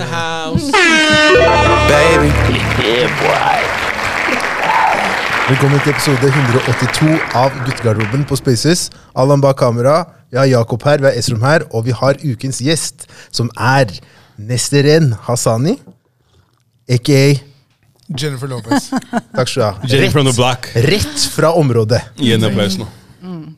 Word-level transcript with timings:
the 0.00 0.08
house. 0.08 0.64
baby. 1.92 2.30
Velkommen 5.50 5.80
til 5.82 5.90
episode 5.92 6.28
182 6.30 7.16
av 7.34 7.50
Guttegarderoben 7.66 8.24
på 8.24 8.38
Spaces. 8.38 8.86
Allan 9.18 9.42
bak 9.42 9.58
kamera. 9.60 10.04
Vi 10.30 10.38
har 10.38 10.46
Jakob 10.46 10.84
her, 10.86 11.02
vi 11.02 11.08
har 11.10 11.18
Esrom 11.18 11.42
her, 11.42 11.66
og 11.74 11.84
vi 11.84 11.90
har 11.90 12.14
ukens 12.22 12.62
gjest, 12.62 13.08
som 13.34 13.50
er 13.58 13.90
Nesteren 14.38 15.10
Hassani, 15.26 15.74
aka 16.88 17.24
Jennifer 18.20 18.48
Lopez. 18.48 18.88
Takk 19.36 19.50
skal 19.50 19.60
du 19.60 19.66
ha. 19.66 19.90
Jenny 19.90 20.08
from 20.14 20.30
the 20.30 20.36
block. 20.36 20.70
Rett 20.74 21.26
fra 21.34 21.52
området. 21.58 22.00
Gi 22.16 22.32
en 22.38 22.46
applaus 22.48 22.78
nå. 22.80 22.88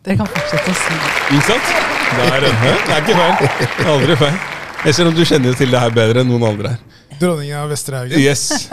Dere 0.03 0.19
kan 0.19 0.33
fortsette 0.33 0.75
å 0.75 0.81
si 0.81 0.97
det. 0.97 1.13
Ikke 1.37 1.47
sant? 1.53 1.71
Det 2.17 2.27
er, 2.27 2.49
det 2.49 2.97
er 2.97 3.07
ikke 3.07 3.21
feil. 3.21 3.47
Det 3.63 3.87
er 3.87 3.95
aldri 3.95 4.19
feil. 4.25 4.43
Jeg 4.83 4.97
ser 4.97 5.07
om 5.07 5.15
du 5.15 5.23
kjenner 5.23 5.55
til 5.55 5.71
det 5.71 5.79
her 5.79 5.93
bedre 5.95 6.25
enn 6.25 6.31
noen 6.33 6.43
andre 6.43 6.73
her. 6.73 7.03
Dronningen 7.21 7.55
av 7.55 7.69
Vesterhaugen. 7.71 8.19
Yes. 8.19 8.67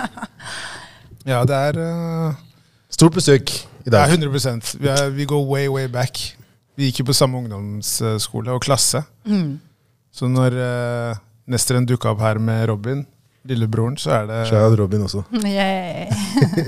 Ja, 1.28 1.44
det 1.46 1.54
er, 1.54 1.78
uh, 1.78 2.40
Stort 2.90 3.14
besøk 3.14 3.52
i 3.54 3.92
det 3.92 3.94
er 3.94 4.10
dag. 4.10 4.16
100 4.16 4.80
vi, 4.82 4.90
er, 4.90 5.12
vi 5.14 5.28
går 5.30 5.44
way, 5.46 5.68
way 5.70 5.86
back. 5.92 6.18
Vi 6.74 6.88
gikk 6.90 7.04
jo 7.04 7.12
på 7.12 7.14
samme 7.14 7.38
ungdomsskole 7.38 8.56
og 8.56 8.64
klasse. 8.66 9.04
Så 10.10 10.30
når 10.32 10.58
uh, 10.58 11.20
Nesteren 11.46 11.86
dukka 11.86 12.16
opp 12.16 12.24
her 12.26 12.42
med 12.42 12.64
Robin, 12.72 13.04
lillebroren, 13.46 13.94
så 14.02 14.16
er 14.18 14.26
det 14.32 14.40
Shout 14.50 14.66
out 14.66 14.80
Robin 14.82 15.06
også. 15.06 15.22
Yeah. 15.46 16.10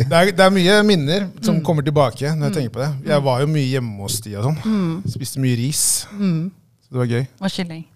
det 0.05 0.20
er, 0.20 0.31
det 0.37 0.45
er 0.45 0.53
mye 0.53 0.76
minner 0.85 1.26
som 1.41 1.57
kommer 1.65 1.81
tilbake 1.85 2.29
når 2.35 2.51
jeg 2.51 2.59
tenker 2.59 2.76
på 2.77 2.84
det. 2.85 2.91
Jeg 3.09 3.26
var 3.26 3.41
jo 3.41 3.49
mye 3.57 3.65
hjemme 3.73 4.05
hos 4.05 4.21
de 4.21 4.37
og 4.37 4.51
sånn. 4.51 5.01
Spiste 5.17 5.41
mye 5.41 5.57
ris. 5.63 5.84
Så 6.13 6.93
det 6.93 7.01
var 7.01 7.09
gøy. 7.09 7.26
Og 7.41 7.57
kylling. 7.57 7.87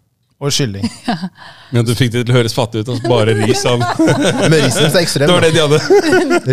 Og 0.44 0.52
kylling. 0.52 0.84
Men 1.74 1.86
du 1.88 1.94
fikk 1.96 2.12
det 2.12 2.26
til 2.26 2.34
å 2.34 2.38
høres 2.42 2.56
fattig 2.56 2.84
ut. 2.84 2.90
Altså 2.92 3.08
bare 3.08 3.36
ris 3.40 3.62
av 3.70 3.80
Men 3.80 4.58
risen 4.66 4.90
er 4.90 5.24
Det 5.24 5.30
var 5.32 5.46
det 5.46 5.54
de 5.56 5.62
hadde. 5.64 5.80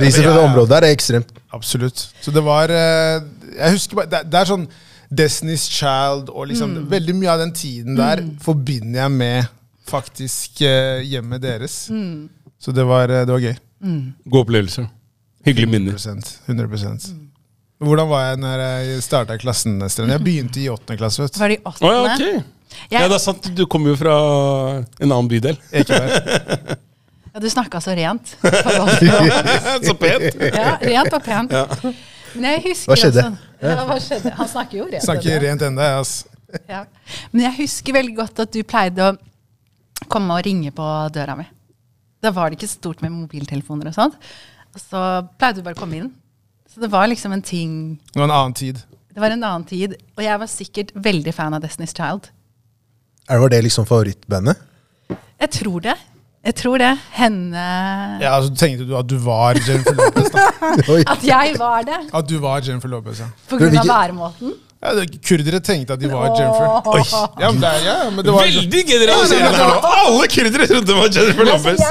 Risen 0.04 0.22
fra 0.26 0.36
det 0.36 0.44
området 0.44 0.70
der 0.76 0.86
er 0.86 0.94
ekstremt. 0.94 1.32
Absolutt. 1.52 2.04
Så 2.22 2.34
det 2.34 2.44
var 2.46 2.70
eh, 2.72 3.24
Jeg 3.58 3.74
husker 3.76 3.98
bare 3.98 4.10
Det, 4.12 4.22
det 4.30 4.40
er 4.40 4.50
sånn 4.52 4.68
Destiny's 5.12 5.66
Child 5.68 6.30
og 6.32 6.46
liksom 6.52 6.78
Veldig 6.88 7.16
mye 7.18 7.34
av 7.34 7.42
den 7.42 7.50
tiden 7.56 7.98
der 7.98 8.22
forbinder 8.40 9.02
jeg 9.02 9.12
med 9.18 9.50
faktisk 9.92 10.62
eh, 10.64 11.02
hjemmet 11.04 11.42
deres. 11.42 11.74
Så 12.62 12.72
det 12.72 12.86
var, 12.88 13.10
eh, 13.10 13.26
det 13.26 13.34
var 13.34 13.42
gøy. 13.42 13.56
God 14.30 14.40
opplevelse. 14.46 14.86
Hyggelige 15.44 15.72
minner. 15.74 15.98
100 15.98 16.38
100%. 16.46 17.10
Hvordan 17.82 18.08
var 18.08 18.24
jeg 18.28 18.40
når 18.44 18.60
jeg 18.62 19.02
starta 19.04 19.36
klassen? 19.42 19.80
Jeg 19.82 20.22
begynte 20.22 20.62
i 20.62 20.68
åttende 20.70 20.96
klasse. 21.00 21.24
vet 21.26 21.34
du. 21.34 21.40
Var 21.42 21.50
det 21.52 21.58
i 21.58 21.64
Å 21.66 21.72
Oh, 21.82 21.92
ja, 21.92 22.14
ok. 22.14 22.44
Jeg- 22.90 23.00
Ja, 23.00 23.08
det 23.08 23.14
er 23.18 23.22
sant. 23.24 23.50
Du 23.56 23.64
kommer 23.66 23.92
jo 23.92 23.96
fra 23.96 24.14
en 25.00 25.10
annen 25.12 25.28
bydel. 25.28 25.56
Ja, 27.32 27.40
du 27.40 27.48
snakka 27.48 27.80
så 27.80 27.94
rent. 27.96 28.34
Så 29.86 29.94
pent. 29.96 30.34
Ja, 30.52 30.74
rent 30.82 31.14
og 31.16 31.22
pent. 31.24 31.54
Men 32.34 32.44
jeg 32.50 32.60
husker 32.66 32.92
Hva 32.92 32.96
skjedde? 33.00 33.22
Altså, 33.24 33.70
ja, 33.70 33.84
hva 33.88 33.96
skjedde? 34.04 34.32
Han 34.36 34.50
snakker 34.52 34.76
jo 34.82 34.84
rent. 34.90 35.04
Snakker 35.06 35.40
rent 35.46 35.64
enda, 35.64 35.86
altså. 36.02 36.28
Ja. 36.68 36.82
Men 37.32 37.46
jeg 37.46 37.54
husker 37.62 37.96
veldig 37.96 38.16
godt 38.18 38.42
at 38.44 38.52
du 38.52 38.60
pleide 38.68 39.06
å 39.06 39.16
komme 40.12 40.36
og 40.36 40.44
ringe 40.44 40.74
på 40.76 40.88
døra 41.14 41.38
mi. 41.38 41.46
Da 42.22 42.34
var 42.36 42.50
det 42.52 42.58
ikke 42.60 42.68
stort 42.74 43.00
med 43.00 43.14
mobiltelefoner 43.16 43.88
og 43.88 43.96
sånt. 43.96 44.18
Og 44.76 44.84
så 44.84 45.00
pleide 45.40 45.62
du 45.62 45.64
bare 45.64 45.78
å 45.78 45.80
komme 45.80 46.02
inn. 46.02 46.10
Så 46.68 46.84
det 46.84 46.92
var 46.92 47.08
liksom 47.08 47.32
en 47.32 47.42
ting 47.44 47.72
Det 48.12 48.20
var 48.20 48.28
en 48.28 48.36
annen 48.42 48.54
tid. 48.60 48.84
Det 49.12 49.20
var 49.24 49.32
en 49.32 49.40
annen 49.44 49.64
tid. 49.68 49.96
Og 50.18 50.22
jeg 50.24 50.36
var 50.44 50.52
sikkert 50.52 50.92
veldig 51.08 51.32
fan 51.36 51.56
av 51.56 51.64
Destiny's 51.64 51.96
Child. 51.96 52.28
Er 53.32 53.38
det 53.38 53.42
var 53.46 53.48
det 53.48 53.62
liksom 53.64 53.86
favorittbandet? 53.88 54.58
Jeg 55.40 55.50
tror 55.50 55.80
det. 55.80 55.94
Jeg 56.44 56.54
tror 56.58 56.78
det. 56.82 56.90
Henne 57.16 57.62
Ja, 58.20 58.34
altså 58.36 58.50
Tenkte 58.54 58.84
du 58.84 58.92
at 58.98 59.08
du 59.08 59.14
var 59.24 59.56
Jennifer 59.56 59.94
Lopez? 59.96 60.28
da? 60.34 60.42
At 61.14 61.24
jeg 61.24 61.54
var 61.56 61.86
det! 61.86 62.00
At 62.12 62.28
du 62.28 62.36
var 62.42 62.60
Jennifer 62.60 62.92
Lopez, 62.92 63.22
ja. 63.22 63.30
På 63.48 63.56
grunn 63.56 63.78
av 63.78 63.88
væremåten. 63.88 64.52
Ja 64.82 64.92
det, 64.98 65.04
kurdere 65.22 65.60
tenkte 65.62 65.94
at 65.94 66.00
de 66.02 66.08
var 66.10 66.32
Jennifer. 66.34 66.88
Oi. 66.90 67.02
Ja, 67.38 67.50
men 67.52 67.60
det, 67.62 67.68
er- 67.70 67.84
ja, 67.86 67.96
men 68.10 68.24
det 68.26 68.32
var 68.34 68.42
Veldig 68.48 68.80
generaliserende 68.88 69.58
her 69.60 69.68
nå. 69.70 69.92
Alle 70.02 70.26
kurdere 70.32 70.66
trodde 70.66 70.86
det 70.90 70.96
var 70.98 71.12
Jennifer 71.16 71.46
Lopez. 71.46 71.82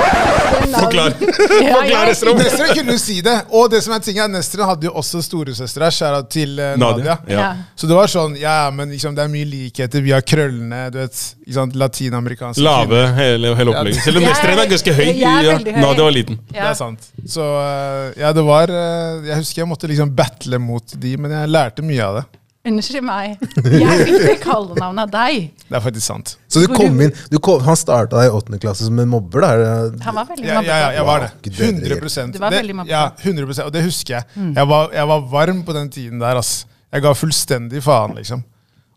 Forklar. 0.75 1.15
Forklar, 1.71 2.11
Estrom. 2.11 2.37
Nesteren 2.41 2.73
kunne 2.75 2.95
jo 2.97 3.01
si 3.01 3.15
det. 3.23 3.35
Og 3.55 3.69
det 3.71 3.79
som 3.85 3.95
er 3.95 4.03
ting 4.03 4.19
er, 4.19 4.27
Nesteren 4.33 4.67
hadde 4.67 4.89
jo 4.89 4.93
også 4.99 5.21
storesøstera, 5.23 5.87
skjæra 5.95 6.19
til 6.31 6.59
eh, 6.59 6.73
Nadia. 6.81 7.15
Nadia. 7.15 7.15
Ja. 7.31 7.39
Ja. 7.41 7.51
Så 7.79 7.87
det 7.89 7.95
var 7.97 8.11
sånn, 8.11 8.35
ja, 8.41 8.57
men 8.75 8.91
liksom, 8.91 9.15
det 9.17 9.23
er 9.23 9.31
mye 9.31 9.47
likheter. 9.49 10.03
Vi 10.05 10.11
har 10.15 10.25
krøllene, 10.27 10.81
du 10.93 10.99
vet, 11.01 11.21
ikke 11.45 11.55
sant, 11.61 11.79
latinamerikanske 11.79 12.65
Lave 12.65 13.05
hele, 13.17 13.53
hele 13.57 13.71
opplegget. 13.75 14.03
Selv 14.05 14.19
om 14.19 14.27
Jeg 14.27 14.33
er- 14.33 14.35
Nesteren 14.35 14.63
er 14.65 14.71
ganske 14.75 14.97
høy. 14.99 15.05
jeg 15.07 15.23
er 15.23 15.47
Ja, 15.47 15.55
veldig 15.55 15.77
høy. 15.77 15.81
Nadia 15.87 16.03
var 16.09 16.17
liten. 16.19 16.39
Det 16.51 16.67
er 16.67 16.77
sant. 16.83 17.07
Så 17.37 17.47
eh, 17.63 18.21
ja, 18.25 18.31
det 18.35 18.43
var 18.51 18.67
eh, 18.75 19.31
Jeg 19.31 19.41
husker 19.45 19.63
jeg 19.63 19.71
måtte 19.71 19.87
liksom 19.91 20.11
battle 20.15 20.59
mot 20.61 20.95
de, 20.99 21.15
men 21.17 21.31
jeg 21.39 21.51
lærte 21.55 21.87
mye 21.87 22.03
av 22.11 22.19
det. 22.21 22.27
Unnskyld 22.67 23.01
meg. 23.01 23.39
Jeg 23.81 24.03
fikk 24.05 24.17
det 24.21 24.35
kallenavnet 24.43 25.07
av 25.07 25.13
deg. 25.15 25.47
Det 25.65 25.77
er 25.79 25.81
faktisk 25.81 26.05
sant. 26.05 26.35
Så 26.51 26.61
du 26.61 26.67
kom 26.69 26.99
inn, 27.01 27.13
du 27.31 27.39
kom, 27.41 27.63
Han 27.65 27.77
starta 27.79 28.19
deg 28.19 28.29
i 28.29 28.35
åttende 28.37 28.59
klasse 28.61 28.85
som 28.85 28.99
en 29.01 29.09
mobber? 29.09 29.41
da? 29.41 29.71
Han 30.05 30.17
var 30.19 30.27
veldig 30.29 30.45
Ja, 30.45 30.59
ja, 30.61 30.77
ja, 30.83 30.91
jeg 30.99 31.07
var 31.07 31.25
det. 31.25 31.31
Gud, 31.47 31.57
bedre 31.57 31.97
100 31.97 32.35
Du 32.35 32.39
var 32.43 32.53
veldig 32.53 32.75
mobber. 32.77 32.91
Ja, 32.93 33.03
100 33.25 33.65
Og 33.65 33.73
det 33.73 33.81
husker 33.87 34.19
jeg. 34.19 34.29
Jeg, 34.53 34.67
var, 34.69 34.93
jeg 34.93 35.09
var 35.13 35.25
varm 35.33 35.63
på 35.65 35.73
den 35.73 35.89
tiden 35.89 36.21
der. 36.21 36.37
ass. 36.37 36.67
Jeg 36.91 37.01
ga 37.01 37.15
fullstendig 37.17 37.81
faen, 37.83 38.13
liksom. 38.19 38.43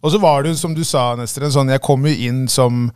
Og 0.05 0.13
så 0.13 0.21
var 0.21 0.43
det 0.45 0.53
jo, 0.53 0.61
som 0.61 0.75
du 0.77 0.85
sa, 0.85 1.15
Nesteren, 1.17 1.53
sånn, 1.55 1.71
jeg 1.73 1.81
kom 1.81 2.05
jo 2.05 2.13
inn 2.13 2.45
som 2.53 2.91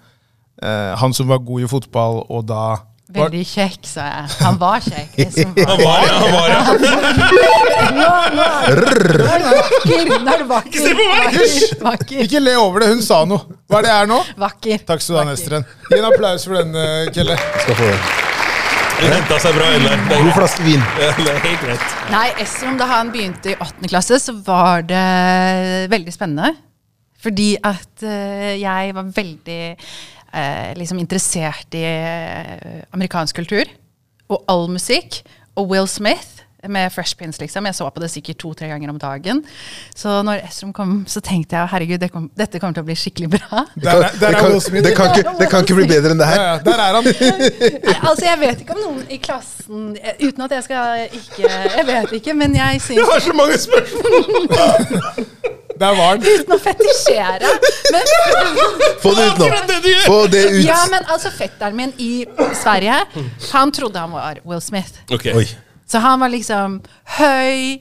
eh, 0.60 0.92
han 1.00 1.14
som 1.16 1.30
var 1.30 1.40
god 1.40 1.64
i 1.64 1.70
fotball, 1.70 2.26
og 2.28 2.44
da 2.50 2.64
var, 3.08 3.30
Veldig 3.30 3.40
kjekk, 3.48 3.86
sa 3.88 4.04
jeg. 4.04 4.34
Han 4.44 4.58
var 4.60 4.82
kjekk. 4.84 5.14
Jeg 5.38 5.46
Han 5.64 5.78
var. 5.80 6.02
ja, 6.04 6.18
han 6.20 6.34
var 6.34 6.48
det. 6.52 7.76
Er 8.08 9.44
vakker. 9.48 10.08
Nå 10.08 10.32
er 10.32 10.42
du 10.42 10.46
vakker. 10.50 10.78
Se 10.84 10.92
på 10.94 11.06
meg! 11.08 11.26
Vakker. 11.26 11.82
Vakker. 11.88 12.22
Ikke 12.24 12.40
le 12.42 12.54
over 12.60 12.84
det, 12.84 12.88
hun 12.94 13.02
sa 13.04 13.22
noe. 13.28 13.58
Hva 13.68 13.80
er 13.82 13.86
det 13.88 13.92
er 13.94 14.08
nå? 14.10 14.18
vakker. 14.40 14.84
Takk 14.88 15.04
skal 15.04 15.14
du 15.14 15.20
ha. 15.20 15.26
Nesteren. 15.30 15.66
Gi 15.90 15.98
en 16.00 16.08
applaus 16.10 16.46
for 16.48 16.58
den, 16.60 16.74
eh, 16.78 17.10
Kelle. 17.14 17.36
Skal 17.64 17.78
få 17.82 17.90
Hun 18.98 19.12
henta 19.14 19.36
seg 19.38 19.54
bra 19.54 19.66
inn 19.76 19.84
der. 19.86 19.92
Det 20.08 20.16
er 20.16 20.22
God 20.24 20.24
greit. 20.26 20.38
flaske 20.40 20.64
vin. 20.66 20.80
Ja, 20.98 21.10
Det 21.18 21.28
er 21.30 21.42
helt 21.44 21.60
greit. 21.62 21.92
Nei, 22.10 22.24
Esrom, 22.42 22.78
da 22.80 22.86
han 22.90 23.12
begynte 23.14 23.52
i 23.52 23.58
åttende 23.62 23.90
klasse, 23.92 24.18
så 24.24 24.34
var 24.46 24.82
det 24.88 25.04
veldig 25.92 26.14
spennende. 26.16 26.56
Fordi 27.22 27.52
at 27.66 28.02
eh, 28.06 28.56
jeg 28.58 28.94
var 28.94 29.06
veldig 29.14 29.60
eh, 29.76 30.74
liksom 30.78 30.98
interessert 31.02 31.74
i 31.78 31.84
eh, 31.86 32.82
amerikansk 32.94 33.38
kultur. 33.38 33.70
Og 34.30 34.42
all 34.50 34.66
musikk. 34.70 35.22
Og 35.58 35.70
Will 35.70 35.86
Smith 35.90 36.42
med 36.66 36.90
Fresh 36.92 37.14
Prince, 37.16 37.38
liksom. 37.40 37.66
Jeg 37.68 37.74
så 37.78 37.86
på 37.94 38.00
det 38.02 38.08
sikkert 38.10 38.38
to-tre 38.42 38.66
ganger 38.72 38.90
om 38.90 38.98
dagen. 38.98 39.44
Så 39.94 40.16
når 40.26 40.42
Esrom 40.48 40.72
kom, 40.74 41.04
så 41.06 41.20
tenkte 41.22 41.54
jeg 41.56 41.70
herregud, 41.70 42.00
det 42.02 42.10
kom, 42.10 42.26
dette 42.38 42.58
kommer 42.58 42.74
til 42.74 42.82
å 42.82 42.88
bli 42.88 42.96
skikkelig 42.98 43.28
bra. 43.36 43.62
Der, 43.76 44.02
er- 44.08 44.16
det, 44.18 44.28
er 44.32 44.38
kan, 44.40 44.56
det, 44.58 44.94
kan 44.96 45.12
ikke, 45.14 45.34
det 45.38 45.48
kan 45.52 45.66
ikke 45.66 45.78
bli 45.78 45.86
bedre 45.92 46.16
enn 46.16 46.22
det 46.22 46.26
her. 46.32 46.42
ja, 46.42 46.56
der 46.66 46.82
er 46.82 46.98
han. 46.98 47.04
Nei, 47.88 47.98
altså, 48.00 48.24
jeg 48.26 48.40
vet 48.42 48.64
ikke 48.64 48.74
om 48.74 48.82
noen 48.82 49.04
i 49.12 49.18
klassen 49.22 49.84
Uten 50.18 50.44
at 50.44 50.52
jeg 50.56 50.64
skal 50.66 51.04
ikke 51.18 51.48
Jeg 51.48 51.84
vet 51.88 52.12
ikke, 52.18 52.34
men 52.38 52.56
jeg 52.56 52.78
Jeg 52.78 52.82
syns 52.88 53.12
har 53.12 53.22
så 53.28 53.34
mange 53.38 53.58
spørsmål! 53.62 54.48
Der 55.78 55.94
var 55.94 56.08
han. 56.16 56.24
Uten 56.26 56.50
å 56.50 56.58
fetisjere. 56.58 57.50
Men, 57.94 58.08
Få 58.98 59.12
det 59.14 59.28
ut 59.28 59.38
nå! 59.38 59.46
Det! 59.84 59.92
Få 60.08 60.16
det 60.26 60.40
ut! 60.56 60.64
ja, 60.66 60.80
men 60.90 61.06
altså, 61.06 61.30
fetteren 61.30 61.76
min 61.78 61.92
i 62.02 62.24
Sverige, 62.58 62.96
han 63.52 63.70
trodde 63.76 64.02
han 64.02 64.10
var 64.10 64.40
Will 64.42 64.62
Smith. 64.64 65.04
Okay. 65.06 65.36
Oi. 65.38 65.46
Så 65.88 66.02
han 66.04 66.20
var 66.20 66.32
liksom 66.32 66.78
høy, 67.18 67.80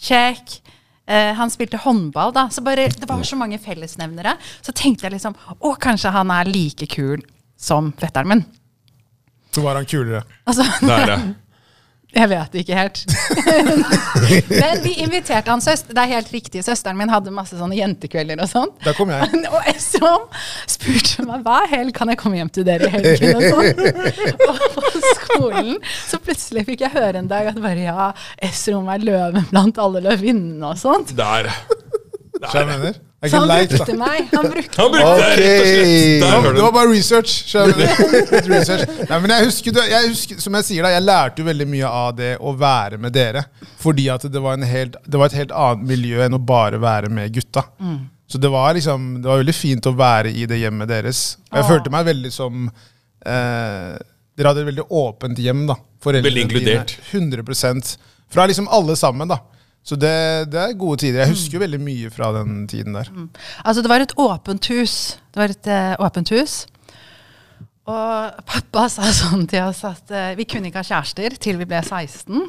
kjekk. 0.00 0.58
Uh, 1.04 1.32
han 1.36 1.52
spilte 1.52 1.78
håndball, 1.84 2.32
da. 2.34 2.48
Så 2.50 2.64
bare, 2.64 2.88
det 2.88 3.08
var 3.08 3.22
så 3.26 3.38
mange 3.38 3.60
fellesnevnere. 3.62 4.36
Så 4.64 4.72
tenkte 4.72 5.06
jeg 5.06 5.18
liksom 5.18 5.36
Å, 5.36 5.74
kanskje 5.80 6.14
han 6.14 6.32
er 6.32 6.48
like 6.50 6.88
kul 6.90 7.22
som 7.60 7.92
fetteren 8.00 8.32
min. 8.32 8.44
Så 9.54 9.62
var 9.62 9.78
han 9.78 9.86
kulere. 9.86 10.24
Altså, 10.48 10.66
er 10.82 11.10
ja. 11.12 11.18
Jeg 12.14 12.30
vet 12.30 12.56
ikke 12.60 12.76
helt. 12.78 13.00
Men 14.60 14.82
vi 14.84 14.92
inviterte 15.02 15.50
han 15.50 15.62
søster. 15.64 15.94
Det 15.96 16.02
er 16.04 16.12
helt 16.14 16.30
riktig. 16.34 16.62
Søsteren 16.66 16.98
min 16.98 17.10
hadde 17.10 17.32
masse 17.34 17.58
sånne 17.58 17.76
jentekvelder 17.78 18.42
og 18.44 18.50
sånn. 18.50 18.70
Der 18.84 18.96
kom 18.96 19.10
jeg. 19.10 19.40
Og 19.54 19.70
Esrom 19.72 20.28
spurte 20.70 21.26
meg 21.26 21.42
hva 21.46 21.62
hel 21.70 21.90
kan 21.96 22.12
jeg 22.12 22.20
komme 22.20 22.38
hjem 22.38 22.52
til 22.54 22.66
dere 22.68 22.88
i 22.88 22.92
helgen. 22.94 23.34
Og 23.34 23.42
sånn. 23.50 23.70
Og 24.50 24.62
på 24.76 24.92
skolen 25.10 25.72
så 26.06 26.20
plutselig 26.22 26.66
fikk 26.70 26.86
jeg 26.86 26.94
høre 26.94 27.22
en 27.22 27.30
dag 27.30 27.50
at 27.50 27.58
bare 27.62 27.88
ja, 27.88 28.10
Esrom 28.46 28.90
er 28.94 29.02
løven 29.02 29.50
blant 29.50 29.80
alle 29.82 30.04
løvinnene 30.06 30.70
og 30.70 30.78
sånt. 30.80 31.16
Der. 31.18 31.50
Så 32.44 32.60
jeg 32.60 32.70
mener. 32.70 32.94
Jeg 32.94 33.13
Så 33.30 33.40
han 33.40 33.48
like, 33.48 33.70
da. 33.70 33.84
brukte 33.84 33.96
meg. 33.98 34.30
Han 34.32 34.48
brukte 34.50 34.80
Han 34.82 34.90
brukte 34.92 35.12
det, 35.18 35.36
rett 35.40 35.60
og 35.60 35.68
slett. 35.68 36.20
Der 36.20 36.30
Det 36.30 36.42
var- 36.44 36.54
Det 36.54 36.62
var 36.62 36.72
bare 36.72 36.90
research. 36.92 37.34
skjønner 37.48 37.74
du? 37.74 38.48
Research. 38.54 38.88
Nei, 39.10 39.18
men 39.20 39.30
jeg 39.30 39.44
husker, 39.44 39.80
jeg 39.88 40.08
husker, 40.08 40.40
som 40.40 40.54
jeg 40.54 40.64
sier 40.64 40.82
da, 40.82 40.90
jeg 40.94 41.02
lærte 41.02 41.38
jo 41.38 41.44
veldig 41.44 41.68
mye 41.68 41.92
av 42.04 42.16
det 42.16 42.32
å 42.38 42.54
være 42.58 42.98
med 42.98 43.12
dere. 43.12 43.44
Fordi 43.78 44.08
at 44.12 44.26
det 44.32 44.42
var, 44.42 44.54
en 44.54 44.66
helt, 44.68 44.96
det 45.06 45.20
var 45.20 45.26
et 45.26 45.38
helt 45.38 45.52
annet 45.52 45.86
miljø 45.88 46.24
enn 46.24 46.34
å 46.34 46.42
bare 46.44 46.80
være 46.82 47.08
med 47.08 47.32
gutta. 47.32 47.64
Så 48.26 48.40
det 48.40 48.48
var 48.50 48.74
liksom, 48.74 49.22
det 49.22 49.28
var 49.28 49.38
veldig 49.42 49.54
fint 49.54 49.86
å 49.86 49.94
være 49.94 50.32
i 50.32 50.46
det 50.46 50.58
hjemmet 50.58 50.88
deres. 50.88 51.36
Og 51.52 51.58
jeg 51.60 51.64
ah. 51.64 51.68
følte 51.68 51.92
meg 51.94 52.06
veldig 52.08 52.32
som 52.34 52.68
eh, 52.68 53.94
Dere 54.34 54.50
hadde 54.50 54.64
et 54.64 54.70
veldig 54.72 54.86
åpent 54.90 55.38
hjem. 55.38 55.66
da. 55.68 55.76
Veldig 56.04 56.42
inkludert. 56.42 56.96
Dine, 57.12 57.44
100 57.44 57.98
Fra 58.32 58.46
liksom 58.50 58.66
alle 58.68 58.96
sammen. 58.96 59.28
da. 59.28 59.38
Så 59.84 59.98
det, 60.00 60.14
det 60.48 60.60
er 60.60 60.78
gode 60.80 61.02
tider. 61.02 61.20
Jeg 61.22 61.34
husker 61.34 61.58
jo 61.58 61.64
veldig 61.64 61.80
mye 61.84 62.10
fra 62.12 62.30
den 62.38 62.62
tiden 62.70 62.96
der. 62.96 63.10
Altså, 63.64 63.82
det 63.84 63.90
var 63.92 64.00
et 64.00 64.14
åpent 64.16 64.68
hus. 64.72 64.94
Det 65.28 65.42
var 65.42 65.52
et 65.52 65.68
uh, 65.68 66.06
åpent 66.06 66.32
hus. 66.32 66.62
Og 67.84 68.44
pappa 68.48 68.86
sa 68.88 69.10
sånn 69.12 69.44
til 69.50 69.66
oss 69.66 69.82
at 69.84 70.08
uh, 70.08 70.30
vi 70.38 70.48
kunne 70.48 70.70
ikke 70.70 70.80
ha 70.80 70.88
kjærester 70.88 71.36
til 71.36 71.60
vi 71.60 71.68
ble 71.68 71.82
16. 71.84 72.46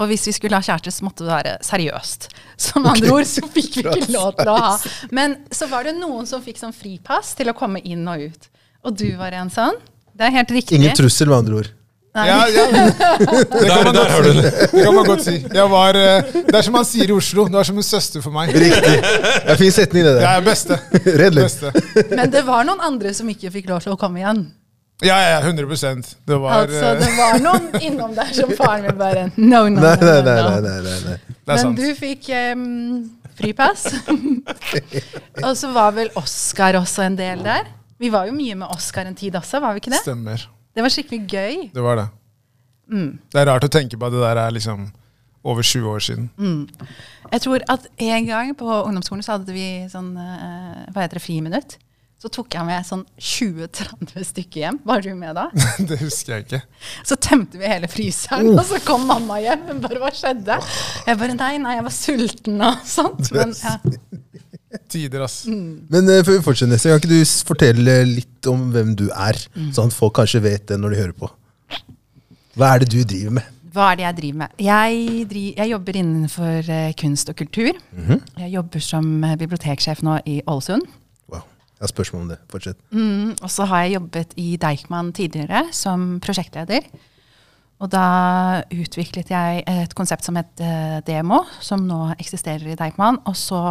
Og 0.00 0.08
hvis 0.08 0.24
vi 0.30 0.36
skulle 0.38 0.56
ha 0.56 0.64
kjærester, 0.64 0.94
så 0.94 1.04
måtte 1.04 1.26
det 1.26 1.34
være 1.34 1.56
seriøst. 1.66 2.30
Så 2.62 2.80
med 2.80 2.94
andre 2.94 3.10
ord 3.12 3.28
så 3.28 3.44
fikk 3.44 3.82
vi 3.82 3.84
ikke 3.90 4.14
lov 4.14 4.32
til 4.38 4.52
å 4.54 4.56
ha. 4.56 4.72
Men 5.12 5.36
så 5.52 5.66
var 5.70 5.90
det 5.90 5.98
noen 5.98 6.30
som 6.30 6.44
fikk 6.44 6.62
sånn 6.62 6.74
fripass 6.76 7.34
til 7.38 7.50
å 7.50 7.58
komme 7.58 7.82
inn 7.82 8.06
og 8.08 8.22
ut. 8.30 8.48
Og 8.86 8.96
du 9.02 9.08
var 9.18 9.34
en 9.36 9.50
sånn. 9.52 9.76
Det 10.14 10.28
er 10.28 10.34
helt 10.38 10.54
riktig. 10.54 10.78
Ingen 10.78 10.96
trussel, 10.96 11.28
med 11.30 11.42
andre 11.42 11.60
ord. 11.60 11.70
Ja, 12.12 12.44
ja, 12.52 12.64
det 12.68 13.68
kan 13.72 13.84
man 13.84 13.94
Der 13.94 14.10
godt 14.12 14.24
si. 14.24 14.40
det. 14.42 14.70
Det 14.72 14.82
kan 14.84 14.94
man 14.94 15.06
godt 15.06 15.22
si. 15.24 15.34
Jeg 15.54 15.70
var, 15.70 15.96
eh, 15.96 16.32
det 16.44 16.54
er 16.58 16.66
som 16.66 16.74
han 16.76 16.84
sier 16.84 17.08
i 17.08 17.14
Oslo. 17.16 17.46
Du 17.48 17.56
er 17.56 17.64
som 17.64 17.78
en 17.80 17.86
søster 17.86 18.20
for 18.20 18.34
meg. 18.34 18.52
Riktig. 18.52 18.98
Det 19.00 19.54
er 19.54 19.60
fin 19.60 19.72
setning, 19.72 20.04
det 20.04 20.12
Jeg 20.12 20.20
der. 20.20 20.28
er 20.28 20.44
beste. 20.44 20.78
Redd 21.22 21.38
beste. 21.40 21.72
Men 22.10 22.34
det 22.34 22.44
var 22.44 22.68
noen 22.68 22.84
andre 22.84 23.14
som 23.16 23.30
ikke 23.32 23.54
fikk 23.54 23.72
lov 23.72 23.80
til 23.86 23.94
å 23.94 23.96
komme 24.00 24.20
igjen. 24.20 24.44
Ja, 25.02 25.16
ja, 25.24 25.40
100 25.40 25.66
Det 26.28 26.36
var 26.38 26.60
Altså, 26.60 26.84
eh, 26.84 27.00
det 27.00 27.10
var 27.16 27.40
noen 27.42 27.72
innom 27.80 28.12
der 28.14 28.28
som 28.36 28.52
faren 28.54 28.84
min 28.86 28.98
bare 29.00 29.24
No, 29.36 29.64
no, 29.66 29.80
no. 29.80 29.80
No, 29.80 29.82
nei. 29.82 29.96
no. 29.96 30.22
nei, 30.22 30.60
nei, 30.60 30.78
nei, 30.84 30.98
nei. 31.08 31.16
Det 31.32 31.56
er 31.56 31.64
Men 31.64 31.74
du 31.80 31.86
fikk 31.98 32.28
um, 32.54 33.10
fripass. 33.40 33.88
og 35.46 35.54
så 35.58 35.72
var 35.74 35.96
vel 35.96 36.12
Oscar 36.20 36.76
også 36.78 37.08
en 37.08 37.16
del 37.18 37.42
der. 37.42 37.72
Vi 37.98 38.12
var 38.12 38.28
jo 38.28 38.36
mye 38.36 38.54
med 38.58 38.68
Oscar 38.68 39.08
en 39.08 39.16
tid 39.18 39.34
også, 39.38 39.64
var 39.64 39.74
vi 39.74 39.82
ikke 39.82 39.96
det? 39.96 40.04
Stemmer. 40.04 40.44
Det 40.72 40.84
var 40.84 40.92
skikkelig 40.92 41.20
gøy. 41.28 41.62
Det 41.74 41.84
var 41.84 42.00
det. 42.00 42.08
Mm. 42.92 43.12
Det 43.32 43.40
er 43.40 43.48
rart 43.48 43.64
å 43.66 43.70
tenke 43.72 43.98
på 43.98 44.08
at 44.08 44.14
det 44.14 44.24
der 44.24 44.40
er 44.42 44.54
liksom 44.54 44.90
over 45.44 45.62
20 45.66 45.88
år 45.90 46.02
siden. 46.04 46.28
Jeg 47.32 47.44
tror 47.44 47.64
at 47.72 47.86
en 47.98 48.26
gang 48.28 48.52
på 48.58 48.66
ungdomsskolen 48.82 49.24
så 49.26 49.36
hadde 49.36 49.54
vi 49.54 49.64
sånn 49.90 50.12
eh, 50.20 50.84
Hva 50.94 51.02
heter 51.02 51.18
det, 51.18 51.24
friminutt. 51.24 51.78
Så 52.22 52.30
tok 52.30 52.54
jeg 52.54 52.62
med 52.68 52.86
sånn 52.86 53.00
20-30 53.18 54.26
stykker 54.28 54.60
hjem. 54.60 54.76
Var 54.86 55.02
du 55.02 55.08
med 55.18 55.34
da? 55.34 55.48
det 55.90 55.98
husker 56.04 56.36
jeg 56.36 56.44
ikke. 56.46 56.60
Så 57.08 57.18
tømte 57.18 57.58
vi 57.58 57.66
hele 57.66 57.90
fryseren, 57.90 58.52
og 58.54 58.62
så 58.68 58.78
kom 58.86 59.08
mamma 59.10 59.40
hjem. 59.42 59.64
Hun 59.72 59.80
bare, 59.82 59.98
hva 59.98 60.12
skjedde? 60.14 60.60
Jeg 61.08 61.18
bare, 61.18 61.34
nei, 61.34 61.56
nei, 61.64 61.74
jeg 61.80 61.86
var 61.88 61.96
sulten 61.96 62.62
og 62.68 62.84
sånt. 62.86 63.32
Men, 63.34 63.56
ja. 63.58 63.74
Tider, 64.92 65.24
ass. 65.24 65.42
Men 65.46 66.08
uh, 66.08 66.20
før 66.24 66.38
vi 66.38 66.44
fortsetter, 66.44 66.72
Nesse, 66.72 66.90
kan 66.90 67.00
ikke 67.02 67.12
du 67.12 67.48
fortelle 67.48 67.96
litt 68.08 68.48
om 68.50 68.70
hvem 68.74 68.94
du 68.98 69.08
er? 69.10 69.38
Sånn 69.74 69.92
at 69.92 69.96
folk 69.96 70.16
kanskje 70.20 70.42
vet 70.44 70.68
det 70.70 70.78
når 70.80 70.94
de 70.94 71.02
hører 71.02 71.18
på. 71.24 71.30
Hva 72.58 72.74
er 72.74 72.82
det 72.82 72.92
du 72.92 73.00
driver 73.08 73.36
med? 73.40 73.50
Hva 73.72 73.86
er 73.88 74.00
det 74.00 74.04
jeg 74.04 74.16
driver 74.18 74.40
med? 74.42 74.56
Jeg, 74.60 75.04
driver, 75.30 75.60
jeg 75.62 75.72
jobber 75.72 75.98
innenfor 76.02 76.72
uh, 76.72 76.88
kunst 77.00 77.30
og 77.32 77.38
kultur. 77.38 77.70
Jeg 78.42 78.50
jobber 78.52 78.84
som 78.84 79.06
uh, 79.24 79.36
biblioteksjef 79.40 80.02
nå 80.04 80.18
i 80.28 80.40
Ålesund. 80.44 80.84
Wow. 81.32 81.46
Jeg 81.78 81.86
har 81.86 81.92
spørsmål 81.94 82.26
om 82.26 82.34
det. 82.34 82.42
Fortsett. 82.52 82.82
Mm, 82.92 83.30
og 83.38 83.48
så 83.50 83.64
har 83.70 83.86
jeg 83.86 83.96
jobbet 83.96 84.36
i 84.36 84.50
Deichman 84.60 85.14
tidligere 85.16 85.64
som 85.72 86.20
prosjektleder. 86.24 86.84
Og 87.82 87.90
da 87.90 88.04
utviklet 88.70 89.32
jeg 89.32 89.64
et 89.66 89.96
konsept 89.98 90.28
som 90.28 90.36
het 90.38 90.60
uh, 90.62 91.00
Demo, 91.06 91.40
som 91.64 91.82
nå 91.88 92.12
eksisterer 92.20 92.74
i 92.74 92.78
Deichman. 92.78 93.18
Og 93.26 93.34
så 93.40 93.62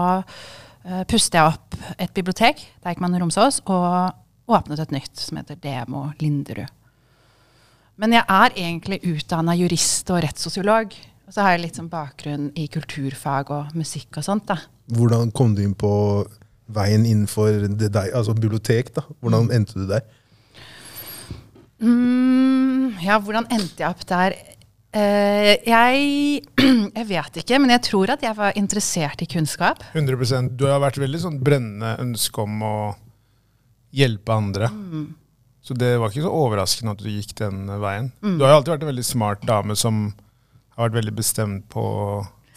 pustet 1.09 1.37
jeg 1.37 1.53
opp 1.53 1.75
et 2.01 2.13
bibliotek, 2.15 2.61
Deichman 2.85 3.17
Romsås, 3.21 3.61
og 3.69 4.51
åpnet 4.51 4.81
et 4.81 4.93
nytt 4.95 5.19
som 5.21 5.37
heter 5.39 5.59
Demo 5.61 6.07
Linderud. 6.21 6.69
Men 8.01 8.15
jeg 8.15 8.25
er 8.25 8.55
egentlig 8.57 8.97
utdanna 9.05 9.53
jurist 9.59 10.09
og 10.09 10.23
rettssosiolog. 10.25 10.93
Og 11.27 11.35
så 11.35 11.43
har 11.45 11.53
jeg 11.53 11.61
litt 11.67 11.77
sånn 11.77 11.91
bakgrunn 11.91 12.49
i 12.57 12.65
kulturfag 12.71 13.51
og 13.53 13.75
musikk 13.77 14.17
og 14.19 14.25
sånt. 14.25 14.47
da. 14.49 14.57
Hvordan 14.91 15.29
kom 15.31 15.53
du 15.55 15.61
inn 15.63 15.75
på 15.77 15.91
veien 16.71 17.05
innenfor 17.05 17.67
det 17.69 17.91
deg, 17.93 18.09
altså 18.17 18.33
bibliotek? 18.35 18.89
da? 18.95 19.05
Hvordan 19.21 19.51
endte 19.53 19.77
du 19.77 19.85
der? 19.87 20.07
Mm, 21.81 22.97
ja, 23.05 23.19
hvordan 23.21 23.47
endte 23.53 23.83
jeg 23.83 23.89
opp 23.89 24.03
der? 24.09 24.35
Eh, 24.91 25.53
jeg, 25.63 26.41
jeg 26.99 27.07
vet 27.07 27.37
ikke, 27.39 27.59
men 27.63 27.71
jeg 27.77 27.83
tror 27.87 28.11
at 28.11 28.23
jeg 28.25 28.35
var 28.35 28.57
interessert 28.59 29.23
i 29.23 29.27
kunnskap. 29.31 29.85
100% 29.95 30.57
Du 30.59 30.65
har 30.67 30.81
vært 30.83 30.99
veldig 30.99 31.21
sånn 31.23 31.39
brennende 31.43 31.93
ønske 32.03 32.43
om 32.43 32.65
å 32.67 32.75
hjelpe 33.95 34.35
andre. 34.35 34.71
Så 35.63 35.77
det 35.77 35.93
var 36.01 36.11
ikke 36.11 36.25
så 36.25 36.33
overraskende 36.35 36.95
at 36.95 37.03
du 37.03 37.09
gikk 37.11 37.35
den 37.39 37.63
veien. 37.83 38.11
Du 38.19 38.43
har 38.43 38.53
jo 38.53 38.59
alltid 38.59 38.73
vært 38.75 38.85
en 38.85 38.91
veldig 38.91 39.07
smart 39.07 39.43
dame 39.47 39.77
som 39.79 40.03
har 40.75 40.89
vært 40.89 40.99
veldig 40.99 41.15
bestemt 41.15 41.67
på 41.71 41.83
å 41.83 42.05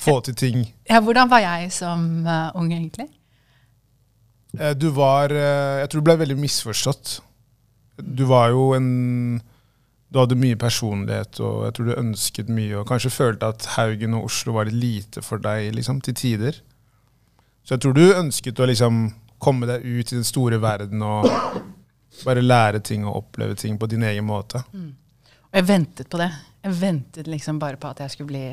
få 0.00 0.18
til 0.26 0.38
ting. 0.38 0.64
Ja, 0.90 1.00
hvordan 1.04 1.30
var 1.30 1.42
jeg 1.44 1.70
som 1.74 2.24
uh, 2.26 2.50
ung, 2.58 2.72
egentlig? 2.72 3.08
Uh, 4.58 4.72
Du 4.78 4.88
var 4.94 5.30
Jeg 5.30 5.90
tror 5.90 6.02
du 6.02 6.06
ble 6.08 6.18
veldig 6.22 6.38
misforstått. 6.40 7.18
Du 7.98 8.24
var 8.30 8.50
jo 8.54 8.72
en 8.74 8.88
Du 10.14 10.20
hadde 10.20 10.36
mye 10.38 10.54
personlighet, 10.54 11.40
og 11.42 11.64
jeg 11.66 11.74
tror 11.74 11.88
du 11.88 11.96
ønsket 11.98 12.50
mye, 12.54 12.76
og 12.78 12.86
kanskje 12.86 13.10
følte 13.10 13.48
at 13.50 13.64
Haugen 13.74 14.12
og 14.14 14.28
Oslo 14.28 14.52
var 14.54 14.68
litt 14.70 14.76
lite 14.78 15.22
for 15.26 15.42
deg, 15.42 15.72
liksom, 15.74 15.98
til 16.06 16.14
tider. 16.14 16.60
Så 17.66 17.74
jeg 17.74 17.82
tror 17.82 17.96
du 17.96 18.04
ønsket 18.12 18.60
å 18.62 18.68
liksom 18.70 19.08
komme 19.42 19.66
deg 19.66 19.82
ut 19.82 20.12
i 20.12 20.14
den 20.14 20.26
store 20.26 20.60
verden 20.62 21.02
og 21.02 21.26
bare 22.22 22.44
lære 22.44 22.78
ting 22.86 23.02
og 23.08 23.24
oppleve 23.24 23.56
ting 23.58 23.74
på 23.80 23.88
din 23.90 24.04
egen 24.06 24.26
måte. 24.28 24.60
Og 24.70 25.58
jeg 25.58 25.66
ventet 25.66 26.10
på 26.12 26.20
det. 26.20 26.28
Jeg 26.62 26.76
ventet 26.78 27.30
liksom 27.32 27.58
bare 27.58 27.80
på 27.80 27.90
at 27.90 28.04
jeg 28.04 28.14
skulle 28.14 28.30
bli 28.30 28.44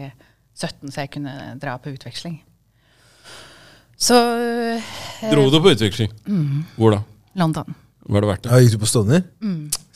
17, 0.58 0.90
så 0.90 1.04
jeg 1.04 1.12
kunne 1.14 1.36
dra 1.62 1.76
på 1.78 1.94
utveksling. 1.94 2.40
Så 4.02 4.18
eh, 4.18 4.90
Dro 5.30 5.46
du 5.54 5.60
på 5.62 5.76
utveksling? 5.76 6.10
Hvor 6.74 6.98
da? 6.98 7.04
London. 7.38 7.78
Var 8.10 8.26
det 8.26 8.32
verdt 8.32 8.48
det? 8.48 8.56
Ja, 8.56 8.64
gikk 8.66 8.80
du 8.80 8.82
på 8.82 8.90
Stovner? 8.90 9.22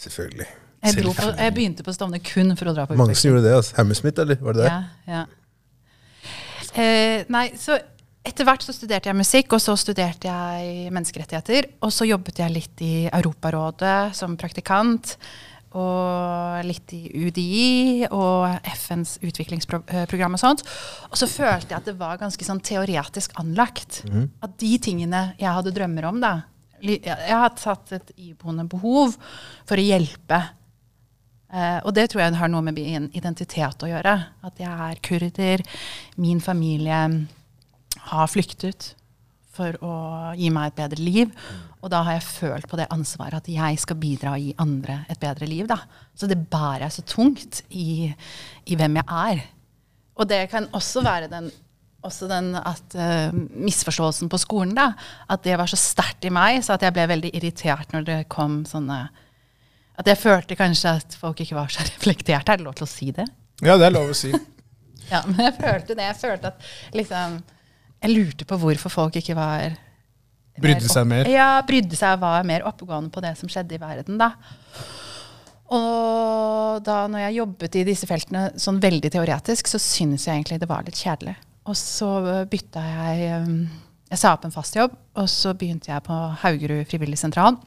Selvfølgelig. 0.06 0.52
Jeg, 0.86 1.02
dro 1.02 1.16
på, 1.18 1.32
jeg 1.34 1.56
begynte 1.56 1.86
på 1.86 1.96
Stovner 1.96 2.22
kun 2.24 2.54
for 2.60 2.70
å 2.72 2.76
dra 2.78 2.86
på 2.90 2.98
Mange 3.00 3.16
som 3.18 3.32
gjorde 3.32 3.44
det. 3.48 3.56
altså. 3.58 3.76
Hammersmith, 3.80 4.22
eller? 4.22 4.40
Var 4.42 4.58
det 4.58 4.68
der? 4.68 4.78
Ja, 5.10 5.16
ja. 5.16 5.26
Eh, 6.76 7.24
nei, 7.32 7.48
så 7.60 7.78
etter 8.26 8.48
hvert 8.48 8.64
så 8.66 8.74
studerte 8.74 9.10
jeg 9.12 9.18
musikk, 9.18 9.54
og 9.56 9.62
så 9.62 9.76
studerte 9.80 10.30
jeg 10.30 10.94
menneskerettigheter. 10.94 11.70
Og 11.86 11.94
så 11.94 12.08
jobbet 12.10 12.42
jeg 12.42 12.54
litt 12.54 12.82
i 12.86 12.94
Europarådet 13.10 14.16
som 14.18 14.34
praktikant. 14.40 15.16
Og 15.76 16.64
litt 16.64 16.94
i 16.96 17.02
UDI 17.28 18.08
og 18.08 18.48
FNs 18.72 19.18
utviklingsprogram 19.28 20.38
og 20.38 20.40
sånt. 20.40 20.64
Og 21.10 21.20
så 21.20 21.28
følte 21.28 21.74
jeg 21.74 21.82
at 21.82 21.90
det 21.90 21.98
var 22.00 22.22
ganske 22.22 22.48
sånn 22.48 22.64
teoretisk 22.64 23.36
anlagt. 23.42 24.04
At 24.40 24.56
de 24.62 24.72
tingene 24.80 25.28
jeg 25.42 25.52
hadde 25.52 25.76
drømmer 25.76 26.08
om, 26.12 26.22
da 26.24 26.36
Jeg 26.86 27.02
har 27.08 27.50
hatt 27.50 27.92
et 27.96 28.12
iboende 28.16 28.66
behov 28.70 29.16
for 29.66 29.80
å 29.80 29.84
hjelpe 29.84 30.42
Eh, 31.56 31.80
og 31.88 31.94
det 31.96 32.10
tror 32.12 32.26
jeg 32.26 32.36
har 32.40 32.52
noe 32.52 32.66
med 32.66 32.76
min 32.76 33.08
identitet 33.16 33.86
å 33.86 33.90
gjøre. 33.90 34.16
At 34.46 34.60
jeg 34.60 34.76
er 34.90 35.02
kurder. 35.06 35.64
Min 36.20 36.44
familie 36.44 37.02
har 38.12 38.32
flyktet 38.32 38.92
for 39.56 39.78
å 39.86 39.96
gi 40.36 40.52
meg 40.52 40.72
et 40.74 40.80
bedre 40.82 41.04
liv. 41.04 41.32
Og 41.80 41.92
da 41.94 42.02
har 42.04 42.18
jeg 42.18 42.28
følt 42.28 42.68
på 42.68 42.80
det 42.80 42.90
ansvaret 42.92 43.40
at 43.40 43.52
jeg 43.52 43.80
skal 43.80 44.00
bidra 44.02 44.36
og 44.36 44.44
gi 44.44 44.56
andre 44.62 45.04
et 45.12 45.22
bedre 45.22 45.48
liv. 45.48 45.68
Da. 45.70 45.80
Så 46.18 46.28
det 46.28 46.42
bærer 46.52 46.88
jeg 46.88 46.98
så 46.98 47.06
tungt 47.08 47.62
i, 47.70 48.10
i 48.66 48.80
hvem 48.80 49.00
jeg 49.00 49.08
er. 49.08 49.46
Og 50.16 50.28
det 50.28 50.46
kan 50.52 50.68
også 50.76 51.04
være 51.06 51.30
den, 51.32 51.50
også 52.06 52.28
den 52.32 52.54
at, 52.58 52.98
uh, 52.98 53.36
misforståelsen 53.36 54.32
på 54.32 54.40
skolen. 54.42 54.74
Da, 54.76 54.92
at 55.32 55.44
det 55.48 55.56
var 55.60 55.72
så 55.72 55.80
sterkt 55.80 56.28
i 56.28 56.34
meg, 56.34 56.64
så 56.66 56.76
at 56.76 56.84
jeg 56.84 56.96
ble 56.96 57.08
veldig 57.12 57.32
irritert 57.36 57.96
når 57.96 58.10
det 58.10 58.20
kom 58.34 58.64
sånne 58.68 59.06
At 59.96 60.10
jeg 60.12 60.20
følte 60.20 60.58
kanskje 60.60 60.98
at 61.00 61.16
folk 61.20 61.40
ikke 61.44 61.58
var 61.58 61.72
så 61.72 61.86
reflekterte. 61.92 62.52
Er 62.52 62.62
det 62.62 62.68
lov 62.68 62.78
til 62.80 62.88
å 62.88 62.92
si 62.92 63.12
det? 63.16 63.28
Ja, 63.64 63.78
det 63.80 63.88
er 63.88 63.96
lov 63.96 64.12
å 64.12 64.18
si. 64.18 64.34
Ja, 65.06 65.20
men 65.28 65.38
jeg 65.38 65.54
følte 65.60 65.94
det. 65.94 66.06
Jeg 66.08 66.18
følte 66.18 66.50
at 66.50 66.64
liksom 66.98 67.36
Jeg 68.02 68.10
lurte 68.10 68.46
på 68.50 68.58
hvorfor 68.58 68.90
folk 68.90 69.20
ikke 69.20 69.36
var 69.38 69.76
Brydde 70.58 70.90
seg 70.90 71.06
mer. 71.06 71.28
Ja, 71.30 71.60
brydde 71.68 71.98
seg 72.00 72.16
og 72.16 72.24
var 72.24 72.46
mer 72.48 72.64
oppegående 72.66 73.12
på 73.14 73.22
det 73.22 73.34
som 73.38 73.50
skjedde 73.52 73.76
i 73.76 73.82
verden, 73.82 74.18
da. 74.18 74.32
Og 75.76 76.80
da 76.86 77.02
når 77.12 77.26
jeg 77.26 77.38
jobbet 77.42 77.78
i 77.80 77.84
disse 77.88 78.08
feltene 78.08 78.48
sånn 78.62 78.80
veldig 78.84 79.12
teoretisk, 79.14 79.68
så 79.68 79.82
syntes 79.82 80.28
jeg 80.30 80.40
egentlig 80.40 80.62
det 80.62 80.70
var 80.70 80.86
litt 80.88 81.00
kjedelig. 81.00 81.36
Og 81.66 81.78
så 81.80 82.10
bytta 82.50 82.84
jeg 82.86 83.42
um, 83.42 83.56
Jeg 84.12 84.22
sa 84.22 84.36
opp 84.36 84.46
en 84.46 84.54
fast 84.54 84.78
jobb, 84.78 84.94
og 85.18 85.30
så 85.32 85.56
begynte 85.58 85.90
jeg 85.92 86.06
på 86.06 86.20
Haugerud 86.44 86.86
frivillig 86.88 87.20
sentral. 87.20 87.58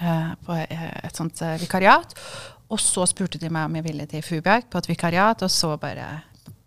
Eh, 0.00 0.30
på 0.44 0.56
eh, 0.58 0.86
et 1.04 1.18
sånt 1.18 1.42
eh, 1.44 1.58
vikariat. 1.60 2.14
Og 2.68 2.80
så 2.82 3.06
spurte 3.08 3.40
de 3.40 3.50
meg 3.52 3.68
om 3.68 3.78
jeg 3.78 3.86
ville 3.86 4.06
til 4.10 4.24
Fubjerg 4.24 4.68
på 4.70 4.80
et 4.80 4.90
vikariat, 4.90 5.44
og 5.44 5.52
så 5.52 5.74
bare 5.80 6.08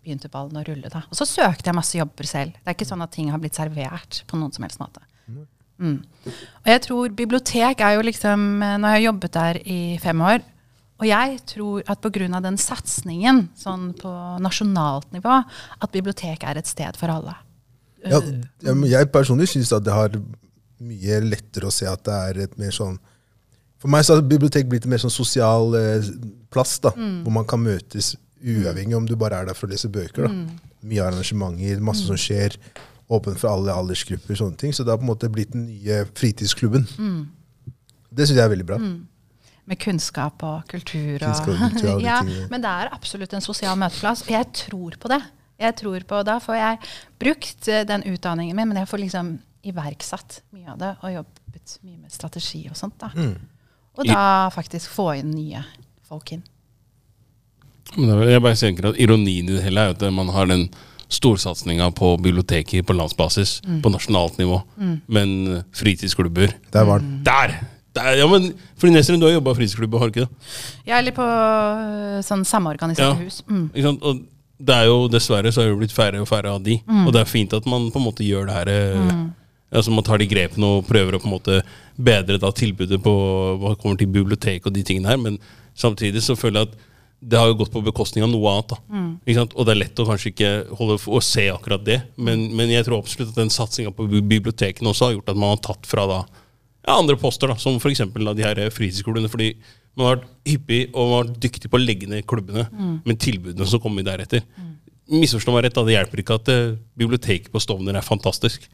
begynte 0.02 0.30
ballen 0.32 0.58
å 0.58 0.64
rulle. 0.66 0.90
da. 0.90 1.04
Og 1.08 1.18
så 1.18 1.26
søkte 1.28 1.70
jeg 1.70 1.78
masse 1.78 1.98
jobber 1.98 2.26
selv. 2.26 2.56
Det 2.58 2.72
er 2.72 2.76
ikke 2.76 2.88
sånn 2.88 3.04
at 3.04 3.12
ting 3.14 3.30
har 3.30 3.42
blitt 3.42 3.58
servert 3.58 4.24
på 4.26 4.38
noen 4.38 4.54
som 4.54 4.66
helst 4.66 4.82
måte. 4.82 5.04
Mm. 5.82 6.00
Og 6.62 6.68
jeg 6.70 6.80
tror 6.84 7.14
bibliotek 7.16 7.80
er 7.82 7.96
jo 7.96 8.02
liksom 8.06 8.42
Nå 8.60 8.86
har 8.86 9.00
jeg 9.00 9.06
jobbet 9.08 9.32
der 9.34 9.56
i 9.66 9.78
fem 9.98 10.20
år, 10.22 10.42
Og 11.00 11.06
jeg 11.08 11.40
tror 11.48 11.82
at 11.90 11.98
pga. 12.04 12.40
den 12.40 12.58
satsingen 12.60 13.48
sånn 13.58 13.92
på 13.98 14.12
nasjonalt 14.38 15.10
nivå, 15.12 15.42
at 15.80 15.90
bibliotek 15.90 16.44
er 16.44 16.58
et 16.58 16.66
sted 16.66 16.96
for 16.96 17.10
alle. 17.10 17.34
Ja, 18.06 18.20
ja, 18.62 18.74
jeg 18.74 19.10
personlig 19.10 19.48
syns 19.50 19.72
at 19.72 19.82
det 19.82 19.94
har 19.94 20.14
mye 20.82 21.20
lettere 21.22 21.66
å 21.66 21.74
se 21.74 21.86
at 21.86 22.04
det 22.06 22.18
er 22.28 22.40
et 22.46 22.54
mer 22.58 22.74
sånn 22.74 22.98
For 23.82 23.90
meg 23.90 24.04
så 24.06 24.14
har 24.14 24.22
bibliotek 24.30 24.68
blitt 24.70 24.84
en 24.86 24.92
mer 24.94 25.02
sånn 25.02 25.10
sosial 25.12 25.74
eh, 25.74 26.06
plass, 26.54 26.76
da, 26.84 26.92
hvor 26.94 27.34
man 27.34 27.46
kan 27.50 27.58
møtes 27.64 28.12
uavhengig 28.42 28.94
om 28.96 29.06
du 29.06 29.16
bare 29.18 29.40
er 29.42 29.48
der 29.50 29.58
for 29.58 29.66
å 29.66 29.72
lese 29.74 29.90
bøker. 29.90 30.28
da. 30.28 30.58
Mye 30.86 31.02
arrangementer, 31.04 31.80
masse 31.82 32.06
som 32.06 32.18
skjer. 32.18 32.56
Åpen 33.12 33.34
for 33.38 33.50
alle 33.50 33.74
aldersgrupper. 33.74 34.34
sånne 34.38 34.56
ting, 34.58 34.72
Så 34.72 34.84
det 34.86 34.90
har 34.94 34.98
på 34.98 35.04
en 35.06 35.10
måte 35.10 35.28
blitt 35.30 35.52
den 35.52 35.66
nye 35.66 36.04
fritidsklubben. 36.14 36.86
Det 38.12 38.26
syns 38.28 38.38
jeg 38.38 38.44
er 38.44 38.52
veldig 38.54 38.66
bra. 38.66 38.78
Med 39.66 39.78
kunnskap 39.78 40.42
og 40.42 40.64
kultur. 40.70 41.18
Og, 41.18 41.26
Kunnskap 41.26 41.48
og 41.54 41.70
kultur 41.70 41.92
og 41.94 42.02
ja, 42.10 42.18
men 42.50 42.62
det 42.64 42.70
er 42.70 42.90
absolutt 42.92 43.34
en 43.34 43.44
sosial 43.44 43.76
møteplass. 43.78 44.22
Og 44.26 44.30
jeg 44.34 44.46
tror 44.54 44.96
på 44.98 45.08
det. 45.12 45.20
Jeg 45.62 45.76
tror 45.78 46.00
på, 46.08 46.22
Da 46.26 46.38
får 46.42 46.54
jeg 46.58 46.78
brukt 47.22 47.68
eh, 47.68 47.84
den 47.86 48.02
utdanningen 48.10 48.56
min, 48.56 48.68
men 48.72 48.76
jeg 48.82 48.88
får 48.90 48.98
liksom 49.04 49.38
iverksatt 49.70 50.40
mye 50.52 50.70
av 50.72 50.78
det. 50.82 50.92
Og 51.02 51.14
jobbet 51.14 51.78
mye 51.86 51.98
med 51.98 52.10
strategi 52.10 52.64
og 52.70 52.76
sånt. 52.76 52.98
da. 52.98 53.12
Mm. 53.92 53.98
Og 54.00 54.06
da 54.08 54.48
faktisk 54.54 54.88
få 54.90 55.10
inn 55.18 55.30
nye 55.36 55.64
folk 56.08 56.32
inn. 56.32 56.42
Men 57.96 58.08
det 58.08 58.14
er- 58.16 58.30
Jeg 58.32 58.42
bare 58.42 58.54
tenker 58.56 58.88
at 58.88 58.96
Ironien 58.98 59.48
i 59.50 59.52
det 59.56 59.62
hele 59.64 59.80
er 59.80 59.90
at 59.90 60.00
man 60.12 60.28
har 60.28 60.46
den 60.46 60.68
storsatsinga 61.10 61.90
på 61.94 62.16
biblioteker 62.22 62.82
på 62.82 62.94
landsbasis, 62.96 63.60
på 63.82 63.90
nasjonalt 63.92 64.38
nivå. 64.38 64.62
Men 65.08 65.56
eh, 65.58 65.62
fritidsklubber 65.74 66.54
Der 66.72 66.84
var 66.84 66.98
den. 67.00 67.22
Der! 67.24 67.60
Der, 67.94 68.14
ja, 68.16 68.26
men 68.26 68.54
fordi 68.78 68.94
Nesrin, 68.94 69.20
du 69.20 69.26
har 69.26 69.34
jobba 69.34 69.50
i 69.50 69.54
fritidsklubb, 69.54 69.92
har 70.00 70.08
du 70.08 70.20
ikke 70.20 70.26
det? 70.26 70.28
Ja, 70.86 70.96
eller 70.98 71.12
på 71.12 71.20
øh, 71.22 72.22
sånn 72.24 72.44
samorganiserte 72.48 73.18
Ja. 73.20 73.24
hus. 73.26 73.42
Mm. 73.46 73.66
Ikke 73.74 73.82
sant? 73.82 74.02
Og 74.02 74.22
det 74.64 74.74
er 74.74 74.84
jo 74.86 75.08
dessverre 75.08 75.52
så 75.52 75.60
er 75.60 75.68
det 75.68 75.78
blitt 75.82 75.92
færre 75.92 76.18
og 76.22 76.28
færre 76.28 76.48
av 76.54 76.62
de. 76.64 76.80
Og 76.88 77.12
det 77.12 77.20
er 77.20 77.24
fint 77.28 77.52
at 77.52 77.66
man 77.66 77.90
på 77.90 77.96
en 78.00 78.06
måte 78.06 78.24
gjør 78.24 78.46
det 78.46 78.54
her 78.54 78.68
eh, 78.68 79.26
Altså 79.72 79.92
man 79.94 80.04
tar 80.04 80.20
de 80.20 80.28
grepene 80.28 80.68
og 80.68 80.86
prøver 80.88 81.16
å 81.16 81.20
på 81.22 81.28
en 81.30 81.34
måte 81.36 81.58
bedre 81.96 82.38
da 82.40 82.52
tilbudet 82.52 83.00
på 83.02 83.12
hva 83.62 83.74
kommer 83.80 83.96
til 84.00 84.10
bibliotek 84.12 84.66
og 84.68 84.74
de 84.76 84.84
tingene 84.86 85.08
her, 85.08 85.20
men 85.20 85.38
samtidig 85.78 86.22
så 86.24 86.36
føler 86.36 86.62
jeg 86.62 86.72
at 86.72 86.88
det 87.22 87.38
har 87.38 87.46
jo 87.46 87.58
gått 87.60 87.70
på 87.70 87.84
bekostning 87.86 88.24
av 88.26 88.32
noe 88.32 88.50
annet. 88.50 88.72
da. 88.74 88.78
Sant? 89.36 89.52
Og 89.54 89.66
det 89.66 89.74
er 89.76 89.80
lett 89.84 90.00
å 90.02 90.06
kanskje 90.08 90.32
ikke 90.32 90.50
holde 90.78 90.96
å 91.06 91.20
se 91.22 91.44
akkurat 91.52 91.84
det, 91.86 92.00
men, 92.18 92.48
men 92.58 92.72
jeg 92.72 92.88
tror 92.88 92.98
absolutt 92.98 93.30
at 93.30 93.38
den 93.38 93.52
satsinga 93.54 93.92
på 93.94 94.08
bibliotekene 94.10 94.90
også 94.90 95.06
har 95.06 95.14
gjort 95.14 95.30
at 95.30 95.38
man 95.38 95.54
har 95.54 95.62
tatt 95.62 95.86
fra 95.86 96.08
da 96.10 96.18
ja, 96.82 96.96
andre 96.96 97.14
poster, 97.14 97.46
da, 97.46 97.54
som 97.62 97.78
f.eks. 97.78 98.02
de 98.10 98.42
her 98.42 98.58
fritidsklubbene. 98.74 99.30
fordi 99.30 99.52
man 99.94 100.08
har 100.08 100.16
vært 100.16 100.28
hyppig 100.48 100.82
og 100.90 101.00
man 101.00 101.14
har 101.14 101.24
vært 101.28 101.40
dyktig 101.46 101.70
på 101.70 101.78
å 101.78 101.82
legge 101.82 102.10
ned 102.10 102.26
klubbene, 102.26 102.66
men 103.06 103.20
tilbudene 103.20 103.68
som 103.70 103.80
kommer 103.80 104.02
deretter. 104.06 104.42
Misforstå 105.12 105.54
meg 105.54 105.66
rett, 105.66 105.76
da, 105.76 105.84
det 105.86 105.94
hjelper 105.94 106.22
ikke 106.22 106.38
at 106.40 106.48
eh, 106.48 106.74
biblioteket 106.98 107.52
på 107.52 107.60
Stovner 107.60 107.98
er 107.98 108.06
fantastisk. 108.06 108.64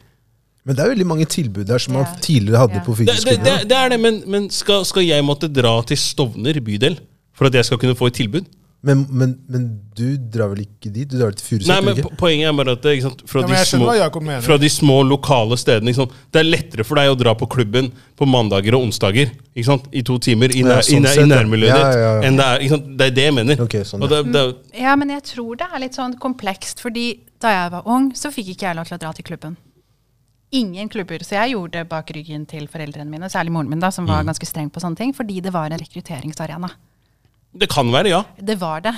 Men 0.69 0.77
det 0.77 0.83
er 0.85 0.91
veldig 0.93 1.07
mange 1.09 1.25
tilbud 1.25 1.65
der 1.65 1.81
som 1.81 1.95
man 1.97 2.05
Ja. 2.05 2.13
tidligere 2.21 2.61
hadde 2.61 2.77
Ja. 2.77 2.83
på 2.85 2.93
skole. 2.93 3.17
det, 3.25 3.41
det, 3.43 3.57
det 3.73 3.77
er 3.77 3.89
det, 3.89 3.99
men, 3.99 4.21
men 4.29 4.49
skal, 4.53 4.85
skal 4.85 5.01
jeg 5.07 5.25
måtte 5.25 5.49
dra 5.49 5.73
til 5.89 5.97
Stovner 5.97 6.61
bydel 6.61 6.99
for 7.33 7.49
at 7.49 7.57
jeg 7.57 7.65
skal 7.65 7.79
kunne 7.81 7.95
få 7.97 8.11
et 8.13 8.19
tilbud? 8.21 8.45
Men, 8.85 9.01
men, 9.11 9.33
men 9.51 9.63
du 9.97 10.13
drar 10.31 10.53
vel 10.53 10.61
ikke 10.63 10.87
dit? 10.93 11.09
Du 11.09 11.17
drar 11.19 11.33
til 11.35 11.43
Furuset? 11.43 11.67
Nei, 11.67 11.81
men 11.83 11.97
ikke? 11.99 12.13
Poenget 12.21 12.47
er 12.47 12.53
bare 12.55 12.75
at 12.77 12.81
det, 12.85 12.93
ikke 12.95 13.09
sant, 13.09 13.23
fra, 13.27 13.41
Ja, 13.41 13.47
de 13.49 13.65
små, 13.67 13.87
fra 14.45 14.57
de 14.61 14.69
små 14.71 14.95
lokale 15.03 15.57
stedene 15.59 15.91
ikke 15.91 15.99
sant, 16.05 16.13
Det 16.31 16.39
er 16.39 16.47
lettere 16.47 16.85
for 16.87 16.95
deg 17.01 17.11
å 17.11 17.17
dra 17.19 17.33
på 17.35 17.49
klubben 17.51 17.89
på 18.15 18.27
mandager 18.29 18.77
og 18.77 18.85
onsdager 18.87 19.33
ikke 19.51 19.65
sant, 19.67 19.89
i 19.91 20.01
to 20.07 20.15
timer 20.23 20.53
i, 20.55 20.61
Ja, 20.63 20.77
sånn 20.79 20.95
i, 20.95 20.99
nær, 21.03 21.11
sett, 21.17 21.25
i 21.25 21.27
nærmiljøet 21.33 21.73
Ja, 21.73 21.81
ditt. 21.81 21.99
ja, 21.99 22.13
ja. 22.13 22.21
enn 22.29 22.37
Det, 22.39 22.45
er, 22.45 22.59
ikke 22.63 22.75
sant, 22.77 22.87
det 23.01 23.07
er 23.09 23.15
det 23.17 23.25
jeg 23.27 23.33
mener. 23.41 23.61
Okay, 23.67 23.83
sånn, 23.83 24.03
og 24.05 24.09
det, 24.15 24.21
det, 24.31 24.45
er- 24.45 24.83
Ja, 24.85 24.95
men 24.95 25.09
jeg 25.17 25.23
tror 25.33 25.57
det 25.59 25.67
er 25.73 25.79
litt 25.83 25.97
sånn 25.99 26.15
komplekst, 26.23 26.79
fordi 26.79 27.19
da 27.41 27.49
jeg 27.57 27.71
var 27.75 27.83
ung, 27.85 28.13
så 28.15 28.31
fikk 28.31 28.53
ikke 28.55 28.69
jeg 28.69 28.75
lov 28.79 28.85
til 28.87 28.95
å 28.95 28.99
dra 29.03 29.11
til 29.11 29.23
klubben. 29.27 29.57
Ingen 30.51 30.89
klubber. 30.89 31.21
Så 31.23 31.35
jeg 31.37 31.51
gjorde 31.53 31.71
det 31.77 31.89
bak 31.89 32.09
ryggen 32.15 32.45
til 32.49 32.67
foreldrene 32.67 33.09
mine, 33.09 33.29
særlig 33.29 33.51
moren 33.53 33.69
min, 33.69 33.79
da, 33.79 33.89
som 33.91 34.05
Mm. 34.05 34.09
var 34.13 34.23
ganske 34.23 34.45
streng 34.49 34.69
på 34.71 34.79
sånne 34.81 34.97
ting, 34.97 35.13
fordi 35.13 35.41
det 35.41 35.51
var 35.53 35.69
en 35.71 35.77
rekrutteringsarena. 35.79 36.69
det 37.57 37.67
kan 37.69 37.87
være, 37.91 38.09
ja. 38.09 38.23
Det 38.37 38.59
var 38.59 38.81
det. 38.81 38.93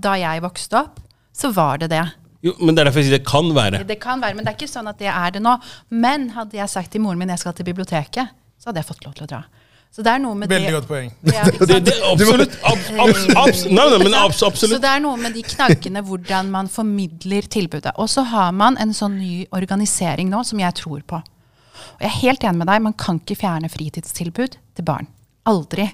Da 0.00 0.14
jeg 0.14 0.40
vokste 0.42 0.72
opp, 0.78 1.00
så 1.32 1.52
var 1.52 1.78
det 1.78 1.90
det. 1.90 2.12
Jo, 2.42 2.54
men 2.60 2.74
det 2.74 2.80
er 2.80 2.84
derfor 2.90 3.00
jeg 3.02 3.10
sier 3.10 3.18
det 3.18 3.26
kan 3.26 3.52
være. 3.54 3.84
Det 3.86 4.00
kan 4.00 4.20
være, 4.20 4.34
men 4.34 4.44
det 4.44 4.54
er 4.54 4.56
ikke 4.66 4.72
sånn 4.72 4.88
at 4.88 4.98
det 4.98 5.08
er 5.08 5.30
det 5.30 5.42
nå. 5.42 5.58
Men 5.90 6.30
hadde 6.30 6.52
jeg 6.56 6.68
sagt 6.68 6.90
til 6.90 7.00
moren 7.02 7.18
min 7.18 7.28
jeg 7.28 7.38
skal 7.38 7.52
til 7.52 7.64
biblioteket, 7.64 8.28
så 8.58 8.66
hadde 8.70 8.76
jeg 8.80 8.86
fått 8.86 9.04
lov 9.04 9.14
til 9.14 9.24
å 9.24 9.28
dra. 9.28 9.42
Så 9.90 10.04
det 10.06 10.12
er 10.12 10.20
noe 10.22 10.36
med 10.38 10.48
Veldig 10.50 10.68
det 10.70 10.76
godt 10.76 10.86
poeng. 10.88 11.08
Ja, 11.34 11.44
Det, 11.50 11.80
det, 11.88 11.96
absolutt. 12.06 12.54
Ab, 12.62 12.78
abs, 13.04 13.24
abs, 13.34 13.64
nei, 13.66 13.86
nei, 13.90 13.98
men 14.04 14.14
abs, 14.14 14.38
Så 14.62 14.78
det 14.78 14.86
er 14.86 15.02
noe 15.02 15.18
med 15.18 15.34
de 15.34 15.42
knaggene 15.42 16.04
hvordan 16.06 16.50
man 16.52 16.70
formidler 16.70 17.48
tilbudet. 17.50 17.92
Og 17.98 18.08
så 18.12 18.22
har 18.30 18.52
man 18.54 18.78
en 18.78 18.94
sånn 18.94 19.18
ny 19.18 19.44
organisering 19.56 20.30
nå 20.30 20.44
som 20.46 20.62
jeg 20.62 20.78
tror 20.78 21.02
på. 21.10 21.18
Og 21.20 22.04
jeg 22.04 22.10
er 22.12 22.18
helt 22.22 22.46
enig 22.46 22.62
med 22.62 22.70
deg, 22.70 22.84
man 22.86 22.94
kan 22.94 23.18
ikke 23.18 23.40
fjerne 23.42 23.70
fritidstilbud 23.72 24.56
til 24.78 24.86
barn. 24.86 25.10
Aldri. 25.50 25.88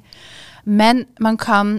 Men 0.66 1.06
man 1.22 1.38
kan 1.40 1.78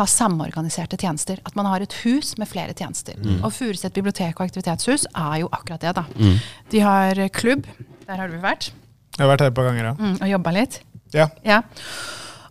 ha 0.00 0.06
samorganiserte 0.08 0.96
tjenester. 0.98 1.38
At 1.46 1.54
man 1.58 1.68
har 1.70 1.84
et 1.84 1.92
hus 2.04 2.32
med 2.40 2.48
flere 2.50 2.74
tjenester. 2.74 3.20
Og 3.42 3.52
Furuset 3.54 3.92
bibliotek 3.94 4.40
og 4.40 4.48
aktivitetshus 4.48 5.04
er 5.12 5.42
jo 5.44 5.52
akkurat 5.52 5.84
det. 5.84 5.92
da. 6.00 6.32
De 6.72 6.82
har 6.82 7.20
klubb, 7.36 7.68
der 8.08 8.24
har 8.24 8.32
du 8.32 8.40
vært, 8.42 8.72
Jeg 9.16 9.24
har 9.24 9.30
vært 9.30 9.40
her 9.46 9.52
et 9.52 9.54
par 9.56 9.64
ganger, 9.64 9.84
ja. 9.84 9.92
mm, 9.96 10.16
og 10.20 10.28
jobba 10.28 10.50
litt. 10.52 10.80
Ja. 11.14 11.28
Ja. 11.44 11.62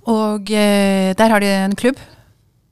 Og 0.08 0.52
eh, 0.52 1.14
der 1.18 1.30
har 1.34 1.40
de 1.42 1.48
en 1.66 1.76
klubb 1.76 1.98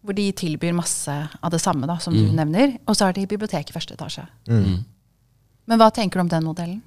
hvor 0.04 0.14
de 0.14 0.32
tilbyr 0.36 0.74
masse 0.76 1.10
av 1.42 1.52
det 1.54 1.62
samme 1.64 1.88
da, 1.88 1.96
som 2.04 2.14
du 2.14 2.26
nevner. 2.36 2.78
Og 2.88 2.96
så 2.96 3.06
har 3.08 3.14
de 3.16 3.24
bibliotek 3.26 3.70
i 3.70 3.74
første 3.74 3.94
etasje. 3.96 4.26
Men 4.50 5.80
hva 5.80 5.88
tenker 5.96 6.20
du 6.20 6.26
om 6.26 6.32
den 6.32 6.44
modellen? 6.44 6.82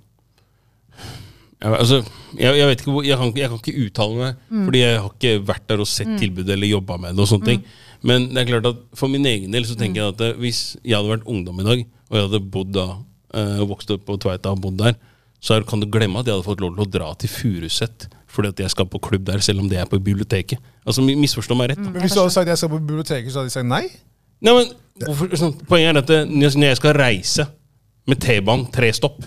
Ja, 1.63 1.71
altså, 1.79 2.03
jeg, 2.37 2.53
jeg 2.59 2.67
vet 2.69 2.83
ikke 2.85 2.95
jeg 3.07 3.17
kan, 3.17 3.31
ikke- 3.31 3.41
jeg 3.41 3.49
kan 3.49 3.61
ikke 3.63 3.85
uttale 3.87 4.17
meg, 4.21 4.37
fordi 4.67 4.81
jeg 4.83 4.99
har 5.01 5.11
ikke 5.15 5.47
vært 5.49 5.67
der 5.73 5.81
og 5.81 5.89
sett 5.89 6.11
tilbudet 6.21 6.53
eller 6.53 6.69
jobba 6.69 6.99
med 7.01 7.15
det. 7.17 7.21
og 7.25 7.29
sånne 7.31 7.45
ting. 7.49 7.63
Men 8.05 8.29
det 8.29 8.43
er 8.43 8.51
klart 8.53 8.67
at 8.69 8.83
for 8.95 9.09
min 9.09 9.25
egen 9.25 9.51
del 9.51 9.65
så 9.65 9.75
tenker 9.81 10.03
jeg 10.03 10.13
at 10.13 10.21
eh, 10.21 10.33
hvis 10.37 10.77
jeg 10.85 10.99
hadde 10.99 11.15
vært 11.17 11.25
ungdom 11.27 11.61
i 11.61 11.65
dag, 11.65 11.87
og 12.11 12.19
jeg 12.19 12.29
hadde 12.29 12.43
bodd 12.53 12.73
da, 12.77 12.87
eh, 13.33 13.65
vokst 13.65 13.91
opp 13.91 14.05
på 14.05 14.19
Tveita 14.21 14.53
og 14.53 14.61
bodd 14.61 14.77
der, 14.77 14.95
så 15.41 15.57
er, 15.57 15.65
kan 15.65 15.81
du 15.81 15.87
glemme 15.89 16.21
at 16.21 16.27
jeg 16.29 16.37
hadde 16.37 16.45
fått 16.45 16.61
lov 16.61 16.77
til 16.77 16.85
å 16.85 16.91
dra 16.93 17.15
til 17.17 17.29
Furuset 17.33 18.07
fordi 18.37 18.53
at 18.53 18.65
jeg 18.67 18.73
skal 18.75 18.89
på 18.93 19.01
klubb 19.03 19.25
der, 19.27 19.43
selv 19.45 19.63
om 19.65 19.71
det 19.71 19.81
er 19.81 19.89
på 19.91 19.99
biblioteket. 19.99 20.61
Altså, 20.85 21.05
Misforstå 21.07 21.57
meg 21.59 21.73
rett. 21.73 21.81
Mm, 21.81 21.95
Men 21.95 22.05
hvis 22.05 22.15
du 22.15 22.21
hadde 22.21 22.35
sagt 22.35 22.53
jeg 22.53 22.61
skal 22.61 22.73
på 22.75 22.83
biblioteket, 22.83 23.33
så 23.33 23.41
hadde 23.41 23.51
de 23.51 23.57
sagt 23.57 23.71
nei? 23.71 23.87
Nei, 24.45 24.53
men 24.53 24.73
hvorfor, 25.07 25.33
sånn, 25.41 25.55
Poenget 25.69 25.97
er 25.97 26.03
at 26.05 26.31
når 26.31 26.69
jeg 26.69 26.79
skal 26.79 26.97
reise 26.99 27.49
med 28.07 28.21
T-banen 28.23 28.69
tre 28.73 28.93
stopp 28.95 29.25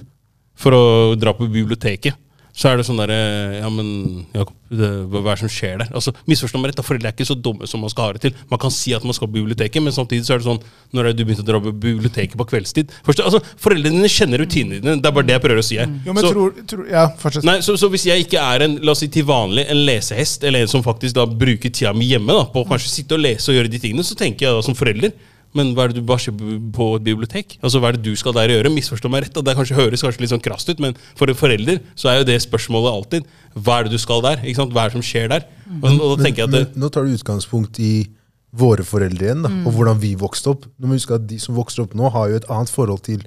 for 0.60 0.76
å 0.76 0.84
dra 1.20 1.34
på 1.36 1.48
biblioteket, 1.50 2.16
så 2.60 2.68
er 2.74 2.80
det 2.82 2.84
sånn 2.90 2.98
derre 3.00 3.18
Ja, 3.62 3.70
men 3.72 4.26
Jakob, 4.36 4.56
det, 4.70 4.88
hva 5.10 5.22
er 5.32 5.38
det 5.40 5.42
som 5.46 5.52
skjer 5.54 5.78
der? 5.80 5.92
Altså, 5.96 6.12
Misforstå 6.30 6.60
meg 6.60 6.74
rett, 6.74 6.80
da, 6.82 6.84
foreldre 6.86 7.10
er 7.10 7.16
ikke 7.16 7.26
så 7.30 7.38
dumme 7.40 7.66
som 7.72 7.80
man 7.82 7.90
skal 7.94 8.10
ha 8.10 8.18
det 8.18 8.22
til. 8.26 8.34
Man 8.52 8.60
kan 8.62 8.74
si 8.76 8.92
at 8.94 9.06
man 9.08 9.16
skal 9.16 9.30
på 9.32 9.38
biblioteket, 9.40 9.82
men 9.82 9.96
samtidig 9.96 10.28
så 10.28 10.36
er 10.36 10.42
det 10.44 10.48
sånn 10.50 10.60
Når 10.94 11.08
er 11.08 11.14
det 11.16 11.22
du 11.22 11.24
begynte 11.30 11.46
å 11.46 11.48
dra 11.48 11.62
på 11.64 11.72
biblioteket 11.86 12.36
på 12.38 12.48
kveldstid? 12.52 12.92
Forstå, 13.08 13.26
altså, 13.30 13.42
Foreldrene 13.64 13.98
dine 14.02 14.12
kjenner 14.12 14.44
rutinene 14.44 14.82
dine. 14.84 14.98
Det 15.00 15.10
er 15.10 15.16
bare 15.16 15.30
det 15.32 15.38
jeg 15.38 15.46
prøver 15.48 15.64
å 15.64 15.68
si 15.70 15.80
her. 15.80 15.90
Jo, 16.06 16.14
men 16.18 16.24
Så- 16.28 16.34
tror, 16.36 16.60
tror 16.74 16.86
Ja, 16.92 17.08
fortsett. 17.24 17.48
Nei, 17.48 17.58
så, 17.66 17.78
så 17.80 17.90
hvis 17.94 18.06
jeg 18.12 18.28
ikke 18.28 18.44
er 18.44 18.68
en 18.68 18.78
la 18.84 18.92
oss 18.92 19.00
si 19.06 19.08
til 19.08 19.26
vanlig 19.30 19.66
en 19.72 19.86
lesehest, 19.88 20.44
eller 20.44 20.66
en 20.68 20.72
som 20.76 20.84
faktisk 20.86 21.16
da 21.16 21.26
bruker 21.26 21.72
tida 21.72 21.94
mi 21.96 22.12
hjemme 22.12 22.36
da, 22.36 22.44
på 22.52 22.66
å 22.66 22.68
kanskje 22.70 22.92
sitte 22.92 23.16
og 23.18 23.24
lese 23.24 23.50
og 23.50 23.56
gjøre 23.58 23.72
de 23.72 23.80
tingene, 23.80 24.04
så 24.06 24.18
tenker 24.20 24.50
jeg 24.50 24.60
da 24.60 24.62
som 24.66 24.76
forelder 24.78 25.16
men 25.58 25.74
hva 25.76 25.86
er 25.86 25.94
det 25.94 25.96
du 25.96 26.06
bare 26.06 26.32
på- 26.76 26.96
et 26.98 27.04
bibliotek? 27.04 27.58
Altså, 27.64 27.80
Hva 27.82 27.90
er 27.90 27.98
det 27.98 28.04
du 28.04 28.16
skal 28.16 28.34
der 28.34 28.48
gjøre? 28.50 28.70
Misforstå 28.74 29.10
meg 29.10 29.24
rett. 29.24 29.38
og 29.38 29.46
Det 29.46 29.56
kanskje 29.58 29.76
høres 29.76 30.02
kanskje 30.04 30.22
litt 30.22 30.30
sånn 30.30 30.44
krast 30.46 30.70
ut, 30.70 30.80
men 30.80 30.94
for 31.16 31.28
en 31.30 31.36
forelder 31.36 31.80
så 31.96 32.10
er 32.10 32.18
jo 32.20 32.24
det 32.30 32.42
spørsmålet 32.42 32.94
alltid 32.94 33.26
hva 33.56 33.80
er 33.80 33.84
det 33.84 33.92
du 33.92 33.98
skal 33.98 34.22
der? 34.22 34.38
ikke 34.46 34.56
sant? 34.62 34.72
Hva 34.74 34.86
er 34.86 34.90
det 34.90 34.98
som 35.00 35.02
skjer 35.02 35.28
der? 35.30 35.46
Og, 35.82 36.00
og 36.00 36.18
da 36.18 36.24
tenker 36.24 36.44
jeg 36.46 36.48
at 36.50 36.52
det, 36.52 36.76
Men 36.76 36.84
nå 36.84 36.92
tar 36.92 37.04
du 37.06 37.16
utgangspunkt 37.18 37.80
i 37.80 38.08
våre 38.54 38.82
foreldre 38.86 39.22
igjen, 39.30 39.44
da, 39.46 39.50
og 39.66 39.74
hvordan 39.74 40.00
vi 40.00 40.16
vokste 40.16 40.50
opp. 40.50 40.66
Du 40.80 40.88
må 40.88 40.94
huske 40.98 41.14
at 41.14 41.26
De 41.28 41.38
som 41.38 41.54
vokser 41.56 41.84
opp 41.84 41.94
nå, 41.94 42.10
har 42.12 42.30
jo 42.30 42.36
et 42.36 42.48
annet 42.50 42.70
forhold 42.70 43.02
til 43.04 43.22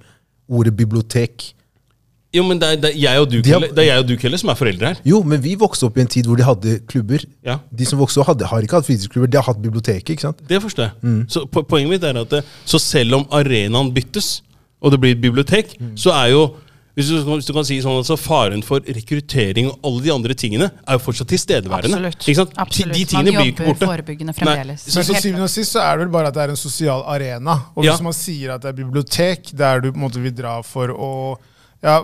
ordet 0.51 0.77
bibliotek. 0.77 1.53
Jo, 2.33 2.43
men 2.49 2.59
det 2.59 2.69
er, 2.69 2.77
det 2.81 2.91
er 2.95 2.99
jeg 3.03 3.21
og 3.21 3.27
du, 3.29 3.37
har- 3.37 3.45
Kelle, 3.45 3.69
det 3.77 3.83
er 3.85 3.89
jeg 3.91 3.99
og 4.03 4.07
du, 4.09 4.15
Kelle, 4.17 4.39
som 4.41 4.49
er 4.49 4.55
foreldre 4.57 4.87
her. 4.95 5.01
Jo, 5.05 5.23
men 5.23 5.41
vi 5.45 5.55
vokste 5.61 5.85
opp 5.85 5.99
i 5.99 6.01
en 6.01 6.09
tid 6.09 6.25
hvor 6.31 6.37
de 6.41 6.47
hadde 6.49 6.79
klubber. 6.89 7.25
Ja. 7.45 7.59
De 7.71 7.85
som 7.85 7.99
vokste 8.01 8.23
opp, 8.23 8.31
hadde, 8.33 8.47
har 8.49 8.65
ikke 8.65 8.79
hatt 8.81 8.87
fritidsklubber, 8.89 9.29
de 9.29 9.37
har 9.37 9.45
hatt 9.51 9.61
biblioteket. 9.61 10.15
ikke 10.17 10.23
sant? 10.31 10.41
Det 10.49 10.63
forstår 10.65 10.89
jeg. 10.91 11.27
Så 11.29 11.45
po 11.53 11.61
Poenget 11.69 11.91
mitt 11.93 12.05
er 12.09 12.17
at 12.23 12.31
det, 12.33 12.43
så 12.65 12.81
selv 12.81 13.15
om 13.21 13.27
arenaen 13.31 13.93
byttes, 13.93 14.41
og 14.81 14.91
det 14.93 15.01
blir 15.01 15.13
et 15.17 15.21
bibliotek, 15.21 15.77
så 15.95 16.11
er 16.17 16.33
jo 16.33 16.45
hvis 16.97 17.09
du, 17.09 17.23
hvis 17.25 17.47
du 17.49 17.53
kan 17.57 17.65
si 17.65 17.79
sånn, 17.81 17.95
altså 18.03 18.19
Faren 18.21 18.61
for 18.63 18.81
rekruttering 18.85 19.71
og 19.71 19.79
alle 19.89 20.03
de 20.05 20.11
andre 20.13 20.35
tingene 20.37 20.67
er 20.85 20.99
jo 20.99 21.01
fortsatt 21.01 21.31
tilstedeværende. 21.33 21.97
Absolutt. 21.97 22.27
Ikke 22.29 22.37
sant? 22.43 22.53
Absolutt. 22.61 22.97
De 22.99 23.05
tingene 23.09 23.33
blir 23.33 23.49
ikke 23.53 23.65
jobber 23.65 23.71
borte. 23.73 23.89
forebyggende 23.89 24.33
Nei. 24.35 24.37
fremdeles. 24.37 24.85
Men 24.89 24.93
så 25.07 25.15
Helt 25.17 25.25
syvende 25.25 25.47
og 25.47 25.53
sist 25.55 25.73
så 25.73 25.81
er 25.87 25.97
det 25.97 26.05
vel 26.05 26.13
bare 26.13 26.29
at 26.29 26.37
det 26.37 26.43
er 26.45 26.53
en 26.53 26.61
sosial 26.61 27.01
arena. 27.09 27.55
Og 27.77 27.85
Ja. 27.87 27.93
hvis 27.95 28.05
man 28.05 28.13
sier 28.13 28.53
at 28.59 28.61
det 28.67 28.69
er 28.75 28.77
bibliotek 28.85 29.53
der 29.57 29.81
du 29.81 29.89
på 29.93 29.97
en 29.97 30.05
måte 30.05 30.21
vil 30.21 30.33
dra 30.37 30.59
for 30.63 30.89
å 30.93 31.11
ja, 31.83 32.01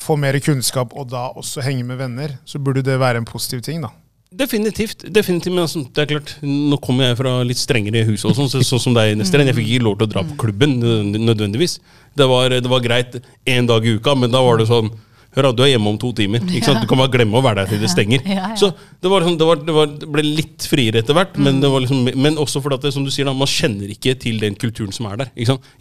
få 0.00 0.16
mer 0.18 0.38
kunnskap 0.42 0.94
og 0.98 1.10
da 1.12 1.28
også 1.38 1.62
henge 1.64 1.86
med 1.86 2.00
venner, 2.00 2.38
så 2.44 2.58
burde 2.58 2.82
det 2.86 2.98
være 3.00 3.22
en 3.22 3.28
positiv 3.28 3.62
ting. 3.66 3.82
da. 3.82 3.92
Definitivt. 4.30 5.04
definitivt, 5.14 5.54
Men 5.54 5.62
altså, 5.64 5.80
det 5.94 6.02
er 6.02 6.06
klart, 6.06 6.36
nå 6.42 6.76
kommer 6.78 7.08
jeg 7.08 7.18
fra 7.18 7.32
litt 7.42 7.58
strengere 7.58 8.04
hus, 8.06 8.22
også, 8.24 8.46
sånn, 8.46 8.62
så, 8.62 8.78
som 8.78 8.94
deg, 8.94 9.16
Nesteren. 9.18 9.48
Jeg 9.50 9.58
fikk 9.58 9.70
ikke 9.72 9.86
lov 9.88 9.96
til 9.98 10.06
å 10.06 10.12
dra 10.12 10.22
på 10.22 10.36
klubben 10.44 10.76
nødvendigvis. 11.16 11.80
Det 12.14 12.28
var, 12.30 12.54
det 12.54 12.70
var 12.70 12.84
greit 12.84 13.18
én 13.48 13.66
dag 13.66 13.86
i 13.86 13.96
uka, 13.98 14.14
men 14.14 14.30
da 14.30 14.42
var 14.46 14.60
det 14.60 14.68
sånn 14.70 14.92
Hør, 15.30 15.46
da, 15.46 15.50
du 15.54 15.60
er 15.62 15.68
hjemme 15.70 15.92
om 15.92 15.98
to 16.00 16.08
timer. 16.16 16.42
Du 16.42 16.86
kan 16.90 16.98
bare 16.98 17.12
glemme 17.12 17.38
å 17.38 17.42
være 17.44 17.62
der 17.62 17.68
til 17.70 17.82
det 17.84 17.90
stenger. 17.92 18.24
Så 18.58 18.72
det, 18.74 19.10
var 19.12 19.22
sånn, 19.22 19.36
det, 19.38 19.46
var, 19.46 19.60
det, 19.62 19.74
var, 19.76 19.92
det 20.00 20.08
ble 20.10 20.24
litt 20.26 20.66
friere 20.66 21.04
etter 21.04 21.14
hvert, 21.14 21.36
men, 21.38 21.60
det 21.62 21.70
var 21.70 21.84
liksom, 21.84 22.08
men 22.24 22.40
også 22.42 22.62
fordi 22.64 22.80
at 22.80 22.88
det, 22.88 22.94
som 22.96 23.06
du 23.06 23.12
sier 23.14 23.28
da, 23.28 23.36
man 23.36 23.50
kjenner 23.50 23.92
ikke 23.94 24.16
til 24.18 24.42
den 24.42 24.58
kulturen 24.58 24.90
som 24.96 25.06
er 25.12 25.22
der. 25.22 25.30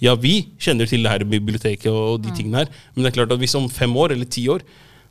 Ja, 0.04 0.14
vi 0.22 0.36
kjenner 0.62 0.90
til 0.90 1.02
det 1.06 1.16
her 1.16 1.26
biblioteket 1.26 1.90
og 1.90 2.22
de 2.22 2.36
tingene 2.38 2.62
her, 2.62 2.72
men 2.94 3.06
det 3.06 3.12
er 3.12 3.18
klart 3.22 3.34
at 3.34 3.42
hvis 3.42 3.58
om 3.58 3.66
fem 3.74 3.98
år 3.98 4.14
eller 4.18 4.30
ti 4.30 4.46
år 4.54 4.62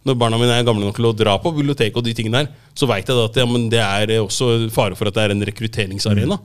når 0.07 0.16
barna 0.16 0.38
mine 0.40 0.54
er 0.54 0.64
gamle 0.64 0.87
nok 0.87 0.97
til 0.97 1.09
å 1.09 1.14
dra 1.16 1.35
på 1.42 1.50
biblioteket, 1.57 1.99
og 1.99 2.07
de 2.07 2.14
tingene 2.16 2.45
her, 2.45 2.50
så 2.78 2.87
veit 2.88 3.09
jeg 3.11 3.18
da 3.18 3.26
at 3.26 3.38
ja, 3.42 3.47
men 3.50 3.66
det 3.73 3.80
er 3.83 4.12
også 4.23 4.68
fare 4.73 4.97
for 4.97 5.11
at 5.11 5.16
det 5.16 5.25
er 5.25 5.35
en 5.35 5.47
rekrutteringsarena. 5.50 6.38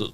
Så 0.00 0.08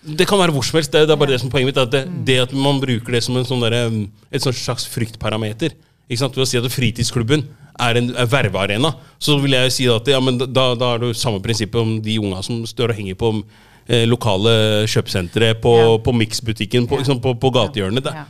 det 0.00 0.26
kan 0.28 0.40
være 0.40 0.52
hvor 0.54 0.64
som 0.64 0.78
helst. 0.78 0.92
Det, 0.92 1.04
det 1.08 1.14
er 1.14 1.20
bare 1.20 1.34
det 1.34 1.40
som 1.42 1.52
poenget 1.52 1.70
mitt. 1.70 1.80
At 1.80 1.92
det, 1.92 2.02
det 2.26 2.38
at 2.42 2.52
man 2.56 2.80
bruker 2.80 3.14
det 3.14 3.22
som 3.24 3.36
en 3.36 3.46
sånn 3.46 3.62
um, 3.62 3.98
et 4.32 4.44
slags 4.44 4.86
fryktparameter. 4.90 5.74
Ikke 6.10 6.20
sant? 6.24 6.34
Ved 6.36 6.42
å 6.42 6.50
si 6.50 6.58
at 6.58 6.66
fritidsklubben 6.74 7.44
er 7.80 7.96
en 8.00 8.10
er 8.18 8.26
vervearena, 8.28 8.90
så 9.22 9.38
vil 9.40 9.54
jeg 9.56 9.72
si 9.72 9.86
at 9.88 10.08
ja, 10.10 10.18
men 10.20 10.36
da, 10.42 10.72
da 10.76 10.94
er 10.96 11.04
det 11.04 11.14
samme 11.16 11.40
prinsippet 11.44 11.78
om 11.80 11.94
de 12.04 12.18
unga 12.20 12.42
som 12.44 12.64
står 12.68 12.92
og 12.92 12.98
henger 12.98 13.16
på 13.20 13.30
eh, 13.88 14.02
lokale 14.10 14.52
kjøpesentre, 14.90 15.54
på, 15.62 15.76
Ja. 15.78 15.94
på 16.04 16.12
Mix-butikken, 16.18 16.88
på, 16.90 16.98
liksom, 17.00 17.22
på, 17.24 17.36
på 17.40 17.52
gatehjørnet. 17.56 18.10
Ja. 18.10 18.26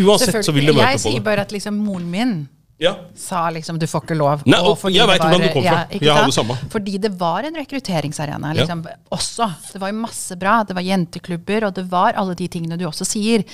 Uansett 0.00 0.40
så 0.46 0.54
vil 0.54 0.66
de 0.70 0.72
møte 0.72 0.86
på 0.86 0.88
det. 0.88 0.96
Jeg 0.96 1.04
sier 1.04 1.22
bare 1.26 1.44
at 1.46 1.52
liksom 1.54 1.78
moren 1.84 2.08
min 2.10 2.34
Ja. 2.80 2.94
sa 3.14 3.42
liksom 3.52 3.78
du 3.78 3.86
får 3.86 4.04
ikke 4.06 4.16
lov. 4.16 4.42
Nei, 4.48 4.58
Og 4.64 4.78
og 4.80 4.92
jeg 4.94 5.06
veit 5.06 5.20
hvordan 5.20 5.42
du 5.44 5.48
kom 5.52 5.64
fra. 5.66 5.86
Jeg 5.92 6.14
har 6.16 6.24
det 6.24 6.34
samme. 6.36 6.56
Fordi 6.72 6.96
det 6.98 7.10
var 7.20 7.44
en 7.44 7.58
rekrutteringsarena 7.60 8.54
Ja. 8.54 8.62
liksom, 8.62 8.84
også. 9.12 9.50
Det 9.72 9.80
var 9.82 9.92
jo 9.92 9.98
masse 10.00 10.36
bra. 10.40 10.62
Det 10.64 10.74
var 10.74 10.82
jenteklubber, 10.82 11.66
og 11.68 11.74
det 11.74 11.84
var 11.90 12.16
alle 12.16 12.34
de 12.34 12.48
tingene 12.48 12.78
du 12.80 12.86
også 12.88 13.04
sier. 13.04 13.44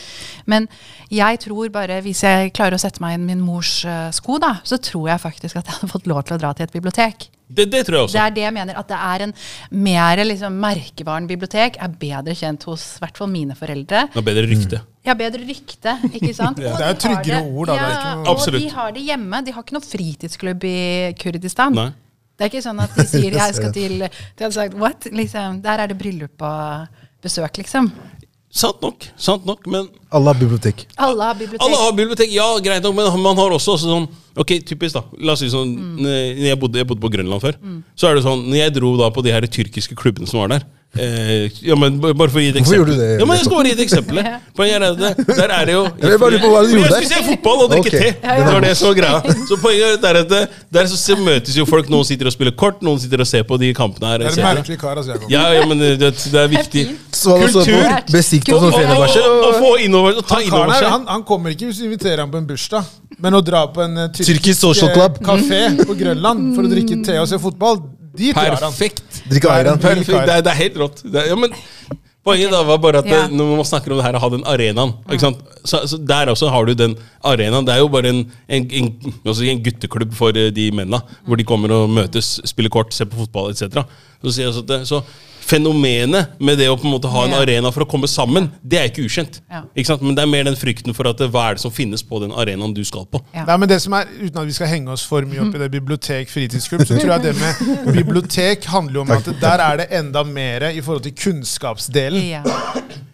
Men 0.46 0.68
jeg 1.10 1.40
tror 1.42 1.70
bare, 1.74 2.00
hvis 2.02 2.22
jeg 2.22 2.52
klarer 2.54 2.78
å 2.78 2.80
sette 2.80 3.02
meg 3.02 3.18
i 3.18 3.22
min 3.22 3.40
mors 3.42 3.84
uh, 3.84 4.10
sko, 4.14 4.38
da, 4.38 4.60
så 4.62 4.78
tror 4.78 5.08
jeg 5.10 5.20
faktisk 5.20 5.56
at 5.56 5.66
jeg 5.66 5.74
hadde 5.80 5.90
fått 5.90 6.06
lov 6.06 6.22
til 6.22 6.36
å 6.36 6.38
dra 6.38 6.52
til 6.54 6.68
et 6.68 6.72
bibliotek. 6.72 7.30
Det, 7.46 7.68
det 7.70 7.84
tror 7.86 7.98
jeg 7.98 8.04
også. 8.08 8.16
Det 8.16 8.22
er 8.22 8.30
det 8.34 8.42
jeg 8.42 8.54
mener. 8.56 8.78
At 8.78 8.88
det 8.90 8.98
er 8.98 9.26
en 9.26 9.34
mer 9.70 10.22
liksom, 10.24 10.56
merkevaren 10.62 11.28
bibliotek 11.30 11.78
er 11.82 11.88
bedre 12.00 12.34
kjent 12.34 12.66
hos 12.66 12.96
i 12.96 13.04
hvert 13.04 13.18
fall 13.20 13.30
mine 13.30 13.54
foreldre. 13.58 14.06
Det 14.12 14.22
er 14.22 14.26
bedre 14.26 14.46
rykte. 14.50 14.80
Ja, 15.06 15.14
bedre 15.14 15.44
rykte, 15.46 15.92
ikke 16.12 16.32
sant? 16.40 16.56
Det 16.58 16.66
er 16.66 16.98
tryggere 16.98 17.44
ord, 17.46 17.68
da, 17.70 17.76
det 17.76 17.82
er 17.82 17.92
Ja, 17.92 18.00
ikke 18.00 18.16
noe- 18.16 18.34
Og 18.34 18.60
de 18.60 18.68
har 18.74 18.92
det 18.96 19.04
hjemme. 19.06 19.44
De 19.46 19.52
har 19.54 19.62
ikke 19.62 19.76
noen 19.78 19.86
fritidsklubb 19.86 20.64
i 20.66 20.76
Kurdistan. 21.22 21.72
Nei. 21.78 21.88
Det 22.36 22.44
er 22.44 22.50
ikke 22.52 22.64
sånn 22.66 22.82
at 22.82 22.92
de 22.98 23.06
sier 23.08 23.32
'jeg 23.38 23.54
skal 23.56 23.72
til 23.72 23.98
De 24.02 24.44
hadde 24.44 24.52
sagt 24.52 24.74
'what?' 24.74 25.08
Liksom, 25.12 25.62
der 25.62 25.78
er 25.80 25.86
det 25.88 25.96
bryllup 25.98 26.42
og 26.42 26.88
besøk, 27.22 27.56
liksom. 27.62 27.92
Sant 28.56 28.80
nok, 28.80 29.04
sant 29.20 29.44
nok, 29.44 29.66
men 29.68 29.88
Alle 30.12 30.32
har 30.32 30.38
bibliotek. 30.40 30.86
Alle 30.96 31.22
har 31.24 31.34
bibliotek. 31.34 31.60
Alle 31.66 31.76
har 31.76 31.92
bibliotek, 31.92 32.30
ja, 32.32 32.46
greit 32.64 32.82
nok, 32.82 32.94
men 32.94 33.20
man 33.22 33.36
har 33.36 33.50
også, 33.52 33.76
sånn 33.78 34.08
Ok, 34.36 34.52
typisk, 34.64 34.94
da. 34.94 35.02
La 35.18 35.32
oss 35.32 35.40
si 35.40 35.48
sånn 35.48 35.74
Mm. 35.76 35.96
når 36.00 36.36
Jeg 36.46 36.58
bodde, 36.60 36.76
jeg 36.78 36.86
bodde 36.86 37.00
på 37.00 37.10
Grønland 37.10 37.40
før. 37.40 37.54
Så 37.96 38.08
er 38.10 38.14
det 38.16 38.24
sånn, 38.24 38.46
når 38.48 38.56
jeg 38.56 38.74
dro 38.74 38.96
da 38.96 39.08
på 39.10 39.22
de 39.22 39.30
her 39.32 39.40
tyrkiske 39.42 39.94
klubbene 39.96 40.26
som 40.28 40.40
var 40.40 40.48
der 40.48 40.64
eh, 40.98 41.60
ja, 41.68 41.76
men 41.78 41.98
Bare 42.00 42.30
for 42.30 42.40
å 42.40 42.44
gi 42.44 42.50
et 42.52 42.58
Hvorfor 42.58 42.74
eksempel. 42.74 42.78
gjorde 42.78 42.94
du 42.96 43.00
det? 43.02 43.08
Ja, 43.20 43.26
men 43.28 43.38
jeg 43.38 43.46
skal 43.46 43.56
bare 43.56 43.70
gi 43.70 43.74
et 43.76 43.82
eksempel. 43.84 44.20
her. 44.22 44.38
Poenget 44.58 44.86
er 44.86 44.96
det, 45.00 45.12
der 45.30 45.54
er 45.58 45.68
det 45.68 45.74
jo 45.76 45.82
Jeg 46.02 46.20
bare 46.22 46.30
lurer 46.34 46.44
på 46.44 46.52
hva 46.52 46.62
du 46.64 46.74
gjorde 46.74 46.86
Jeg 46.86 47.08
skulle 47.08 47.10
se 47.12 47.24
fotball 47.30 47.64
og 47.64 47.70
drikke 47.74 47.92
okay. 47.92 48.12
te. 48.16 48.36
Det 48.40 48.52
var 48.52 48.66
det 48.66 48.72
som 48.80 48.88
var 48.90 48.98
greia. 49.00 49.34
Så 49.50 49.60
poenget 49.62 50.06
er 50.10 50.20
at 50.22 50.30
det, 50.32 50.42
der 50.76 50.90
så 50.90 51.18
møtes 51.20 51.56
jo 51.58 51.66
folk. 51.68 51.90
Noen 51.92 52.06
sitter 52.08 52.30
og 52.30 52.34
spiller 52.34 52.54
kort, 52.58 52.82
noen 52.84 53.00
sitter 53.02 53.22
og 53.22 53.28
ser 53.28 53.44
på 53.48 53.58
de 53.62 53.72
kampene 53.76 54.12
her. 54.12 54.24
Det 54.24 54.32
er 54.32 54.40
en 54.40 54.56
merkelig 54.58 54.78
kar, 54.80 55.00
altså, 55.00 55.18
Ja, 55.30 55.44
ja, 55.54 55.66
men 55.68 55.80
det, 55.82 55.98
det 56.00 56.40
er 56.40 56.50
viktig. 56.52 56.86
Kultur. 57.16 57.46
på 57.46 57.50
som 57.52 58.66
og 58.66 58.74
sånne 58.74 59.26
Og, 59.46 59.58
få 59.60 59.72
innover, 59.84 60.20
ta 60.22 60.38
Han, 60.38 60.46
innover 60.46 60.72
seg. 60.76 60.88
han, 60.90 61.06
han 61.10 61.26
kommer 61.26 61.54
ikke 61.54 61.70
hvis 61.70 61.80
du 61.82 61.86
inviterer 61.88 62.24
ham 62.24 62.32
på 62.32 62.40
en 62.40 62.48
bursdag, 62.48 62.90
men 63.22 63.38
å 63.38 63.42
dra 63.44 63.66
på 63.72 63.84
en 63.84 64.02
uh, 64.04 64.08
Tyrkisk 64.16 64.60
social 64.60 64.92
club. 64.94 65.20
kafé 65.24 65.62
på 65.86 65.96
Grønland 65.98 66.52
for 66.56 66.66
å 66.66 66.72
drikke 66.72 67.00
te 67.06 67.18
og 67.22 67.28
se 67.30 67.40
fotball. 67.42 67.80
Perfekt. 68.16 69.22
drikke 69.30 69.52
Ayran. 69.52 69.78
Perfekt. 69.82 70.26
Det 70.26 70.34
er, 70.38 70.42
det 70.46 70.52
er 70.52 70.60
helt 70.64 70.76
rått. 70.82 71.02
Det 71.04 71.22
er, 71.22 71.30
ja, 71.32 71.38
men 71.38 71.54
Poenget 72.26 72.50
da 72.50 72.58
var 72.66 72.80
bare 72.82 72.98
at 72.98 73.06
Ja. 73.06 73.20
det, 73.28 73.36
når 73.38 73.52
man 73.60 73.64
snakker 73.68 73.92
om 73.94 73.98
det 74.00 74.04
her 74.08 74.16
å 74.18 74.20
ha 74.24 74.28
den 74.32 74.42
arenaen 74.50 74.94
ikke 75.06 75.20
sant? 75.22 75.44
Så, 75.62 75.78
så 75.86 75.96
Der 76.02 76.26
også 76.32 76.48
har 76.50 76.66
du 76.66 76.72
den 76.74 76.96
arenaen. 77.22 77.64
Det 77.68 77.70
er 77.76 77.78
jo 77.84 77.88
bare 77.92 78.10
en, 78.10 78.24
en, 78.50 78.66
en, 78.80 78.88
en 79.24 79.62
gutteklubb 79.62 80.12
for 80.18 80.34
eh, 80.34 80.50
de 80.50 80.64
mennene. 80.74 80.98
Hvor 81.22 81.38
de 81.38 81.46
kommer 81.46 81.70
og 81.70 81.88
møtes, 81.94 82.40
spiller 82.50 82.72
kort, 82.74 82.90
ser 82.96 83.06
på 83.06 83.20
fotball 83.20 83.52
etc. 83.52 83.84
Så, 84.24 84.32
sier 84.34 84.48
jeg 84.48 84.56
så, 84.58 84.64
at 84.66 84.72
det, 84.72 84.80
så 84.90 85.04
fenomenet 85.46 86.34
med 86.42 86.58
det 86.58 86.66
å 86.70 86.76
på 86.78 86.84
en 86.88 86.92
måte 86.96 87.10
ha 87.12 87.24
en 87.26 87.30
Ja. 87.36 87.40
arena 87.44 87.70
for 87.72 87.84
å 87.84 87.88
komme 87.88 88.08
sammen, 88.10 88.50
det 88.66 88.78
er 88.80 88.88
ikke 88.90 89.04
ukjent. 89.06 89.40
Ja. 89.50 89.62
Ikke 89.76 89.86
sant? 89.92 90.02
Men 90.02 90.14
det 90.16 90.22
er 90.24 90.30
mer 90.30 90.44
den 90.44 90.56
frykten 90.58 90.94
for 90.94 91.06
at 91.08 91.18
hva 91.18 91.50
er 91.50 91.54
det 91.54 91.60
som 91.62 91.70
finnes 91.70 92.02
på 92.02 92.20
den 92.20 92.30
arenaen 92.32 92.74
du 92.74 92.82
skal 92.84 93.06
på. 93.06 93.20
Ja. 93.34 93.44
Nei, 93.46 93.56
men 93.56 93.68
det 93.68 93.80
som 93.82 93.92
er, 93.94 94.06
Uten 94.20 94.38
at 94.42 94.46
vi 94.46 94.52
skal 94.56 94.66
henge 94.70 94.88
oss 94.92 95.04
for 95.06 95.22
mye 95.22 95.40
opp 95.46 95.54
i 95.54 95.58
det 95.58 95.70
bibliotek, 95.70 96.28
fritidsklubb, 96.28 96.86
så 96.86 96.98
tror 96.98 97.16
jeg 97.16 97.22
det 97.22 97.34
med 97.38 97.94
bibliotek 97.94 98.64
handler 98.64 99.00
om 99.00 99.10
at 99.10 99.24
der 99.40 99.58
er 99.60 99.76
det 99.76 99.88
enda 99.92 100.24
mer 100.24 100.70
i 100.70 100.80
forhold 100.80 101.02
til 101.06 101.12
kunnskapsdelen. 101.12 102.22
Ja. 102.28 102.42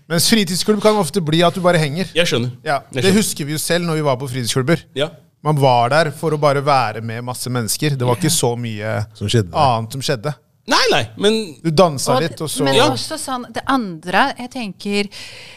Mens 0.09 0.29
fritidsklubb 0.31 0.81
kan 0.83 0.97
ofte 1.01 1.21
bli 1.25 1.43
at 1.47 1.55
du 1.55 1.61
bare 1.65 1.79
henger. 1.81 2.09
Jeg 2.15 2.27
skjønner. 2.29 2.51
Ja, 2.65 2.81
Jeg 2.93 3.03
Det 3.05 3.15
husker 3.15 3.45
vi 3.47 3.53
jo 3.53 3.59
selv 3.59 3.85
når 3.87 3.95
vi 4.01 4.03
var 4.03 4.17
på 4.17 4.29
fritidsklubber. 4.29 4.83
Ja. 4.95 5.09
Man 5.43 5.57
var 5.59 5.89
der 5.91 6.11
for 6.15 6.31
å 6.31 6.39
bare 6.39 6.61
være 6.65 7.01
med 7.03 7.25
masse 7.25 7.51
mennesker. 7.51 7.97
Det 7.99 8.07
var 8.07 8.15
ikke 8.17 8.31
så 8.31 8.53
mye 8.57 9.07
Som 9.15 9.27
annet 9.53 9.93
som 9.93 10.01
skjedde. 10.01 10.35
Nei, 10.71 10.83
nei, 10.93 11.03
men 11.19 11.39
Du 11.59 11.73
dansa 11.75 12.21
litt, 12.23 12.39
og 12.41 12.51
så 12.51 12.63
Men 12.63 12.77
Ja. 12.77 12.85
også 12.93 13.17
sånn, 13.19 13.49
det 13.51 13.65
andre 13.67 14.29
jeg 14.39 14.51
tenker 14.53 15.09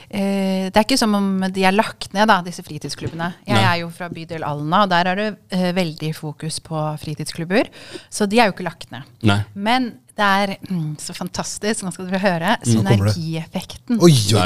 eh, 0.09 0.65
Det 0.71 0.79
er 0.79 0.81
ikke 0.81 0.97
som 0.97 1.13
om 1.13 1.27
de 1.53 1.63
er 1.63 1.75
lagt 1.75 2.11
ned, 2.13 2.25
da, 2.27 2.39
disse 2.41 2.63
fritidsklubbene. 2.65 3.33
Jeg 3.45 3.55
Nei. 3.55 3.65
er 3.69 3.81
jo 3.83 3.91
fra 3.93 4.09
bydel 4.09 4.43
Alna, 4.47 4.83
og 4.83 4.89
der 4.89 5.11
er 5.11 5.15
det 5.15 5.27
eh, 5.53 5.69
veldig 5.77 6.09
fokus 6.17 6.57
på 6.59 6.81
fritidsklubber. 7.03 7.69
Så 8.09 8.25
de 8.29 8.39
er 8.39 8.49
jo 8.49 8.55
ikke 8.55 8.65
lagt 8.65 8.89
ned. 8.91 9.05
Nei. 9.29 9.43
Men 9.53 9.91
det 10.15 10.25
er 10.25 10.53
mm, 10.69 10.95
så 11.03 11.13
fantastisk, 11.13 11.83
nå 11.83 11.91
skal 11.91 12.07
dere 12.07 12.21
høre, 12.23 12.55
synergieffekten. 12.63 13.99
Oi, 13.99 14.13
oi, 14.31 14.45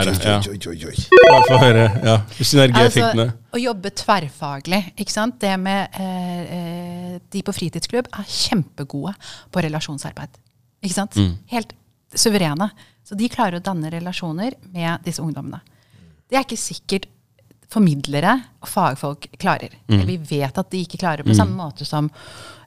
oi, 0.49 0.57
oi, 0.73 0.77
oi, 0.89 1.43
Få 1.45 1.59
høre. 1.61 1.85
Ja. 2.03 2.17
Synergieffektene. 2.39 3.27
Altså, 3.29 3.53
å 3.53 3.61
jobbe 3.61 3.93
tverrfaglig. 3.93 4.81
ikke 4.97 5.13
sant? 5.13 5.39
Det 5.39 5.53
med 5.61 5.95
eh, 6.01 6.43
eh, 6.57 7.15
De 7.31 7.45
på 7.45 7.53
fritidsklubb 7.53 8.09
er 8.11 8.27
kjempegode 8.27 9.13
på 9.53 9.63
relasjonsarbeid. 9.65 10.41
Ikke 10.81 10.95
sant? 10.95 11.15
Helt 11.51 11.73
suverene. 12.15 12.69
Så 13.03 13.15
de 13.17 13.29
klarer 13.31 13.59
å 13.59 13.63
danne 13.63 13.89
relasjoner 13.91 14.55
med 14.73 15.05
disse 15.05 15.21
ungdommene. 15.23 15.61
Det 16.29 16.37
er 16.37 16.45
ikke 16.45 16.59
sikkert 16.61 17.07
formidlere 17.69 18.35
og 18.61 18.69
fagfolk 18.69 19.27
klarer. 19.41 19.75
Eller 19.99 20.05
vi 20.05 20.37
vet 20.41 20.57
at 20.57 20.69
de 20.71 20.81
ikke 20.85 20.97
klarer 21.01 21.25
på 21.25 21.33
samme 21.37 21.57
måte 21.57 21.85
som 21.85 22.09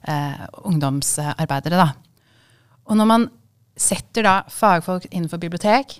eh, 0.07 0.43
ungdomsarbeidere. 0.63 1.79
da. 1.79 1.89
Og 2.87 2.99
når 2.99 3.07
man 3.07 3.29
setter 3.75 4.23
da 4.23 4.33
fagfolk 4.51 5.07
innenfor 5.11 5.41
bibliotek 5.41 5.97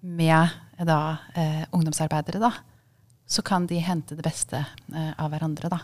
med 0.00 0.48
eh, 0.78 0.84
da 0.88 1.16
eh, 1.34 1.64
ungdomsarbeidere, 1.72 2.40
da, 2.40 2.52
så 3.26 3.42
kan 3.42 3.66
de 3.66 3.80
hente 3.84 4.16
det 4.16 4.24
beste 4.24 4.56
eh, 4.56 5.12
av 5.16 5.30
hverandre. 5.32 5.68
da. 5.68 5.80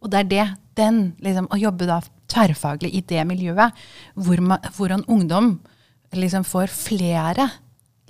Og 0.00 0.12
det 0.12 0.22
er 0.22 0.30
det, 0.30 0.46
den, 0.80 1.00
liksom, 1.20 1.48
å 1.52 1.58
jobbe 1.60 1.88
da 1.88 2.00
tverrfaglig 2.30 2.92
i 2.94 3.02
det 3.06 3.24
miljøet, 3.28 3.74
hvor, 4.14 4.40
man, 4.44 4.70
hvordan 4.76 5.04
ungdom 5.10 5.58
liksom 6.16 6.46
får 6.46 6.72
flere 6.72 7.48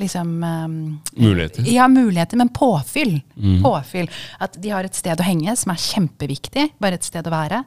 liksom, 0.00 0.29
um, 0.44 1.00
Muligheter. 1.12 1.64
ja, 1.68 1.88
muligheter, 1.88 2.37
men 2.40 2.48
påfyll. 2.48 3.18
Påfyll. 3.62 4.11
At 4.40 4.57
de 4.62 4.72
har 4.72 4.87
et 4.87 4.96
sted 4.96 5.20
å 5.20 5.26
henge, 5.26 5.53
som 5.57 5.74
er 5.74 5.83
kjempeviktig. 5.83 6.70
Bare 6.81 6.96
et 6.96 7.05
sted 7.05 7.26
å 7.26 7.35
være. 7.35 7.62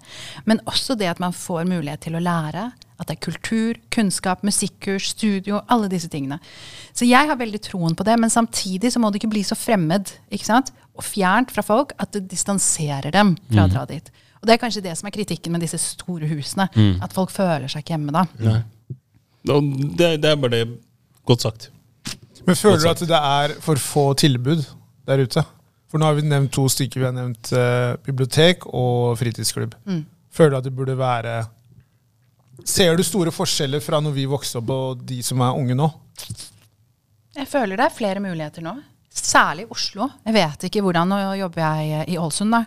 Men 0.50 0.62
også 0.70 0.98
det 0.98 1.12
at 1.12 1.22
man 1.22 1.36
får 1.36 1.68
mulighet 1.70 2.08
til 2.08 2.18
å 2.18 2.24
lære. 2.24 2.72
At 2.98 3.10
det 3.10 3.18
er 3.18 3.26
kultur, 3.26 3.80
kunnskap, 3.94 4.44
musikkurs, 4.46 5.12
studio, 5.14 5.62
alle 5.72 5.90
disse 5.92 6.10
tingene. 6.10 6.40
Så 6.94 7.06
jeg 7.10 7.30
har 7.30 7.38
veldig 7.40 7.62
troen 7.66 7.98
på 7.98 8.06
det, 8.08 8.18
men 8.22 8.34
samtidig 8.34 8.94
så 8.94 9.02
må 9.02 9.12
det 9.12 9.22
ikke 9.22 9.34
bli 9.34 9.44
så 9.46 9.58
fremmed 9.58 10.14
ikke 10.34 10.50
sant? 10.50 10.74
Og 10.94 11.06
fjernt 11.06 11.52
fra 11.54 11.64
folk 11.66 11.94
at 12.02 12.14
det 12.14 12.28
distanserer 12.32 13.14
dem 13.14 13.34
fra 13.50 13.66
å 13.66 13.72
dra 13.72 13.86
dit. 13.90 14.12
Og 14.42 14.48
det 14.48 14.56
er 14.56 14.62
kanskje 14.62 14.84
det 14.84 14.94
som 15.00 15.08
er 15.08 15.16
kritikken 15.16 15.54
med 15.56 15.64
disse 15.64 15.80
store 15.80 16.28
husene. 16.30 16.68
At 17.02 17.16
folk 17.16 17.32
føler 17.32 17.72
seg 17.72 17.86
ikke 17.86 17.96
hjemme 17.96 18.14
da. 18.14 18.26
Nei. 18.44 18.60
Det, 19.44 20.10
det 20.24 20.30
er 20.30 20.40
bare 20.40 20.54
det. 20.58 20.64
Godt 21.28 21.46
sagt. 21.48 21.70
Men 22.44 22.60
føler 22.60 22.84
du 22.84 22.90
at 22.92 23.04
det 23.08 23.20
er 23.20 23.56
for 23.64 23.80
få 23.80 24.06
tilbud 24.20 24.66
der 25.08 25.24
ute? 25.24 25.44
For 25.88 26.02
nå 26.02 26.10
har 26.10 26.18
vi 26.18 26.26
nevnt 26.28 26.52
to 26.56 26.66
stykker. 26.72 27.00
Vi 27.00 27.08
har 27.08 27.16
nevnt 27.16 27.54
uh, 27.56 27.96
bibliotek 28.04 28.68
og 28.68 29.16
fritidsklubb. 29.20 29.76
Føler 30.34 30.56
du 30.56 30.60
at 30.60 30.68
det 30.68 30.76
burde 30.76 30.98
være 31.00 31.44
Ser 32.70 32.96
du 32.96 33.02
store 33.04 33.32
forskjeller 33.34 33.82
fra 33.82 33.98
når 34.00 34.14
vi 34.16 34.24
vokste 34.30 34.60
opp 34.60 34.70
og 34.72 35.00
de 35.10 35.18
som 35.26 35.42
er 35.42 35.56
unge 35.58 35.76
nå? 35.76 35.88
Jeg 37.34 37.48
føler 37.50 37.80
det 37.80 37.88
er 37.88 37.96
flere 37.96 38.22
muligheter 38.22 38.64
nå. 38.64 38.76
Særlig 39.14 39.68
Oslo. 39.72 40.08
Jeg 40.26 40.34
vet 40.34 40.64
ikke 40.70 40.82
hvordan. 40.82 41.12
Nå 41.14 41.34
jobber 41.38 41.62
jeg 41.62 42.08
i 42.14 42.18
Ålesund, 42.18 42.56
da. 42.56 42.64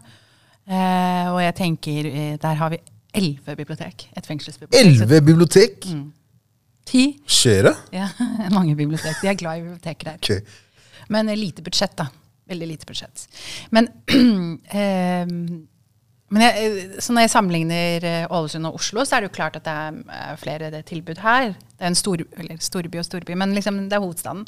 Eh, 0.66 1.32
og 1.32 1.40
jeg 1.42 1.54
tenker 1.58 2.06
eh, 2.10 2.36
der 2.42 2.60
har 2.60 2.70
vi 2.74 2.78
elleve 3.16 3.56
bibliotek. 3.56 4.08
Et 4.16 4.26
fengselsbibliotek. 4.26 4.86
Elleve 4.86 5.20
bibliotek! 5.24 5.86
Mm. 5.90 6.12
Ti. 6.86 7.06
Skjer 7.26 7.66
det? 7.66 7.74
Ja, 7.96 8.08
mange 8.56 8.76
bibliotek. 8.78 9.18
De 9.22 9.30
er 9.30 9.38
glad 9.38 9.58
i 9.58 9.64
biblioteker 9.66 10.12
der. 10.12 10.20
Okay. 10.22 10.40
Men 11.12 11.28
eh, 11.28 11.38
lite 11.38 11.64
budsjett, 11.66 11.96
da. 11.98 12.08
Veldig 12.46 12.68
lite 12.68 12.86
budsjett. 12.86 13.26
Men, 13.74 13.88
eh, 14.80 15.26
men 16.26 16.44
jeg, 16.44 16.66
eh, 16.66 16.98
så 17.02 17.14
når 17.14 17.26
jeg 17.26 17.34
sammenligner 17.34 18.06
Ålesund 18.30 18.70
og 18.70 18.78
Oslo, 18.78 19.04
så 19.04 19.16
er 19.16 19.24
det 19.24 19.32
jo 19.32 19.36
klart 19.38 19.58
at 19.58 19.66
det 19.66 19.76
er 20.20 20.38
flere 20.42 20.82
tilbud 20.86 21.22
her. 21.24 21.54
Det 21.74 21.82
er 21.82 21.90
en 21.90 21.98
stor, 21.98 22.22
eller 22.38 22.62
storby 22.62 23.00
og 23.02 23.08
storby, 23.08 23.34
men 23.38 23.54
liksom, 23.56 23.82
det 23.90 23.98
er 23.98 24.04
hovedstaden. 24.04 24.46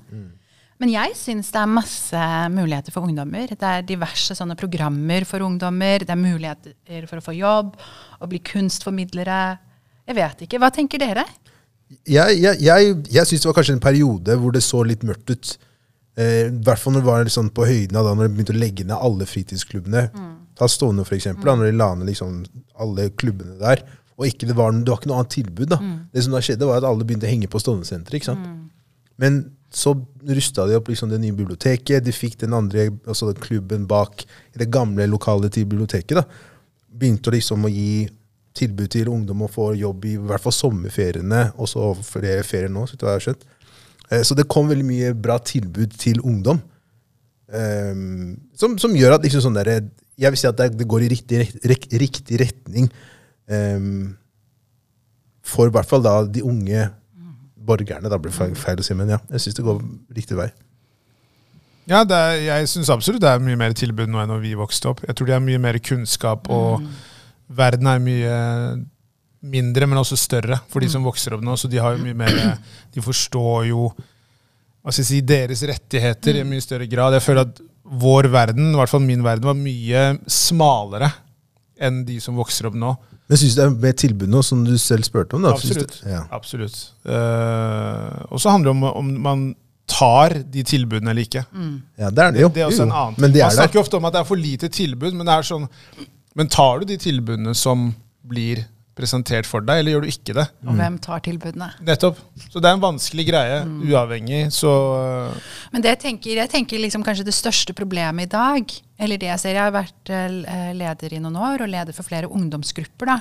Men 0.78 0.92
jeg 0.92 1.14
syns 1.18 1.48
det 1.50 1.58
er 1.58 1.70
masse 1.70 2.24
muligheter 2.54 2.94
for 2.94 3.08
ungdommer. 3.08 3.50
Det 3.50 3.66
er 3.66 3.86
diverse 3.86 4.36
sånne 4.38 4.54
programmer 4.58 5.24
for 5.26 5.42
ungdommer. 5.42 6.04
Det 6.06 6.14
er 6.14 6.20
muligheter 6.20 7.08
for 7.10 7.18
å 7.18 7.24
få 7.24 7.34
jobb, 7.34 7.72
å 8.22 8.28
bli 8.30 8.38
kunstformidlere. 8.46 9.38
Jeg 10.08 10.18
vet 10.20 10.44
ikke. 10.46 10.60
Hva 10.62 10.70
tenker 10.74 11.02
dere? 11.02 11.24
Jeg, 12.06 12.38
jeg, 12.38 12.60
jeg, 12.62 12.94
jeg 13.10 13.26
syns 13.30 13.42
det 13.42 13.48
var 13.50 13.56
kanskje 13.58 13.74
en 13.78 13.82
periode 13.82 14.36
hvor 14.38 14.54
det 14.54 14.62
så 14.62 14.84
litt 14.86 15.02
mørkt 15.08 15.32
ut. 15.34 15.52
Eh, 16.18 16.46
I 16.46 16.62
hvert 16.62 16.80
fall 16.82 16.94
når 16.94 17.02
det 17.04 17.10
var 17.10 17.32
sånn 17.34 17.50
på 17.54 17.66
høyden 17.66 17.98
av 17.98 18.06
da 18.06 18.14
når 18.14 18.28
de 18.28 18.36
begynte 18.38 18.54
å 18.54 18.60
legge 18.62 18.86
ned 18.86 18.96
alle 18.96 19.26
fritidsklubbene. 19.28 20.06
Ta 20.58 20.66
Stovner, 20.70 21.06
for 21.06 21.18
eksempel. 21.18 21.46
Da, 21.48 21.58
når 21.58 21.72
de 21.72 21.78
la 21.78 21.90
ned 21.98 22.10
liksom 22.12 22.40
alle 22.78 23.10
klubbene 23.18 23.58
der. 23.60 23.82
Og 24.18 24.26
ikke 24.30 24.46
det, 24.50 24.54
var, 24.58 24.72
det 24.74 24.90
var 24.90 24.98
ikke 25.02 25.10
noe 25.10 25.20
annet 25.24 25.34
tilbud. 25.34 25.68
da. 25.74 25.82
Det 26.14 26.22
som 26.26 26.34
da 26.34 26.40
skjedde, 26.42 26.66
var 26.70 26.80
at 26.80 26.86
alle 26.88 27.06
begynte 27.06 27.26
å 27.26 27.34
henge 27.34 27.50
på 27.50 27.60
Stovner-senteret. 27.62 28.26
sant? 28.30 28.46
Men 29.18 29.42
så 29.70 29.92
rusta 30.24 30.66
de 30.66 30.76
opp 30.78 30.88
liksom 30.88 31.10
det 31.12 31.20
nye 31.20 31.36
biblioteket. 31.36 32.04
De 32.04 32.14
fikk 32.14 32.38
den 32.40 32.56
andre 32.56 32.88
altså 33.06 33.30
den 33.30 33.42
klubben 33.42 33.84
bak 33.88 34.24
i 34.24 34.62
det 34.62 34.70
gamle 34.72 35.06
lokalet 35.10 35.52
til 35.52 35.66
biblioteket. 35.68 36.16
da. 36.16 36.24
Begynte 36.88 37.34
liksom 37.34 37.66
å 37.68 37.72
gi 37.72 38.08
tilbud 38.58 38.90
til 38.90 39.10
ungdom 39.12 39.44
å 39.44 39.50
få 39.52 39.70
jobb 39.78 40.08
i, 40.08 40.16
i 40.16 40.24
hvert 40.30 40.42
fall 40.42 40.54
sommerferiene, 40.56 41.44
og 41.60 41.68
så 41.70 41.92
flere 42.02 42.42
ferier 42.46 42.72
nå. 42.72 42.86
så 42.88 42.96
jeg 42.96 43.10
har 43.12 43.24
skjønt. 43.26 43.44
Eh, 44.10 44.22
Så 44.24 44.34
det 44.34 44.48
kom 44.50 44.68
veldig 44.68 44.88
mye 44.88 45.12
bra 45.14 45.38
tilbud 45.38 45.94
til 46.00 46.20
ungdom. 46.24 46.60
Um, 47.48 48.36
som, 48.60 48.74
som 48.76 48.92
gjør 48.92 49.14
at 49.16 49.24
liksom 49.24 49.40
sånn 49.40 49.56
der, 49.56 49.86
jeg 50.20 50.32
vil 50.32 50.40
si 50.40 50.48
at 50.48 50.58
det, 50.58 50.74
det 50.76 50.88
går 50.88 51.06
i 51.06 51.12
riktig, 51.14 51.38
riktig 51.64 52.40
retning. 52.42 52.90
Um, 53.48 54.16
for 55.48 55.68
i 55.68 55.72
hvert 55.72 55.88
fall 55.88 56.04
da 56.04 56.18
de 56.28 56.44
unge 56.44 56.88
borgerne. 57.68 58.10
Da 58.10 58.18
blir 58.20 58.32
det 58.32 58.38
feil, 58.38 58.56
feil 58.58 58.80
å 58.80 58.86
si, 58.86 58.96
men 58.98 59.14
ja, 59.14 59.20
jeg 59.34 59.44
syns 59.44 59.58
det 59.58 59.66
går 59.66 59.84
riktig 60.16 60.38
vei. 60.38 60.48
Ja, 61.88 62.02
det 62.04 62.16
er, 62.16 62.34
jeg 62.44 62.68
syns 62.68 62.90
absolutt 62.92 63.22
det 63.24 63.30
er 63.30 63.40
mye 63.40 63.56
mer 63.56 63.72
tilbud 63.76 64.10
nå 64.12 64.20
enn 64.20 64.28
når 64.32 64.42
vi 64.44 64.56
vokste 64.58 64.90
opp. 64.90 65.00
Jeg 65.06 65.16
tror 65.16 65.28
de 65.30 65.36
har 65.38 65.44
mye 65.44 65.60
mer 65.62 65.78
kunnskap, 65.80 66.50
og 66.52 66.84
verden 67.48 67.88
er 67.88 68.02
mye 68.04 68.36
mindre, 69.48 69.86
men 69.88 70.00
også 70.00 70.18
større 70.18 70.58
for 70.68 70.84
de 70.84 70.90
som 70.92 71.06
vokser 71.06 71.36
opp 71.36 71.44
nå. 71.46 71.56
Så 71.56 71.70
de 71.70 71.80
har 71.80 71.96
jo 71.96 72.04
mye 72.04 72.16
mer 72.18 72.34
De 72.92 73.04
forstår 73.04 73.70
jo 73.70 73.88
hva 73.92 74.92
skal 74.94 75.02
jeg 75.02 75.08
si, 75.08 75.20
deres 75.26 75.62
rettigheter 75.68 76.38
i 76.38 76.42
en 76.42 76.48
mye 76.48 76.64
større 76.64 76.86
grad. 76.88 77.16
Jeg 77.16 77.24
føler 77.24 77.44
at 77.44 77.58
vår 77.88 78.28
verden, 78.32 78.70
i 78.72 78.78
hvert 78.78 78.92
fall 78.92 79.02
min 79.04 79.24
verden, 79.24 79.48
var 79.48 79.56
mye 79.58 80.04
smalere 80.32 81.10
enn 81.80 82.02
de 82.06 82.18
som 82.22 82.36
vokser 82.38 82.68
opp 82.68 82.76
nå. 82.78 82.92
Men 83.28 83.36
syns 83.40 83.54
du 83.54 83.60
det 83.60 83.64
er 83.66 83.74
med 83.82 83.96
tilbud 84.00 84.28
nå, 84.32 84.42
som 84.42 84.62
du 84.64 84.72
selv 84.80 85.04
spurte 85.04 85.36
om? 85.36 85.42
da? 85.44 85.50
Absolutt. 85.52 85.98
Ja. 86.08 86.22
Absolutt. 86.32 86.78
Uh, 87.04 88.24
og 88.32 88.40
så 88.40 88.54
handler 88.54 88.70
det 88.72 88.76
om 88.76 88.84
om 88.88 89.10
man 89.26 89.42
tar 89.88 90.34
de 90.52 90.62
tilbudene 90.68 91.10
eller 91.12 91.24
ikke. 91.24 91.42
ja, 91.98 92.10
det 92.12 92.24
er 92.24 92.32
det 92.32 92.40
jo. 92.42 92.48
Det 92.52 92.62
er 92.62 92.66
også 92.68 92.82
Jo, 92.84 92.88
en 92.88 92.92
annen 92.92 93.14
Men 93.18 93.32
det 93.32 93.40
Man 93.40 93.46
er 93.46 93.50
der. 93.50 93.56
snakker 93.56 93.78
jo 93.78 93.84
ofte 93.84 93.96
om 93.96 94.04
at 94.08 94.12
det 94.16 94.20
er 94.20 94.28
for 94.28 94.36
lite 94.36 94.68
tilbud, 94.68 95.12
men 95.16 95.26
det 95.26 95.34
er 95.34 95.46
sånn 95.48 95.68
Men 96.36 96.48
tar 96.52 96.80
du 96.80 96.84
de 96.90 96.96
tilbudene 97.00 97.54
som 97.56 97.94
blir 98.28 98.64
presentert 98.98 99.46
for 99.46 99.62
deg, 99.62 99.80
eller 99.80 99.94
gjør 99.94 100.04
du 100.04 100.10
ikke 100.10 100.34
det? 100.34 100.44
Og 100.66 100.74
hvem 100.78 100.96
tar 101.04 101.22
tilbudene? 101.22 101.68
Nettopp. 101.86 102.18
Så 102.48 102.58
det 102.58 102.66
er 102.70 102.74
en 102.76 102.82
vanskelig 102.82 103.24
greie, 103.28 103.60
uavhengig, 103.86 104.40
så 104.54 104.72
Men 105.72 105.84
det 105.84 105.92
jeg 105.94 106.00
tenker, 106.02 106.40
jeg 106.42 106.50
tenker 106.50 106.82
liksom 106.82 107.04
kanskje 107.06 107.26
det 107.28 107.36
største 107.36 107.74
problemet 107.78 108.26
i 108.26 108.32
dag, 108.32 108.74
eller 108.98 109.20
det 109.22 109.30
jeg 109.30 109.42
ser, 109.44 109.54
jeg 109.54 109.62
har 109.68 109.74
vært 109.76 110.10
eh, 110.10 110.70
leder 110.74 111.14
i 111.14 111.22
noen 111.22 111.38
år, 111.38 111.62
og 111.64 111.70
leder 111.70 111.94
for 111.94 112.08
flere 112.08 112.30
ungdomsgrupper, 112.30 113.12
da. 113.12 113.18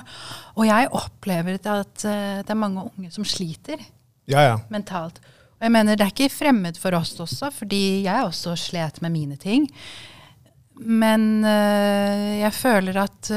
Og 0.58 0.66
jeg 0.66 0.90
opplever 0.98 1.58
at 1.62 2.06
eh, 2.08 2.40
det 2.42 2.54
er 2.54 2.62
mange 2.66 2.86
unge 2.90 3.12
som 3.14 3.26
sliter 3.28 3.78
Ja, 4.28 4.42
ja. 4.50 4.56
mentalt. 4.74 5.22
Og 5.58 5.66
jeg 5.66 5.74
mener, 5.74 5.98
det 5.98 6.06
er 6.06 6.14
ikke 6.14 6.30
fremmed 6.34 6.78
for 6.78 6.94
oss 6.98 7.14
også, 7.22 7.52
fordi 7.54 8.02
jeg 8.04 8.26
også 8.26 8.56
slet 8.58 9.00
med 9.02 9.14
mine 9.14 9.38
ting. 9.40 9.64
Men 10.78 11.42
jeg 11.42 12.52
føler 12.54 13.00
at 13.02 13.30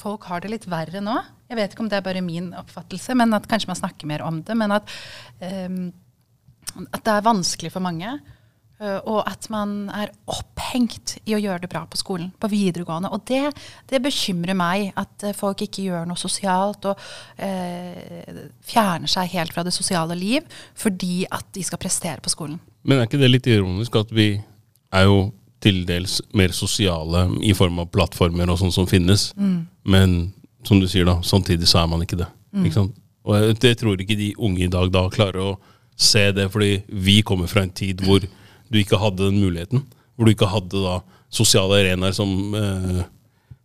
folk 0.00 0.24
har 0.30 0.40
det 0.40 0.54
litt 0.54 0.64
verre 0.72 1.02
nå. 1.04 1.18
Jeg 1.46 1.58
vet 1.60 1.74
ikke 1.74 1.84
om 1.84 1.90
det 1.90 2.00
er 2.00 2.06
bare 2.06 2.24
min 2.24 2.50
oppfattelse, 2.58 3.14
men 3.18 3.34
at 3.36 3.46
kanskje 3.50 3.70
man 3.70 3.78
snakker 3.78 4.08
mer 4.10 4.24
om 4.26 4.40
det. 4.46 4.56
Men 4.58 4.74
at, 4.74 4.96
um, 5.42 5.84
at 6.90 7.04
det 7.06 7.12
er 7.12 7.28
vanskelig 7.28 7.72
for 7.74 7.84
mange. 7.84 8.18
øh, 8.82 9.00
og 9.08 9.22
at 9.30 9.46
man 9.48 9.88
er 9.88 10.10
opphengt 10.28 11.14
i 11.24 11.32
å 11.32 11.40
gjøre 11.40 11.62
det 11.62 11.70
bra 11.72 11.86
på 11.88 11.96
skolen, 11.96 12.32
på 12.40 12.50
videregående. 12.52 13.08
Og 13.08 13.22
det, 13.28 13.54
det 13.88 14.02
bekymrer 14.04 14.58
meg, 14.58 14.90
at 14.96 15.24
øh, 15.24 15.34
folk 15.34 15.62
ikke 15.64 15.86
gjør 15.86 16.04
noe 16.10 16.20
sosialt 16.20 16.84
og 16.90 17.00
eh, 17.38 18.42
fjerner 18.66 19.08
seg 19.08 19.32
helt 19.32 19.54
fra 19.56 19.64
det 19.64 19.72
sosiale 19.72 20.18
liv 20.18 20.44
fordi 20.76 21.24
at 21.30 21.48
de 21.56 21.64
skal 21.64 21.80
prestere 21.80 22.20
på 22.20 22.34
skolen. 22.34 22.60
Men 22.84 23.00
er 23.00 23.08
ikke 23.08 23.22
det 23.22 23.32
litt 23.32 23.48
ironisk 23.48 23.96
at 23.96 24.12
vi 24.12 24.34
er 24.92 25.08
jo 25.08 25.30
til 25.64 25.86
dels 25.88 26.20
mer 26.36 26.52
sosiale 26.52 27.24
i 27.42 27.54
form 27.56 27.80
av 27.80 27.88
plattformer 27.94 28.50
og 28.52 28.60
sånn 28.60 28.74
som 28.74 28.86
finnes, 28.90 29.30
men 29.88 30.18
som 30.66 30.80
du 30.82 30.88
sier 30.90 31.06
da, 31.08 31.20
samtidig 31.24 31.68
så 31.70 31.80
er 31.82 31.90
man 31.90 32.02
ikke 32.04 32.18
det. 32.20 32.28
Ikke 32.64 32.80
sant? 32.80 32.94
Og 33.26 33.34
jeg, 33.38 33.56
jeg 33.62 33.78
tror 33.80 34.02
ikke 34.02 34.18
de 34.18 34.32
unge 34.38 34.66
i 34.66 34.70
dag 34.70 34.90
da 34.94 35.06
klarer 35.12 35.42
å 35.42 35.56
se 35.96 36.28
det, 36.36 36.48
fordi 36.52 36.80
vi 36.88 37.20
kommer 37.26 37.50
fra 37.50 37.64
en 37.64 37.74
tid 37.74 38.02
hvor 38.04 38.22
du 38.22 38.78
ikke 38.80 39.00
hadde 39.00 39.28
den 39.30 39.40
muligheten. 39.42 39.84
Hvor 40.16 40.28
du 40.28 40.34
ikke 40.34 40.48
hadde 40.50 40.82
da 40.82 41.00
sosiale 41.32 41.80
arenaer 41.82 42.14
som 42.16 42.30
eh, 42.56 43.00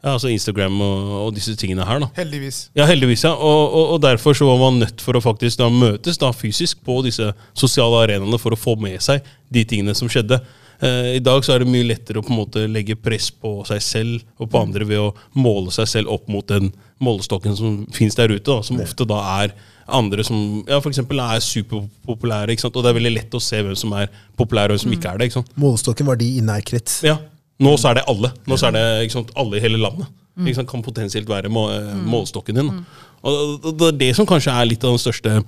ja, 0.02 0.16
altså 0.16 0.32
Instagram 0.32 0.80
og, 0.82 1.12
og 1.28 1.36
disse 1.36 1.54
tingene 1.60 1.86
her. 1.86 2.02
da. 2.02 2.10
Heldigvis. 2.18 2.64
Ja, 2.78 2.88
heldigvis, 2.90 3.26
ja. 3.28 3.36
Og, 3.36 3.62
og, 3.70 3.94
og 3.96 4.02
derfor 4.02 4.34
så 4.38 4.48
var 4.50 4.58
man 4.64 4.82
nødt 4.82 5.04
for 5.04 5.18
å 5.18 5.22
faktisk 5.24 5.62
da 5.62 5.70
møtes 5.70 6.18
da 6.22 6.32
fysisk 6.34 6.82
på 6.88 7.02
disse 7.06 7.30
sosiale 7.54 8.02
arenaene 8.08 8.42
for 8.42 8.56
å 8.56 8.60
få 8.60 8.76
med 8.82 8.98
seg 9.04 9.22
de 9.54 9.64
tingene 9.68 9.94
som 9.98 10.10
skjedde. 10.12 10.42
Eh, 10.82 11.18
I 11.20 11.22
dag 11.24 11.46
så 11.46 11.54
er 11.54 11.62
det 11.62 11.70
mye 11.70 11.86
lettere 11.92 12.22
å 12.22 12.26
på 12.26 12.34
en 12.34 12.42
måte 12.42 12.66
legge 12.66 12.98
press 12.98 13.30
på 13.30 13.60
seg 13.70 13.84
selv 13.86 14.42
og 14.42 14.50
på 14.50 14.64
andre 14.64 14.88
ved 14.90 15.04
å 15.04 15.12
måle 15.38 15.74
seg 15.76 15.90
selv 15.94 16.16
opp 16.18 16.26
mot 16.34 16.48
den 16.50 16.72
målestokken 17.02 17.56
som 17.58 17.82
finnes 17.96 18.16
der 18.16 18.32
ute, 18.32 18.46
da, 18.48 18.60
som 18.66 18.80
ofte 18.84 19.08
da 19.10 19.20
er 19.44 19.54
andre 19.92 20.24
som 20.24 20.62
ja, 20.70 20.78
eksempel 20.80 21.20
er 21.20 21.42
superpopulære. 21.44 22.54
ikke 22.54 22.62
sant? 22.68 22.78
Og 22.78 22.86
det 22.86 22.92
er 22.94 22.98
veldig 23.00 23.14
lett 23.18 23.34
å 23.36 23.42
se 23.44 23.60
hvem 23.66 23.76
som 23.76 23.92
er 23.98 24.08
populær 24.40 24.70
og 24.72 24.78
hvem 24.78 24.84
som 24.86 24.94
ikke 24.96 25.10
er 25.12 25.18
det. 25.20 25.28
ikke 25.30 25.40
sant? 25.42 25.52
Målestokken 25.60 26.08
var 26.08 26.20
de 26.22 26.30
i 26.38 26.44
nær 26.46 26.62
krets. 26.66 27.02
Ja, 27.08 27.18
Nå 27.62 27.76
så 27.78 27.92
er 27.92 28.00
det 28.00 28.08
alle. 28.10 28.32
Nå 28.50 28.58
så 28.58 28.72
er 28.72 28.74
det 28.74 28.84
ikke 29.06 29.14
sant, 29.20 29.34
alle 29.38 29.60
i 29.60 29.62
hele 29.62 29.78
landet. 29.78 30.08
Ikke 30.42 30.56
sant, 30.58 30.70
kan 30.72 30.82
potensielt 30.82 31.28
være 31.30 31.50
må, 31.54 31.68
eh, 31.70 31.92
målestokken 32.10 32.56
din. 32.58 32.72
da. 32.72 33.04
Og 33.30 33.68
det 33.78 33.90
er 33.92 33.98
det 34.00 34.16
som 34.18 34.26
kanskje 34.26 34.54
er 34.56 34.66
litt 34.66 34.82
av 34.88 34.96
den 34.96 35.02
største 35.04 35.44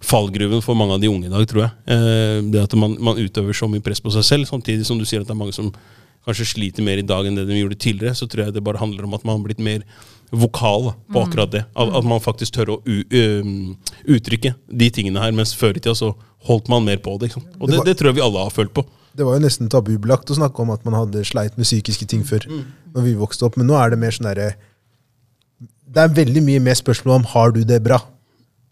fallgruven 0.00 0.62
for 0.64 0.78
mange 0.78 0.94
av 0.96 1.00
de 1.02 1.10
unge 1.10 1.26
i 1.28 1.32
dag, 1.32 1.44
tror 1.50 1.64
jeg. 1.66 1.72
Eh, 1.92 2.40
Det 2.54 2.62
at 2.62 2.76
man, 2.78 2.96
man 3.02 3.18
utøver 3.20 3.52
så 3.56 3.68
mye 3.68 3.82
press 3.84 4.00
på 4.00 4.12
seg 4.14 4.24
selv, 4.24 4.48
samtidig 4.48 4.86
som 4.88 4.96
du 4.98 5.04
sier 5.04 5.20
at 5.20 5.26
det 5.28 5.34
er 5.34 5.40
mange 5.42 5.52
som 5.56 5.72
kanskje 6.26 6.46
sliter 6.46 6.84
mer 6.84 7.00
i 7.00 7.04
dag 7.06 7.26
enn 7.26 7.34
det 7.36 7.46
de 7.48 7.58
gjorde 7.60 7.78
tidligere, 7.80 8.14
så 8.16 8.28
tror 8.28 8.46
jeg 8.46 8.54
det 8.54 8.62
bare 8.64 8.80
handler 8.80 9.04
om 9.04 9.14
at 9.16 9.24
man 9.24 9.36
har 9.38 9.44
blitt 9.44 9.58
mer 9.60 9.84
vokal 10.32 10.92
på 11.12 11.22
akkurat 11.26 11.50
det. 11.50 11.64
At, 11.74 11.94
at 11.98 12.04
man 12.06 12.20
faktisk 12.22 12.54
tør 12.54 12.76
å 12.76 12.78
u, 12.86 13.02
øhm, 13.10 13.76
uttrykke 14.06 14.54
de 14.70 14.90
tingene 14.94 15.18
her, 15.22 15.32
mens 15.34 15.54
før 15.58 15.74
i 15.76 15.80
tida 15.82 15.94
så 15.98 16.12
holdt 16.46 16.68
man 16.70 16.84
mer 16.86 16.96
på 17.02 17.16
det. 17.18 17.30
Ikke 17.30 17.40
sant? 17.40 17.52
Og 17.58 17.66
Det 17.68 17.72
det, 17.74 17.78
var- 17.78 17.84
det 17.90 17.96
tror 17.98 18.08
jeg 18.12 18.14
vi 18.20 18.26
alle 18.28 18.44
har 18.46 18.50
følt 18.54 18.72
på. 18.74 18.84
Det 19.16 19.26
var 19.26 19.34
jo 19.34 19.42
nesten 19.42 19.68
tabubelagt 19.68 20.30
å 20.30 20.36
snakke 20.38 20.60
om 20.62 20.70
at 20.70 20.84
man 20.86 20.94
hadde 20.94 21.24
sleit 21.26 21.56
med 21.58 21.66
psykiske 21.66 22.06
ting 22.06 22.22
før 22.22 22.44
når 22.94 23.02
vi 23.02 23.14
vokste 23.18 23.42
opp, 23.48 23.56
men 23.58 23.66
nå 23.66 23.74
er 23.74 23.90
det 23.90 23.98
mer 23.98 24.10
sånn 24.14 24.28
derre 24.30 24.52
Det 25.90 25.98
er 26.04 26.12
veldig 26.14 26.42
mye 26.46 26.60
mer 26.62 26.76
spørsmål 26.78 27.16
om 27.18 27.24
har 27.32 27.50
du 27.56 27.64
det 27.66 27.80
bra. 27.82 27.98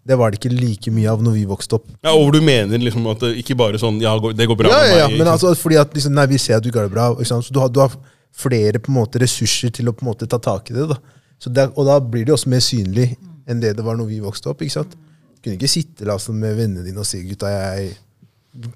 Det 0.07 0.17
var 0.17 0.31
det 0.31 0.39
ikke 0.39 0.53
like 0.55 0.93
mye 0.95 1.11
av 1.11 1.21
når 1.27 1.35
vi 1.35 1.43
vokste 1.51 1.75
opp. 1.81 1.89
Ja, 2.07 2.13
Og 2.15 2.23
hvor 2.29 2.33
du 2.33 2.41
mener 2.41 2.79
liksom 2.79 3.05
at 3.11 3.19
det 3.21 3.33
ikke 3.43 3.57
bare 3.59 3.77
sånn 3.83 3.99
Ja, 4.01 4.15
det 4.17 4.47
går 4.49 4.57
bra 4.57 4.71
Ja, 4.71 4.79
ja, 4.87 4.95
ja, 5.03 5.09
med 5.09 5.19
meg. 5.19 5.25
men 5.27 5.33
altså 5.35 5.51
fordi 5.59 5.77
at 5.83 5.93
liksom, 5.93 6.15
Nei, 6.15 6.27
vi 6.31 6.39
ser 6.39 6.57
at 6.57 6.63
du 6.63 6.71
ikke 6.71 6.81
har 6.85 6.89
det 6.89 6.95
bra. 6.95 7.09
Ikke 7.19 7.27
sant? 7.27 7.45
Så 7.45 7.53
du 7.53 7.59
har, 7.61 7.69
du 7.69 7.81
har 7.83 7.91
flere 8.33 8.79
på 8.79 8.89
en 8.93 9.01
måte 9.03 9.19
ressurser 9.21 9.75
til 9.75 9.91
å 9.91 9.93
på 9.93 10.07
en 10.07 10.13
måte 10.13 10.29
ta 10.31 10.39
tak 10.39 10.71
i 10.71 10.75
det. 10.79 10.87
da. 10.89 10.97
Så 11.39 11.51
det 11.55 11.63
er- 11.65 11.73
og 11.77 11.87
da 11.87 11.99
blir 12.01 12.25
det 12.27 12.35
også 12.35 12.49
mer 12.51 12.61
synlig 12.65 13.17
enn 13.49 13.61
det 13.63 13.77
det 13.77 13.85
var 13.85 13.97
når 13.97 14.07
vi 14.11 14.19
vokste 14.21 14.51
opp. 14.51 14.63
ikke 14.63 14.73
sant? 14.73 14.93
Du 14.93 15.43
kunne 15.43 15.55
ikke 15.55 15.69
sitte 15.71 16.11
altså, 16.11 16.33
med 16.33 16.57
vennene 16.57 16.85
dine 16.85 16.99
og 16.99 17.07
si 17.07 17.23
gutta, 17.23 17.47
jeg 17.47 17.97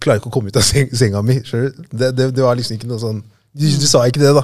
klarer 0.01 0.21
ikke 0.21 0.31
å 0.31 0.33
komme 0.33 0.49
ut 0.49 0.57
av 0.57 0.63
senga 0.63 1.23
mi. 1.23 1.41
Det, 1.43 2.17
det, 2.17 2.35
det 2.37 2.43
var 2.43 2.55
liksom 2.57 2.77
ikke 2.79 2.89
noe 2.89 3.03
sånn 3.03 3.23
Du, 3.53 3.67
du 3.69 3.85
sa 3.85 4.01
ikke 4.09 4.23
det, 4.23 4.31
da. 4.33 4.43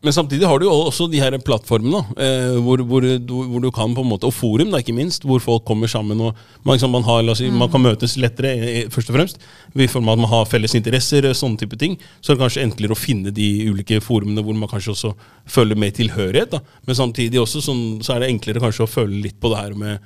Men 0.00 0.14
samtidig 0.16 0.46
har 0.48 0.56
du 0.56 0.64
jo 0.64 0.72
også 0.86 1.10
de 1.12 1.18
her 1.20 1.34
plattformene, 1.44 1.98
eh, 2.16 2.54
hvor, 2.64 2.80
hvor, 2.88 3.04
hvor 3.28 3.60
du 3.60 3.68
kan 3.74 3.92
på 3.92 4.00
en 4.00 4.08
måte, 4.08 4.24
og 4.24 4.32
forum, 4.32 4.70
da, 4.72 4.80
ikke 4.80 4.94
minst, 4.96 5.26
hvor 5.28 5.42
folk 5.44 5.66
kommer 5.68 5.90
sammen. 5.92 6.22
og 6.24 6.32
Man, 6.64 6.78
liksom, 6.78 6.94
man, 6.94 7.04
har, 7.04 7.28
si, 7.36 7.50
man 7.52 7.68
kan 7.72 7.84
møtes 7.84 8.14
lettere, 8.16 8.54
eh, 8.56 8.88
først 8.92 9.12
og 9.12 9.18
fremst, 9.18 9.44
i 9.76 9.88
form 9.92 10.08
av 10.08 10.16
at 10.16 10.22
man 10.22 10.32
har 10.32 10.48
felles 10.48 10.76
interesser. 10.78 11.28
eh, 11.28 11.36
sånne 11.36 11.60
type 11.60 11.76
ting, 11.76 11.98
Så 12.20 12.32
er 12.32 12.36
det 12.38 12.44
kanskje 12.46 12.62
enklere 12.64 12.96
å 12.96 13.00
finne 13.00 13.34
de 13.34 13.48
ulike 13.68 14.00
forumene 14.00 14.40
hvor 14.40 14.56
man 14.56 14.72
kanskje 14.72 14.94
også 14.94 15.12
føler 15.44 15.76
mer 15.76 15.90
tilhørighet. 15.90 16.50
da. 16.56 16.60
Men 16.86 16.96
samtidig 16.96 17.36
også 17.42 17.60
sånn, 17.60 18.00
så 18.00 18.14
er 18.16 18.24
det 18.24 18.30
enklere 18.30 18.64
kanskje 18.64 18.86
å 18.86 18.88
føle 18.88 19.20
litt 19.20 19.36
på 19.38 19.52
det 19.52 19.60
her 19.60 19.76
med 19.76 19.98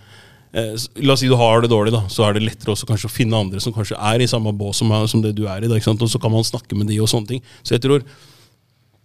eh, 0.54 0.74
La 1.06 1.14
oss 1.14 1.22
si 1.22 1.30
du 1.30 1.36
har 1.38 1.62
det 1.62 1.70
dårlig, 1.70 1.94
da, 1.94 2.02
så 2.10 2.26
er 2.26 2.34
det 2.34 2.42
lettere 2.48 2.74
også 2.74 2.90
kanskje 2.90 3.06
å 3.06 3.14
finne 3.14 3.38
andre 3.38 3.62
som 3.62 3.72
kanskje 3.72 3.94
er 3.94 4.18
i 4.18 4.26
samme 4.26 4.50
bås 4.50 4.82
som, 4.82 4.90
som 5.06 5.22
det 5.22 5.36
du 5.38 5.46
er 5.46 5.62
i. 5.62 5.70
Da, 5.70 5.78
ikke 5.78 5.92
sant? 5.92 6.02
Og 6.02 6.10
så 6.10 6.18
kan 6.18 6.34
man 6.34 6.42
snakke 6.42 6.74
med 6.74 6.90
de 6.90 6.98
og 6.98 7.06
sånne 7.06 7.36
ting. 7.36 7.46
Så 7.62 7.78
jeg 7.78 7.86
tror 7.86 8.02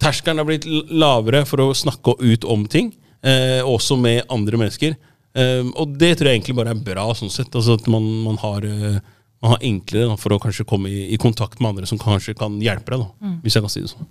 terskelen 0.02 0.42
har 0.42 0.48
blitt 0.48 0.66
lavere 0.90 1.44
for 1.48 1.64
å 1.64 1.74
snakke 1.76 2.16
ut 2.20 2.44
om 2.44 2.66
ting, 2.70 2.92
eh, 3.22 3.62
også 3.64 3.98
med 4.00 4.24
andre 4.32 4.60
mennesker. 4.60 4.96
Eh, 5.36 5.64
og 5.76 5.96
det 6.00 6.16
tror 6.16 6.30
jeg 6.30 6.40
egentlig 6.40 6.56
bare 6.56 6.72
er 6.74 6.82
bra, 6.86 7.10
sånn 7.16 7.32
sett. 7.32 7.52
Altså 7.52 7.76
at 7.76 7.88
man, 7.92 8.04
man, 8.24 8.38
har, 8.40 8.64
eh, 8.64 9.00
man 9.44 9.54
har 9.54 9.64
enklere 9.68 10.10
da, 10.12 10.16
for 10.20 10.36
å 10.36 10.40
kanskje 10.42 10.68
komme 10.68 10.92
i, 10.92 11.08
i 11.12 11.20
kontakt 11.20 11.60
med 11.60 11.74
andre 11.74 11.88
som 11.90 12.00
kanskje 12.00 12.36
kan 12.38 12.60
hjelpe 12.62 12.94
deg, 12.94 13.04
da, 13.04 13.34
hvis 13.44 13.58
jeg 13.58 13.66
kan 13.66 13.72
si 13.72 13.84
det 13.84 13.92
sånn. 13.92 14.08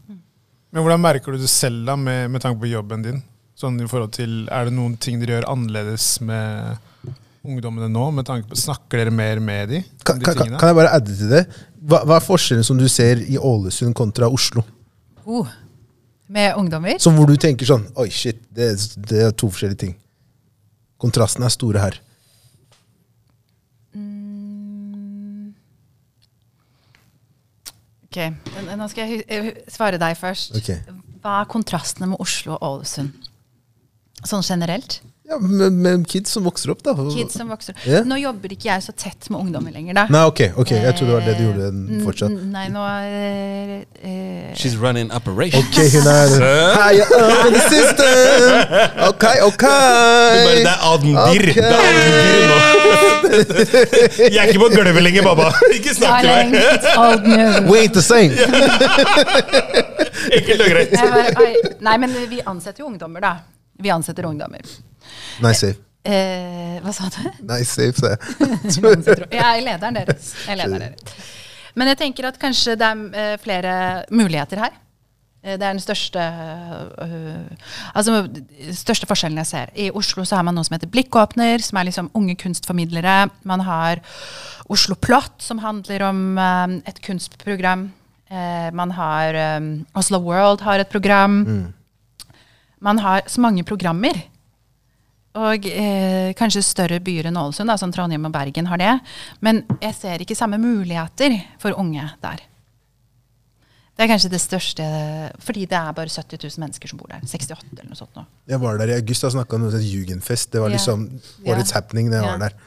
Men 0.76 0.84
hvordan 0.84 1.02
merker 1.06 1.32
du 1.32 1.40
det 1.40 1.50
selv 1.52 1.86
da, 1.88 1.96
med, 1.96 2.28
med 2.34 2.44
tanke 2.44 2.60
på 2.62 2.70
jobben 2.70 3.06
din? 3.06 3.24
Sånn 3.56 3.78
i 3.80 3.86
forhold 3.88 4.12
til, 4.18 4.50
Er 4.52 4.68
det 4.68 4.74
noen 4.76 4.98
ting 5.00 5.22
dere 5.22 5.38
gjør 5.38 5.46
annerledes 5.54 6.20
med 6.28 7.14
ungdommene 7.46 7.88
nå? 7.88 8.10
med 8.12 8.28
tanke 8.28 8.50
på, 8.50 8.58
Snakker 8.60 9.00
dere 9.00 9.14
mer 9.16 9.40
med 9.40 9.72
de, 9.72 9.80
Kan, 10.04 10.20
de 10.20 10.28
kan, 10.28 10.36
kan 10.36 10.58
kan 10.60 10.74
jeg 10.74 10.78
bare 10.82 10.92
adde 10.98 11.16
til 11.16 11.32
det? 11.32 11.46
Hva, 11.80 12.02
hva 12.04 12.18
er 12.18 12.26
forskjellen 12.26 12.68
som 12.68 12.76
du 12.76 12.84
ser 12.92 13.22
i 13.24 13.38
Ålesund 13.40 13.96
kontra 13.96 14.28
Oslo? 14.28 14.66
Oh. 15.24 15.48
Med 16.28 16.56
ungdommer? 16.58 16.98
Så 17.00 17.12
hvor 17.14 17.30
du 17.30 17.36
tenker 17.38 17.68
sånn 17.70 17.86
Oi, 18.02 18.10
shit, 18.10 18.40
det, 18.56 18.72
det 19.10 19.22
er 19.28 19.34
to 19.38 19.50
forskjellige 19.52 19.82
ting. 19.84 19.96
Kontrastene 21.02 21.46
er 21.46 21.54
store 21.54 21.84
her. 21.84 22.00
Ok, 28.16 28.22
Nå 28.80 28.88
skal 28.88 29.12
jeg 29.12 29.56
svare 29.68 30.00
deg 30.00 30.16
først. 30.16 30.56
Okay. 30.56 30.80
Hva 31.20 31.42
er 31.42 31.50
kontrastene 31.52 32.08
med 32.14 32.22
Oslo 32.24 32.56
og 32.56 32.64
Ålesund? 32.64 33.28
Sånn 34.24 34.46
generelt? 34.46 35.02
Ja, 35.28 35.40
med, 35.42 35.74
men 35.74 36.04
kids 36.06 36.30
som 36.36 36.44
vokser 36.46 36.70
opp, 36.70 36.84
da. 36.86 36.94
Kids 37.10 37.34
som 37.34 37.48
vokser 37.50 37.74
opp. 37.74 37.80
Yeah. 37.90 38.04
Nå 38.06 38.14
jobber 38.22 38.52
ikke 38.54 38.68
jeg 38.70 38.84
så 38.86 38.94
tett 38.94 39.26
med 39.34 39.40
ungdommer 39.42 39.74
lenger, 39.74 39.96
da. 39.98 40.04
Nei, 40.14 40.22
ok, 40.30 40.42
ok, 40.62 40.72
jeg 40.78 40.94
trodde 41.00 41.10
det 41.10 41.16
var 41.16 41.24
det 41.26 41.34
du 41.40 41.44
gjorde 41.48 41.66
Eh, 41.66 42.04
fortsatt. 42.06 42.30
n- 42.36 42.52
Nei, 42.54 42.66
nå 42.70 42.84
er 42.86 43.72
uh, 44.06 44.52
She's 44.54 44.76
running 44.78 45.10
operation. 45.18 45.66
Ok, 45.66 45.80
hun 45.96 46.06
er 46.12 46.30
Hi, 46.78 47.02
up 47.02 47.48
in 47.48 47.58
the 47.58 47.64
system! 47.74 48.54
Ok, 49.10 49.26
ok! 49.48 49.66
Bare, 49.66 50.62
det 50.62 50.70
er 50.76 50.86
Aden 50.92 51.18
Birr. 51.18 51.50
Okay. 51.50 51.58
Det 51.58 51.74
er 51.74 51.82
Admdir 51.90 52.46
nå. 52.54 52.60
Jeg 54.36 54.38
er 54.38 54.48
ikke 54.54 54.62
på 54.62 54.70
gulvet 54.76 55.02
lenger, 55.08 55.26
baba. 55.26 55.50
Ikke 55.74 55.96
snakk 55.98 56.22
til 56.22 56.30
meg. 56.30 56.46
We 57.72 57.82
ain't 57.82 57.98
the 57.98 58.06
same! 58.06 58.30
Enkelt 60.38 60.62
og 60.62 60.70
greit. 60.70 60.94
Nei, 61.82 61.98
men 62.02 62.14
vi 62.30 62.40
ansetter 62.46 62.86
jo 62.86 62.94
ungdommer, 62.94 63.26
da. 63.26 63.34
Vi 63.82 63.92
ansetter 63.92 64.26
ungdommer. 64.30 64.62
Nice 65.44 65.60
safe. 65.60 65.80
Eh, 66.06 66.78
hva 66.86 66.92
sa 66.94 67.10
du? 67.10 67.22
Nice 67.50 67.72
safe, 67.74 67.98
sa 67.98 68.14
jeg. 68.14 68.20
Jeg 69.34 69.42
er 69.42 69.62
lederen 69.66 69.98
deres. 69.98 70.34
Jeg 70.46 70.54
er 70.54 70.62
lederen 70.62 70.86
deres. 70.92 71.32
Men 71.76 71.90
jeg 71.92 71.98
tenker 72.00 72.30
at 72.30 72.38
kanskje 72.40 72.78
det 72.80 72.88
er 72.88 73.00
eh, 73.20 73.38
flere 73.44 73.72
muligheter 74.16 74.62
her. 74.64 74.76
Eh, 75.44 75.58
Det 75.58 75.66
er 75.66 75.74
den 75.74 75.82
største 75.84 76.22
øh, 77.04 77.50
altså, 77.94 78.22
største 78.72 79.10
forskjellen 79.10 79.38
jeg 79.44 79.50
ser. 79.50 79.74
I 79.76 79.90
Oslo 79.92 80.24
så 80.26 80.38
har 80.40 80.46
man 80.48 80.56
noe 80.56 80.64
som 80.64 80.78
heter 80.78 80.88
Blikkåpner, 80.94 81.60
som 81.66 81.78
er 81.82 81.90
liksom 81.90 82.12
unge 82.16 82.36
kunstformidlere. 82.40 83.18
Man 83.44 83.66
har 83.68 84.00
Oslo 84.72 84.96
Plott, 84.96 85.36
som 85.44 85.60
handler 85.60 86.06
om 86.08 86.38
øh, 86.38 86.78
et 86.88 87.02
kunstprogram. 87.06 87.90
Eh, 88.32 88.70
man 88.74 88.92
har 88.92 89.36
øh, 89.42 89.72
Oslo 89.96 90.22
World 90.24 90.62
har 90.62 90.80
et 90.86 90.88
program. 90.94 91.42
Man 92.86 93.02
har 93.02 93.26
så 93.28 93.42
mange 93.42 93.66
programmer. 93.68 94.18
Og 95.36 95.66
eh, 95.68 96.32
kanskje 96.38 96.64
større 96.64 97.02
byer 97.04 97.28
enn 97.28 97.40
Ålesund, 97.40 97.68
da, 97.68 97.76
som 97.80 97.92
Trondheim 97.92 98.28
og 98.28 98.34
Bergen 98.36 98.70
har 98.72 98.80
det. 98.80 98.92
Men 99.44 99.64
jeg 99.82 99.98
ser 99.98 100.22
ikke 100.24 100.38
samme 100.38 100.60
muligheter 100.62 101.36
for 101.60 101.76
unge 101.82 102.06
der. 102.24 102.44
Det 103.96 104.04
er 104.04 104.10
kanskje 104.12 104.28
det 104.34 104.42
største 104.44 104.86
Fordi 105.40 105.62
det 105.72 105.78
er 105.78 105.94
bare 105.96 106.12
70 106.12 106.42
000 106.44 106.64
mennesker 106.66 106.92
som 106.92 107.00
bor 107.00 107.12
der. 107.12 107.24
68 107.24 107.70
eller 107.72 107.92
noe 107.92 108.00
sånt 108.00 108.18
nå. 108.20 108.26
Jeg 108.52 108.60
var 108.60 108.80
der 108.82 108.92
i 108.92 108.98
august 109.00 109.24
og 109.24 109.36
snakka 109.38 109.56
om 109.56 109.68
som 109.72 109.84
Jugendfest. 109.84 110.52
Det 110.52 110.64
var 110.64 110.72
yeah. 110.72 110.78
liksom 110.80 111.06
årets 111.48 111.72
yeah. 111.72 111.76
happening 111.78 112.12
da 112.12 112.20
jeg 112.20 112.26
Ja. 112.26 112.32
var 112.34 112.44
der. 112.48 112.58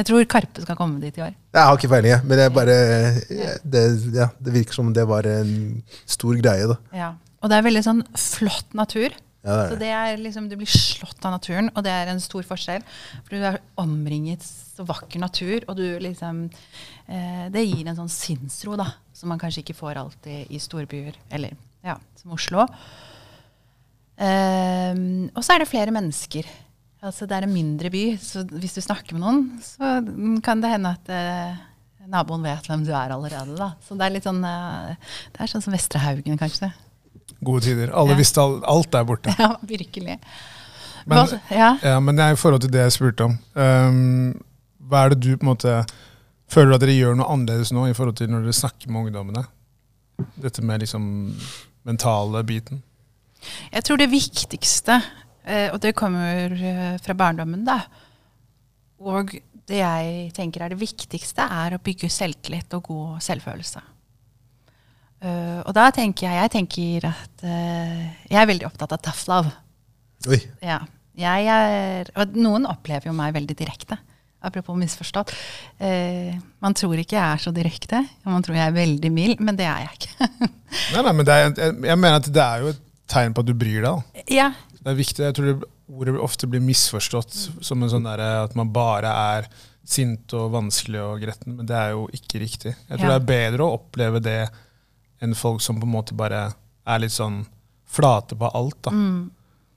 Jeg 0.00 0.06
tror 0.08 0.24
Karpe 0.32 0.62
skal 0.64 0.78
komme 0.78 1.00
dit 1.02 1.16
i 1.18 1.24
år. 1.24 1.34
Jeg 1.52 1.66
har 1.66 1.76
ikke 1.76 1.90
peiling, 1.92 2.12
jeg, 2.14 2.24
men 2.24 2.38
jeg 2.38 2.52
bare, 2.56 2.76
det, 3.74 3.82
ja, 4.14 4.28
det 4.40 4.54
virker 4.54 4.72
som 4.78 4.94
det 4.96 5.04
var 5.08 5.26
en 5.28 5.82
stor 6.06 6.38
greie. 6.40 6.68
da. 6.70 6.76
Ja. 6.96 7.10
Og 7.42 7.50
det 7.50 7.58
er 7.58 7.66
veldig 7.66 7.82
sånn 7.84 8.00
flott 8.16 8.72
natur. 8.78 9.12
Ja, 9.42 9.54
det 9.62 9.68
Så 9.70 9.78
det. 9.80 9.88
er 9.88 10.16
liksom, 10.20 10.48
Du 10.50 10.56
blir 10.60 10.68
slått 10.68 11.24
av 11.24 11.32
naturen, 11.32 11.70
og 11.74 11.84
det 11.86 11.92
er 11.94 12.10
en 12.12 12.20
stor 12.20 12.42
forskjell. 12.44 12.82
For 13.24 13.30
du 13.36 13.44
er 13.48 13.60
omringet 13.80 14.42
så 14.44 14.84
vakker 14.84 15.20
natur, 15.22 15.64
og 15.68 15.76
du 15.76 15.86
liksom 15.98 16.42
eh, 17.08 17.46
Det 17.48 17.64
gir 17.64 17.86
en 17.88 17.96
sånn 17.96 18.12
sinnsro, 18.12 18.76
da, 18.76 18.90
som 19.16 19.28
man 19.32 19.40
kanskje 19.40 19.62
ikke 19.64 19.78
får 19.78 19.96
alltid 20.02 20.50
i 20.52 20.60
storbyer, 20.60 21.16
eller 21.32 21.56
ja, 21.84 21.96
som 22.20 22.32
Oslo. 22.36 22.66
Ehm, 24.20 25.30
og 25.34 25.44
så 25.44 25.54
er 25.54 25.62
det 25.64 25.70
flere 25.70 25.94
mennesker. 25.94 26.44
Altså 27.00 27.24
Det 27.26 27.32
er 27.38 27.46
en 27.46 27.54
mindre 27.54 27.88
by, 27.92 28.04
så 28.20 28.42
hvis 28.44 28.76
du 28.76 28.82
snakker 28.84 29.16
med 29.16 29.24
noen, 29.24 29.42
så 29.64 29.94
kan 30.44 30.60
det 30.60 30.68
hende 30.74 30.92
at 30.98 31.08
eh, 31.08 31.56
naboen 32.10 32.44
vet 32.44 32.68
hvem 32.68 32.84
du 32.84 32.92
er 32.92 33.14
allerede. 33.14 33.56
da. 33.56 33.70
Så 33.86 33.96
det 33.96 34.04
er 34.04 34.14
litt 34.18 34.28
sånn 34.28 34.44
eh, 34.44 34.96
Det 35.32 35.40
er 35.40 35.52
sånn 35.54 35.64
som 35.64 35.72
Vestre 35.72 36.02
Haugen, 36.04 36.36
kanskje. 36.40 36.68
Gode 37.44 37.64
tider. 37.64 37.92
Alle 37.94 38.10
Ja. 38.14 38.18
visste 38.20 38.40
alt 38.44 38.90
der 38.92 39.04
borte. 39.04 39.34
Ja, 39.38 39.54
virkelig. 39.62 40.18
Men- 41.06 41.16
Hva, 41.26 41.40
ja. 41.50 41.70
Ja, 41.82 42.00
men 42.00 42.18
i 42.20 42.34
forhold 42.36 42.60
til 42.60 42.70
det 42.70 42.80
jeg 42.86 42.92
spurte 42.92 43.24
om. 43.24 43.38
um, 43.56 44.34
hva 44.90 45.04
er 45.06 45.14
det 45.14 45.20
du 45.20 45.36
på 45.36 45.44
en 45.46 45.52
måte 45.54 45.74
føler 46.50 46.70
du 46.70 46.74
at 46.74 46.80
dere 46.82 46.96
gjør 46.98 47.16
noe 47.16 47.30
annerledes 47.30 47.70
nå 47.72 47.86
i 47.88 47.94
forhold 47.94 48.16
til 48.18 48.28
når 48.28 48.42
dere 48.42 48.52
snakker 48.58 48.90
med 48.90 49.06
ungdommene? 49.06 49.44
Dette 50.36 50.62
med 50.62 50.80
liksom 50.82 51.04
mentale 51.86 52.42
biten. 52.44 52.82
Jeg 53.72 53.84
tror 53.86 53.96
det 53.96 54.10
viktigste, 54.12 54.98
eh, 55.46 55.70
og 55.72 55.80
det 55.80 55.94
kommer 55.96 56.52
eh, 56.52 56.98
fra 57.00 57.14
barndommen, 57.16 57.64
da, 57.64 57.78
og 59.00 59.30
det 59.70 59.78
jeg 59.80 60.32
tenker 60.36 60.64
er 60.66 60.74
det 60.74 60.80
viktigste, 60.82 61.40
er 61.46 61.76
å 61.78 61.80
bygge 61.82 62.10
selvtillit 62.12 62.74
og 62.76 62.82
god 62.90 63.20
selvfølelse. 63.24 63.80
Eh, 65.20 65.58
og 65.66 65.72
da 65.76 65.88
tenker 65.92 66.28
jeg, 66.28 66.36
jeg 66.40 66.52
tenker 66.54 67.08
at 67.10 67.42
uh, 67.44 68.04
jeg 68.30 68.38
er 68.40 68.48
veldig 68.48 68.68
opptatt 68.70 68.94
av 68.96 69.02
tough 69.04 69.26
love. 69.28 69.52
Oi. 70.30 70.38
Ja. 70.64 70.80
Jeg 71.20 71.48
er, 71.52 72.08
og 72.16 72.36
noen 72.38 72.64
opplever 72.70 73.10
jo 73.10 73.16
meg 73.16 73.34
veldig 73.36 73.56
direkte. 73.58 73.98
Apropos 74.40 74.78
misforstått. 74.80 75.34
Uh, 75.82 76.32
man 76.64 76.76
tror 76.78 76.96
ikke 77.02 77.18
jeg 77.18 77.24
er 77.36 77.42
så 77.42 77.52
direkte. 77.52 78.00
og 78.24 78.32
Man 78.32 78.46
tror 78.46 78.56
jeg 78.56 78.70
er 78.70 78.78
veldig 78.78 79.10
mild, 79.12 79.42
men 79.44 79.58
det 79.58 79.66
er 79.68 79.84
jeg 79.84 79.98
ikke. 79.98 80.30
Nei, 80.94 81.02
nei, 81.02 81.12
men 81.18 81.26
det 81.26 81.34
er, 81.34 81.44
jeg, 81.50 81.76
jeg 81.90 81.98
mener 81.98 82.16
at 82.22 82.30
det 82.30 82.46
er 82.46 82.64
jo 82.64 82.72
et 82.72 82.80
tegn 83.10 83.34
på 83.34 83.42
at 83.42 83.48
du 83.50 83.56
bryr 83.58 83.82
deg. 83.82 83.90
da. 83.90 84.24
ja, 84.30 84.48
Det 84.78 84.92
er 84.92 84.98
viktig. 85.02 85.24
Jeg 85.26 85.36
tror 85.36 85.48
det, 85.50 85.70
ordet 85.90 86.14
ofte 86.22 86.48
blir 86.48 86.62
misforstått 86.62 87.34
som 87.66 87.82
en 87.82 87.90
sånn 87.90 88.06
der, 88.06 88.22
at 88.46 88.54
man 88.56 88.70
bare 88.72 89.10
er 89.10 89.48
sint 89.90 90.30
og 90.38 90.52
vanskelig 90.54 91.00
og 91.02 91.24
gretten, 91.24 91.56
men 91.58 91.66
det 91.66 91.74
er 91.76 91.96
jo 91.96 92.04
ikke 92.14 92.40
riktig. 92.44 92.76
Jeg 92.86 92.94
tror 93.00 93.08
Ja. 93.10 93.16
det 93.16 93.20
er 93.20 93.30
bedre 93.32 93.66
å 93.66 93.74
oppleve 93.80 94.22
det 94.22 94.38
enn 95.22 95.34
folk 95.34 95.60
som 95.60 95.78
på 95.80 95.86
en 95.88 95.92
måte 95.92 96.16
bare 96.16 96.52
er 96.86 96.98
litt 97.02 97.12
sånn 97.12 97.44
flate 97.90 98.36
på 98.38 98.50
alt. 98.54 98.76
da. 98.82 98.90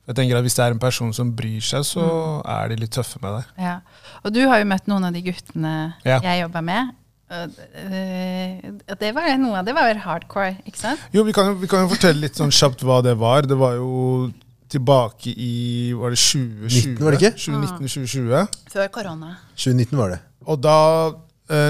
Jeg 0.08 0.16
tenker 0.16 0.36
at 0.38 0.44
Hvis 0.44 0.56
det 0.56 0.66
er 0.66 0.72
en 0.76 0.80
person 0.80 1.14
som 1.16 1.32
bryr 1.36 1.62
seg, 1.64 1.84
så 1.88 2.42
er 2.46 2.70
de 2.70 2.76
litt 2.76 2.92
tøffe 2.92 3.22
med 3.24 3.38
deg. 3.40 3.46
Ja. 3.64 3.78
Og 4.24 4.34
du 4.36 4.42
har 4.48 4.60
jo 4.60 4.66
møtt 4.66 4.88
noen 4.92 5.06
av 5.08 5.14
de 5.14 5.22
guttene 5.22 5.94
Ja. 6.04 6.20
jeg 6.20 6.42
jobba 6.44 6.62
med. 6.62 6.92
Og, 7.34 7.50
øh, 7.90 8.96
det 9.00 9.12
var 9.16 9.38
noe 9.42 9.58
av 9.62 9.66
det 9.66 9.74
var 9.74 9.96
hardcore, 10.04 10.58
ikke 10.68 10.78
sant? 10.78 11.00
Jo, 11.14 11.24
vi 11.24 11.32
kan, 11.34 11.46
jo- 11.48 11.56
vi 11.62 11.68
kan 11.68 11.88
jo 11.88 11.96
fortelle 11.96 12.20
litt 12.22 12.36
sånn 12.36 12.52
kjapt 12.52 12.84
hva 12.84 13.02
det 13.02 13.16
var. 13.18 13.42
Det 13.48 13.58
var 13.58 13.76
jo 13.80 14.32
tilbake 14.70 15.34
i 15.38 15.94
var 15.94 16.10
det 16.12 16.20
2020? 16.20 16.98
19, 16.98 17.04
var 17.04 17.12
det 17.12 17.22
ikke? 17.22 17.38
2019-2020. 17.40 18.48
Før 18.74 18.88
korona. 18.92 19.38
2019 19.56 19.98
var 19.98 20.10
det. 20.10 20.20
Og 20.46 20.62
da 20.62 20.78
eh, 21.08 21.14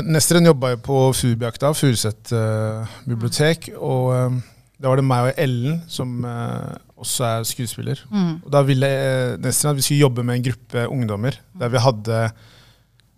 Nesteren 0.08 0.46
jobba 0.48 0.74
jo 0.74 0.80
på 0.86 0.98
Furubyakta, 1.18 1.74
Furuset 1.78 2.32
eh, 2.36 2.98
bibliotek. 3.10 3.72
Og 3.78 4.10
eh, 4.16 4.38
da 4.84 4.92
var 4.92 5.00
det 5.00 5.06
meg 5.08 5.30
og 5.32 5.40
Ellen, 5.44 5.82
som 5.92 6.24
eh, 6.28 6.74
også 7.04 7.26
er 7.30 7.48
skuespiller. 7.48 8.02
Og 8.44 8.50
da 8.54 8.62
ville 8.68 8.88
eh, 8.90 9.36
Nesteren 9.44 9.74
at 9.74 9.80
vi 9.82 9.86
skulle 9.88 10.04
jobbe 10.06 10.24
med 10.28 10.40
en 10.40 10.46
gruppe 10.50 10.86
ungdommer. 10.92 11.40
Der 11.60 11.72
vi 11.74 11.82
hadde 11.84 12.22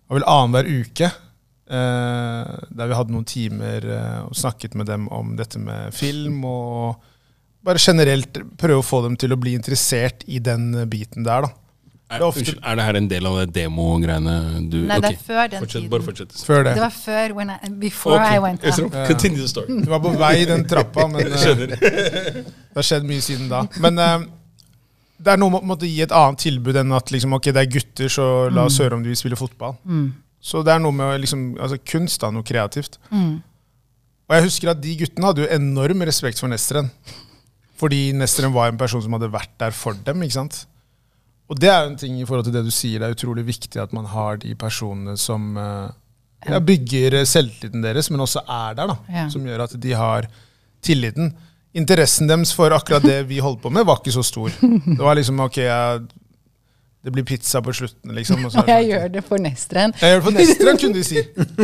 var 0.06 0.14
vel 0.20 0.26
annenhver 0.30 0.68
uke. 0.82 1.08
eh, 1.66 2.56
der 2.78 2.86
vi 2.90 2.94
hadde 2.94 3.14
noen 3.14 3.26
timer 3.26 3.86
eh, 3.90 4.20
og 4.28 4.36
snakket 4.38 4.76
med 4.78 4.86
dem 4.86 5.08
om 5.10 5.32
dette 5.38 5.58
med 5.58 5.94
film 5.94 6.44
og 6.46 7.00
bare 7.66 7.80
generelt 7.82 8.38
prøve 8.60 8.78
å 8.78 8.86
få 8.86 9.00
dem 9.02 9.16
til 9.18 9.34
å 9.34 9.38
bli 9.42 9.56
interessert 9.58 10.22
i 10.30 10.38
den 10.38 10.68
eh, 10.78 10.86
biten 10.86 11.26
der, 11.26 11.48
da. 11.48 11.50
Er, 12.08 12.20
Det 12.22 12.26
ofte- 12.28 12.54
er 12.62 12.76
det 12.78 12.84
her 12.86 12.96
en 13.00 13.08
del 13.10 13.26
av 13.26 13.36
det 13.40 13.46
demo-greiene 13.56 14.34
du 14.70 14.76
Nei, 14.86 15.00
det 15.02 15.08
er 15.10 15.16
før 15.26 15.48
den 15.50 15.58
fortsett, 15.64 15.80
tiden. 15.82 15.90
Bare 15.90 16.04
fortsett. 16.06 16.36
Før 16.46 16.60
det. 16.62 16.74
Det 16.76 16.82
var 16.84 16.92
før 16.94 17.32
when 17.34 17.50
I, 17.50 17.56
before 17.82 18.20
I 18.22 18.38
went 18.38 18.60
up. 18.62 18.68
Esrom, 18.70 18.90
Continue 19.08 19.40
the 19.42 19.48
story. 19.50 19.80
Du 19.82 19.90
var 19.90 19.98
på 20.04 20.12
vei 20.20 20.42
i 20.42 20.44
den 20.46 20.62
trappa, 20.70 21.08
men 21.12 21.26
eh, 21.26 21.56
det 21.66 22.76
har 22.78 22.86
skjedd 22.86 23.08
mye 23.08 23.24
siden 23.26 23.48
da. 23.50 23.64
Men 23.82 23.98
eh, 23.98 24.26
det 25.18 25.32
er 25.34 25.40
noe 25.42 25.58
med 25.58 25.82
å 25.82 25.88
gi 25.88 25.98
et 26.04 26.14
annet 26.14 26.38
tilbud 26.44 26.76
enn 26.78 26.94
at 26.94 27.10
liksom, 27.10 27.34
ok, 27.40 27.50
det 27.56 27.64
er 27.64 27.72
gutter, 27.74 28.08
så 28.12 28.28
la 28.54 28.68
oss 28.70 28.78
høre 28.78 28.94
om 28.94 29.02
de 29.02 29.10
vil 29.10 29.18
spille 29.18 29.38
fotball. 29.40 29.74
Så 30.46 30.62
det 30.62 30.76
er 30.76 30.78
noe 30.84 30.94
med 30.94 31.18
liksom, 31.24 31.56
altså, 31.58 31.80
kunst, 31.90 32.20
da, 32.22 32.30
noe 32.30 32.46
kreativt. 32.46 33.00
Og 33.10 34.34
jeg 34.38 34.46
husker 34.46 34.70
at 34.76 34.80
de 34.82 34.94
guttene 35.02 35.26
hadde 35.32 35.42
jo 35.42 35.50
enorm 35.58 36.06
respekt 36.06 36.38
for 36.38 36.50
Nesteren. 36.52 36.92
Fordi 37.80 38.12
Nesteren 38.14 38.54
var 38.54 38.70
en 38.70 38.78
person 38.78 39.02
som 39.02 39.12
hadde 39.18 39.32
vært 39.34 39.50
der 39.58 39.74
for 39.74 39.98
dem. 40.06 40.22
ikke 40.22 40.38
sant? 40.38 40.62
Og 41.46 41.60
det 41.62 41.70
er 41.70 41.84
jo 41.84 41.92
en 41.92 42.00
ting 42.00 42.16
i 42.18 42.26
forhold 42.26 42.48
til 42.48 42.56
det 42.56 42.64
du 42.66 42.72
sier, 42.74 42.98
det 42.98 43.08
er 43.08 43.14
utrolig 43.14 43.44
viktig 43.46 43.78
at 43.78 43.92
man 43.94 44.08
har 44.10 44.40
de 44.42 44.54
personene 44.58 45.14
som 45.20 45.54
eh, 45.60 45.92
ja, 46.48 46.58
bygger 46.58 47.20
selvtilliten 47.28 47.84
deres, 47.84 48.10
men 48.10 48.24
også 48.24 48.42
er 48.42 48.74
der, 48.78 48.90
da. 48.90 48.96
Ja. 49.12 49.26
Som 49.30 49.46
gjør 49.46 49.66
at 49.68 49.76
de 49.82 49.94
har 49.94 50.26
tilliten. 50.84 51.34
Interessen 51.76 52.30
deres 52.30 52.54
for 52.56 52.74
akkurat 52.74 53.04
det 53.04 53.20
vi 53.30 53.38
holdt 53.44 53.62
på 53.62 53.70
med, 53.70 53.86
var 53.86 54.00
ikke 54.00 54.16
så 54.16 54.24
stor. 54.26 54.50
Det 54.96 55.02
var 55.02 55.18
liksom 55.18 55.42
ok, 55.44 55.58
jeg, 55.60 56.06
det 57.06 57.12
blir 57.14 57.22
pizza 57.26 57.60
på 57.62 57.70
slutten, 57.78 58.10
liksom. 58.16 58.40
Og 58.48 58.50
så 58.50 58.64
Og 58.64 58.68
jeg 58.72 58.82
sånn, 58.82 58.90
gjør 58.90 59.10
det 59.14 59.20
for 59.28 59.38
Nestren. 59.42 59.92
jeg 60.00 60.10
gjør 60.10 60.18
det 60.18 60.24
for 60.26 60.34
Nesteren, 60.34 60.78
kunne 60.82 60.98
de 60.98 61.04
si. 61.06 61.20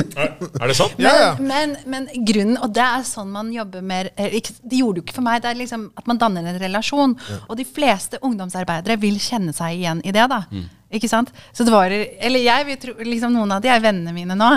Er 0.63 0.71
det 0.71 0.77
sant? 0.79 0.95
Ja, 1.03 1.13
ja. 1.19 1.31
Men, 1.43 1.73
men 1.91 2.07
grunnen, 2.29 2.61
og 2.63 2.71
det 2.77 2.85
er 2.85 3.03
sånn 3.09 3.33
man 3.35 3.51
jobber 3.55 3.83
med 3.83 4.13
det 4.17 4.29
ikke- 4.39 4.55
gjorde 4.79 4.95
det 5.01 5.03
jo 5.03 5.07
ikke 5.09 5.17
for 5.19 5.27
meg. 5.27 5.41
Det 5.43 5.51
er 5.51 5.59
liksom 5.59 5.89
at 5.99 6.07
man 6.07 6.21
danner 6.23 6.47
en 6.53 6.61
relasjon. 6.63 7.17
Og 7.49 7.57
de 7.59 7.67
fleste 7.67 8.21
ungdomsarbeidere 8.23 8.97
vil 9.03 9.19
kjenne 9.23 9.53
seg 9.57 9.81
igjen 9.81 10.05
i 10.07 10.15
det. 10.15 10.29
da. 10.31 10.45
Ikke 10.93 11.09
sant? 11.11 11.33
Så 11.57 11.65
det 11.67 11.73
var, 11.75 11.91
eller 11.91 12.45
jeg 12.45 12.67
vil 12.69 12.77
tro, 12.87 12.95
liksom 13.03 13.33
Noen 13.35 13.53
av 13.57 13.63
de 13.65 13.71
er 13.75 13.83
vennene 13.83 14.15
mine 14.15 14.37
nå. 14.39 14.53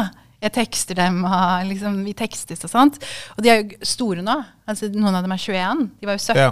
Jeg 0.46 0.52
tekster 0.54 0.98
dem, 1.00 1.22
og 1.26 1.66
liksom, 1.72 2.02
vi 2.06 2.14
tekstes 2.14 2.62
og 2.68 2.70
sånt. 2.70 2.98
Og 3.38 3.42
de 3.42 3.50
er 3.50 3.62
jo 3.64 3.78
store 3.88 4.22
nå. 4.22 4.36
Altså, 4.70 4.92
noen 4.94 5.16
av 5.18 5.24
dem 5.26 5.32
er 5.34 5.42
21. 5.42 5.86
De 6.02 6.10
var 6.12 6.20
jo 6.20 6.26
17. 6.28 6.42
Ja, 6.44 6.52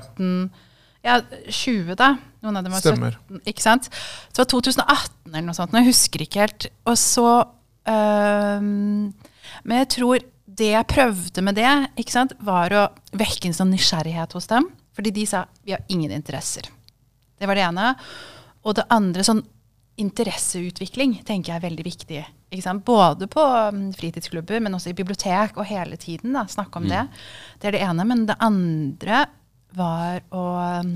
20 1.04 1.98
da. 2.00 2.14
Noen 2.44 2.60
av 2.60 2.66
dem 2.66 2.74
var 2.76 2.84
Stemmer. 2.84 3.18
17. 3.28 3.42
Ikke 3.52 3.64
sant? 3.64 3.90
Så 3.90 4.38
det 4.38 4.44
var 4.44 4.52
2018 4.54 5.34
eller 5.34 5.48
noe 5.48 5.58
sånt. 5.58 5.76
Jeg 5.76 5.90
husker 5.90 6.24
ikke 6.24 6.44
helt. 6.46 6.68
Og 6.88 7.00
så 7.00 7.28
øhm, 7.90 9.12
Men 9.64 9.82
jeg 9.84 9.90
tror 9.98 10.24
det 10.54 10.70
jeg 10.70 10.90
prøvde 10.92 11.42
med 11.42 11.58
det, 11.58 11.72
ikke 11.98 12.14
sant, 12.14 12.36
var 12.46 12.74
å 12.78 12.84
vekke 13.18 13.50
en 13.50 13.58
sånn 13.58 13.72
nysgjerrighet 13.74 14.36
hos 14.38 14.48
dem. 14.52 14.68
Fordi 14.94 15.14
de 15.16 15.26
sa 15.28 15.46
vi 15.66 15.74
har 15.74 15.82
ingen 15.90 16.14
interesser. 16.14 16.70
Det 17.40 17.50
var 17.50 17.58
det 17.58 17.66
ene. 17.66 17.94
Og 18.64 18.78
det 18.78 18.86
andre, 18.94 19.26
sånn 19.26 19.42
interesseutvikling, 20.00 21.20
tenker 21.26 21.54
jeg 21.54 21.60
er 21.60 21.66
veldig 21.68 21.86
viktig. 21.86 22.22
Ikke 22.54 22.66
sant? 22.66 22.86
Både 22.86 23.28
på 23.32 23.44
mm, 23.44 23.88
fritidsklubber, 23.98 24.62
men 24.64 24.78
også 24.78 24.92
i 24.92 24.98
bibliotek, 24.98 25.58
og 25.58 25.68
hele 25.70 25.98
tiden 26.02 26.38
da, 26.38 26.46
snakke 26.50 26.80
om 26.80 26.88
det. 26.90 27.04
Det 27.62 27.70
er 27.70 27.78
det 27.78 27.84
ene. 27.86 28.06
Men 28.10 28.28
det 28.30 28.38
andre 28.44 29.26
var 29.78 30.22
å 30.34 30.44
mm, 30.84 30.92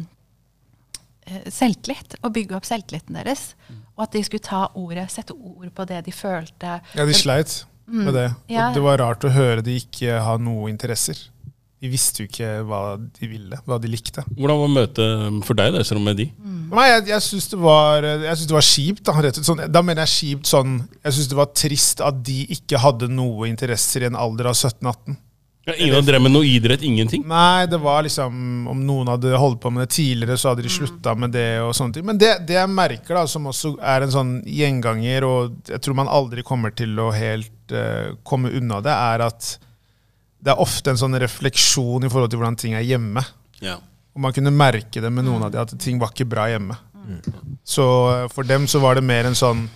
eh, 1.27 1.47
selvtillit. 1.53 2.19
Å 2.21 2.31
bygge 2.33 2.57
opp 2.57 2.67
selvtilliten 2.67 3.17
deres. 3.19 3.49
Og 3.97 4.05
at 4.05 4.13
de 4.13 4.23
skulle 4.25 4.45
ta 4.45 4.67
ordet, 4.77 5.07
sette 5.13 5.35
ord 5.35 5.71
på 5.73 5.87
det 5.89 6.03
de 6.05 6.13
følte. 6.15 6.77
Ja, 6.93 7.07
de 7.07 7.17
sleit 7.17 7.63
med 7.87 8.13
det. 8.13 8.29
Ja. 8.51 8.67
Og 8.67 8.77
det 8.77 8.83
var 8.83 9.01
rart 9.01 9.25
å 9.25 9.31
høre 9.33 9.63
de 9.65 9.79
ikke 9.79 10.19
ha 10.23 10.37
noe 10.41 10.69
interesser. 10.71 11.19
De 11.77 11.89
visste 11.91 12.23
jo 12.23 12.27
ikke 12.29 12.63
hva 12.65 12.81
de 12.97 13.27
ville, 13.29 13.57
hva 13.69 13.77
de 13.77 13.89
likte. 13.91 14.23
Hvordan 14.33 14.61
var 14.63 14.71
møtet 14.73 15.43
for 15.45 15.57
deg 15.59 15.75
da, 15.75 15.83
med 16.01 16.17
de? 16.17 16.25
Nei, 16.71 16.87
jeg, 16.89 17.03
jeg 17.11 17.25
syns 17.27 17.47
det, 17.51 17.59
synes 17.59 18.47
det 18.49 18.57
var 18.57 18.65
kjipt. 18.65 19.03
Da, 19.05 19.13
rett 19.13 19.37
og 19.37 19.43
slett. 19.43 19.49
sånn, 19.51 19.61
da 19.71 19.83
mener 19.85 20.07
jeg 20.07 20.13
kjipt 20.15 20.49
sånn 20.49 20.73
Jeg 21.03 21.15
syns 21.15 21.29
det 21.29 21.37
var 21.37 21.53
trist 21.53 22.01
at 22.03 22.17
de 22.25 22.39
ikke 22.57 22.81
hadde 22.81 23.11
noe 23.13 23.47
interesser 23.49 24.03
i 24.03 24.09
en 24.09 24.17
alder 24.17 24.49
av 24.49 24.57
17-18. 24.57 25.19
Ja, 25.67 25.73
ingen 25.83 26.05
drev 26.07 26.21
med 26.23 26.31
noe 26.31 26.47
idrett? 26.47 26.83
Ingenting? 26.87 27.25
Nei, 27.27 27.65
det 27.67 27.77
var 27.83 28.05
liksom 28.05 28.67
Om 28.71 28.85
noen 28.87 29.09
hadde 29.11 29.35
holdt 29.35 29.59
på 29.59 29.71
med 29.73 29.83
det 29.83 29.89
tidligere, 29.97 30.37
så 30.39 30.53
hadde 30.53 30.63
de 30.63 30.71
slutta 30.71 31.11
med 31.19 31.33
det. 31.35 31.59
og 31.59 31.73
sånne 31.75 31.97
ting. 31.97 32.05
Men 32.07 32.19
det, 32.21 32.29
det 32.47 32.55
jeg 32.55 32.71
merker, 32.71 33.17
da, 33.17 33.25
som 33.27 33.49
også 33.51 33.73
er 33.83 34.05
en 34.05 34.13
sånn 34.13 34.31
gjenganger, 34.47 35.27
og 35.27 35.57
jeg 35.67 35.83
tror 35.83 35.97
man 35.99 36.11
aldri 36.11 36.45
kommer 36.47 36.71
til 36.71 36.95
å 37.03 37.09
helt 37.11 37.75
uh, 37.75 38.15
komme 38.23 38.53
unna 38.55 38.79
det, 38.85 38.95
er 38.95 39.25
at 39.27 39.49
det 40.39 40.53
er 40.53 40.63
ofte 40.63 40.93
en 40.93 41.01
sånn 41.01 41.19
refleksjon 41.19 42.07
i 42.07 42.11
forhold 42.13 42.31
til 42.31 42.39
hvordan 42.39 42.59
ting 42.63 42.77
er 42.77 42.87
hjemme. 42.87 43.25
Ja. 43.59 43.75
Og 44.15 44.23
man 44.23 44.33
kunne 44.33 44.55
merke 44.55 45.03
det 45.03 45.11
med 45.11 45.27
noen 45.27 45.49
av 45.49 45.51
de 45.51 45.59
at 45.65 45.75
ting 45.83 45.99
var 45.99 46.15
ikke 46.15 46.29
bra 46.31 46.47
hjemme. 46.47 46.79
Så 47.67 47.83
eh, 48.13 48.25
for 48.31 48.47
dem 48.47 48.67
så 48.71 48.79
var 48.83 48.97
det 48.97 49.05
mer 49.07 49.27
en 49.27 49.37
sånn 49.37 49.67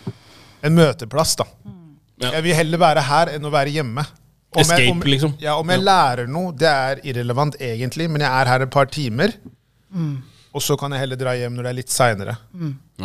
en 0.61 0.75
møteplass, 0.77 1.35
da. 1.39 1.47
Ja. 2.21 2.35
Jeg 2.37 2.45
vil 2.45 2.57
heller 2.57 2.81
være 2.81 3.03
her 3.07 3.31
enn 3.35 3.45
å 3.47 3.51
være 3.53 3.73
hjemme. 3.73 4.05
Om 4.51 4.59
jeg, 4.59 4.67
Escape, 4.67 4.91
om, 4.91 5.01
liksom. 5.07 5.33
Ja, 5.39 5.55
om 5.61 5.69
jeg 5.71 5.79
lærer 5.79 6.27
noe, 6.27 6.51
det 6.51 6.67
er 6.67 6.99
irrelevant 7.07 7.55
egentlig, 7.63 8.09
men 8.11 8.23
jeg 8.25 8.31
er 8.31 8.49
her 8.51 8.65
et 8.65 8.73
par 8.73 8.89
timer. 8.91 9.31
Og 10.51 10.63
så 10.63 10.75
kan 10.79 10.91
jeg 10.91 11.05
heller 11.05 11.19
dra 11.19 11.35
hjem 11.39 11.55
når 11.55 11.67
det 11.67 11.71
er 11.71 11.77
litt 11.77 11.93
seinere. 11.93 12.35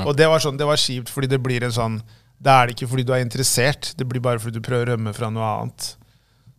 Og 0.02 0.10
det 0.18 0.26
var, 0.30 0.42
sånn, 0.42 0.58
det 0.58 0.66
var 0.66 0.80
kjipt, 0.80 1.12
fordi 1.12 1.30
det 1.30 1.38
blir 1.42 1.64
en 1.66 1.74
sånn 1.74 2.00
Da 2.42 2.58
er 2.60 2.68
det 2.68 2.74
ikke 2.76 2.88
fordi 2.90 3.04
du 3.08 3.14
er 3.16 3.22
interessert, 3.24 3.94
det 3.96 4.04
blir 4.04 4.20
bare 4.20 4.42
fordi 4.42 4.58
du 4.58 4.66
prøver 4.66 4.90
å 4.90 4.96
rømme 4.96 5.14
fra 5.16 5.30
noe 5.32 5.46
annet. 5.60 5.86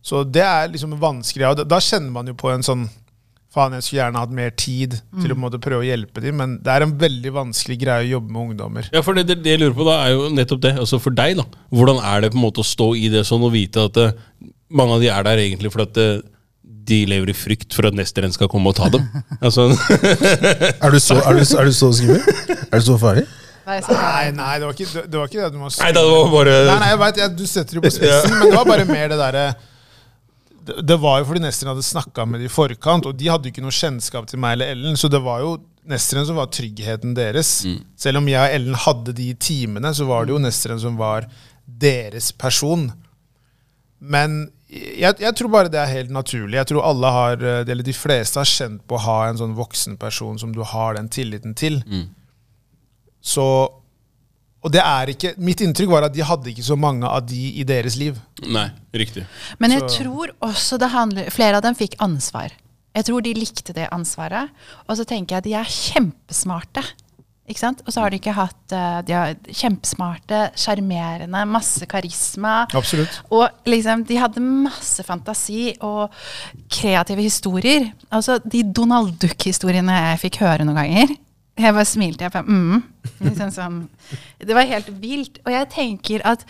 Så 0.02 0.24
det 0.26 0.42
er 0.42 0.72
liksom 0.72 0.96
vanskelig. 0.98 1.44
Og 1.50 1.60
da, 1.60 1.66
da 1.68 1.78
kjenner 1.84 2.10
man 2.16 2.26
jo 2.30 2.34
på 2.38 2.50
en 2.50 2.64
sånn 2.66 2.88
Faen, 3.48 3.72
jeg 3.78 3.84
skulle 3.86 4.02
gjerne 4.02 4.20
hatt 4.20 4.32
mer 4.36 4.50
tid 4.60 4.98
til 5.22 5.32
å 5.32 5.32
på 5.32 5.38
en 5.38 5.40
måte 5.40 5.58
prøve 5.64 5.80
å 5.80 5.86
hjelpe 5.86 6.20
dem, 6.20 6.36
men 6.36 6.58
det 6.60 6.68
er 6.68 6.84
en 6.84 6.90
veldig 7.00 7.30
vanskelig 7.32 7.78
greie 7.80 8.04
å 8.04 8.10
jobbe 8.10 8.34
med 8.34 8.42
ungdommer. 8.42 8.90
Ja, 8.92 9.00
for 9.06 9.16
det, 9.16 9.24
det, 9.30 9.38
det 9.40 9.54
jeg 9.54 9.62
lurer 9.62 9.76
på 9.78 9.86
da, 9.88 9.94
er 10.04 10.12
jo 10.12 10.26
nettopp 10.36 10.60
det. 10.66 10.74
Altså 10.82 10.98
For 11.00 11.16
deg, 11.16 11.38
da. 11.40 11.46
Hvordan 11.72 12.02
er 12.10 12.26
det 12.26 12.30
på 12.34 12.36
en 12.36 12.44
måte 12.44 12.60
å 12.60 12.68
stå 12.68 12.90
i 13.00 13.08
det 13.14 13.22
sånn 13.24 13.46
og 13.48 13.54
vite 13.56 13.86
at 13.88 14.00
eh, 14.02 14.12
mange 14.70 14.96
av 14.96 15.04
de 15.04 15.08
er 15.12 15.26
der 15.26 15.42
egentlig 15.42 15.72
fordi 15.72 15.88
at 15.88 16.00
eh, 16.02 16.26
de 16.88 17.02
lever 17.08 17.32
i 17.32 17.36
frykt 17.36 17.74
for 17.76 17.88
at 17.88 17.96
neste 17.96 18.22
renn 18.24 18.32
skal 18.34 18.50
komme 18.52 18.72
og 18.72 18.78
ta 18.78 18.88
dem? 18.92 19.04
Altså, 19.44 19.68
Er 20.84 20.92
du 20.92 21.00
så, 21.00 21.18
er 21.20 21.38
du, 21.38 21.44
er 21.44 21.68
du 21.68 21.74
så 21.76 21.92
skummel? 21.96 22.22
Er 22.68 22.80
du 22.80 22.86
så 22.86 22.98
farlig? 23.00 23.26
Nei, 23.68 24.30
nei, 24.32 24.52
det 24.56 24.64
var 24.64 24.72
ikke 24.72 24.86
det, 24.88 25.02
det, 25.12 25.18
var 25.18 25.28
ikke 25.28 25.42
det 25.42 25.48
du 25.52 25.58
må 25.60 25.68
nei, 25.68 25.88
det 25.92 26.02
var 26.08 26.30
bare 26.32 26.52
Nei, 26.70 26.76
nei, 26.80 26.86
jeg 26.88 27.00
vet, 27.02 27.18
jeg, 27.20 27.32
Du 27.36 27.42
setter 27.44 27.76
det 27.76 27.82
på 27.84 27.90
spissen, 27.98 28.36
men 28.38 28.48
det 28.48 28.56
var 28.56 28.68
bare 28.68 28.86
mer 28.88 29.10
det 29.12 29.18
derre 29.20 29.42
det, 30.68 30.76
det 30.88 30.96
var 31.00 31.18
jo 31.20 31.26
fordi 31.28 31.42
Nesteren 31.44 31.74
hadde 31.74 31.84
snakka 31.84 32.24
med 32.28 32.40
dem 32.40 32.48
i 32.48 32.52
forkant, 32.52 33.08
og 33.08 33.16
de 33.16 33.28
hadde 33.28 33.48
jo 33.48 33.54
ikke 33.54 33.64
noe 33.64 33.72
kjennskap 33.76 34.28
til 34.28 34.40
meg 34.40 34.56
eller 34.56 34.72
Ellen, 34.74 34.96
så 35.00 35.10
det 35.12 35.20
var 35.24 35.44
jo 35.44 35.54
Nesteren 35.88 36.26
som 36.28 36.36
var 36.36 36.50
tryggheten 36.52 37.14
deres. 37.16 37.50
Selv 37.96 38.20
om 38.20 38.26
jeg 38.28 38.36
og 38.40 38.56
Ellen 38.58 38.76
hadde 38.76 39.14
de 39.16 39.30
timene, 39.40 39.92
så 39.96 40.04
var 40.08 40.26
det 40.28 40.34
jo 40.34 40.40
Nesteren 40.44 40.80
som 40.82 40.98
var 41.00 41.24
deres 41.64 42.28
person. 42.36 42.90
Men 43.98 44.42
jeg, 44.68 45.14
jeg 45.20 45.34
tror 45.38 45.48
bare 45.48 45.70
det 45.72 45.78
er 45.80 45.86
helt 45.92 46.10
naturlig. 46.12 46.58
Jeg 46.58 46.66
tror 46.66 46.84
alle 46.84 47.10
har, 47.14 47.42
eller 47.64 47.82
de 47.86 47.92
fleste 47.96 48.36
har 48.40 48.44
kjent 48.48 48.82
på 48.88 48.98
å 48.98 49.04
ha 49.06 49.18
en 49.30 49.38
sånn 49.40 49.54
voksen 49.56 49.96
person 50.00 50.38
som 50.38 50.52
du 50.52 50.60
har 50.62 50.94
den 50.98 51.08
tilliten 51.08 51.54
til. 51.56 51.80
Så 53.24 53.44
Og 54.64 54.72
det 54.74 54.80
er 54.82 55.06
ikke 55.12 55.34
Mitt 55.38 55.60
inntrykk 55.62 55.88
var 55.92 56.02
at 56.08 56.14
de 56.14 56.22
hadde 56.26 56.50
ikke 56.50 56.64
så 56.66 56.76
mange 56.76 57.06
av 57.06 57.24
de 57.26 57.38
i 57.60 57.64
deres 57.64 57.96
liv. 57.96 58.18
Nei, 58.42 58.68
riktig. 58.92 59.24
Men 59.58 59.70
jeg 59.70 59.80
Så- 59.88 60.02
tror 60.02 60.32
også 60.42 60.78
det 60.78 60.90
handler 60.90 61.30
Flere 61.30 61.56
av 61.56 61.62
dem 61.62 61.74
fikk 61.74 61.94
ansvar. 62.00 62.50
Jeg 62.94 63.04
tror 63.04 63.22
de 63.22 63.34
likte 63.34 63.72
det 63.72 63.88
ansvaret. 63.92 64.50
Og 64.88 64.96
så 64.96 65.04
tenker 65.06 65.36
jeg 65.36 65.38
at 65.38 65.44
de 65.44 65.54
er 65.54 65.64
kjempesmarte. 65.64 66.82
Ikke 67.48 67.62
sant? 67.62 67.80
Og 67.86 67.94
så 67.94 68.02
har 68.02 68.12
de 68.12 68.18
ikke 68.20 68.34
hatt 68.36 68.74
eh, 68.76 68.98
De 69.08 69.14
er 69.16 69.36
kjempesmarte, 69.48 70.40
sjarmerende, 70.58 71.44
masse 71.48 71.86
karisma. 71.88 72.60
Absolutt. 72.76 73.20
Og 73.32 73.46
liksom, 73.68 74.04
de 74.08 74.18
hadde 74.20 74.44
masse 74.44 75.04
fantasi 75.06 75.72
og 75.84 76.12
kreative 76.72 77.24
historier. 77.24 77.88
Altså, 78.12 78.38
De 78.44 78.62
Donald 78.64 79.16
Duck-historiene 79.22 79.96
jeg 80.10 80.22
fikk 80.26 80.42
høre 80.44 80.66
noen 80.68 80.82
ganger 80.82 81.16
Jeg 81.58 81.74
bare 81.74 81.88
smilte. 81.88 82.28
Jeg 82.28 82.36
bare, 82.36 82.44
mm. 82.44 83.08
liksom 83.26 83.54
sånn. 83.56 83.80
Det 84.38 84.54
var 84.54 84.68
helt 84.68 84.92
vilt. 85.00 85.40
Og 85.46 85.52
jeg 85.54 85.72
tenker 85.72 86.24
at 86.28 86.44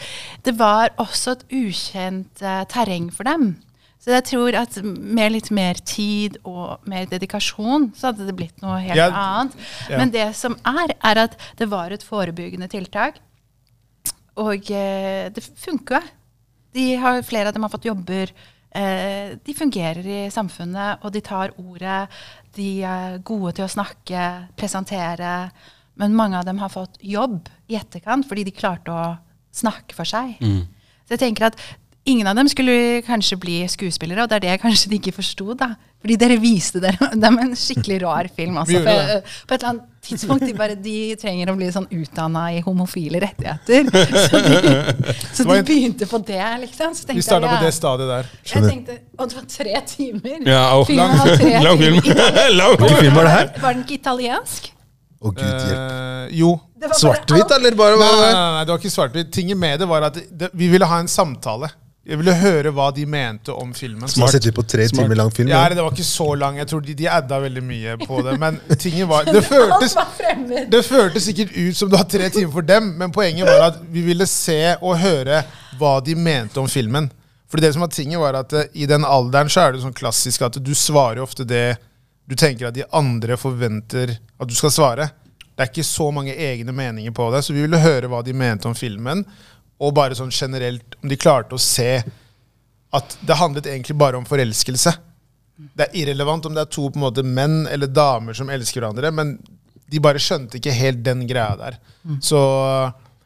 det 0.44 0.58
var 0.58 0.92
også 0.98 1.36
et 1.36 1.46
ukjent 1.62 2.42
eh, 2.42 2.64
terreng 2.74 3.08
for 3.14 3.28
dem. 3.28 3.54
Så 4.08 4.14
jeg 4.16 4.24
tror 4.24 4.56
at 4.56 4.76
med 4.84 5.34
litt 5.34 5.50
mer 5.52 5.76
tid 5.84 6.38
og 6.48 6.86
mer 6.88 7.04
dedikasjon, 7.10 7.90
så 7.92 8.08
hadde 8.08 8.24
det 8.24 8.34
blitt 8.38 8.62
noe 8.64 8.78
helt 8.80 8.96
Ja, 8.96 9.10
annet. 9.12 9.56
ja. 9.90 9.98
Men 10.00 10.12
det 10.14 10.30
som 10.38 10.54
er, 10.64 10.94
er 11.04 11.20
at 11.26 11.34
det 11.60 11.66
var 11.68 11.92
et 11.92 12.06
forebyggende 12.06 12.70
tiltak. 12.72 13.18
Og 14.40 14.70
eh, 14.72 15.28
det 15.34 15.42
funker. 15.60 16.06
De 16.72 16.86
har, 17.02 17.20
flere 17.26 17.50
av 17.50 17.56
dem 17.58 17.66
har 17.66 17.72
fått 17.74 17.84
jobber. 17.90 18.32
Eh, 18.72 19.34
de 19.44 19.54
fungerer 19.58 20.06
i 20.08 20.20
samfunnet, 20.32 21.04
og 21.04 21.12
de 21.12 21.20
tar 21.26 21.52
ordet. 21.60 22.06
De 22.56 22.68
er 22.88 23.18
gode 23.28 23.52
til 23.58 23.66
å 23.66 23.72
snakke, 23.76 24.24
presentere. 24.56 25.50
Men 26.00 26.16
mange 26.16 26.38
av 26.40 26.46
dem 26.48 26.62
har 26.64 26.72
fått 26.72 26.96
jobb 27.04 27.50
i 27.68 27.76
etterkant 27.76 28.24
fordi 28.30 28.46
de 28.48 28.56
klarte 28.56 28.94
å 28.94 29.06
snakke 29.52 29.92
for 29.98 30.08
seg. 30.08 30.38
Så 31.04 31.16
jeg 31.16 31.22
tenker 31.26 31.50
at 31.50 31.60
ingen 32.10 32.26
av 32.30 32.38
dem 32.38 32.48
skulle 32.50 33.02
kanskje 33.06 33.36
bli 33.40 33.58
skuespillere, 33.70 34.24
og 34.24 34.30
det 34.30 34.38
er 34.38 34.44
det 34.46 34.50
jeg 34.54 34.60
kanskje 34.64 34.90
de 34.92 34.98
ikke 35.00 35.12
forsto. 35.18 35.52
da. 35.58 35.74
Fordi 35.98 36.14
dere 36.20 36.36
viste 36.38 36.78
dere 36.82 37.08
dem 37.24 37.38
en 37.42 37.54
skikkelig 37.58 37.96
rar 38.04 38.28
film. 38.34 38.58
Altså, 38.62 38.80
det. 38.84 38.94
eh, 38.94 39.38
på 39.48 39.54
et 39.56 39.62
eller 39.62 39.72
annet 39.72 39.86
tidspunkt 40.08 40.44
de, 40.46 40.52
bare, 40.56 40.76
de 40.78 40.94
trenger 41.20 41.50
å 41.50 41.56
bli 41.58 41.68
sånn 41.74 41.88
utdanna 41.90 42.44
i 42.54 42.60
homofile 42.64 43.20
rettigheter. 43.24 43.90
Så 44.28 44.40
de, 44.46 44.54
så 45.36 45.46
de 45.48 45.58
begynte 45.66 46.06
på 46.08 46.20
det, 46.28 46.40
liksom. 46.62 46.94
Så 46.96 47.12
Vi 47.12 47.24
starta 47.26 47.50
på 47.50 47.60
det 47.66 47.74
stadiet 47.76 48.12
der. 48.14 48.30
Jeg 48.52 48.64
tenkte, 48.68 48.98
Og 49.18 49.28
det 49.28 49.40
var 49.40 49.48
tre 49.52 49.82
timer! 49.90 50.38
Ja, 50.46 50.62
og- 50.78 50.86
Filmen 50.88 51.18
var 51.18 51.34
tre 51.42 51.60
Lang 51.66 51.82
film. 51.82 51.98
Hvilken 52.00 52.96
film 53.02 53.18
var 53.18 53.28
det 53.28 53.34
her? 53.34 53.52
Var 53.66 53.76
den 53.78 53.84
ikke 53.84 53.98
italiensk? 53.98 54.70
Å, 55.18 55.32
gud 55.34 55.42
hjelp. 55.42 55.74
Uh, 55.74 56.24
jo. 56.38 56.52
Bare 56.78 56.94
Svart-hvitt, 56.94 57.50
eller 57.56 57.74
bare 57.74 57.98
Nei, 57.98 58.06
nei, 58.06 58.30
nei, 58.30 58.50
nei, 58.54 58.62
det 58.62 58.70
var 58.70 58.78
ikke 58.78 58.92
svart-hvitt. 58.94 59.32
Tinget 59.34 59.58
med 59.58 59.80
det 59.82 59.88
var 59.90 60.06
at 60.12 60.18
det, 60.30 60.52
vi 60.54 60.68
ville 60.70 60.86
ha 60.86 61.00
en 61.02 61.10
samtale. 61.10 61.72
Jeg 62.08 62.16
ville 62.22 62.32
høre 62.40 62.70
hva 62.72 62.86
de 62.96 63.02
mente 63.04 63.52
om 63.52 63.74
filmen. 63.76 64.08
Som 64.08 64.22
har 64.24 64.30
sett 64.32 64.46
litt 64.48 64.56
på 64.56 64.62
tre 64.64 64.86
Smart. 64.88 65.04
timer 65.04 65.18
lang 65.18 65.30
film. 65.34 65.50
Ja, 65.52 65.60
det 65.68 65.82
var 65.84 65.92
ikke 65.92 66.06
så 66.08 66.30
lang. 66.40 66.56
Jeg 66.56 66.70
tror 66.70 66.80
de, 66.86 66.94
de 66.96 67.08
adda 67.12 67.40
veldig 67.42 67.62
mye 67.68 67.96
på 68.00 68.22
det. 68.24 68.38
Men 68.40 68.56
tinget 68.80 69.10
var 69.10 69.28
Det 69.28 69.42
føltes, 69.44 69.96
det 70.72 70.80
føltes 70.86 71.28
sikkert 71.28 71.52
ut 71.52 71.76
som 71.76 71.90
det 71.92 71.98
var 72.00 72.08
tre 72.08 72.30
timer 72.32 72.54
for 72.54 72.64
dem, 72.64 72.94
men 72.96 73.12
poenget 73.12 73.44
var 73.50 73.66
at 73.66 73.82
vi 73.92 74.06
ville 74.06 74.24
se 74.30 74.60
og 74.80 74.96
høre 75.02 75.42
hva 75.76 75.98
de 76.04 76.16
mente 76.16 76.62
om 76.62 76.70
filmen. 76.72 77.10
Fordi 77.50 77.66
det 77.66 77.74
som 77.76 77.84
var 77.84 77.92
tinget 77.92 78.20
var 78.20 78.40
at 78.40 78.56
eh, 78.56 78.72
I 78.72 78.88
den 78.88 79.04
alderen 79.08 79.52
så 79.52 79.66
er 79.66 79.76
det 79.76 79.84
sånn 79.84 79.96
klassisk 79.96 80.42
at 80.48 80.56
du 80.64 80.72
svarer 80.76 81.20
ofte 81.24 81.44
det 81.48 81.76
du 82.28 82.34
tenker 82.36 82.68
at 82.68 82.76
de 82.76 82.84
andre 82.92 83.36
forventer 83.40 84.16
at 84.16 84.48
du 84.48 84.56
skal 84.56 84.72
svare. 84.72 85.10
Det 85.56 85.64
er 85.64 85.70
ikke 85.72 85.84
så 85.84 86.10
mange 86.14 86.32
egne 86.36 86.72
meninger 86.76 87.12
på 87.16 87.28
det, 87.32 87.40
så 87.44 87.52
vi 87.56 87.64
ville 87.64 87.80
høre 87.80 88.08
hva 88.12 88.20
de 88.24 88.34
mente 88.36 88.68
om 88.68 88.76
filmen. 88.76 89.24
Og 89.80 89.92
bare 89.94 90.16
sånn 90.18 90.32
generelt 90.34 90.96
om 91.02 91.08
de 91.12 91.16
klarte 91.20 91.54
å 91.54 91.60
se 91.62 92.02
at 92.96 93.18
det 93.28 93.36
handlet 93.36 93.66
egentlig 93.68 93.94
bare 94.00 94.16
om 94.18 94.24
forelskelse. 94.26 94.94
Det 95.76 95.88
er 95.88 95.96
irrelevant 96.00 96.46
om 96.48 96.54
det 96.56 96.62
er 96.64 96.70
to 96.72 96.86
på 96.88 96.98
en 96.98 97.04
måte 97.04 97.22
menn 97.26 97.66
eller 97.70 97.90
damer 97.90 98.34
som 98.34 98.48
elsker 98.50 98.80
hverandre, 98.80 99.10
men 99.14 99.36
de 99.90 100.00
bare 100.04 100.20
skjønte 100.22 100.58
ikke 100.58 100.72
helt 100.74 101.02
den 101.06 101.26
greia 101.28 101.54
der. 101.58 101.76
Så 102.24 102.38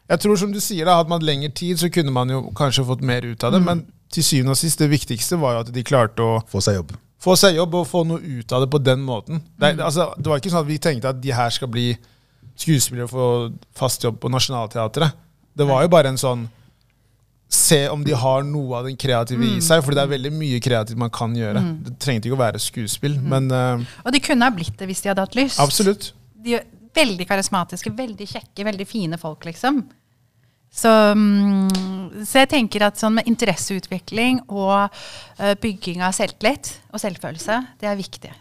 jeg 0.09 0.21
tror 0.23 0.37
som 0.41 0.53
du 0.53 0.61
sier, 0.61 0.85
da, 0.89 0.99
hadde 1.01 1.13
man 1.13 1.25
lengre 1.25 1.51
tid, 1.57 1.79
så 1.81 1.89
kunne 1.93 2.13
man 2.15 2.29
jo 2.33 2.43
kanskje 2.59 2.85
fått 2.89 3.05
mer 3.07 3.25
ut 3.27 3.45
av 3.47 3.55
det. 3.55 3.63
Men 3.65 3.85
til 4.13 4.25
syvende 4.27 4.53
og 4.57 4.61
sist, 4.61 4.79
det 4.83 4.91
viktigste 4.93 5.39
var 5.41 5.57
jo 5.57 5.65
at 5.65 5.73
de 5.73 5.85
klarte 5.89 6.21
å 6.25 6.41
Få 6.53 6.61
seg 6.65 6.77
jobb. 6.81 6.93
få 7.23 7.37
seg 7.39 7.57
jobb 7.57 7.75
og 7.79 7.87
få 7.89 8.03
noe 8.07 8.19
ut 8.21 8.53
av 8.53 8.65
det 8.65 8.71
på 8.75 8.81
den 8.83 9.01
måten. 9.07 9.41
Det, 9.57 9.73
er- 9.77 9.85
altså, 9.87 10.11
det 10.19 10.27
var 10.29 10.41
ikke 10.43 10.51
sånn 10.53 10.65
at 10.67 10.71
vi 10.73 10.79
tenkte 10.83 11.09
at 11.15 11.21
de 11.23 11.33
her 11.33 11.51
skal 11.55 11.69
bli 11.73 11.93
skuespillere 12.59 13.07
og 13.07 13.13
få 13.15 13.27
fast 13.79 14.05
jobb 14.05 14.19
på 14.21 14.29
Nationaltheatret. 14.33 15.13
Det 15.53 15.69
var 15.69 15.85
jo 15.85 15.93
bare 15.93 16.13
en 16.13 16.21
sånn 16.21 16.49
Se 17.53 17.83
om 17.93 18.01
de 18.01 18.15
har 18.17 18.45
noe 18.49 18.79
av 18.79 18.87
den 18.89 18.95
kreative 18.97 19.45
i 19.45 19.59
seg, 19.61 19.83
for 19.85 19.93
det 19.93 20.01
er 20.01 20.09
veldig 20.09 20.31
mye 20.33 20.61
kreativt 20.65 20.97
man 20.97 21.11
kan 21.13 21.35
gjøre. 21.37 21.61
Det 21.85 21.91
trengte 22.01 22.31
ikke 22.31 22.39
å 22.39 22.41
være 22.41 22.61
skuespill, 22.65 23.19
men 23.21 23.51
uh, 23.53 23.83
Og 24.07 24.15
de 24.15 24.23
kunne 24.25 24.49
ha 24.49 24.55
blitt 24.57 24.79
det 24.81 24.89
hvis 24.89 25.05
de 25.05 25.11
hadde 25.11 25.27
hatt 25.27 25.37
lyst. 25.37 25.61
absolutt. 25.61 26.15
De 26.41 26.55
er 26.57 26.65
veldig 26.97 27.27
karismatiske, 27.29 27.93
veldig 27.99 28.29
kjekke, 28.31 28.65
veldig 28.71 28.87
fine 28.89 29.21
folk, 29.21 29.45
liksom. 29.51 29.83
Så, 30.73 30.89
mm, 30.89 32.25
så 32.25 32.41
jeg 32.41 32.51
tenker 32.55 32.87
at 32.89 32.97
sånn 32.97 33.19
med 33.19 33.29
interesseutvikling 33.29 34.41
og 34.49 34.89
uh, 34.89 35.53
bygging 35.61 36.01
av 36.01 36.17
selvtillit 36.17 36.73
og 36.89 37.05
selvfølelse, 37.05 37.61
det 37.85 37.93
er 37.93 38.01
viktig. 38.01 38.33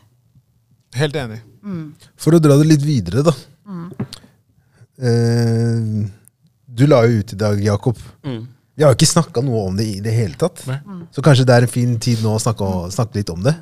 Helt 1.03 1.20
enig. 1.20 1.41
For 2.16 2.36
å 2.36 2.39
dra 2.39 2.55
det 2.64 2.72
litt 2.72 2.88
videre, 2.88 3.28
da. 3.28 3.36
Eh, 5.01 6.07
du 6.72 6.88
la 6.88 7.03
jo 7.05 7.22
ut 7.22 7.34
i 7.36 7.39
dag, 7.39 7.61
Jakob. 7.63 7.99
Mm. 8.24 8.45
Vi 8.76 8.86
har 8.86 8.93
jo 8.93 8.97
ikke 8.97 9.11
snakka 9.11 9.43
noe 9.43 9.65
om 9.67 9.78
det 9.78 9.86
i 9.86 9.99
det 10.03 10.13
hele 10.15 10.38
tatt. 10.39 10.63
Mm. 10.65 11.03
Så 11.13 11.24
kanskje 11.26 11.45
det 11.47 11.57
er 11.57 11.67
en 11.67 11.72
fin 11.72 11.97
tid 12.01 12.24
nå 12.24 12.38
å 12.38 12.41
snakke, 12.41 12.69
snakke 12.95 13.19
litt 13.19 13.32
om 13.34 13.43
det. 13.45 13.53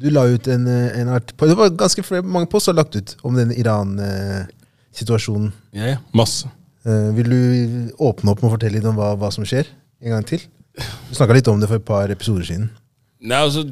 Du 0.00 0.08
la 0.10 0.26
ut 0.28 0.48
en, 0.48 0.66
eh, 0.66 1.00
en 1.00 1.08
art 1.12 1.32
Det 1.36 1.56
var 1.56 1.70
ganske 1.76 2.02
flere, 2.04 2.24
mange 2.24 2.48
post 2.50 2.66
som 2.66 2.74
har 2.74 2.82
lagt 2.82 2.96
ut 2.96 3.16
om 3.22 3.36
den 3.36 3.52
Iran-situasjonen. 3.52 5.52
Ja, 5.76 5.94
ja. 5.94 5.98
Masse. 6.16 6.48
Eh, 6.84 7.10
vil 7.16 7.28
du 7.28 7.40
åpne 8.00 8.32
opp 8.32 8.42
med 8.42 8.50
å 8.50 8.54
fortelle 8.56 8.78
litt 8.78 8.88
om 8.88 8.96
hva, 8.96 9.12
hva 9.20 9.30
som 9.32 9.44
skjer? 9.44 9.68
En 10.00 10.16
gang 10.16 10.26
til? 10.26 10.40
Du 11.08 11.14
snakka 11.14 11.36
litt 11.36 11.48
om 11.52 11.60
det 11.60 11.68
for 11.68 11.80
et 11.80 11.86
par 11.86 12.12
episoder 12.12 12.44
siden. 12.48 12.70
Nei, 13.20 13.36
altså 13.36 13.66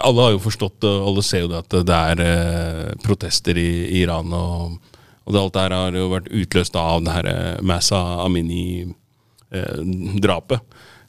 Alle 0.00 0.24
har 0.24 0.32
jo 0.34 0.40
forstått 0.42 0.80
det, 0.82 0.90
og 0.90 1.12
alle 1.12 1.22
ser 1.22 1.44
jo 1.44 1.50
det 1.52 1.60
at 1.60 1.74
det 1.86 1.94
er 1.94 2.16
eh, 2.24 2.94
protester 3.04 3.54
i 3.60 4.00
Iran. 4.00 4.32
Og, 4.34 4.93
og 5.24 5.32
det 5.32 5.40
alt 5.40 5.54
det 5.56 5.64
her 5.64 5.74
har 5.76 5.92
jo 5.96 6.12
vært 6.12 6.32
utløst 6.32 6.76
av 6.76 7.04
det 7.04 7.12
her 7.14 7.26
Massa 7.64 8.00
Amini-drapet. 8.24 10.60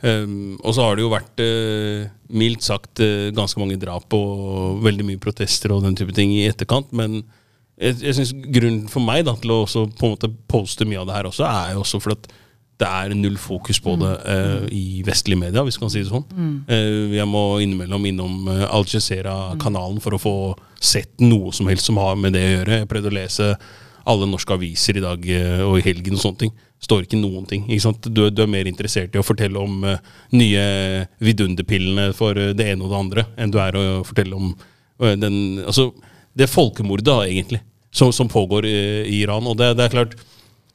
Um, 0.05 0.57
og 0.59 0.76
så 0.76 0.84
har 0.84 0.97
det 0.97 1.05
jo 1.05 1.13
vært 1.13 1.41
eh, 1.41 2.07
mildt 2.36 2.66
sagt 2.66 2.99
eh, 3.01 3.32
ganske 3.34 3.59
mange 3.61 3.78
drap 3.80 4.11
og 4.13 4.82
veldig 4.84 5.05
mye 5.07 5.22
protester 5.22 5.72
og 5.74 5.86
den 5.86 5.95
type 5.97 6.13
ting 6.13 6.34
i 6.36 6.43
etterkant. 6.49 6.91
Men 6.95 7.22
jeg, 7.80 7.95
jeg 8.03 8.18
synes 8.18 8.34
grunnen 8.53 8.89
for 8.91 9.05
meg 9.05 9.24
da, 9.26 9.34
til 9.39 9.53
å 9.55 9.61
også 9.63 9.86
på 9.95 10.07
en 10.07 10.18
måte 10.18 10.32
poste 10.51 10.88
mye 10.88 10.99
av 11.01 11.07
det 11.09 11.16
her 11.16 11.30
også, 11.32 11.47
er 11.47 11.72
jo 11.74 11.86
også 11.86 12.01
for 12.03 12.18
at 12.18 12.28
det 12.76 12.89
er 12.91 13.13
null 13.16 13.38
fokus 13.39 13.80
på 13.80 13.93
det 14.01 14.11
uh, 14.28 14.66
i 14.68 14.99
vestlige 15.07 15.39
media, 15.39 15.63
hvis 15.63 15.78
man 15.80 15.88
kan 15.88 15.93
si 15.93 16.01
det 16.03 16.11
sånn. 16.11 16.26
Eh, 16.68 17.16
jeg 17.16 17.28
må 17.32 17.43
innimellom 17.63 18.09
innom 18.09 18.49
Al 18.51 18.84
Jazeera-kanalen 18.91 20.01
for 20.03 20.18
å 20.18 20.20
få 20.20 20.36
sett 20.76 21.24
noe 21.24 21.55
som 21.55 21.72
helst 21.72 21.88
som 21.88 22.01
har 22.03 22.20
med 22.20 22.36
det 22.36 22.43
å 22.43 22.51
gjøre. 22.57 22.82
Jeg 22.82 22.89
prøvde 22.91 23.13
å 23.13 23.16
lese 23.16 23.53
alle 24.06 24.28
norske 24.30 24.53
aviser 24.53 24.99
i 24.99 25.03
dag 25.03 25.28
eh, 25.34 25.62
og 25.66 25.80
i 25.80 25.86
helgen 25.86 26.18
og 26.18 26.22
sånne 26.22 26.43
ting. 26.45 26.53
Står 26.84 27.06
ikke 27.06 27.20
noen 27.20 27.47
ting. 27.49 27.66
Ikke 27.70 27.88
sant? 27.88 28.10
Du, 28.14 28.28
du 28.30 28.43
er 28.43 28.51
mer 28.51 28.70
interessert 28.70 29.16
i 29.16 29.22
å 29.22 29.26
fortelle 29.26 29.62
om 29.62 29.86
uh, 29.88 29.95
nye 30.36 30.66
vidunderpillene 31.24 32.12
for 32.18 32.38
eh, 32.38 32.53
det 32.58 32.70
ene 32.74 32.86
og 32.86 32.91
det 32.91 32.99
andre, 32.99 33.26
enn 33.39 33.53
du 33.53 33.58
er 33.64 33.80
å 33.80 33.86
fortelle 34.06 34.38
om 34.38 34.51
uh, 34.53 35.16
den 35.18 35.64
Altså, 35.66 35.89
det 36.36 36.51
folkemordet, 36.51 37.08
da, 37.08 37.18
egentlig, 37.26 37.62
som, 37.95 38.12
som 38.14 38.30
pågår 38.30 38.68
i, 38.68 38.78
i 39.08 39.20
Iran. 39.24 39.47
Og 39.49 39.58
det, 39.58 39.72
det 39.80 39.88
er 39.88 39.95
klart 39.95 40.18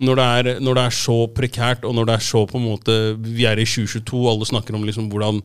når 0.00 0.16
det, 0.16 0.26
er, 0.26 0.60
når 0.64 0.78
det 0.78 0.84
er 0.88 0.94
så 0.96 1.16
prekært, 1.36 1.82
og 1.84 1.92
når 1.94 2.08
det 2.08 2.14
er 2.14 2.22
så 2.24 2.40
på 2.48 2.56
en 2.56 2.64
måte 2.64 2.94
Vi 3.20 3.44
er 3.44 3.60
i 3.60 3.66
2022, 3.68 4.22
alle 4.30 4.48
snakker 4.48 4.78
om 4.78 4.86
liksom 4.88 5.10
hvordan 5.12 5.42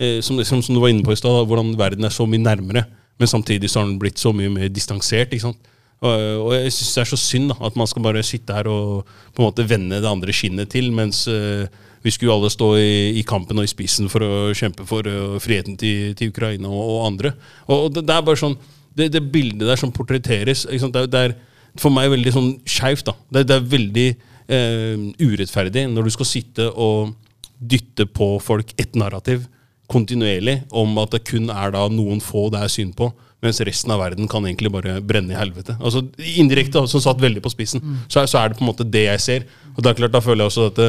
eh, 0.00 0.22
som, 0.24 0.40
som, 0.48 0.62
som 0.64 0.74
du 0.74 0.80
var 0.80 0.94
inne 0.94 1.04
på 1.04 1.12
i 1.12 1.20
stad, 1.20 1.44
hvordan 1.46 1.74
verden 1.76 2.08
er 2.08 2.14
så 2.14 2.24
mye 2.26 2.40
nærmere. 2.40 2.86
Men 3.20 3.28
samtidig 3.28 3.68
så 3.68 3.82
har 3.82 3.90
den 3.90 3.98
blitt 4.00 4.18
så 4.18 4.32
mye 4.32 4.48
mer 4.48 4.72
distansert. 4.72 5.34
ikke 5.34 5.50
sant? 5.50 5.60
Og, 5.98 6.52
jeg 6.54 6.70
syns 6.76 6.94
det 6.94 7.02
er 7.02 7.10
så 7.10 7.18
synd 7.18 7.52
da, 7.52 7.58
at 7.66 7.76
man 7.78 7.88
skal 7.90 8.04
bare 8.04 8.22
sitte 8.26 8.54
her 8.54 8.68
og 8.70 9.08
på 9.34 9.42
en 9.42 9.48
måte 9.48 9.66
vende 9.66 9.98
det 9.98 10.10
andre 10.10 10.34
skinnet 10.34 10.70
til, 10.70 10.92
mens 10.94 11.24
eh, 11.30 11.66
vi 12.04 12.12
skulle 12.14 12.36
alle 12.36 12.50
stå 12.54 12.68
i, 12.78 13.18
i 13.18 13.24
kampen 13.26 13.58
og 13.58 13.66
i 13.66 13.70
spissen 13.70 14.10
for 14.12 14.22
å 14.22 14.32
kjempe 14.56 14.86
for 14.86 15.08
eh, 15.10 15.38
friheten 15.42 15.78
til, 15.80 16.14
til 16.18 16.30
Ukraina 16.30 16.70
og, 16.70 16.94
og 16.94 17.06
andre. 17.08 17.34
Og, 17.66 17.90
det, 17.96 18.06
det 18.06 18.14
er 18.14 18.26
bare 18.26 18.42
sånn 18.44 18.58
Det, 18.98 19.12
det 19.14 19.22
bildet 19.30 19.68
der 19.68 19.78
som 19.78 19.92
portretteres? 19.94 20.64
Det, 20.66 21.04
det 21.10 21.20
er 21.20 21.36
for 21.78 21.94
meg 21.94 22.10
veldig 22.10 22.32
sånn 22.34 22.48
skeivt. 22.66 23.10
Det, 23.30 23.44
det 23.46 23.54
er 23.54 23.70
veldig 23.74 24.08
eh, 24.10 25.04
urettferdig 25.22 25.84
når 25.92 26.08
du 26.08 26.14
skal 26.14 26.26
sitte 26.26 26.66
og 26.72 27.14
dytte 27.58 28.06
på 28.06 28.36
folk 28.42 28.72
et 28.78 28.94
narrativ 28.98 29.46
kontinuerlig 29.90 30.60
om 30.76 30.98
at 31.02 31.14
det 31.14 31.24
kun 31.26 31.48
er 31.50 31.72
da 31.74 31.86
noen 31.90 32.20
få 32.22 32.48
det 32.52 32.60
er 32.62 32.72
synd 32.72 32.94
på, 32.98 33.08
mens 33.44 33.60
resten 33.62 33.92
av 33.94 34.00
verden 34.02 34.28
kan 34.30 34.46
egentlig 34.46 34.72
bare 34.74 34.96
brenne 35.04 35.34
i 35.34 35.38
helvete. 35.38 35.76
Altså 35.78 36.02
Indirekte, 36.40 36.82
som 36.90 37.02
satt 37.02 37.22
veldig 37.22 37.42
på 37.44 37.52
spissen, 37.54 37.84
så, 38.08 38.22
er, 38.22 38.30
så 38.30 38.40
er 38.40 38.50
det 38.50 38.58
på 38.58 38.64
en 38.64 38.70
måte 38.72 38.86
det 38.88 39.04
jeg 39.04 39.24
ser. 39.24 39.48
Og 39.76 39.82
det 39.82 39.92
er 39.92 40.00
klart, 40.00 40.16
Da 40.16 40.22
føler 40.24 40.44
jeg 40.44 40.52
også 40.52 40.68
at 40.72 40.80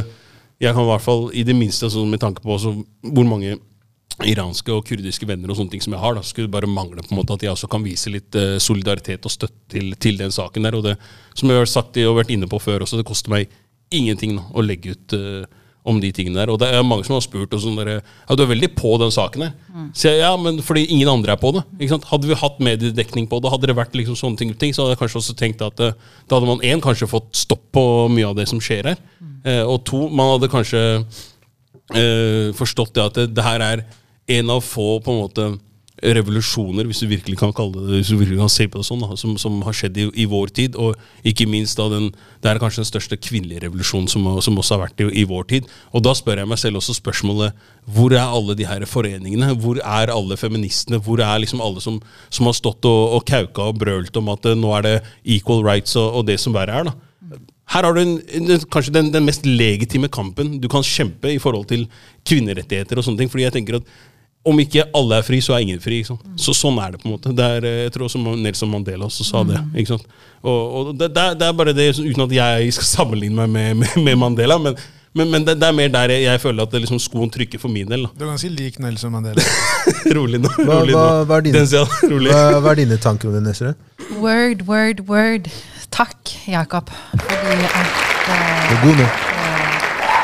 jeg 0.60 0.76
kan 0.76 0.84
i 0.84 0.90
hvert 0.90 1.06
fall, 1.06 1.30
i 1.34 1.46
det 1.48 1.56
minste 1.56 1.88
altså, 1.88 2.04
med 2.06 2.20
tanke 2.20 2.44
på 2.44 2.52
også 2.52 2.74
hvor 3.16 3.28
mange 3.28 3.56
iranske 4.28 4.74
og 4.76 4.84
kurdiske 4.88 5.28
venner 5.28 5.52
og 5.52 5.56
sånne 5.56 5.72
ting 5.72 5.84
som 5.84 5.94
jeg 5.96 6.02
har, 6.02 6.18
da 6.18 6.24
skulle 6.28 6.50
det 6.50 6.56
bare 6.58 6.68
mangle 6.68 7.04
på 7.06 7.14
en 7.14 7.22
måte 7.22 7.38
at 7.38 7.46
jeg 7.46 7.54
også 7.54 7.70
kan 7.72 7.86
vise 7.86 8.12
litt 8.12 8.36
uh, 8.36 8.58
solidaritet 8.60 9.24
og 9.24 9.32
støtte 9.32 9.72
til, 9.72 9.94
til 9.96 10.20
den 10.20 10.34
saken 10.36 10.68
der. 10.68 10.76
Og 10.76 10.84
det, 10.90 10.98
som 11.38 11.52
jeg 11.52 11.62
har 11.62 11.72
sagt 11.72 12.00
og 12.04 12.18
vært 12.20 12.34
inne 12.36 12.50
på 12.52 12.60
før 12.60 12.84
også, 12.84 13.00
det 13.00 13.08
koster 13.08 13.32
meg 13.32 13.48
ingenting 13.96 14.36
nå, 14.36 14.44
å 14.54 14.62
legge 14.62 14.94
ut 14.94 15.16
eh, 15.18 15.48
om 15.88 16.00
de 16.02 16.12
tingene 16.14 16.42
der. 16.42 16.52
Og 16.52 16.60
det 16.62 16.70
er 16.70 16.86
mange 16.86 17.06
som 17.08 17.16
har 17.16 17.24
spurt 17.24 17.54
og 17.56 17.62
sånn 17.64 17.78
der, 17.80 18.02
ja, 18.02 18.36
du 18.36 18.44
er 18.44 18.52
veldig 18.52 18.72
på 18.78 18.96
den 19.02 19.14
saken 19.14 19.46
her. 19.48 19.54
Så 19.96 20.10
jeg, 20.12 20.20
ja, 20.22 20.32
men 20.40 20.60
fordi 20.66 20.86
ingen 20.92 21.10
andre 21.12 21.34
er 21.34 21.42
på 21.42 21.54
det. 21.56 21.64
Ikke 21.80 21.94
sant? 21.96 22.10
Hadde 22.12 22.30
vi 22.30 22.38
hatt 22.38 22.60
mediedekning 22.64 23.30
på 23.32 23.40
det, 23.42 23.52
hadde 23.54 23.72
det 23.72 23.78
vært 23.80 23.96
liksom 23.98 24.18
sånne 24.20 24.42
ting, 24.42 24.54
ting, 24.60 24.76
så 24.76 24.84
hadde 24.84 24.98
jeg 24.98 25.04
kanskje 25.04 25.22
også 25.22 25.38
tenkt 25.40 25.64
at 25.66 25.78
det, 25.80 25.94
da 26.28 26.38
hadde 26.40 26.52
man 26.52 26.66
én 26.66 26.84
kanskje 26.84 27.10
fått 27.10 27.32
stopp 27.38 27.64
på 27.76 27.84
mye 28.12 28.28
av 28.28 28.38
det 28.38 28.50
som 28.52 28.62
skjer 28.64 28.92
her. 28.92 29.02
Eh, 29.48 29.64
og 29.64 29.82
to, 29.88 30.06
man 30.12 30.36
hadde 30.36 30.52
kanskje 30.52 30.84
eh, 31.00 32.52
forstått 32.58 32.94
det 32.98 33.06
at 33.06 33.20
det, 33.22 33.28
det 33.38 33.46
her 33.46 33.64
er 33.64 33.86
en 34.40 34.54
av 34.54 34.62
få 34.66 35.00
på 35.04 35.14
en 35.14 35.22
måte 35.24 35.50
revolusjoner, 36.04 36.88
hvis 36.88 37.02
du 37.04 37.10
virkelig 37.12 37.38
kan 37.40 37.52
kalle 37.56 37.84
det 37.84 38.00
hvis 38.00 38.12
du 38.12 38.18
virkelig 38.20 38.40
kan 38.40 38.52
se 38.52 38.68
på 38.72 38.80
det 38.80 38.88
sånn, 38.88 39.04
da, 39.04 39.18
som, 39.20 39.36
som 39.42 39.58
har 39.66 39.76
skjedd 39.76 39.98
i, 40.00 40.06
i 40.24 40.28
vår 40.30 40.54
tid. 40.56 40.78
Og 40.80 40.96
ikke 41.28 41.48
minst 41.50 41.80
da 41.80 41.90
den, 41.92 42.10
det 42.44 42.52
er 42.52 42.62
kanskje 42.62 42.84
den 42.84 42.90
største 42.92 43.20
kvinnelige 43.20 43.66
revolusjonen 43.66 44.10
som, 44.12 44.28
som 44.46 44.60
også 44.62 44.78
har 44.78 44.86
vært 44.88 45.04
i, 45.04 45.10
i 45.22 45.28
vår 45.30 45.50
tid. 45.52 45.70
Og 45.94 46.06
da 46.06 46.16
spør 46.18 46.44
jeg 46.44 46.52
meg 46.52 46.62
selv 46.62 46.82
også 46.82 46.98
spørsmålet 46.98 47.68
hvor 47.90 48.14
er 48.14 48.24
alle 48.24 48.56
de 48.58 48.68
her 48.70 48.86
foreningene? 48.90 49.52
Hvor 49.60 49.82
er 49.82 50.14
alle 50.14 50.38
feministene? 50.40 51.02
Hvor 51.04 51.22
er 51.26 51.42
liksom 51.42 51.64
alle 51.66 51.84
som, 51.84 52.00
som 52.30 52.50
har 52.50 52.58
stått 52.58 52.86
og, 52.88 53.20
og 53.20 53.28
kauka 53.28 53.70
og 53.72 53.80
brølt 53.82 54.18
om 54.20 54.34
at 54.36 54.50
eh, 54.50 54.58
nå 54.58 54.74
er 54.78 54.86
det 54.86 54.98
equal 55.38 55.64
rights 55.66 55.98
og, 56.00 56.22
og 56.22 56.28
det 56.30 56.40
som 56.42 56.56
verre 56.56 56.82
er? 56.82 56.92
da? 56.92 56.98
her 57.70 57.86
har 57.86 57.94
du 57.94 58.02
en, 58.02 58.16
kanskje 58.74 58.94
den, 58.96 59.12
den 59.14 59.26
mest 59.28 59.46
legitime 59.46 60.10
kampen 60.10 60.56
du 60.62 60.68
kan 60.72 60.86
kjempe 60.86 61.30
i 61.30 61.42
forhold 61.42 61.68
til 61.70 61.86
kvinnerettigheter 62.26 62.98
og 62.98 63.06
sånne 63.06 63.22
ting. 63.22 63.30
Fordi 63.30 63.46
jeg 63.46 63.56
tenker 63.60 63.78
at 63.78 63.92
om 64.50 64.62
ikke 64.64 64.88
alle 64.98 65.20
er 65.20 65.26
fri, 65.26 65.40
så 65.44 65.56
er 65.56 65.66
ingen 65.66 65.82
fri. 65.84 66.02
Ikke 66.02 66.14
sant? 66.14 66.30
Så 66.40 66.56
Sånn 66.58 66.80
er 66.84 66.94
det. 66.94 67.02
på 67.02 67.10
en 67.10 67.16
måte. 67.16 67.34
Det 67.36 67.50
er, 67.58 67.66
eh, 67.66 67.82
jeg 67.88 67.96
tror 67.96 68.10
også 68.10 68.22
Nelson 68.30 68.72
Mandela 68.72 69.08
også 69.08 69.28
sa 69.28 69.44
det. 69.48 69.62
ikke 69.76 69.96
sant? 69.96 70.08
Og, 70.40 70.62
og 70.80 70.94
det, 70.96 71.12
det, 71.16 71.26
er, 71.26 71.36
det 71.40 71.50
er 71.50 71.58
bare 71.58 71.76
det, 71.76 71.90
uten 72.00 72.24
at 72.26 72.38
jeg 72.38 72.74
skal 72.78 72.90
sammenligne 72.94 73.36
meg 73.44 73.50
med, 73.50 73.84
med, 73.84 74.00
med 74.06 74.24
Mandela. 74.28 74.58
men 74.62 74.80
men, 75.14 75.32
men 75.32 75.46
det, 75.46 75.56
det, 75.58 75.68
er 75.68 75.74
mer 75.74 75.90
der 75.90 76.12
jeg, 76.14 76.24
jeg 76.28 76.42
føler 76.42 76.68
at 76.68 76.74
det 76.74 76.84
liksom 76.84 77.00
skoen 77.02 77.32
trykker 77.34 77.60
for 77.60 77.74
min 77.74 77.90
del. 77.90 78.06
Du 78.14 78.24
er 78.24 78.30
ganske 78.30 78.52
lik 78.54 78.78
Nelson 78.80 79.12
Mandela. 79.12 79.42
rolig 80.18 80.38
nå. 80.44 80.52
Hva, 80.60 80.84
rolig 80.84 80.94
nå. 80.94 81.02
hva, 81.26 81.40
er 81.40 81.48
dine, 81.48 81.64
hva, 81.66 82.60
hva 82.62 82.74
er 82.76 82.82
dine 82.84 83.00
tanker 83.02 83.32
om 83.32 83.40
det, 83.40 83.42
Nesre? 83.48 83.74
Word, 84.22 84.62
word, 84.70 85.02
word. 85.10 85.50
Takk, 85.90 86.36
Jakob. 86.46 86.94
Fordi 87.18 87.66
at, 87.66 88.86
nå. 88.86 89.10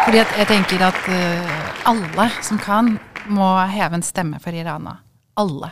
fordi 0.05 0.21
at 0.21 0.37
jeg 0.37 0.49
tenker 0.53 0.85
at 0.85 1.01
uh, 1.09 1.89
alle 1.89 2.29
som 2.45 2.61
kan, 2.61 2.95
må 3.31 3.47
heve 3.71 3.97
en 3.99 4.05
stemme 4.05 4.39
for 4.43 4.55
Irana. 4.55 4.97
Alle. 5.39 5.71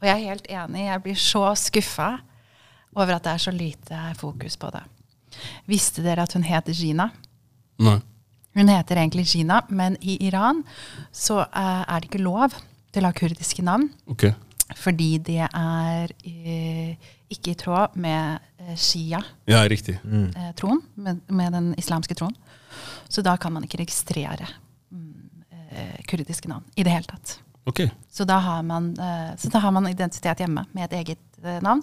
Og 0.00 0.08
jeg 0.08 0.14
er 0.16 0.28
helt 0.30 0.48
enig. 0.52 0.86
Jeg 0.86 1.02
blir 1.04 1.20
så 1.20 1.44
skuffa 1.58 2.10
over 2.96 3.16
at 3.16 3.24
det 3.26 3.32
er 3.34 3.44
så 3.44 3.52
lite 3.54 4.02
fokus 4.20 4.56
på 4.60 4.70
det. 4.74 4.82
Visste 5.68 6.04
dere 6.04 6.24
at 6.24 6.32
hun 6.36 6.46
heter 6.46 6.76
Gina? 6.76 7.10
Nei. 7.82 7.98
Hun 8.56 8.70
heter 8.72 8.96
egentlig 8.96 9.26
Gina, 9.28 9.60
men 9.68 9.98
i 10.00 10.16
Iran 10.24 10.62
så 11.12 11.42
eh, 11.44 11.82
er 11.84 12.00
det 12.00 12.08
ikke 12.08 12.22
lov 12.24 12.54
til 12.94 13.04
å 13.04 13.10
ha 13.10 13.16
kurdiske 13.16 13.64
navn. 13.66 13.90
Okay. 14.08 14.32
Fordi 14.80 15.10
det 15.22 15.42
er 15.44 16.12
eh, 16.24 17.10
ikke 17.32 17.52
i 17.52 17.58
tråd 17.60 17.98
med 18.00 18.38
eh, 18.64 18.72
shia-troen, 18.80 19.28
Ja, 19.52 19.60
riktig. 19.68 19.98
med, 20.04 21.20
med 21.28 21.52
den 21.52 21.74
islamske 21.78 22.16
troen. 22.16 22.34
Så 23.08 23.22
da 23.22 23.36
kan 23.36 23.52
man 23.52 23.64
ikke 23.64 23.82
registrere 23.82 24.48
mm, 24.48 24.65
kurdiske 26.08 26.48
navn 26.50 26.64
i 26.76 26.84
det 26.86 26.94
hele 26.94 27.08
tatt. 27.10 27.38
Okay. 27.66 27.90
Så 28.12 28.24
da 28.24 28.38
har 28.38 28.62
man, 28.62 28.92
eh, 28.98 29.36
så 29.36 29.48
da 29.48 29.58
har 29.58 29.72
man 29.74 29.88
identitet 29.88 30.38
hjemme 30.38 30.64
med 30.72 30.84
et 30.84 30.92
eget 31.00 31.18
eh, 31.42 31.58
navn, 31.62 31.82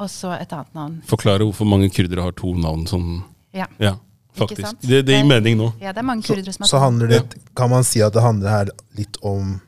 og 0.00 0.08
så 0.10 0.32
et 0.38 0.52
annet 0.52 0.72
navn. 0.74 0.96
Forklare 1.06 1.44
hvorfor 1.44 1.68
mange 1.68 1.90
kurdere 1.92 2.24
har 2.24 2.32
to 2.32 2.54
navn 2.56 2.86
som 2.88 3.22
Ja. 3.54 3.66
Ja, 3.78 3.96
faktisk. 4.34 4.80
Det, 4.80 5.02
det 5.06 5.20
gir 5.20 5.28
mening 5.28 5.58
nå. 5.60 5.72
ja, 5.80 5.92
det 5.92 6.00
er 6.00 6.08
mange 6.08 6.24
kurdere 6.26 6.52
som 6.52 6.64
har 6.64 6.72
så 6.72 6.80
handler 6.82 7.12
det, 7.12 7.20
kan 7.54 7.70
man 7.70 7.84
si 7.84 8.00
at 8.02 8.16
det 8.16 8.24
handler 8.24 8.50
her 8.50 8.72
litt 8.96 9.20
om 9.22 9.60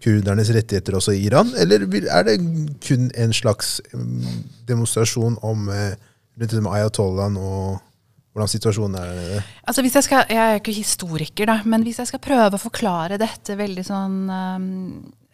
kurdernes 0.00 0.48
rettigheter 0.54 0.96
også 0.96 1.12
i 1.12 1.26
Iran? 1.26 1.50
Eller 1.58 1.82
er 1.84 2.24
det 2.24 2.38
kun 2.86 3.10
en 3.10 3.34
slags 3.36 3.80
mm, 3.92 4.46
demonstrasjon 4.70 5.36
om 5.42 5.68
rundt 5.68 6.56
med 6.62 6.72
ayatollahen 6.72 7.36
og 7.36 7.82
hvordan 8.30 8.50
situasjonen 8.50 8.98
er 9.00 9.14
der? 9.14 9.46
Altså 9.66 9.82
hvis 9.82 9.96
Jeg 9.98 10.06
skal, 10.06 10.26
jeg 10.30 10.40
er 10.40 10.60
ikke 10.60 10.74
historiker, 10.76 11.50
da, 11.50 11.60
men 11.64 11.82
hvis 11.86 11.98
jeg 11.98 12.10
skal 12.12 12.22
prøve 12.22 12.54
å 12.54 12.62
forklare 12.62 13.18
dette 13.18 13.56
veldig 13.58 13.84
sånn 13.86 14.20
um, 14.30 14.68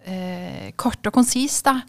eh, 0.07 0.73
kort 0.81 1.05
og 1.09 1.15
konsist, 1.15 1.67
da, 1.67 1.81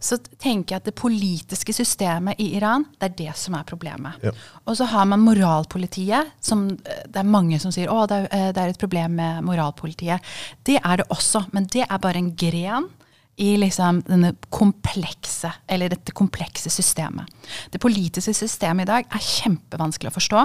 så 0.00 0.18
tenker 0.18 0.74
jeg 0.74 0.80
at 0.80 0.88
det 0.88 0.96
politiske 0.96 1.74
systemet 1.76 2.40
i 2.40 2.54
Iran, 2.56 2.86
det 2.96 3.10
er 3.10 3.16
det 3.18 3.36
som 3.40 3.58
er 3.58 3.68
problemet. 3.68 4.24
Ja. 4.24 4.32
Og 4.64 4.78
så 4.78 4.88
har 4.88 5.08
man 5.10 5.24
moralpolitiet, 5.24 6.34
som 6.40 6.66
eh, 6.72 7.04
det 7.10 7.22
er 7.22 7.32
mange 7.36 7.60
som 7.62 7.74
sier 7.74 7.92
å, 7.92 8.04
det 8.08 8.24
er, 8.24 8.28
eh, 8.32 8.50
det 8.56 8.64
er 8.64 8.74
et 8.74 8.80
problem 8.80 9.18
med 9.20 9.44
moralpolitiet. 9.46 10.34
Det 10.64 10.80
er 10.80 11.02
det 11.02 11.10
også, 11.12 11.46
men 11.52 11.68
det 11.72 11.84
er 11.88 12.00
bare 12.00 12.22
en 12.22 12.32
gren 12.38 12.88
i 13.36 13.54
liksom 13.58 14.02
denne 14.06 14.34
komplekse, 14.54 15.50
eller 15.66 15.90
dette 15.90 16.14
komplekse 16.14 16.70
systemet. 16.70 17.30
Det 17.72 17.80
politiske 17.82 18.34
systemet 18.36 18.86
i 18.86 18.92
dag 18.92 19.08
er 19.08 19.24
kjempevanskelig 19.28 20.12
å 20.12 20.16
forstå. 20.18 20.44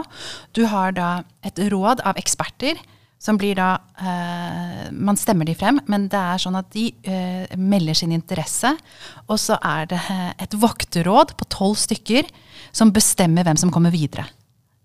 Du 0.57 0.63
har 0.71 0.95
da 0.97 1.09
et 1.45 1.61
råd 1.69 2.01
av 2.07 2.17
eksperter 2.21 2.81
som 3.19 3.35
blir 3.35 3.57
da 3.59 3.73
eh, 3.99 4.87
Man 4.95 5.17
stemmer 5.19 5.45
de 5.45 5.53
frem, 5.59 5.81
men 5.91 6.07
det 6.11 6.19
er 6.19 6.39
sånn 6.39 6.55
at 6.55 6.69
de 6.71 6.87
eh, 7.03 7.51
melder 7.59 7.97
sin 7.99 8.13
interesse. 8.15 8.71
Og 9.27 9.37
så 9.41 9.59
er 9.59 9.89
det 9.91 9.99
eh, 9.99 10.29
et 10.45 10.55
vokterråd 10.55 11.35
på 11.37 11.49
tolv 11.51 11.75
stykker 11.77 12.29
som 12.71 12.93
bestemmer 12.95 13.43
hvem 13.43 13.59
som 13.59 13.73
kommer 13.75 13.91
videre. 13.91 14.25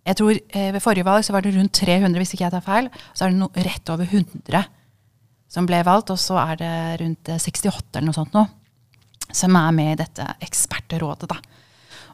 Jeg 0.04 0.18
tror 0.18 0.34
eh, 0.36 0.72
Ved 0.74 0.82
forrige 0.82 1.06
valg 1.06 1.24
så 1.24 1.32
var 1.32 1.46
det 1.46 1.54
rundt 1.54 1.78
300, 1.78 2.18
hvis 2.20 2.34
ikke 2.34 2.48
jeg 2.48 2.56
tar 2.56 2.66
feil. 2.66 2.90
Så 3.14 3.24
er 3.24 3.32
det 3.32 3.38
no, 3.38 3.48
rett 3.54 3.94
over 3.94 4.10
100 4.10 4.66
som 5.48 5.66
ble 5.66 5.82
valgt, 5.86 6.10
og 6.10 6.18
så 6.18 6.38
er 6.40 6.56
det 6.60 7.00
rundt 7.00 7.28
eh, 7.28 7.38
68 7.38 7.96
eller 7.98 8.06
noe 8.10 8.16
sånt 8.16 8.34
nå, 8.34 8.44
som 9.34 9.56
er 9.56 9.70
med 9.76 9.92
i 9.92 10.00
dette 10.02 10.26
ekspertrådet. 10.44 11.28
da. 11.30 11.36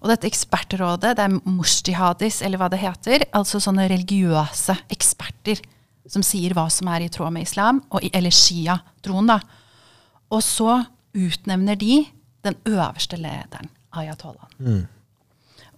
Og 0.01 0.09
dette 0.09 0.27
ekspertrådet, 0.31 1.15
det 1.17 1.25
er 1.27 1.35
mushtihadis, 1.45 2.41
eller 2.43 2.59
hva 2.61 2.69
det 2.73 2.81
heter, 2.81 3.25
altså 3.37 3.61
sånne 3.61 3.89
religiøse 3.91 4.77
eksperter 4.89 5.61
som 6.11 6.23
sier 6.25 6.55
hva 6.57 6.65
som 6.73 6.89
er 6.89 7.05
i 7.05 7.09
tråd 7.13 7.33
med 7.33 7.43
islam, 7.45 7.83
og, 7.91 8.03
i- 8.03 8.11
eller 8.15 8.31
shia-troen. 8.33 9.27
da. 9.29 9.41
Og 10.33 10.41
så 10.43 10.85
utnevner 11.15 11.77
de 11.79 12.07
den 12.43 12.55
øverste 12.65 13.19
lederen, 13.21 13.69
ayatollahen. 13.93 14.87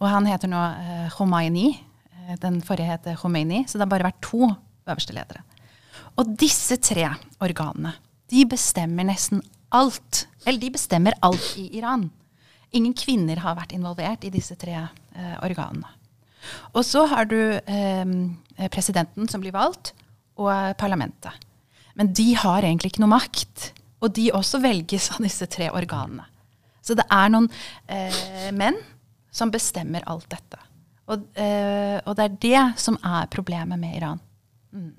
Og 0.01 0.09
han 0.09 0.27
heter 0.27 0.49
nå 0.51 0.61
eh, 0.79 1.09
Khomeini. 1.11 1.81
Eh, 2.29 2.37
Den 2.41 2.61
forrige 2.63 2.87
heter 2.91 3.17
Khomeini, 3.17 3.65
så 3.67 3.79
det 3.79 3.87
har 3.87 3.91
bare 3.99 4.07
vært 4.13 4.21
to 4.23 4.47
øverste 4.87 5.13
ledere. 5.15 5.43
Og 6.21 6.35
disse 6.39 6.77
tre 6.83 7.07
organene, 7.43 7.95
de 8.33 8.45
bestemmer 8.49 9.07
nesten 9.09 9.43
alt. 9.73 10.27
Eller 10.45 10.61
de 10.61 10.73
bestemmer 10.75 11.17
alt 11.25 11.55
i 11.61 11.69
Iran. 11.79 12.09
Ingen 12.73 12.95
kvinner 12.97 13.41
har 13.45 13.57
vært 13.59 13.75
involvert 13.77 14.25
i 14.25 14.33
disse 14.33 14.57
tre 14.61 14.75
eh, 14.77 15.37
organene. 15.45 15.89
Og 16.75 16.83
så 16.85 17.05
har 17.11 17.29
du 17.31 17.39
eh, 17.39 18.15
presidenten 18.73 19.29
som 19.31 19.43
blir 19.45 19.55
valgt, 19.55 19.93
og 20.41 20.51
eh, 20.53 20.73
parlamentet. 20.81 21.47
Men 21.95 22.13
de 22.17 22.33
har 22.41 22.65
egentlig 22.65 22.93
ikke 22.93 23.05
noe 23.05 23.15
makt. 23.15 23.71
Og 24.03 24.15
de 24.17 24.33
også 24.35 24.59
velges 24.63 25.13
av 25.15 25.23
disse 25.23 25.47
tre 25.47 25.69
organene. 25.71 26.27
Så 26.83 26.97
det 26.99 27.07
er 27.15 27.31
noen 27.31 27.47
eh, 27.87 28.51
menn 28.57 28.81
som 29.33 29.53
bestemmer 29.53 30.03
alt 30.11 30.27
dette. 30.33 30.59
Og, 31.13 31.29
eh, 31.39 31.99
og 32.03 32.17
det 32.19 32.25
er 32.25 32.41
det 32.43 32.65
som 32.83 32.99
er 33.07 33.31
problemet 33.31 33.79
med 33.79 33.97
Iran. 34.01 34.21
Mm. 34.73 34.91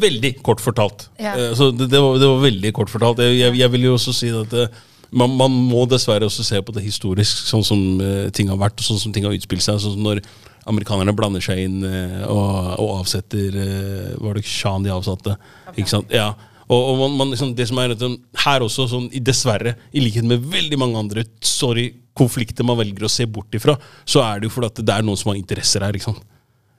Veldig 0.00 0.30
kort 0.46 0.60
fortalt. 0.64 1.08
Ja. 1.20 1.34
Eh, 1.36 1.54
Så 1.58 1.70
det, 1.76 1.90
det, 1.92 2.00
var, 2.00 2.18
det 2.22 2.28
var 2.30 2.40
veldig 2.44 2.72
kort 2.76 2.90
fortalt. 2.92 3.20
Jeg, 3.24 3.36
jeg, 3.42 3.56
jeg 3.60 3.72
vil 3.74 3.86
jo 3.90 3.94
også 3.98 4.14
si 4.16 4.30
at 4.32 4.50
det, 4.54 4.66
man, 5.12 5.36
man 5.38 5.52
må 5.70 5.84
dessverre 5.88 6.26
også 6.26 6.42
se 6.44 6.58
på 6.66 6.72
det 6.74 6.82
historisk, 6.86 7.44
sånn 7.46 7.62
som 7.64 7.82
uh, 8.02 8.26
ting 8.34 8.48
har 8.50 8.58
vært, 8.58 8.80
og 8.82 8.88
sånn 8.88 8.98
som 9.00 9.12
ting 9.14 9.24
har 9.28 9.36
utspilt 9.36 9.62
seg. 9.64 9.78
Sånn 9.82 9.94
som 9.94 10.02
når 10.08 10.20
amerikanerne 10.66 11.14
blander 11.14 11.44
seg 11.44 11.60
inn 11.62 11.78
uh, 11.86 12.24
og, 12.26 12.72
og 12.82 12.90
avsetter 13.04 13.54
uh, 13.54 14.16
Var 14.24 14.40
det 14.40 14.44
Shan 14.50 14.82
de 14.82 14.90
avsatte? 14.90 15.36
Ikke 15.76 15.92
sant? 15.92 16.10
Ja. 16.10 16.32
Og, 16.66 16.80
og 16.90 16.96
man, 17.04 17.12
man, 17.20 17.30
liksom, 17.30 17.52
det 17.54 17.68
som 17.70 17.78
er 17.78 17.92
um, 18.02 18.16
Her 18.42 18.64
også, 18.66 18.88
sånn, 18.90 19.06
i- 19.14 19.22
dessverre, 19.22 19.76
i 19.94 20.02
likhet 20.02 20.26
med 20.26 20.42
veldig 20.50 20.80
mange 20.82 20.98
andre 21.04 21.22
sorry, 21.46 21.92
konflikter 22.18 22.66
man 22.66 22.80
velger 22.80 23.06
å 23.06 23.12
se 23.12 23.28
bort 23.30 23.54
ifra, 23.54 23.76
så 24.08 24.24
er 24.26 24.40
det 24.42 24.48
jo 24.48 24.54
fordi 24.56 24.82
det 24.82 24.94
er 24.96 25.04
noen 25.06 25.20
som 25.20 25.30
har 25.30 25.38
interesser 25.38 25.84
her. 25.86 25.94
ikke 25.94 26.08
sant? 26.10 26.24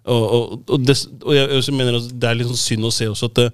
Og, 0.07 0.27
og, 0.33 0.61
og, 0.67 0.85
det, 0.87 0.95
og 1.23 1.35
jeg 1.35 1.75
mener 1.75 1.99
at 1.99 2.13
det 2.13 2.29
er 2.29 2.39
litt 2.39 2.47
sånn 2.47 2.61
synd 2.61 2.87
å 2.87 2.93
se 2.95 3.09
også 3.11 3.27
at 3.27 3.41
det, 3.41 3.47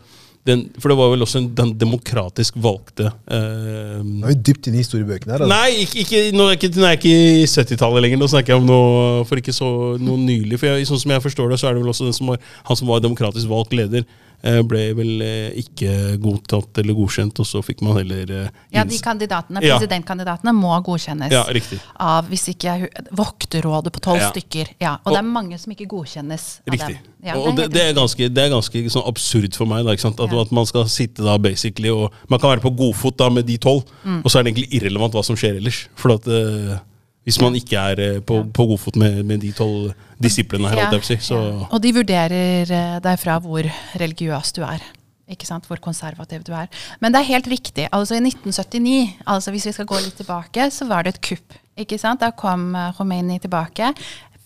den, 0.48 0.66
For 0.80 0.92
det 0.92 0.98
var 1.00 1.12
vel 1.14 1.24
også 1.24 1.40
en, 1.40 1.48
den 1.56 1.72
demokratisk 1.80 2.58
valgte 2.62 3.08
eh, 3.32 4.02
Nå 4.04 4.28
er 4.28 4.34
vi 4.34 4.40
dypt 4.50 4.68
inne 4.68 4.80
i 4.80 4.84
historiebøkene 4.84 5.34
her. 5.38 5.46
Altså. 5.46 5.54
Nei, 5.54 5.86
ikke, 5.86 6.04
ikke, 6.04 6.24
nå, 6.36 6.50
er 6.50 6.58
ikke, 6.60 6.72
nå 6.76 6.88
er 6.88 6.96
jeg 6.96 7.00
ikke 7.00 7.14
i 7.16 7.46
70-tallet 7.48 8.06
lenger. 8.06 8.20
Nå 8.20 8.28
snakker 8.34 8.54
jeg 8.54 8.62
om 8.62 8.68
noe 8.68 9.24
for 9.30 9.40
ikke 9.40 9.56
så 9.56 9.70
noe 10.02 10.20
nylig. 10.20 10.60
For 10.60 10.70
jeg, 10.70 10.90
sånn 10.90 11.02
som 11.06 11.16
jeg 11.16 11.24
forstår 11.24 11.54
det, 11.54 11.62
så 11.62 11.70
er 11.70 11.78
det 11.78 11.86
vel 11.86 11.94
også 11.94 12.10
den 12.10 12.18
som 12.18 12.34
var, 12.34 12.44
han 12.68 12.80
som 12.80 12.92
var 12.92 13.06
demokratisk 13.06 13.52
valgt 13.52 13.76
leder, 13.78 14.04
eh, 14.04 14.23
ble 14.44 14.82
vel 14.98 15.22
eh, 15.24 15.52
ikke 15.62 16.18
godtatt 16.20 16.78
eller 16.82 16.94
godkjent, 16.98 17.40
og 17.40 17.46
så 17.48 17.62
fikk 17.64 17.82
man 17.82 17.96
heller 18.02 18.24
eh, 18.28 18.50
ja, 18.76 18.84
de 18.84 18.98
kandidatene, 19.00 19.04
kandidatene, 19.04 19.64
Ja. 19.64 19.78
presidentkandidatene 19.78 20.54
må 20.58 20.74
godkjennes 20.84 21.32
Ja, 21.32 21.44
riktig. 21.48 21.80
av 22.00 22.28
hvis 22.28 22.48
ikke 22.52 22.64
jeg 22.74 22.90
Vokterrådet 23.16 23.94
på 23.94 24.00
tolv 24.04 24.20
Ja. 24.20 24.30
stykker. 24.32 24.68
Ja, 24.82 24.94
og, 24.96 25.08
Og- 25.08 25.14
det 25.14 25.20
er 25.20 25.30
mange 25.32 25.58
som 25.60 25.72
ikke 25.72 25.88
godkjennes 25.88 26.60
av 26.68 26.74
Riktig. 26.74 26.98
dem. 27.00 27.12
Ja, 27.24 27.36
og 27.38 27.56
det, 27.56 27.72
det, 27.72 27.82
er 27.82 27.94
ganske, 27.94 28.28
det 28.34 28.38
er 28.44 28.50
ganske 28.50 28.84
sånn 28.92 29.08
absurd 29.08 29.56
for 29.56 29.66
meg. 29.66 29.86
Da? 29.86 29.92
At, 30.10 30.20
at 30.20 30.52
man 30.52 30.66
skal 30.66 30.86
sitte 30.92 31.24
da 31.24 31.38
basically 31.38 31.90
og 31.90 32.12
Man 32.30 32.40
kan 32.40 32.50
være 32.58 32.62
på 32.62 32.76
godfot 32.76 33.16
da 33.18 33.30
med 33.30 33.46
de 33.46 33.58
tolv, 33.58 33.84
Mm. 34.04 34.22
og 34.26 34.32
så 34.32 34.40
er 34.40 34.44
det 34.44 34.54
egentlig 34.56 34.74
irrelevant 34.82 35.14
hva 35.14 35.24
som 35.24 35.36
skjer 35.36 35.56
ellers. 35.58 35.88
For 35.96 36.12
at 36.12 36.28
eh, 36.28 36.80
hvis 37.24 37.40
man 37.42 37.56
ikke 37.56 37.80
er 37.80 38.02
eh, 38.04 38.18
på, 38.24 38.42
på 38.54 38.66
godfot 38.74 38.98
med, 39.00 39.22
med 39.28 39.44
de 39.44 39.54
tolv 39.56 39.94
disiplene 40.24 40.72
her, 40.72 40.86
ja, 40.86 41.00
si, 41.04 41.18
så 41.24 41.40
ja. 41.40 41.70
Og 41.70 41.80
de 41.84 41.94
vurderer 41.96 42.68
eh, 42.68 42.98
deg 43.04 43.22
fra 43.22 43.40
hvor 43.44 43.68
religiøs 44.00 44.54
du 44.58 44.64
er. 44.68 44.84
Ikke 45.32 45.48
sant? 45.48 45.66
Hvor 45.70 45.80
konservativ 45.84 46.44
du 46.44 46.52
er. 46.56 46.68
Men 47.00 47.14
det 47.14 47.22
er 47.22 47.32
helt 47.32 47.48
riktig. 47.48 47.88
Altså 47.96 48.18
I 48.18 48.24
1979, 48.26 49.24
altså 49.26 49.54
hvis 49.56 49.70
vi 49.70 49.76
skal 49.76 49.88
gå 49.90 50.02
litt 50.04 50.20
tilbake, 50.20 50.68
så 50.72 50.88
var 50.90 51.06
det 51.06 51.16
et 51.16 51.24
kupp. 51.30 51.58
Ikke 51.80 51.98
sant? 52.02 52.22
Da 52.22 52.34
kom 52.38 52.74
eh, 52.76 52.92
Khomeini 52.98 53.40
tilbake 53.44 53.94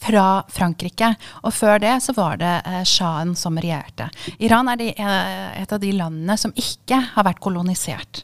fra 0.04 0.44
Frankrike. 0.54 1.12
Og 1.44 1.54
før 1.56 1.82
det 1.82 1.98
så 2.06 2.16
var 2.18 2.40
det 2.42 2.54
eh, 2.62 2.84
sjahen 2.88 3.36
som 3.38 3.58
regjerte. 3.58 4.10
Iran 4.38 4.70
er 4.72 4.82
de, 4.82 4.92
eh, 4.94 5.62
et 5.64 5.74
av 5.74 5.82
de 5.82 5.94
landene 5.98 6.38
som 6.40 6.54
ikke 6.56 7.02
har 7.16 7.28
vært 7.28 7.42
kolonisert. 7.44 8.24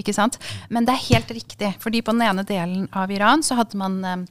Ikke 0.00 0.14
sant? 0.16 0.38
Men 0.68 0.86
det 0.86 0.94
er 0.94 1.08
helt 1.14 1.30
riktig. 1.30 1.74
fordi 1.80 2.02
på 2.02 2.12
den 2.12 2.22
ene 2.26 2.44
delen 2.46 2.88
av 2.92 3.12
Iran 3.12 3.42
så 3.42 3.58
hadde 3.58 3.78
man 3.78 4.00
eh, 4.04 4.24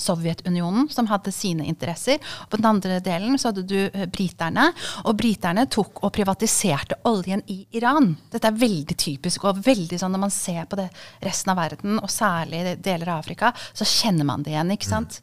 Sovjetunionen, 0.00 0.88
som 0.88 1.06
hadde 1.10 1.32
sine 1.32 1.64
interesser. 1.68 2.18
På 2.48 2.56
den 2.56 2.66
andre 2.66 3.00
delen 3.04 3.38
så 3.38 3.50
hadde 3.50 3.66
du 3.68 3.78
eh, 3.86 4.06
briterne. 4.08 4.70
Og 5.04 5.16
briterne 5.16 5.66
tok 5.70 6.02
og 6.04 6.12
privatiserte 6.16 7.00
oljen 7.10 7.42
i 7.52 7.62
Iran. 7.76 8.14
Dette 8.32 8.48
er 8.48 8.60
veldig 8.60 8.96
typisk. 8.96 9.44
og 9.44 9.60
veldig 9.64 10.00
sånn 10.00 10.12
Når 10.16 10.24
man 10.24 10.34
ser 10.34 10.64
på 10.70 10.80
det 10.80 10.88
resten 11.20 11.52
av 11.52 11.60
verden, 11.60 11.98
og 12.00 12.10
særlig 12.10 12.78
deler 12.80 13.12
av 13.12 13.24
Afrika, 13.24 13.52
så 13.72 13.88
kjenner 13.88 14.24
man 14.24 14.42
det 14.44 14.54
igjen. 14.54 14.72
ikke 14.76 14.88
sant? 14.88 15.20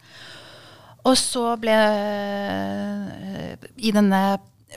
Og 1.08 1.18
så 1.18 1.56
ble 1.62 1.74
eh, 1.74 3.68
I 3.78 3.96
denne 3.96 4.22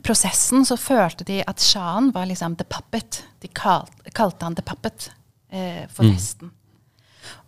prosessen 0.07 0.64
så 0.66 0.76
følte 0.78 1.26
de 1.26 1.41
at 1.49 1.62
sjahen 1.62 2.12
var 2.14 2.28
liksom 2.30 2.57
the 2.57 2.66
puppet. 2.68 3.24
De 3.43 3.49
kalte, 3.49 4.12
kalte 4.14 4.47
han 4.47 4.57
the 4.59 4.64
puppet 4.66 5.11
eh, 5.51 5.86
for 5.91 6.07
Vesten. 6.14 6.53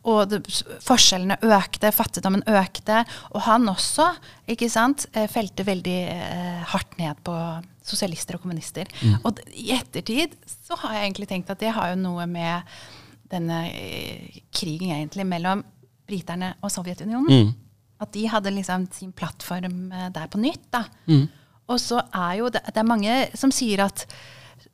Og 0.04 0.26
det, 0.28 0.40
forskjellene 0.82 1.38
økte, 1.46 1.92
fattigdommen 1.94 2.42
økte. 2.50 3.04
Og 3.32 3.44
han 3.46 3.68
også 3.70 4.08
ikke 4.50 4.68
sant, 4.72 5.06
eh, 5.14 5.28
felte 5.30 5.64
veldig 5.66 5.98
eh, 6.10 6.64
hardt 6.72 6.98
ned 6.98 7.22
på 7.24 7.36
sosialister 7.82 8.36
og 8.36 8.42
kommunister. 8.44 8.90
Og 9.24 9.38
i 9.54 9.70
ettertid 9.74 10.34
så 10.46 10.76
har 10.82 10.94
jeg 10.98 11.06
egentlig 11.06 11.28
tenkt 11.30 11.50
at 11.50 11.62
det 11.62 11.72
har 11.74 11.92
jo 11.92 12.00
noe 12.02 12.26
med 12.30 12.62
denne 13.32 13.64
eh, 13.70 14.42
krigen 14.54 14.92
egentlig 14.98 15.26
mellom 15.26 15.62
briterne 16.06 16.54
og 16.62 16.70
Sovjetunionen. 16.74 17.30
At 18.02 18.10
de 18.12 18.26
hadde 18.28 18.50
liksom 18.50 18.88
sin 18.92 19.12
plattform 19.14 19.92
eh, 19.92 20.10
der 20.14 20.26
på 20.26 20.42
nytt. 20.42 20.66
da. 20.74 20.84
Og 21.70 21.78
så 21.80 22.02
er 22.12 22.38
jo 22.40 22.48
det, 22.52 22.62
det 22.66 22.80
er 22.82 22.88
mange 22.88 23.16
som 23.38 23.52
sier 23.54 23.84
at 23.84 24.06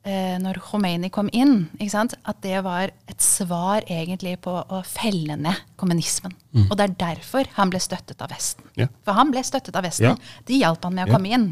eh, 0.03 0.37
når 0.41 0.57
Khomeini 0.65 1.09
kom 1.13 1.29
inn, 1.35 1.67
ikke 1.77 1.91
sant, 1.93 2.15
at 2.27 2.41
det 2.41 2.63
var 2.65 2.91
et 3.07 3.21
svar 3.23 3.85
egentlig 3.87 4.37
på 4.41 4.51
å 4.63 4.81
felle 4.87 5.35
ned 5.39 5.61
kommunismen. 5.79 6.33
Og 6.67 6.75
det 6.79 6.87
er 6.89 6.97
derfor 7.05 7.49
han 7.59 7.69
ble 7.71 7.79
støttet 7.83 8.21
av 8.25 8.31
Vesten. 8.33 8.65
Ja. 8.79 8.87
For 9.05 9.13
han 9.15 9.31
ble 9.31 9.43
støttet 9.45 9.75
av 9.77 9.85
Vesten. 9.85 10.15
Ja. 10.17 10.43
De 10.49 10.59
hjalp 10.59 10.83
han 10.83 10.95
med 10.97 11.07
å 11.07 11.11
Ja. 11.11 11.15
komme 11.17 11.33
inn. 11.35 11.49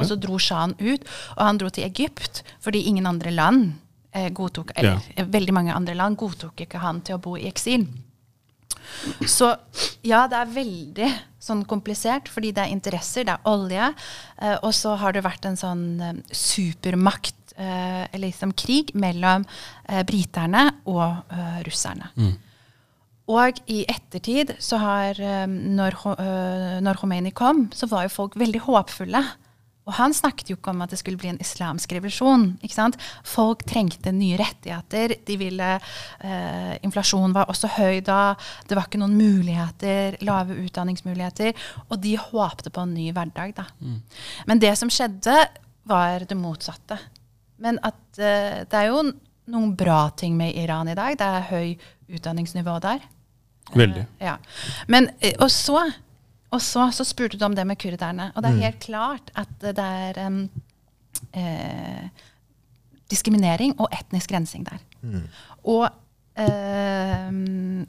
Og 0.00 0.06
så 0.08 0.16
dro 0.18 0.38
sjahen 0.40 0.72
ut, 0.80 1.04
og 1.36 1.42
han 1.44 1.58
dro 1.60 1.68
til 1.68 1.84
Egypt 1.84 2.42
fordi 2.64 2.86
ingen 2.88 3.06
andre 3.06 3.30
land 3.30 3.74
eh, 4.14 4.30
godtok, 4.30 4.72
eller 4.76 4.98
veldig 5.28 5.52
mange 5.54 5.74
andre 5.76 5.94
land 5.94 6.16
godtok 6.18 6.64
ikke 6.64 6.80
han 6.82 7.02
til 7.02 7.16
å 7.16 7.22
bo 7.22 7.36
i 7.36 7.46
eksil. 7.46 7.84
Så 9.28 9.52
ja, 10.02 10.24
det 10.28 10.36
er 10.40 10.50
veldig 10.56 11.10
sånn 11.42 11.64
komplisert, 11.68 12.30
fordi 12.30 12.52
det 12.54 12.64
er 12.64 12.74
interesser, 12.74 13.26
det 13.26 13.34
er 13.34 13.50
olje, 13.50 13.90
eh, 14.38 14.56
og 14.62 14.72
så 14.78 14.94
har 15.00 15.14
det 15.16 15.24
vært 15.26 15.48
en 15.48 15.58
sånn 15.58 15.84
eh, 16.00 16.20
supermakt, 16.30 17.56
eh, 17.56 18.06
eller 18.12 18.28
liksom 18.28 18.54
krig, 18.54 18.94
mellom 18.94 19.44
eh, 19.88 20.02
briterne 20.08 20.68
og 20.86 21.34
eh, 21.34 21.60
russerne. 21.66 22.12
Og 23.32 23.58
i 23.70 23.84
ettertid, 23.88 24.50
så 24.60 24.76
har, 24.82 25.18
når, 25.46 25.94
når 26.82 26.98
Khomeini 26.98 27.30
kom, 27.32 27.68
så 27.72 27.86
var 27.88 28.04
jo 28.04 28.10
folk 28.12 28.34
veldig 28.36 28.60
håpfulle. 28.66 29.20
Og 29.82 29.96
han 29.96 30.14
snakket 30.14 30.52
jo 30.52 30.56
ikke 30.56 30.70
om 30.70 30.84
at 30.84 30.92
det 30.92 31.00
skulle 31.00 31.18
bli 31.18 31.32
en 31.32 31.40
islamsk 31.42 31.92
revolusjon. 31.96 32.44
ikke 32.62 32.76
sant? 32.76 32.98
Folk 33.26 33.64
trengte 33.66 34.12
nye 34.14 34.38
rettigheter. 34.38 35.16
de 35.26 35.36
ville, 35.36 35.80
eh, 36.20 36.78
Inflasjonen 36.82 37.34
var 37.34 37.46
også 37.46 37.68
høy 37.78 38.00
da. 38.00 38.36
Det 38.68 38.76
var 38.76 38.86
ikke 38.86 39.00
noen 39.02 39.16
muligheter, 39.16 40.16
lave 40.22 40.54
utdanningsmuligheter. 40.54 41.54
Og 41.90 42.00
de 42.00 42.16
håpte 42.16 42.70
på 42.70 42.80
en 42.82 42.94
ny 42.94 43.10
hverdag. 43.12 43.54
da. 43.54 43.64
Men 44.46 44.58
det 44.58 44.78
som 44.78 44.88
skjedde, 44.88 45.48
var 45.84 46.20
det 46.20 46.36
motsatte. 46.36 46.98
Men 47.58 47.78
at 47.82 48.18
eh, 48.18 48.62
det 48.62 48.78
er 48.78 48.90
jo 48.90 49.02
noen 49.52 49.74
bra 49.76 50.10
ting 50.16 50.36
med 50.36 50.54
Iran 50.54 50.88
i 50.88 50.94
dag. 50.94 51.18
Det 51.18 51.26
er 51.26 51.48
høy 51.50 51.76
utdanningsnivå 52.12 52.78
der. 52.80 53.00
Veldig. 53.74 54.06
Ja. 54.20 54.36
Men, 54.88 55.10
eh, 55.20 55.34
og 55.40 55.50
så, 55.50 55.84
og 56.52 56.60
så, 56.60 56.90
så 56.92 57.04
spurte 57.08 57.38
du 57.40 57.46
om 57.46 57.54
det 57.56 57.64
med 57.66 57.80
kurderne. 57.80 58.30
Og 58.36 58.44
det 58.44 58.50
er 58.52 58.64
helt 58.66 58.82
klart 58.84 59.32
at 59.40 59.52
det 59.62 59.72
er 59.80 60.18
um, 60.26 60.42
eh, 61.32 62.08
diskriminering 63.12 63.74
og 63.80 63.88
etnisk 63.92 64.34
rensing 64.34 64.66
der. 64.68 64.82
Og 65.64 65.86
eh, 66.36 67.30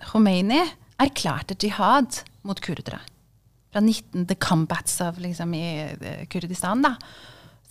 Khomeini 0.07 0.61
erklærte 1.03 1.57
jihad 1.59 2.23
mot 2.47 2.61
kurdere. 2.63 3.01
Fra 3.73 3.81
19, 3.81 4.27
the 4.29 4.35
combats 4.35 4.99
of 5.01 5.19
liksom, 5.19 5.53
i 5.57 5.65
eh, 5.99 6.25
Kurdistan. 6.31 6.83
da. 6.85 6.95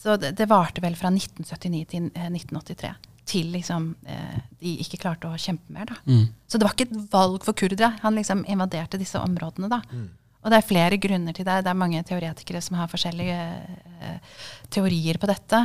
Så 0.02 0.16
det, 0.18 0.34
det 0.36 0.48
varte 0.50 0.82
vel 0.82 0.96
fra 0.98 1.12
1979 1.14 1.84
til 1.92 2.08
eh, 2.12 2.28
1983. 2.28 2.94
Til 3.32 3.52
liksom, 3.54 3.94
eh, 4.04 4.40
de 4.60 4.78
ikke 4.82 4.98
klarte 5.04 5.30
å 5.30 5.38
kjempe 5.38 5.72
mer. 5.72 5.86
da. 5.92 6.00
Så 6.50 6.58
det 6.58 6.66
var 6.66 6.74
ikke 6.74 6.90
et 6.90 7.12
valg 7.12 7.44
for 7.46 7.56
kurdere. 7.56 7.94
Han 8.02 8.18
liksom 8.18 8.44
invaderte 8.50 9.00
disse 9.00 9.20
områdene. 9.22 9.70
da. 9.70 9.80
Og 10.42 10.50
det 10.50 10.58
er 10.58 10.66
flere 10.66 10.98
grunner 10.98 11.36
til 11.36 11.46
det. 11.46 11.60
Det 11.62 11.70
er 11.70 11.78
mange 11.78 12.02
teoretikere 12.06 12.62
som 12.64 12.78
har 12.80 12.90
forskjellige 12.90 13.38
eh, 14.02 14.40
teorier 14.74 15.20
på 15.22 15.30
dette. 15.30 15.60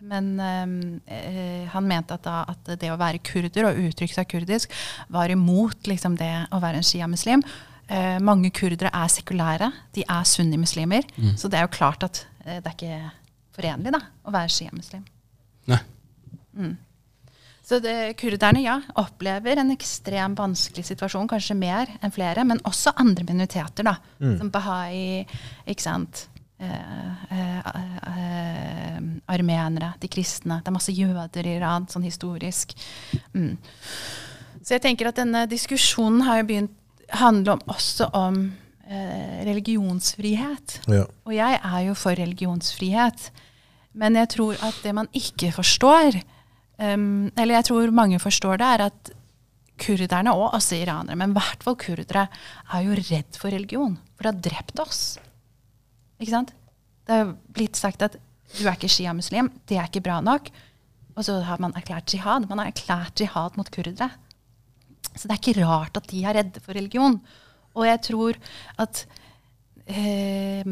Men 0.00 0.32
eh, 0.40 1.66
han 1.72 1.88
mente 1.88 2.16
at, 2.16 2.24
da, 2.24 2.44
at 2.48 2.70
det 2.80 2.92
å 2.92 2.98
være 3.00 3.22
kurder 3.26 3.68
og 3.68 3.80
uttrykke 3.88 4.16
seg 4.16 4.30
kurdisk 4.30 4.76
var 5.12 5.32
imot 5.34 5.90
liksom, 5.90 6.16
det 6.20 6.32
å 6.54 6.62
være 6.62 6.80
en 6.80 6.86
sjiamuslim. 6.86 7.44
Uh, 7.90 8.20
mange 8.22 8.52
kurdere 8.54 8.92
er 8.94 9.08
sekulære. 9.10 9.66
De 9.96 10.04
er 10.06 10.26
sunnimuslimer. 10.30 11.08
Så 11.34 11.50
det 11.50 11.58
er 11.58 11.64
jo 11.66 11.74
klart 11.74 12.06
at 12.06 12.20
uh, 12.44 12.60
det 12.60 12.70
er 12.70 12.76
ikke 12.76 13.00
forenlig 13.56 13.90
da, 13.96 14.04
å 14.22 14.34
være 14.34 14.52
sjiamuslim. 14.54 15.02
Nei. 15.70 15.80
Så 17.70 17.78
det, 17.78 18.16
kurderne 18.18 18.64
ja, 18.64 18.80
opplever 18.98 19.60
en 19.62 19.70
ekstremt 19.70 20.40
vanskelig 20.40 20.88
situasjon, 20.88 21.28
kanskje 21.30 21.54
mer 21.54 21.92
enn 22.02 22.10
flere, 22.10 22.42
men 22.42 22.58
også 22.66 22.96
andre 22.98 23.22
minoriteter, 23.28 23.86
da, 23.86 23.92
som 24.18 24.50
bahai, 24.50 25.22
ikke 25.70 25.84
sant. 25.84 26.24
Eh, 26.58 27.12
eh, 27.30 27.68
eh, 28.10 28.96
armenere, 29.30 29.92
de 30.02 30.10
kristne. 30.10 30.58
Det 30.58 30.68
er 30.68 30.74
masse 30.74 30.92
jøder 30.92 31.46
i 31.46 31.54
Iran, 31.60 31.86
sånn 31.88 32.04
historisk. 32.04 32.74
Mm. 33.38 33.54
Så 34.58 34.74
jeg 34.74 34.82
tenker 34.84 35.08
at 35.08 35.22
denne 35.22 35.46
diskusjonen 35.48 36.26
har 36.26 36.42
jo 36.42 36.48
begynt 36.50 36.74
handle 37.22 37.54
om, 37.54 37.62
også 37.70 38.10
om 38.18 38.42
eh, 38.90 39.38
religionsfrihet. 39.46 40.80
Ja. 40.90 41.06
Og 41.24 41.38
jeg 41.38 41.62
er 41.62 41.80
jo 41.86 41.94
for 41.98 42.18
religionsfrihet. 42.18 43.30
Men 43.94 44.18
jeg 44.18 44.34
tror 44.36 44.60
at 44.66 44.82
det 44.84 44.94
man 44.98 45.08
ikke 45.16 45.54
forstår, 45.54 46.20
um, 46.80 47.30
eller 47.36 47.58
jeg 47.58 47.68
tror 47.70 47.94
mange 47.94 48.20
forstår 48.22 48.60
det, 48.60 48.68
er 48.68 48.86
at 48.88 49.12
kurderne, 49.80 50.32
og 50.36 50.54
også 50.58 50.80
iranere, 50.80 51.16
men 51.16 51.32
i 51.32 51.38
hvert 51.38 51.62
fall 51.64 51.76
kurdere, 51.80 52.26
er 52.72 52.86
jo 52.86 52.96
redd 52.96 53.38
for 53.40 53.52
religion. 53.52 53.96
For 54.16 54.26
det 54.26 54.32
har 54.34 54.42
drept 54.48 54.82
oss. 54.82 55.04
Ikke 56.20 56.34
sant? 56.34 56.52
Det 57.08 57.16
har 57.16 57.32
blitt 57.54 57.78
sagt 57.80 58.04
at 58.04 58.18
du 58.58 58.64
er 58.66 58.74
ikke 58.74 58.90
sjiamuslim, 58.90 59.48
det 59.70 59.78
er 59.78 59.88
ikke 59.88 60.04
bra 60.04 60.18
nok. 60.24 60.50
Og 61.16 61.26
så 61.26 61.38
har 61.44 61.60
man 61.62 61.74
erklært 61.76 62.12
jihad. 62.14 62.46
Man 62.48 62.60
har 62.62 62.70
erklært 62.70 63.20
jihad 63.20 63.56
mot 63.58 63.68
kurdere. 63.72 64.10
Så 65.14 65.26
det 65.26 65.34
er 65.34 65.40
ikke 65.40 65.66
rart 65.66 65.96
at 65.98 66.06
de 66.10 66.22
er 66.24 66.36
redde 66.38 66.62
for 66.62 66.76
religion. 66.76 67.18
Og 67.74 67.86
jeg 67.86 68.02
tror 68.06 68.38
at 68.82 69.04
eh, 69.90 70.62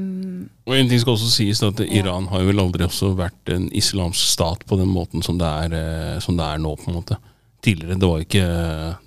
Og 0.69 0.75
en 0.77 0.91
ting 0.91 1.01
skal 1.01 1.15
også 1.15 1.31
sies 1.33 1.63
at 1.67 1.81
Iran 1.87 2.29
har 2.31 2.43
jo 2.43 2.51
vel 2.51 2.63
aldri 2.63 2.87
også 2.87 3.13
vært 3.19 3.53
en 3.55 3.69
islamsk 3.77 4.33
stat 4.35 4.65
på 4.69 4.79
den 4.81 4.91
måten 4.93 5.25
som 5.25 5.39
det 5.41 5.49
er, 5.49 5.75
eh, 5.79 6.21
som 6.25 6.39
det 6.39 6.47
er 6.47 6.63
nå. 6.63 6.77
på 6.77 6.91
en 6.91 6.99
måte. 7.01 7.19
Tidligere, 7.65 7.99
Det 7.99 8.09
var 8.09 8.19
ikke, 8.23 8.47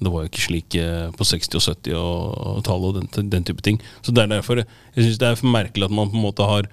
det 0.04 0.12
var 0.12 0.24
ikke 0.28 0.44
slik 0.44 0.76
eh, 0.76 1.10
på 1.16 1.24
60- 1.24 1.56
og 1.56 1.64
70-tallet 1.64 2.88
og 2.90 2.96
den, 3.00 3.30
den 3.30 3.44
type 3.48 3.62
ting. 3.64 3.80
Så 4.02 4.12
det 4.12 4.24
er 4.26 4.34
derfor 4.36 4.60
jeg 4.60 4.68
synes 4.98 5.18
det 5.18 5.28
er 5.28 5.40
for 5.40 5.48
merkelig 5.48 5.88
at 5.88 5.96
man 5.96 6.12
på 6.12 6.20
en 6.20 6.26
måte 6.26 6.44
har 6.44 6.68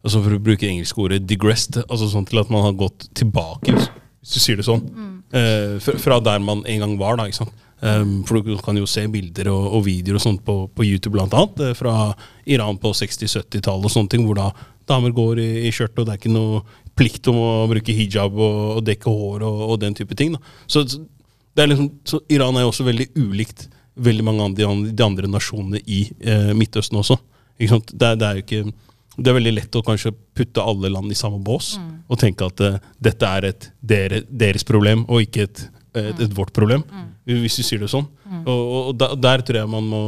altså 0.00 0.22
For 0.24 0.32
å 0.32 0.40
bruke 0.40 0.64
det 0.64 0.70
engelske 0.72 0.96
ordet 0.96 1.26
'digressed', 1.28 1.82
altså 1.84 2.06
sånn 2.08 2.24
til 2.24 2.40
at 2.40 2.48
man 2.48 2.62
har 2.64 2.72
gått 2.72 3.10
tilbake, 3.12 3.74
hvis, 3.74 3.90
du 4.32 4.40
sier 4.40 4.56
det 4.56 4.64
sånn, 4.64 4.86
eh, 5.36 5.76
fra, 5.76 5.98
fra 6.00 6.20
der 6.24 6.38
man 6.40 6.64
en 6.64 6.80
gang 6.80 6.94
var. 6.96 7.16
da, 7.16 7.26
ikke 7.28 7.44
sant? 7.44 7.52
Um, 7.80 8.18
for 8.28 8.42
du 8.44 8.58
kan 8.60 8.76
jo 8.76 8.84
se 8.88 9.06
bilder 9.08 9.48
og, 9.48 9.70
og 9.78 9.86
videoer 9.86 10.18
og 10.18 10.24
sånt 10.24 10.42
på, 10.44 10.56
på 10.76 10.84
YouTube 10.84 11.16
annet, 11.22 11.62
eh, 11.64 11.72
fra 11.78 12.10
Iran 12.44 12.76
på 12.80 12.92
60-70-tallet 12.92 13.88
og 13.88 13.94
sånne 13.94 14.12
ting, 14.12 14.26
hvor 14.28 14.36
da 14.36 14.50
damer 14.90 15.14
går 15.16 15.40
i, 15.40 15.48
i 15.64 15.72
skjørt, 15.72 15.96
og 15.96 16.04
det 16.08 16.12
er 16.12 16.20
ikke 16.20 16.34
noe 16.34 16.60
plikt 16.98 17.30
om 17.32 17.38
å 17.40 17.50
bruke 17.70 17.94
hijab 17.96 18.36
og, 18.36 18.58
og 18.76 18.84
dekke 18.84 19.08
hår 19.08 19.46
og, 19.48 19.62
og 19.70 19.80
den 19.80 19.96
type 19.96 20.18
ting. 20.18 20.34
da. 20.36 20.42
Så, 20.68 20.84
det 21.56 21.64
er 21.64 21.72
liksom, 21.72 21.88
så 22.04 22.20
Iran 22.28 22.58
er 22.58 22.66
jo 22.66 22.72
også 22.74 22.86
veldig 22.86 23.08
ulikt 23.16 23.68
veldig 24.00 24.24
mange 24.24 24.44
av 24.44 24.54
de, 24.56 24.64
andre- 24.68 24.92
de 24.96 25.04
andre 25.04 25.28
nasjonene 25.32 25.80
i 25.86 26.04
eh, 26.20 26.52
Midtøsten 26.56 27.00
også. 27.00 27.16
Ikke 27.58 27.74
sant? 27.74 27.92
Det, 27.92 28.12
det 28.20 28.28
er 28.28 28.38
jo 28.38 28.44
ikke 28.46 28.62
det 29.20 29.28
er 29.28 29.36
veldig 29.36 29.52
lett 29.56 29.76
å 29.76 29.82
kanskje 29.84 30.12
putte 30.38 30.62
alle 30.64 30.88
land 30.92 31.12
i 31.12 31.18
samme 31.18 31.40
bås 31.44 31.74
og 32.08 32.18
tenke 32.22 32.46
at 32.46 32.60
uh, 32.64 32.78
dette 33.02 33.26
er 33.26 33.46
et 33.50 33.66
dere, 33.82 34.22
deres 34.30 34.64
problem 34.64 35.02
og 35.10 35.26
ikke 35.26 35.44
et, 35.44 35.64
et, 35.94 36.20
et 36.26 36.34
vårt 36.36 36.52
problem, 36.56 36.84
hvis 37.26 37.56
du 37.56 37.62
sier 37.66 37.80
det 37.82 37.90
sånn. 37.92 38.06
Og, 38.44 38.48
og, 38.60 38.80
og 38.90 38.98
da- 39.00 39.14
der 39.18 39.42
tror 39.42 39.58
jeg 39.62 39.68
man 39.72 39.88
må, 39.90 40.02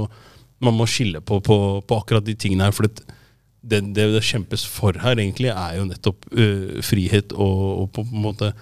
man 0.62 0.74
må 0.78 0.86
skille 0.86 1.20
på, 1.20 1.40
på, 1.42 1.56
på 1.86 1.98
akkurat 2.02 2.24
de 2.24 2.34
tingene 2.38 2.64
her. 2.68 2.72
For 2.76 2.86
det, 2.86 3.02
det, 3.62 3.80
det 3.94 4.06
det 4.14 4.22
kjempes 4.26 4.64
for 4.66 4.92
her, 4.98 5.16
egentlig, 5.18 5.50
er 5.54 5.76
jo 5.80 5.84
nettopp 5.88 6.26
uh, 6.34 6.80
frihet 6.82 7.32
og, 7.32 7.62
og 7.82 7.90
på 7.94 8.04
en 8.06 8.22
måte 8.28 8.52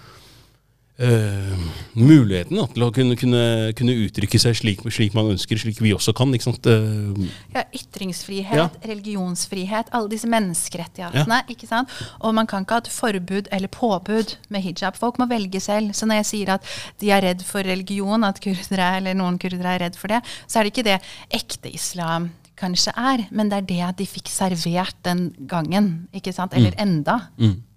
eh, 1.01 1.57
muligheten 1.97 2.57
da, 2.61 2.67
til 2.71 2.85
å 2.87 2.91
kunne, 2.95 3.17
kunne, 3.19 3.43
kunne 3.79 3.95
uttrykke 4.05 4.41
seg 4.43 4.57
slik, 4.59 4.83
slik 4.93 5.15
man 5.17 5.33
ønsker, 5.35 5.59
slik 5.61 5.81
vi 5.83 5.95
også 5.97 6.15
kan. 6.17 6.33
ikke? 6.37 6.53
Eh, 6.71 7.31
Ja, 7.55 7.65
ytringsfrihet, 7.75 8.57
Ja. 8.57 8.69
religionsfrihet, 8.85 9.91
alle 9.93 10.09
disse 10.13 10.29
menneskerettighetene. 10.31 11.41
ikke 11.49 11.67
sant? 11.69 11.89
Og 12.21 12.35
man 12.35 12.47
kan 12.47 12.65
ikke 12.65 12.77
ha 12.79 12.83
et 12.85 12.89
forbud 12.93 13.49
eller 13.51 13.69
påbud 13.69 14.37
med 14.51 14.63
hijab. 14.63 14.97
Folk 14.97 15.19
må 15.19 15.29
velge 15.29 15.61
selv. 15.61 15.93
Så 15.95 16.07
når 16.07 16.21
jeg 16.23 16.27
sier 16.27 16.49
at 16.55 16.63
de 17.01 17.11
er 17.11 17.23
redd 17.23 17.43
for 17.43 17.63
religion, 17.63 18.25
at 18.25 18.41
kurdere 18.41 18.97
eller 18.99 19.15
noen 19.15 19.39
kurdere 19.39 19.75
er 19.77 19.79
redd 19.87 19.97
for 19.97 20.09
det, 20.09 20.23
så 20.47 20.61
er 20.61 20.65
det 20.65 20.73
ikke 20.75 20.85
det 20.85 21.01
ekte 21.31 21.73
islam 21.73 22.31
kanskje 22.61 22.93
er, 22.95 23.27
men 23.33 23.49
det 23.49 23.57
er 23.57 23.63
det 23.91 23.97
de 23.97 24.05
fikk 24.07 24.29
servert 24.29 24.95
den 25.03 25.31
gangen. 25.49 26.09
ikke 26.13 26.33
sant? 26.35 26.53
Eller 26.55 26.75
enda. 26.77 27.21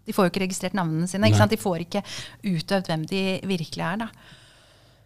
De 0.04 0.14
får 0.16 0.28
jo 0.28 0.34
ikke 0.34 0.44
registrert 0.44 0.78
navnene 0.78 1.08
sine. 1.08 1.30
ikke 1.30 1.40
sant? 1.40 1.54
De 1.54 1.62
får 1.62 1.86
ikke 1.86 2.04
utøvd 2.44 2.90
hvem 2.92 3.06
de 3.10 3.22
virkelig 3.48 3.86
er. 3.88 4.02
da. 4.06 4.10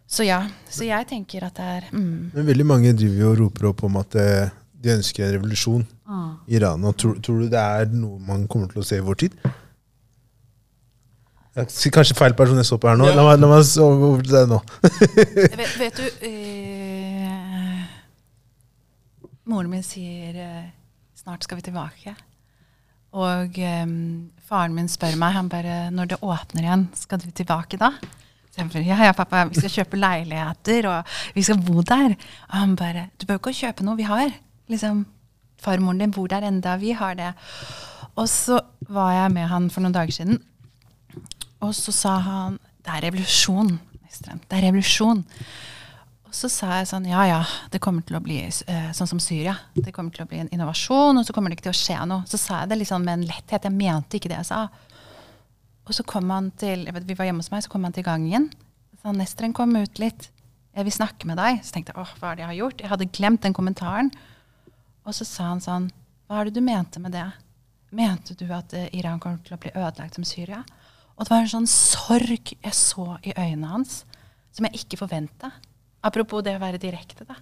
Så 0.08 0.24
ja, 0.24 0.40
så 0.72 0.86
jeg 0.88 1.04
tenker 1.10 1.44
at 1.44 1.58
det 1.58 1.68
er 1.68 1.88
mm. 1.92 2.30
Men 2.32 2.46
veldig 2.48 2.66
mange 2.66 2.94
driver 2.96 3.20
jo 3.20 3.30
og 3.34 3.40
roper 3.42 3.68
opp 3.68 3.82
om 3.84 3.98
at 4.00 4.16
eh, 4.16 4.50
de 4.72 4.94
ønsker 4.94 5.26
en 5.26 5.34
revolusjon 5.36 5.84
i 6.48 6.56
Iran. 6.56 6.84
Og 6.88 6.96
tror, 6.96 7.18
tror 7.20 7.42
du 7.42 7.48
det 7.52 7.60
er 7.60 7.90
noe 7.92 8.16
man 8.24 8.46
kommer 8.48 8.72
til 8.72 8.80
å 8.80 8.86
se 8.88 8.96
i 8.96 9.04
vår 9.04 9.18
tid? 9.26 9.36
Kanskje 11.58 12.14
feil 12.14 12.36
person 12.38 12.56
jeg 12.56 12.68
så 12.68 12.78
på 12.78 12.88
her 12.88 12.96
nå. 12.96 13.08
Ja. 13.10 13.16
La 13.18 13.26
meg, 13.26 13.40
la 13.42 13.50
meg 13.50 13.64
så 13.66 13.88
over 13.90 14.22
til 14.22 14.36
deg 14.36 14.48
nå. 14.50 14.60
vet, 15.60 15.74
vet 15.80 15.98
du 15.98 16.26
eh, 16.28 17.84
Moren 19.48 19.72
min 19.72 19.84
sier 19.84 20.38
eh, 20.38 20.68
'snart 21.18 21.44
skal 21.44 21.58
vi 21.58 21.66
tilbake'. 21.68 22.14
Og 23.12 23.58
um, 23.58 24.30
faren 24.48 24.74
min 24.76 24.88
spør 24.88 25.16
meg 25.16 25.32
han 25.32 25.48
bare 25.48 25.90
'når 25.90 26.08
det 26.08 26.22
åpner 26.22 26.62
igjen, 26.62 26.88
skal 26.94 27.18
du 27.18 27.30
tilbake 27.30 27.78
da?' 27.78 27.94
Så 28.50 28.62
jeg 28.64 28.70
bare, 28.70 28.82
ja, 28.82 29.04
ja, 29.04 29.12
pappa, 29.12 29.44
vi 29.44 29.54
skal 29.54 29.70
kjøpe 29.70 29.96
leiligheter, 29.96 30.88
og 30.88 31.04
vi 31.34 31.42
skal 31.42 31.60
bo 31.62 31.82
der. 31.82 32.16
Og 32.48 32.56
han 32.58 32.76
bare 32.76 33.08
'Du 33.18 33.26
bør 33.26 33.34
ikke 33.34 33.52
kjøpe 33.52 33.84
noe 33.84 33.96
vi 33.96 34.02
har'. 34.02 34.34
Liksom, 34.68 35.06
Farmoren 35.60 35.98
din 35.98 36.12
bor 36.12 36.26
der 36.26 36.46
enda, 36.46 36.76
vi 36.76 36.90
har 36.90 37.14
det. 37.14 37.34
Og 38.16 38.28
så 38.28 38.60
var 38.88 39.12
jeg 39.12 39.32
med 39.32 39.46
han 39.46 39.70
for 39.70 39.80
noen 39.80 39.94
dager 39.94 40.12
siden, 40.12 40.42
og 41.60 41.74
så 41.74 41.92
sa 41.92 42.18
han 42.18 42.58
'Det 42.84 42.92
er 42.94 43.10
revolusjon'. 43.10 43.78
Det 44.50 44.58
er 44.58 44.62
revolusjon. 44.62 45.24
Og 46.28 46.34
så 46.36 46.50
sa 46.52 46.74
jeg 46.76 46.90
sånn 46.90 47.06
Ja 47.08 47.22
ja, 47.24 47.38
det 47.72 47.80
kommer 47.80 48.04
til 48.04 48.18
å 48.18 48.22
bli 48.22 48.42
uh, 48.44 48.90
sånn 48.96 49.08
som 49.08 49.20
Syria. 49.22 49.54
Det 49.72 49.94
kommer 49.96 50.12
til 50.12 50.26
å 50.26 50.28
bli 50.28 50.42
en 50.42 50.50
innovasjon, 50.52 51.16
og 51.16 51.24
så 51.24 51.32
kommer 51.32 51.48
det 51.48 51.58
ikke 51.58 51.70
til 51.70 51.76
å 51.76 51.80
skje 51.80 51.98
noe. 52.10 52.28
Så 52.28 52.40
sa 52.40 52.62
jeg 52.62 52.72
det 52.72 52.80
litt 52.82 52.90
sånn 52.90 53.06
med 53.06 53.16
en 53.16 53.28
letthet. 53.30 53.64
Jeg 53.64 53.74
mente 53.74 54.18
ikke 54.18 54.30
det 54.32 54.42
jeg 54.42 54.50
sa. 54.50 54.66
Og 55.88 55.96
så 55.96 56.04
kom 56.04 56.28
han 56.28 56.50
til 56.60 56.84
jeg 56.84 56.94
vet, 56.94 57.06
Vi 57.08 57.16
var 57.16 57.30
hjemme 57.30 57.40
hos 57.40 57.48
meg, 57.52 57.64
så 57.64 57.72
kom 57.72 57.86
han 57.88 57.96
til 57.96 58.04
gangen. 58.04 58.50
Så 58.98 59.08
han, 59.08 59.20
Nesteren, 59.22 59.56
kom 59.56 59.72
ut 59.78 60.02
litt. 60.02 60.28
Jeg 60.76 60.84
vil 60.84 60.94
snakke 60.94 61.30
med 61.30 61.40
deg. 61.40 61.62
Så 61.64 61.72
tenkte 61.74 61.94
jeg 61.94 62.02
åh, 62.02 62.12
hva 62.20 62.30
er 62.30 62.36
det 62.36 62.44
jeg 62.44 62.50
har 62.50 62.58
gjort? 62.60 62.82
Jeg 62.84 62.92
hadde 62.92 63.12
glemt 63.18 63.44
den 63.46 63.56
kommentaren. 63.56 64.12
Og 65.08 65.16
så 65.16 65.24
sa 65.24 65.48
han 65.54 65.64
sånn 65.64 65.88
Hva 66.28 66.42
er 66.42 66.50
det 66.50 66.58
du 66.58 66.64
mente 66.64 67.00
med 67.00 67.16
det? 67.16 67.24
Mente 67.96 68.36
du 68.36 68.44
at 68.52 68.74
uh, 68.76 68.84
Iran 68.92 69.16
kommer 69.22 69.40
til 69.40 69.56
å 69.56 69.62
bli 69.62 69.72
ødelagt 69.72 70.18
som 70.18 70.28
Syria? 70.28 70.60
Og 71.16 71.24
det 71.24 71.32
var 71.32 71.40
en 71.46 71.54
sånn 71.54 71.70
sorg 71.72 72.52
jeg 72.52 72.76
så 72.76 73.16
i 73.24 73.32
øynene 73.32 73.72
hans, 73.72 74.02
som 74.52 74.68
jeg 74.68 74.84
ikke 74.84 75.00
forventa. 75.00 75.50
Apropos 76.04 76.44
det 76.46 76.54
å 76.56 76.62
være 76.62 76.80
direkte, 76.82 77.26
da. 77.26 77.38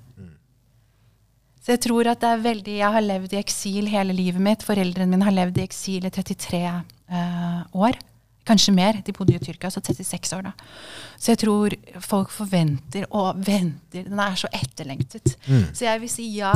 Så 1.67 1.75
jeg 1.75 1.83
tror 1.83 2.07
at 2.07 2.21
det 2.23 2.29
er 2.31 2.43
veldig 2.45 2.75
Jeg 2.79 2.95
har 2.95 3.03
levd 3.03 3.33
i 3.35 3.41
eksil 3.41 3.89
hele 3.91 4.15
livet 4.15 4.43
mitt. 4.43 4.63
Foreldrene 4.63 5.11
mine 5.11 5.27
har 5.27 5.35
levd 5.35 5.59
i 5.59 5.65
eksil 5.65 6.07
i 6.07 6.13
33 6.15 6.61
eh, 6.63 7.65
år. 7.75 7.99
Kanskje 8.47 8.75
mer. 8.77 9.01
De 9.03 9.15
bodde 9.15 9.35
i 9.35 9.43
Tyrkia, 9.43 9.73
så 9.75 9.83
36 9.83 10.37
år, 10.37 10.47
da. 10.47 10.53
Så 11.19 11.33
jeg 11.33 11.43
tror 11.43 11.75
folk 12.07 12.31
forventer 12.31 13.09
og 13.11 13.43
venter. 13.43 14.07
Den 14.07 14.23
er 14.23 14.39
så 14.39 14.51
etterlengtet. 14.55 15.35
Så 15.75 15.89
jeg 15.89 16.05
vil 16.05 16.13
si 16.13 16.31
ja. 16.39 16.55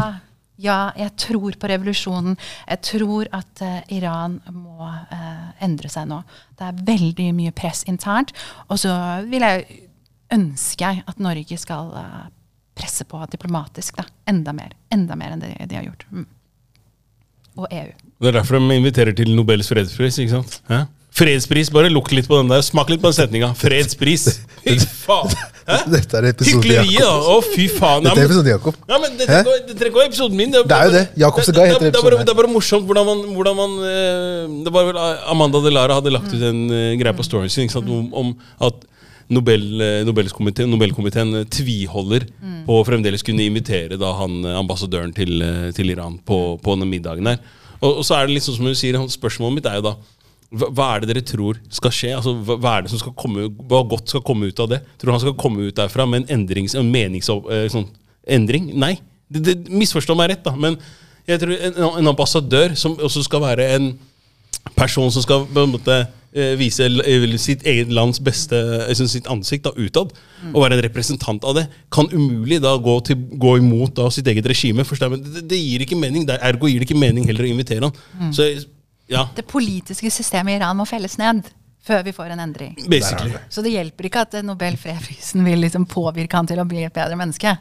Ja, 0.60 0.92
jeg 0.92 1.14
tror 1.16 1.56
på 1.56 1.68
revolusjonen. 1.70 2.34
Jeg 2.68 2.80
tror 2.84 3.30
at 3.32 3.62
eh, 3.64 3.94
Iran 3.96 4.38
må 4.52 4.86
eh, 4.86 5.46
endre 5.64 5.88
seg 5.88 6.06
nå. 6.10 6.20
Det 6.54 6.66
er 6.68 6.82
veldig 6.90 7.30
mye 7.34 7.54
press 7.56 7.80
internt. 7.88 8.34
Og 8.68 8.78
så 8.82 8.92
vil 9.30 9.46
jeg 9.48 9.86
ønske 10.34 10.84
jeg 10.84 11.02
at 11.10 11.18
Norge 11.22 11.58
skal 11.60 11.90
eh, 12.00 12.28
presse 12.78 13.04
på 13.08 13.20
diplomatisk 13.32 13.98
da. 14.00 14.06
enda 14.30 14.54
mer. 14.56 14.76
Enda 14.94 15.16
mer 15.18 15.34
enn 15.36 15.42
det 15.44 15.54
de 15.68 15.78
har 15.78 15.84
gjort. 15.88 16.06
Mm. 16.12 16.26
Og 17.58 17.66
EU. 17.74 17.90
Det 18.20 18.30
er 18.30 18.38
derfor 18.38 18.60
de 18.60 18.76
inviterer 18.78 19.16
til 19.16 19.34
Nobels 19.36 19.68
fredspris. 19.68 20.18
ikke 20.22 20.38
sant? 20.38 20.60
Hæ? 20.70 20.84
Fredspris, 21.10 21.68
bare 21.74 21.90
lukt 21.90 22.12
litt 22.14 22.28
på 22.30 22.38
den 22.38 22.48
der. 22.52 22.62
Smak 22.62 22.88
litt 22.92 23.00
på 23.02 23.10
den 23.10 23.16
setninga. 23.18 23.48
Fredspris. 23.58 24.28
Fy 24.64 24.76
faen! 24.78 25.32
Hæ? 25.66 25.76
Dette 25.90 26.16
er 26.18 26.26
episode 26.30 26.62
Hykleriet, 26.62 27.00
da! 27.00 27.08
Jakob. 27.08 27.26
Å, 27.30 27.34
fy 27.54 27.64
faen. 27.70 28.06
Dette 28.06 28.22
er 28.22 28.28
episode 28.28 28.50
Jakob. 28.50 28.78
ja, 28.90 28.96
men 29.02 29.12
det 29.18 29.26
trenger 29.28 29.44
ikke 29.44 29.52
å- 29.52 29.66
det 29.66 29.74
trenger 29.78 29.90
ikke 29.90 30.00
være 30.00 30.10
episoden 30.10 30.38
min. 30.40 30.50
Det 30.54 30.62
er 30.76 30.86
jo 30.88 30.94
det. 30.94 31.02
Jakob 31.22 31.44
Guy 31.44 31.46
heter 31.46 31.52
det, 31.52 31.60
det, 31.60 31.70
er 31.70 31.90
episoden 31.90 32.06
bare, 32.06 32.18
her. 32.18 32.24
det 32.26 32.32
er 32.34 32.38
bare 32.40 32.50
morsomt 32.54 32.86
hvordan 32.88 33.06
man, 33.10 33.20
hvordan 33.36 33.58
man 33.60 33.76
eh, 33.90 34.56
Det 34.66 34.72
var 34.74 34.88
vel 34.88 34.98
Amanda 35.34 35.62
Delara 35.66 35.98
hadde 36.00 36.12
lagt 36.14 36.34
ut 36.34 36.42
en 36.50 36.60
eh, 36.74 36.94
greie 37.00 37.14
på 37.20 37.26
storyen 37.26 37.52
sin 37.52 37.66
ikke 37.68 37.76
sant, 37.78 37.90
om, 37.90 38.08
om 38.22 38.32
at 38.66 38.82
Nobel, 39.30 39.64
eh, 39.80 40.02
Nobelkomiteen, 40.06 40.70
Nobelkomiteen 40.72 41.34
eh, 41.38 41.48
tviholder 41.50 42.26
på 42.66 42.78
å 42.80 42.86
fremdeles 42.86 43.22
kunne 43.26 43.46
invitere 43.46 43.98
da 44.00 44.10
han 44.18 44.40
eh, 44.42 44.56
ambassadøren 44.58 45.12
til, 45.14 45.44
til 45.76 45.92
Iran 45.94 46.18
på, 46.26 46.58
på 46.62 46.74
den 46.78 46.90
middagen 46.90 47.30
der. 47.30 47.38
Og, 47.78 48.00
og 48.00 48.06
så 48.06 48.18
er 48.18 48.26
det 48.26 48.42
sånn 48.42 48.58
som 48.58 48.66
hun 48.66 48.78
sier, 48.78 48.98
spørsmålet 49.14 49.60
mitt 49.60 49.70
er 49.70 49.78
jo 49.78 49.86
da 49.92 49.94
hva, 50.50 50.88
er 50.96 51.04
det 51.04 51.12
dere 51.12 51.22
tror 51.22 51.60
skal 51.70 51.92
skje? 51.94 52.08
Altså, 52.16 52.32
hva, 52.42 52.72
er 52.72 52.82
det 52.82 52.90
som 52.90 52.98
skal 52.98 53.14
komme, 53.14 53.46
hva 53.70 53.84
godt 53.86 54.10
skal 54.10 54.24
komme 54.26 54.48
ut 54.50 54.62
av 54.62 54.72
det? 54.72 54.80
Tror 54.98 55.12
du 55.12 55.14
han 55.14 55.22
skal 55.22 55.36
komme 55.38 55.68
ut 55.68 55.76
derfra 55.78 56.08
med 56.10 56.24
en, 56.24 56.40
endrings, 56.40 56.74
en 56.74 56.90
sånn, 57.70 57.86
endring? 58.26 58.72
Nei. 58.74 58.96
Det, 59.30 59.44
det, 59.46 59.54
misforstå 59.70 60.16
meg 60.18 60.32
rett, 60.32 60.42
da. 60.42 60.56
Men 60.58 60.74
jeg 61.30 61.38
tror 61.38 61.54
en, 61.54 61.78
en 62.02 62.10
ambassadør 62.10 62.74
som 62.74 62.98
også 62.98 63.22
skal 63.28 63.44
være 63.44 63.68
en 63.76 63.92
person 64.74 65.12
som 65.14 65.22
skal 65.22 65.46
på 65.46 65.62
en 65.62 65.76
måte 65.76 66.00
vise 66.30 66.86
eh, 66.86 67.36
sitt 67.42 67.64
eget 67.66 67.90
lands 67.90 68.20
beste 68.22 68.58
altså 68.86 69.08
sitt 69.10 69.26
ansikt 69.30 69.64
da, 69.66 69.72
utad, 69.74 70.12
og 70.52 70.58
være 70.62 70.78
en 70.78 70.84
representant 70.86 71.44
av 71.44 71.56
det, 71.58 71.64
kan 71.90 72.06
umulig 72.12 72.60
da 72.62 72.76
gå, 72.78 72.96
til, 73.06 73.18
gå 73.40 73.56
imot 73.58 73.96
da, 73.98 74.06
sitt 74.14 74.28
eget 74.30 74.46
regime. 74.46 74.86
Det, 74.86 75.42
det 75.50 75.58
gir 75.58 75.86
ikke 75.86 75.98
mening. 75.98 76.28
Der, 76.28 76.38
ergo 76.46 76.70
gir 76.70 76.82
det 76.82 76.86
ikke 76.90 77.00
mening 77.00 77.26
heller 77.26 77.48
å 77.48 77.50
invitere 77.50 77.90
han. 77.90 78.34
Så 78.36 78.46
ja, 79.10 79.26
Det 79.34 79.42
politiske 79.50 80.10
systemet 80.14 80.54
i 80.54 80.60
Iran 80.60 80.78
må 80.78 80.86
felles 80.86 81.18
ned 81.18 81.48
før 81.82 82.04
vi 82.06 82.12
får 82.14 82.34
en 82.36 82.40
endring. 82.46 82.76
basically. 82.86 83.34
Så 83.48 83.62
det 83.62 83.74
hjelper 83.74 84.06
ikke 84.06 84.24
at 84.26 84.34
eh, 84.38 84.46
Nobel 84.46 84.76
fredsprisen 84.78 85.44
vil 85.44 85.64
liksom 85.64 85.86
påvirke 85.90 86.38
han 86.38 86.46
til 86.46 86.60
å 86.62 86.66
bli 86.68 86.84
et 86.86 86.94
bedre 86.94 87.18
menneske. 87.18 87.56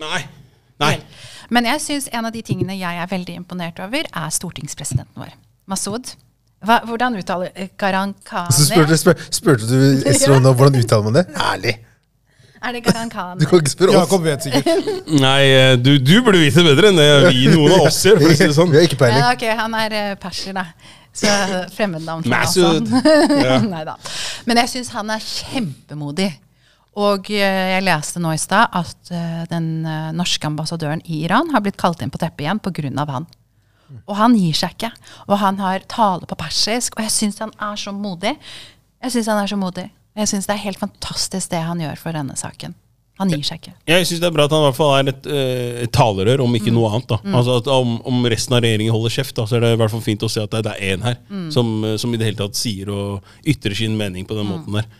Nei. 0.00 0.22
Nei. 0.80 0.94
Men 1.52 1.68
jeg 1.68 1.82
synes 1.84 2.08
en 2.12 2.28
av 2.28 2.32
de 2.34 2.42
tingene 2.44 2.76
jeg 2.76 3.00
er 3.02 3.10
veldig 3.10 3.36
imponert 3.42 3.80
over, 3.84 4.08
er 4.08 4.32
stortingspresidenten 4.34 5.20
vår. 5.20 5.34
Masud. 5.68 6.16
Hva, 6.64 6.78
hvordan 6.88 7.18
uttaler 7.20 7.50
eh, 7.54 7.68
Garankani? 7.78 8.54
Så 8.54 8.68
spurte, 8.70 8.96
spør, 9.00 9.26
spurte 9.34 9.68
du 9.68 9.76
Estron 10.10 10.46
om 10.46 10.56
hvordan 10.56 10.80
uttaler 10.80 11.04
man 11.08 11.18
det? 11.18 11.26
Ærlig. 11.36 11.74
Er 12.62 12.72
det 12.72 12.84
Garankani? 12.86 13.40
Du 13.42 13.50
kan 13.50 13.60
ikke 13.60 13.74
spørre 13.74 13.92
oss. 13.96 14.06
Jakob 14.06 14.24
vet 14.24 14.46
sikkert. 14.48 14.88
Nei, 15.26 15.42
eh, 15.52 15.74
du, 15.80 15.92
du 16.00 16.14
burde 16.24 16.40
vite 16.40 16.64
bedre 16.66 16.92
enn 16.92 17.02
det 17.02 17.10
vi, 17.28 17.44
noen 17.52 17.76
av 17.76 17.90
oss 17.90 18.00
gjør. 18.06 18.22
For 18.22 18.32
å 18.32 18.38
si 18.38 18.48
det 18.48 18.56
sånn. 18.56 18.72
Vi 18.72 18.80
har 18.80 18.88
ikke 18.88 19.02
peiling. 19.04 19.20
Ja, 19.20 19.34
ok, 19.36 19.46
han 19.60 19.76
er 19.82 19.98
perser, 20.22 20.56
da. 20.56 20.66
Så 21.16 21.32
fremmednavn 21.72 22.26
for 22.26 22.32
Masud. 22.32 22.90
han. 22.92 23.70
Nei 23.72 23.84
da. 23.88 23.94
Men 24.48 24.60
jeg 24.64 24.74
syns 24.74 24.90
han 24.92 25.12
er 25.14 25.22
kjempemodig. 25.24 26.34
Og 26.96 27.28
eh, 27.28 27.74
jeg 27.74 27.84
leste 27.84 28.20
nå 28.24 28.32
i 28.32 28.40
stad 28.40 28.72
at 28.76 29.10
eh, 29.12 29.42
den 29.50 29.84
eh, 29.84 30.12
norske 30.16 30.48
ambassadøren 30.48 31.02
i 31.04 31.22
Iran 31.26 31.50
har 31.52 31.60
blitt 31.64 31.76
kalt 31.80 32.00
inn 32.00 32.12
på 32.12 32.20
teppet 32.20 32.46
igjen 32.46 32.60
pga. 32.62 33.04
han. 33.12 33.26
Og 34.06 34.16
han 34.18 34.34
gir 34.38 34.56
seg 34.56 34.74
ikke. 34.76 34.90
Og 35.26 35.38
han 35.42 35.60
har 35.62 35.84
tale 35.90 36.26
på 36.28 36.38
persisk, 36.38 36.96
og 36.96 37.06
jeg 37.06 37.14
syns 37.14 37.42
han 37.44 37.54
er 37.62 37.78
så 37.80 37.94
modig. 37.94 38.34
Jeg 39.02 39.14
synes 39.14 39.30
han 39.32 39.42
er 39.42 39.52
så 39.52 39.60
modig. 39.60 39.86
Jeg 40.16 40.32
syns 40.32 40.48
det 40.48 40.56
er 40.56 40.64
helt 40.64 40.80
fantastisk 40.80 41.52
det 41.52 41.62
han 41.62 41.80
gjør 41.82 42.00
for 42.00 42.16
denne 42.16 42.36
saken. 42.38 42.74
Han 43.16 43.30
gir 43.32 43.44
seg 43.48 43.62
ikke. 43.62 43.72
Jeg 43.88 44.06
syns 44.08 44.20
det 44.20 44.28
er 44.28 44.34
bra 44.34 44.44
at 44.44 44.52
han 44.52 44.60
i 44.60 44.66
hvert 44.66 44.76
fall 44.76 44.92
er 44.98 45.10
et, 45.12 45.26
eh, 45.32 45.78
et 45.86 45.92
talerør, 45.94 46.42
om 46.44 46.56
ikke 46.58 46.72
noe 46.74 46.90
annet. 46.92 47.08
da. 47.14 47.16
Altså 47.38 47.56
at 47.62 47.70
om, 47.72 47.94
om 48.04 48.28
resten 48.28 48.56
av 48.56 48.60
regjeringen 48.64 48.92
holder 48.92 49.14
kjeft, 49.14 49.36
da, 49.38 49.46
så 49.48 49.56
er 49.56 49.64
det 49.64 49.72
i 49.72 49.80
hvert 49.80 49.94
fall 49.94 50.04
fint 50.04 50.26
å 50.26 50.30
se 50.32 50.44
at 50.44 50.52
det, 50.52 50.62
det 50.66 50.74
er 50.74 50.96
én 50.96 51.04
her 51.06 51.16
som, 51.52 51.72
eh, 51.84 51.96
som 52.00 52.12
i 52.12 52.20
det 52.20 52.28
hele 52.28 52.40
tatt 52.42 52.58
sier 52.60 52.92
og 52.92 53.48
ytrer 53.48 53.76
sin 53.78 53.96
mening 53.96 54.28
på 54.28 54.36
den 54.36 54.50
måten 54.50 54.76
der. 54.76 54.90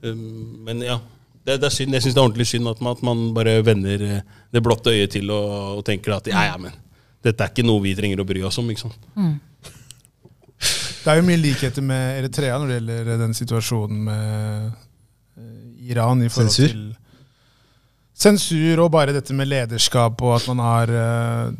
Um, 0.00 0.62
men 0.64 0.80
ja, 0.86 0.96
det, 1.44 1.58
det 1.60 1.68
er 1.68 1.74
synd. 1.74 1.96
Jeg 1.96 2.06
syns 2.06 2.16
det 2.16 2.22
er 2.22 2.28
ordentlig 2.30 2.48
synd 2.48 2.70
at 2.72 2.80
man, 2.80 2.96
at 2.96 3.04
man 3.04 3.26
bare 3.36 3.58
vender 3.66 4.06
eh, 4.08 4.22
det 4.56 4.64
blotte 4.64 4.94
øyet 4.94 5.12
til 5.18 5.28
og, 5.28 5.80
og 5.80 5.84
tenker 5.88 6.16
at 6.16 6.32
ja, 6.32 6.46
ja, 6.52 6.56
men 6.60 6.72
dette 7.24 7.44
er 7.44 7.52
ikke 7.52 7.66
noe 7.66 7.82
vi 7.84 7.96
trenger 7.96 8.22
å 8.22 8.28
bry 8.28 8.42
oss 8.48 8.58
om. 8.60 8.70
ikke 8.72 8.86
sant? 8.88 9.10
Det 11.00 11.08
er 11.08 11.20
jo 11.20 11.26
mye 11.26 11.40
likheter 11.40 11.84
med 11.84 12.18
Eritrea 12.20 12.58
når 12.60 12.68
det 12.70 12.78
gjelder 12.78 13.20
den 13.22 13.36
situasjonen 13.36 14.02
med 14.08 14.66
eh, 15.40 15.92
Iran 15.92 16.20
i 16.24 16.28
forhold 16.28 16.52
Sensur? 16.52 16.74
til 16.74 16.88
sensur 18.20 18.82
og 18.84 18.90
bare 18.92 19.14
dette 19.16 19.32
med 19.36 19.48
lederskap 19.48 20.20
og 20.20 20.34
at 20.36 20.48
man 20.50 20.60
har 20.64 20.92
eh, 20.92 21.58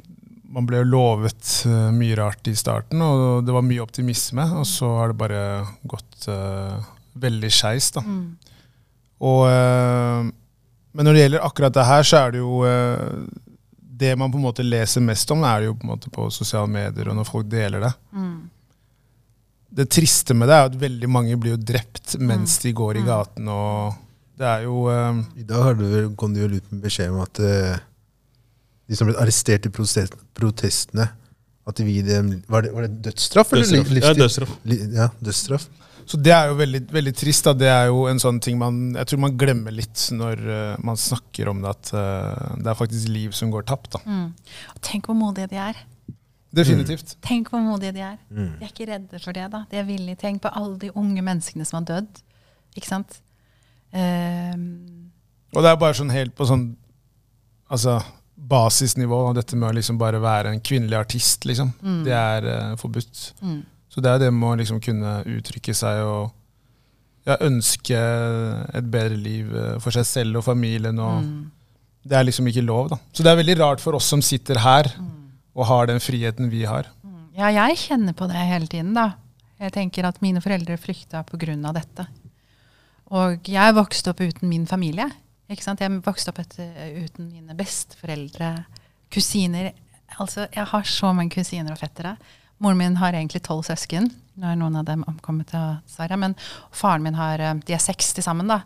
Man 0.51 0.67
ble 0.67 0.81
jo 0.83 0.91
lovet 0.91 1.51
eh, 1.69 1.91
mye 1.95 2.17
rart 2.19 2.49
i 2.51 2.57
starten, 2.59 2.99
og 3.01 3.45
det 3.47 3.55
var 3.55 3.63
mye 3.63 3.85
optimisme, 3.85 4.43
og 4.59 4.65
så 4.67 4.89
har 4.99 5.13
det 5.13 5.21
bare 5.21 5.43
gått 5.87 6.27
uh, 6.27 6.83
veldig 7.23 7.51
skeis, 7.55 7.93
da. 7.95 8.03
Og, 9.23 9.45
uh, 9.47 10.27
men 10.91 11.07
når 11.07 11.15
det 11.15 11.23
gjelder 11.23 11.47
akkurat 11.47 11.77
det 11.77 11.87
her, 11.87 12.03
så 12.03 12.25
er 12.25 12.35
det 12.35 12.43
jo 12.43 12.65
eh, 12.67 13.23
Det 14.01 14.15
man 14.17 14.33
på 14.33 14.39
en 14.41 14.47
måte 14.47 14.65
leser 14.65 15.03
mest 15.05 15.31
om, 15.35 15.43
er 15.45 15.61
det 15.61 15.67
jo 15.71 15.75
på 15.77 15.85
en 15.85 15.93
måte 15.93 16.11
på 16.15 16.25
sosiale 16.33 16.71
medier 16.73 17.11
og 17.13 17.19
når 17.19 17.29
folk 17.29 17.51
deler 17.53 17.83
det. 17.85 17.93
Det 19.71 19.87
triste 19.93 20.35
med 20.35 20.49
det 20.51 20.57
er 20.57 20.71
at 20.71 20.79
veldig 20.81 21.09
mange 21.13 21.37
blir 21.39 21.53
jo 21.55 21.61
drept 21.63 22.17
mens 22.19 22.57
de 22.65 22.73
går 22.75 22.99
i 22.99 23.05
gaten. 23.07 23.47
og 23.53 23.95
det 24.41 24.49
er 24.49 24.65
jo 24.65 24.87
eh, 24.91 25.21
I 25.37 25.45
dag 25.47 25.63
har 25.67 25.75
du, 25.77 25.85
vel- 25.93 26.15
kom 26.17 26.33
det 26.35 26.43
jo 26.43 26.49
ut 26.57 26.73
med 26.73 26.81
beskjed 26.83 27.13
om 27.13 27.21
at 27.23 27.41
uh, 27.45 27.77
de 28.89 28.97
som 28.99 29.07
ble 29.11 29.19
arrestert 29.21 29.69
i 29.69 29.73
protest, 29.75 30.17
protestene 30.35 31.11
at 31.69 31.77
de 31.77 32.01
dem 32.03 32.33
Var 32.49 32.63
det, 32.65 32.73
var 32.75 32.87
det 32.89 33.03
dødsstraff? 33.05 33.53
Dødsstraff. 33.53 33.91
Eller? 33.93 34.01
Ja, 34.09 34.15
dødsstraff. 34.17 34.55
Li, 34.65 34.79
ja, 34.97 35.11
dødsstraff. 35.21 35.69
Så 36.11 36.19
det 36.19 36.33
er 36.35 36.49
jo 36.51 36.57
veldig, 36.59 36.81
veldig 36.91 37.13
trist. 37.15 37.47
da. 37.47 37.55
Det 37.55 37.69
er 37.71 37.87
jo 37.91 38.03
en 38.11 38.19
sånn 38.19 38.41
ting 38.43 38.59
man 38.59 38.97
jeg 38.97 39.13
tror 39.13 39.23
man 39.23 39.37
glemmer 39.39 39.75
litt 39.75 40.09
når 40.17 40.43
uh, 40.43 40.81
man 40.83 40.99
snakker 40.99 41.53
om 41.53 41.63
det, 41.63 41.71
at 41.77 41.93
uh, 41.95 42.57
det 42.59 42.73
er 42.73 42.79
faktisk 42.79 43.13
liv 43.15 43.37
som 43.37 43.53
går 43.55 43.69
tapt. 43.69 43.93
da. 43.95 44.03
Mm. 44.07 44.33
tenk 44.83 45.07
hvor 45.07 45.19
modige 45.19 45.53
de 45.53 45.61
er. 45.63 45.79
Definitivt. 46.51 47.15
Tenk 47.23 47.53
hvor 47.53 47.63
modige 47.63 47.95
de 47.95 48.03
er. 48.03 48.19
De 48.27 48.49
er 48.59 48.73
ikke 48.73 48.89
redde 48.91 49.23
for 49.23 49.37
det. 49.37 49.47
da. 49.53 49.63
De 49.71 49.79
er 49.79 49.87
villige. 49.87 50.19
Tenk 50.19 50.43
på 50.43 50.51
alle 50.51 50.75
de 50.83 50.91
unge 50.99 51.23
menneskene 51.23 51.67
som 51.69 51.79
har 51.79 51.87
dødd. 51.93 52.23
Ikke 52.75 52.91
sant? 52.91 53.21
Ehm, 53.95 55.11
Og 55.55 55.63
det 55.63 55.71
er 55.71 55.79
bare 55.79 55.99
sånn 55.99 56.11
helt 56.15 56.35
på 56.39 56.47
sånn 56.47 56.73
altså, 57.71 58.01
basisnivå, 58.51 59.29
dette 59.39 59.59
med 59.59 59.71
å 59.71 59.77
liksom 59.79 59.99
bare 59.99 60.19
være 60.23 60.51
en 60.55 60.63
kvinnelig 60.63 60.99
artist, 60.99 61.47
liksom. 61.47 61.71
Det 62.07 62.15
er 62.19 62.47
uh, 62.51 62.79
forbudt. 62.81 63.31
mm. 63.43 63.61
Så 63.91 64.03
det 64.03 64.11
er 64.13 64.21
det 64.23 64.31
med 64.35 64.53
å 64.53 64.59
liksom 64.61 64.79
kunne 64.83 65.21
uttrykke 65.27 65.75
seg 65.75 66.03
og 66.07 66.31
ja, 67.27 67.37
ønske 67.43 67.99
et 67.99 68.87
bedre 68.91 69.19
liv 69.19 69.51
eh, 69.51 69.79
for 69.83 69.95
seg 69.95 70.07
selv 70.09 70.41
og 70.41 70.47
familien. 70.47 70.99
og 71.03 71.27
Det 72.07 72.17
er 72.17 72.29
liksom 72.29 72.49
ikke 72.51 72.65
lov. 72.65 72.93
da. 72.95 73.01
Så 73.13 73.27
det 73.27 73.33
er 73.33 73.41
veldig 73.43 73.59
rart 73.61 73.83
for 73.83 73.99
oss 73.99 74.09
som 74.13 74.23
sitter 74.25 74.63
her 74.63 74.93
og 75.55 75.67
har 75.67 75.91
den 75.91 76.01
friheten 76.01 76.51
vi 76.53 76.63
har. 76.69 76.89
Ja, 77.37 77.51
jeg 77.51 77.79
kjenner 77.81 78.15
på 78.17 78.29
det 78.31 78.39
hele 78.39 78.69
tiden, 78.71 78.95
da. 78.95 79.13
Jeg 79.61 79.75
tenker 79.75 80.07
at 80.09 80.21
mine 80.25 80.41
foreldre 80.41 80.79
flykta 80.81 81.23
pga. 81.29 81.73
dette. 81.77 82.07
Og 83.11 83.49
jeg 83.49 83.75
vokste 83.77 84.13
opp 84.13 84.21
uten 84.23 84.49
min 84.49 84.67
familie. 84.67 85.09
Ikke 85.51 85.67
sant? 85.67 85.81
Jeg 85.83 86.01
vokste 86.05 86.31
opp 86.31 86.39
etter, 86.39 86.71
uten 87.03 87.27
mine 87.33 87.57
besteforeldre, 87.59 88.65
kusiner. 89.11 89.73
Altså, 90.19 90.47
jeg 90.55 90.67
har 90.71 90.85
så 90.87 91.13
mange 91.13 91.35
kusiner 91.35 91.75
og 91.75 91.81
fettere. 91.81 92.17
Moren 92.61 92.79
min 92.79 92.97
har 93.01 93.17
egentlig 93.17 93.43
tolv 93.47 93.65
søsken. 93.65 94.11
Nå 94.41 94.49
er 94.51 94.59
noen 94.61 94.77
av 94.81 94.87
dem 94.89 95.05
omkommet, 95.09 95.53
dessverre. 95.53 96.19
Men 96.21 96.37
faren 96.77 97.05
min 97.05 97.17
har 97.17 97.41
eh, 97.41 97.55
De 97.67 97.77
er 97.77 97.83
seks 97.83 98.13
til 98.17 98.25
sammen, 98.25 98.51
da. 98.51 98.63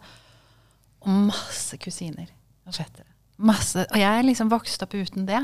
Og 1.04 1.28
masse 1.30 1.78
kusiner 1.78 2.26
og 2.66 2.74
fettere. 2.74 3.06
Masse. 3.36 3.84
Og 3.90 3.98
jeg 3.98 4.10
er 4.10 4.26
liksom 4.26 4.50
vokst 4.50 4.82
opp 4.82 4.94
uten 4.94 5.28
det. 5.28 5.42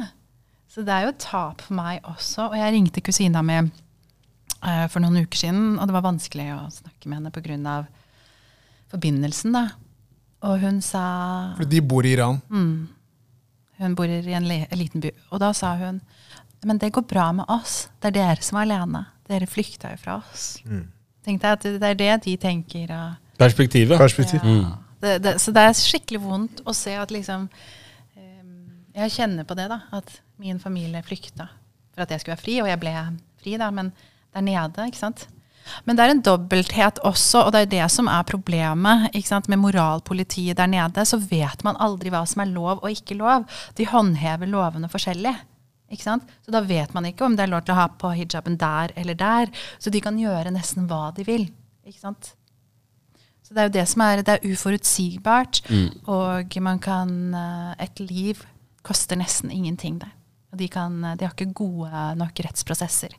Så 0.70 0.84
det 0.86 0.94
er 0.94 1.06
jo 1.06 1.12
et 1.14 1.22
tap 1.22 1.62
for 1.66 1.78
meg 1.78 2.04
også. 2.06 2.48
Og 2.50 2.58
jeg 2.58 2.74
ringte 2.74 3.02
kusina 3.02 3.42
mi 3.42 3.58
uh, 3.58 4.86
for 4.90 5.02
noen 5.02 5.24
uker 5.24 5.42
siden, 5.42 5.72
og 5.78 5.88
det 5.88 5.96
var 5.96 6.06
vanskelig 6.06 6.46
å 6.54 6.60
snakke 6.70 7.10
med 7.10 7.18
henne 7.18 7.34
pga. 7.34 7.80
forbindelsen. 8.90 9.52
da. 9.54 9.66
Og 10.46 10.62
hun 10.62 10.80
sa 10.80 11.54
For 11.58 11.68
de 11.68 11.82
bor 11.82 12.06
i 12.06 12.14
Iran. 12.14 12.40
Hun 12.50 13.94
bor 13.98 14.06
i 14.06 14.22
en, 14.34 14.46
en 14.46 14.78
liten 14.78 15.02
by. 15.02 15.10
Og 15.30 15.42
da 15.42 15.52
sa 15.52 15.74
hun 15.76 16.00
men 16.64 16.78
det 16.78 16.92
går 16.92 17.02
bra 17.08 17.30
med 17.32 17.48
oss. 17.48 17.88
Det 18.00 18.10
er 18.10 18.16
dere 18.18 18.44
som 18.44 18.58
er 18.60 18.68
alene. 18.68 19.04
Dere 19.30 19.48
flykta 19.48 19.92
jo 19.94 20.00
fra 20.02 20.18
oss. 20.20 20.46
Tenkte 21.24 21.48
jeg 21.48 21.58
at 21.58 21.66
det 21.82 21.90
er 21.90 21.98
det 21.98 22.12
de 22.26 22.36
tenker. 22.40 22.92
Og, 22.96 23.34
Perspektivet. 23.40 23.98
Perspektiv. 23.98 24.44
ja. 24.44 24.74
det, 25.00 25.18
det, 25.24 25.34
så 25.40 25.54
det 25.56 25.64
er 25.64 25.76
skikkelig 25.78 26.20
vondt 26.24 26.62
å 26.68 26.74
se 26.76 26.92
at 27.00 27.12
liksom 27.14 27.48
eh, 28.16 28.44
Jeg 28.98 29.16
kjenner 29.16 29.48
på 29.48 29.56
det, 29.56 29.68
da. 29.72 29.82
At 29.96 30.20
min 30.40 30.60
familie 30.60 31.02
flykta 31.04 31.48
for 31.94 32.04
at 32.04 32.12
jeg 32.12 32.22
skulle 32.22 32.36
være 32.36 32.44
fri, 32.44 32.56
og 32.62 32.70
jeg 32.70 32.80
ble 32.80 32.94
fri, 33.40 33.56
da. 33.60 33.70
Men 33.74 33.92
der 34.34 34.44
nede, 34.46 34.88
ikke 34.88 35.00
sant. 35.00 35.26
Men 35.84 35.96
det 35.96 36.04
er 36.04 36.14
en 36.14 36.22
dobbelthet 36.24 36.98
også, 37.06 37.44
og 37.46 37.52
det 37.54 37.60
er 37.62 37.72
det 37.74 37.86
som 37.92 38.08
er 38.10 38.26
problemet. 38.26 39.10
ikke 39.14 39.28
sant? 39.28 39.48
Med 39.48 39.60
moralpolitiet 39.62 40.58
der 40.58 40.70
nede, 40.70 41.04
så 41.06 41.20
vet 41.20 41.64
man 41.64 41.78
aldri 41.80 42.12
hva 42.12 42.24
som 42.26 42.42
er 42.42 42.52
lov 42.52 42.80
og 42.80 42.90
ikke 42.90 43.18
lov. 43.18 43.46
De 43.78 43.86
håndhever 43.86 44.50
lovene 44.50 44.90
forskjellig. 44.90 45.36
Så 46.46 46.52
da 46.54 46.60
vet 46.62 46.92
man 46.94 47.04
ikke 47.08 47.24
om 47.26 47.34
det 47.36 47.44
er 47.46 47.50
lov 47.50 47.64
til 47.66 47.74
å 47.74 47.80
ha 47.80 47.88
på 47.88 48.12
hijaben 48.14 48.56
der 48.60 48.92
eller 48.96 49.14
der. 49.18 49.50
Så 49.78 49.90
de 49.90 50.00
kan 50.00 50.18
gjøre 50.18 50.52
nesten 50.54 50.86
hva 50.90 51.10
de 51.16 51.24
vil. 51.26 51.48
Så 53.42 53.54
det 53.54 53.58
er 53.58 53.66
jo 53.66 53.74
det 53.74 53.86
som 53.90 54.02
er, 54.06 54.22
det 54.22 54.36
er 54.36 54.46
uforutsigbart, 54.52 55.62
og 56.06 56.56
man 56.62 56.78
kan 56.78 57.34
eh, 57.34 57.84
Et 57.86 58.00
liv 58.00 58.44
koster 58.86 59.16
nesten 59.18 59.50
ingenting 59.50 59.98
der. 59.98 60.12
Og 60.52 60.58
de, 60.58 60.68
kan, 60.68 61.02
eh, 61.04 61.16
de 61.16 61.26
har 61.26 61.34
ikke 61.34 61.52
gode 61.52 62.04
nok 62.16 62.38
rettsprosesser. 62.46 63.10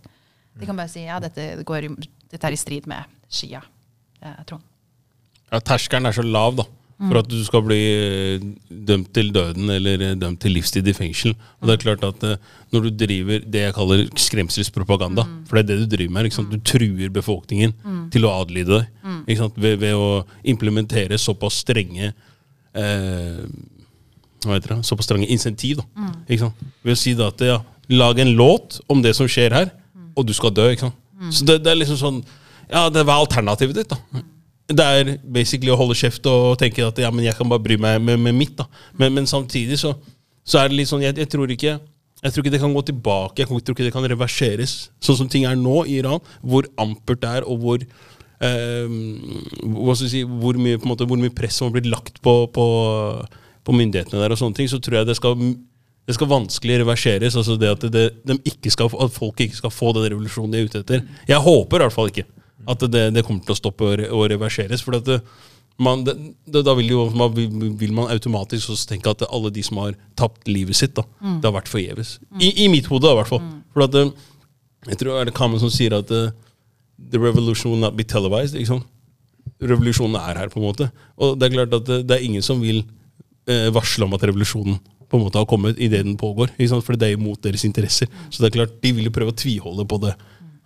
De 0.60 0.66
kan 0.66 0.76
bare 0.78 0.88
si 0.92 1.04
ja, 1.04 1.20
dette, 1.20 1.64
går, 1.68 1.90
dette 2.32 2.48
er 2.48 2.56
i 2.56 2.60
strid 2.60 2.88
med 2.88 3.04
Shia. 3.30 3.62
eh. 4.22 4.44
Ja, 5.52 5.60
terskelen 5.60 6.08
er 6.08 6.16
så 6.16 6.24
lav 6.24 6.56
da, 6.56 6.64
for 7.02 7.18
at 7.18 7.30
du 7.32 7.40
skal 7.44 7.64
bli 7.66 7.80
eh, 7.82 8.44
dømt 8.70 9.10
til 9.16 9.32
døden 9.34 9.70
eller 9.74 10.04
eh, 10.06 10.16
dømt 10.22 10.40
til 10.44 10.54
livstid 10.54 10.88
i 10.88 10.94
fengsel. 10.94 11.34
Og 11.60 11.68
det 11.68 11.74
er 11.76 11.82
klart 11.86 12.04
at 12.06 12.24
eh, 12.28 12.38
Når 12.72 12.86
du 12.86 12.90
driver 13.06 13.42
det 13.52 13.64
jeg 13.66 13.74
kaller 13.76 14.06
skremselspropaganda, 14.16 15.26
for 15.50 15.58
det 15.58 15.64
er 15.64 15.70
det 15.72 15.80
du 15.90 15.96
driver 15.98 16.14
med, 16.14 16.30
du 16.52 16.58
truer 16.64 17.10
befolkningen 17.10 17.74
til 18.14 18.26
å 18.26 18.36
adlyde 18.44 18.80
deg? 18.80 18.88
Ved, 19.58 19.80
ved 19.82 19.94
å 19.98 20.24
implementere 20.44 21.18
såpass 21.20 21.62
strenge 21.66 22.14
eh, 22.74 23.44
hva 24.46 24.56
heter 24.58 24.76
det? 24.76 24.80
Såpass 24.88 25.06
strenge 25.10 25.28
insentiv. 25.30 25.82
Da? 25.82 26.08
Ved 26.82 26.96
å 26.96 26.98
si 26.98 27.14
da 27.18 27.28
at 27.30 27.42
ja, 27.46 27.60
lag 27.92 28.20
en 28.20 28.32
låt 28.38 28.80
om 28.90 29.02
det 29.04 29.14
som 29.18 29.28
skjer 29.30 29.54
her, 29.54 29.74
og 30.16 30.26
du 30.28 30.34
skal 30.34 30.54
dø. 30.56 30.70
ikke 30.72 30.88
sant? 30.88 30.98
Så 31.32 31.46
det, 31.46 31.60
det 31.62 31.70
er 31.70 31.78
liksom 31.78 32.00
sånn 32.00 32.22
Ja, 32.72 32.88
det 32.90 33.04
var 33.06 33.20
alternativet 33.22 33.76
ditt. 33.78 33.92
da. 33.92 34.24
Det 34.70 34.86
er 34.86 35.16
basically 35.24 35.72
å 35.74 35.80
holde 35.80 35.98
kjeft 35.98 36.28
og 36.30 36.58
tenke 36.62 36.86
at 36.86 37.00
ja, 37.02 37.10
men 37.12 37.26
jeg 37.26 37.36
kan 37.38 37.50
bare 37.50 37.64
bry 37.64 37.78
meg 37.82 38.02
med, 38.04 38.20
med 38.22 38.38
mitt. 38.38 38.54
da. 38.60 38.68
Men, 39.00 39.16
men 39.18 39.28
samtidig 39.28 39.80
så, 39.82 39.96
så 40.44 40.62
er 40.62 40.70
det 40.70 40.78
litt 40.80 40.92
sånn 40.92 41.04
jeg, 41.04 41.18
jeg 41.20 41.32
tror 41.32 41.52
ikke 41.52 41.80
jeg 42.22 42.34
tror 42.34 42.46
ikke 42.46 42.54
det 42.54 42.62
kan 42.62 42.74
gå 42.76 42.82
tilbake, 42.86 43.42
jeg 43.42 43.50
tror 43.50 43.74
ikke 43.74 43.86
det 43.88 43.94
kan 43.96 44.06
reverseres. 44.06 44.76
Sånn 45.02 45.18
som 45.24 45.30
ting 45.32 45.48
er 45.50 45.58
nå 45.58 45.82
i 45.90 45.98
Iran, 46.04 46.22
hvor 46.46 46.68
ampert 46.82 47.24
det 47.24 47.32
er, 47.40 47.48
og 47.50 47.64
hvor 47.64 47.82
eh, 47.82 48.92
hva 49.66 49.96
skal 49.98 50.12
si, 50.12 50.22
hvor, 50.30 50.60
mye, 50.62 50.78
måte, 50.86 51.08
hvor 51.10 51.18
mye 51.18 51.34
press 51.34 51.58
som 51.58 51.70
har 51.70 51.80
blitt 51.80 51.90
lagt 51.90 52.22
på, 52.22 52.36
på, 52.54 52.66
på 53.66 53.78
myndighetene 53.78 54.22
der, 54.22 54.36
og 54.36 54.42
sånne 54.42 54.60
ting, 54.60 54.70
så 54.70 54.78
tror 54.78 55.00
jeg 55.00 55.10
det 55.10 55.18
skal, 55.18 55.34
det 56.06 56.18
skal 56.18 56.30
vanskelig 56.30 56.78
reverseres. 56.84 57.40
altså 57.42 57.58
det 57.58 57.74
At, 57.74 57.88
det, 57.90 58.06
de 58.30 58.38
ikke 58.54 58.74
skal, 58.78 58.94
at 59.02 59.18
folk 59.18 59.42
ikke 59.42 59.58
skal 59.58 59.74
få 59.74 59.90
den 59.98 60.06
revolusjonen 60.12 60.54
de 60.54 60.62
er 60.62 60.70
ute 60.70 60.84
etter. 60.86 61.02
Jeg 61.30 61.42
håper 61.42 61.82
i 61.82 61.88
hvert 61.88 61.98
fall 61.98 62.14
ikke 62.14 62.28
at 62.70 62.84
det, 62.92 63.08
det 63.16 63.24
kommer 63.28 63.46
til 63.46 63.56
å 63.56 63.60
stoppe 63.60 63.94
og, 64.10 64.26
reverseres. 64.32 64.84
for 64.86 64.98
det, 64.98 65.20
man, 65.82 66.04
det, 66.06 66.16
det, 66.46 66.64
da 66.68 66.76
vil, 66.78 66.92
jo, 66.94 67.06
man, 67.16 67.34
vil, 67.34 67.94
man 67.96 68.12
automatisk 68.14 68.74
også 68.74 68.92
tenke 68.94 69.14
at 69.14 69.24
alle 69.30 69.52
de 69.54 69.64
som 69.66 69.80
har 69.82 69.98
tapt 70.20 70.50
livet 70.52 70.78
sitt, 70.78 70.94
da, 70.98 71.06
det 71.22 71.48
har 71.48 71.56
vært 71.58 71.72
forgjeves. 71.72 72.20
I, 72.40 72.52
I 72.66 72.70
mitt 72.74 72.90
hode, 72.92 73.10
i 73.10 73.20
hvert 73.20 73.32
fall. 73.32 73.44
For 73.74 73.88
at, 73.88 73.98
eh, 73.98 74.14
jeg 74.92 75.02
tror 75.02 75.14
det 75.14 75.32
er 75.32 75.38
Kamen 75.38 75.62
som 75.62 75.72
sier 75.74 75.96
at 75.98 76.12
eh, 76.14 76.32
The 77.12 77.18
revolution 77.18 77.72
will 77.72 77.82
not 77.82 77.96
be 77.98 78.06
televised. 78.06 78.56
ikke 78.56 78.76
sant? 78.76 78.86
Revolusjonen 79.62 80.18
er 80.20 80.38
her, 80.38 80.50
på 80.54 80.60
en 80.60 80.68
måte. 80.68 80.88
Og 81.18 81.34
det 81.40 81.48
er 81.48 81.56
klart 81.56 81.74
at 81.80 81.88
det, 81.88 81.98
det 82.10 82.18
er 82.18 82.26
ingen 82.28 82.46
som 82.46 82.62
vil 82.62 82.84
eh, 83.50 83.70
varsle 83.74 84.06
om 84.06 84.14
at 84.18 84.26
revolusjonen 84.30 84.78
på 85.12 85.18
en 85.18 85.26
måte 85.26 85.42
har 85.42 85.48
kommet 85.50 85.80
idet 85.82 86.06
den 86.06 86.18
pågår. 86.20 86.54
Ikke 86.56 86.70
sant? 86.72 86.86
For 86.88 86.96
det 86.98 87.10
er 87.10 87.18
imot 87.18 87.42
deres 87.44 87.66
interesser. 87.68 88.08
Så 88.30 88.42
det 88.42 88.52
er 88.52 88.60
klart, 88.62 88.78
de 88.84 88.94
vil 88.96 89.10
jo 89.10 89.16
prøve 89.16 89.34
å 89.34 89.38
tviholde 89.38 89.88
på 89.90 90.00
det 90.06 90.14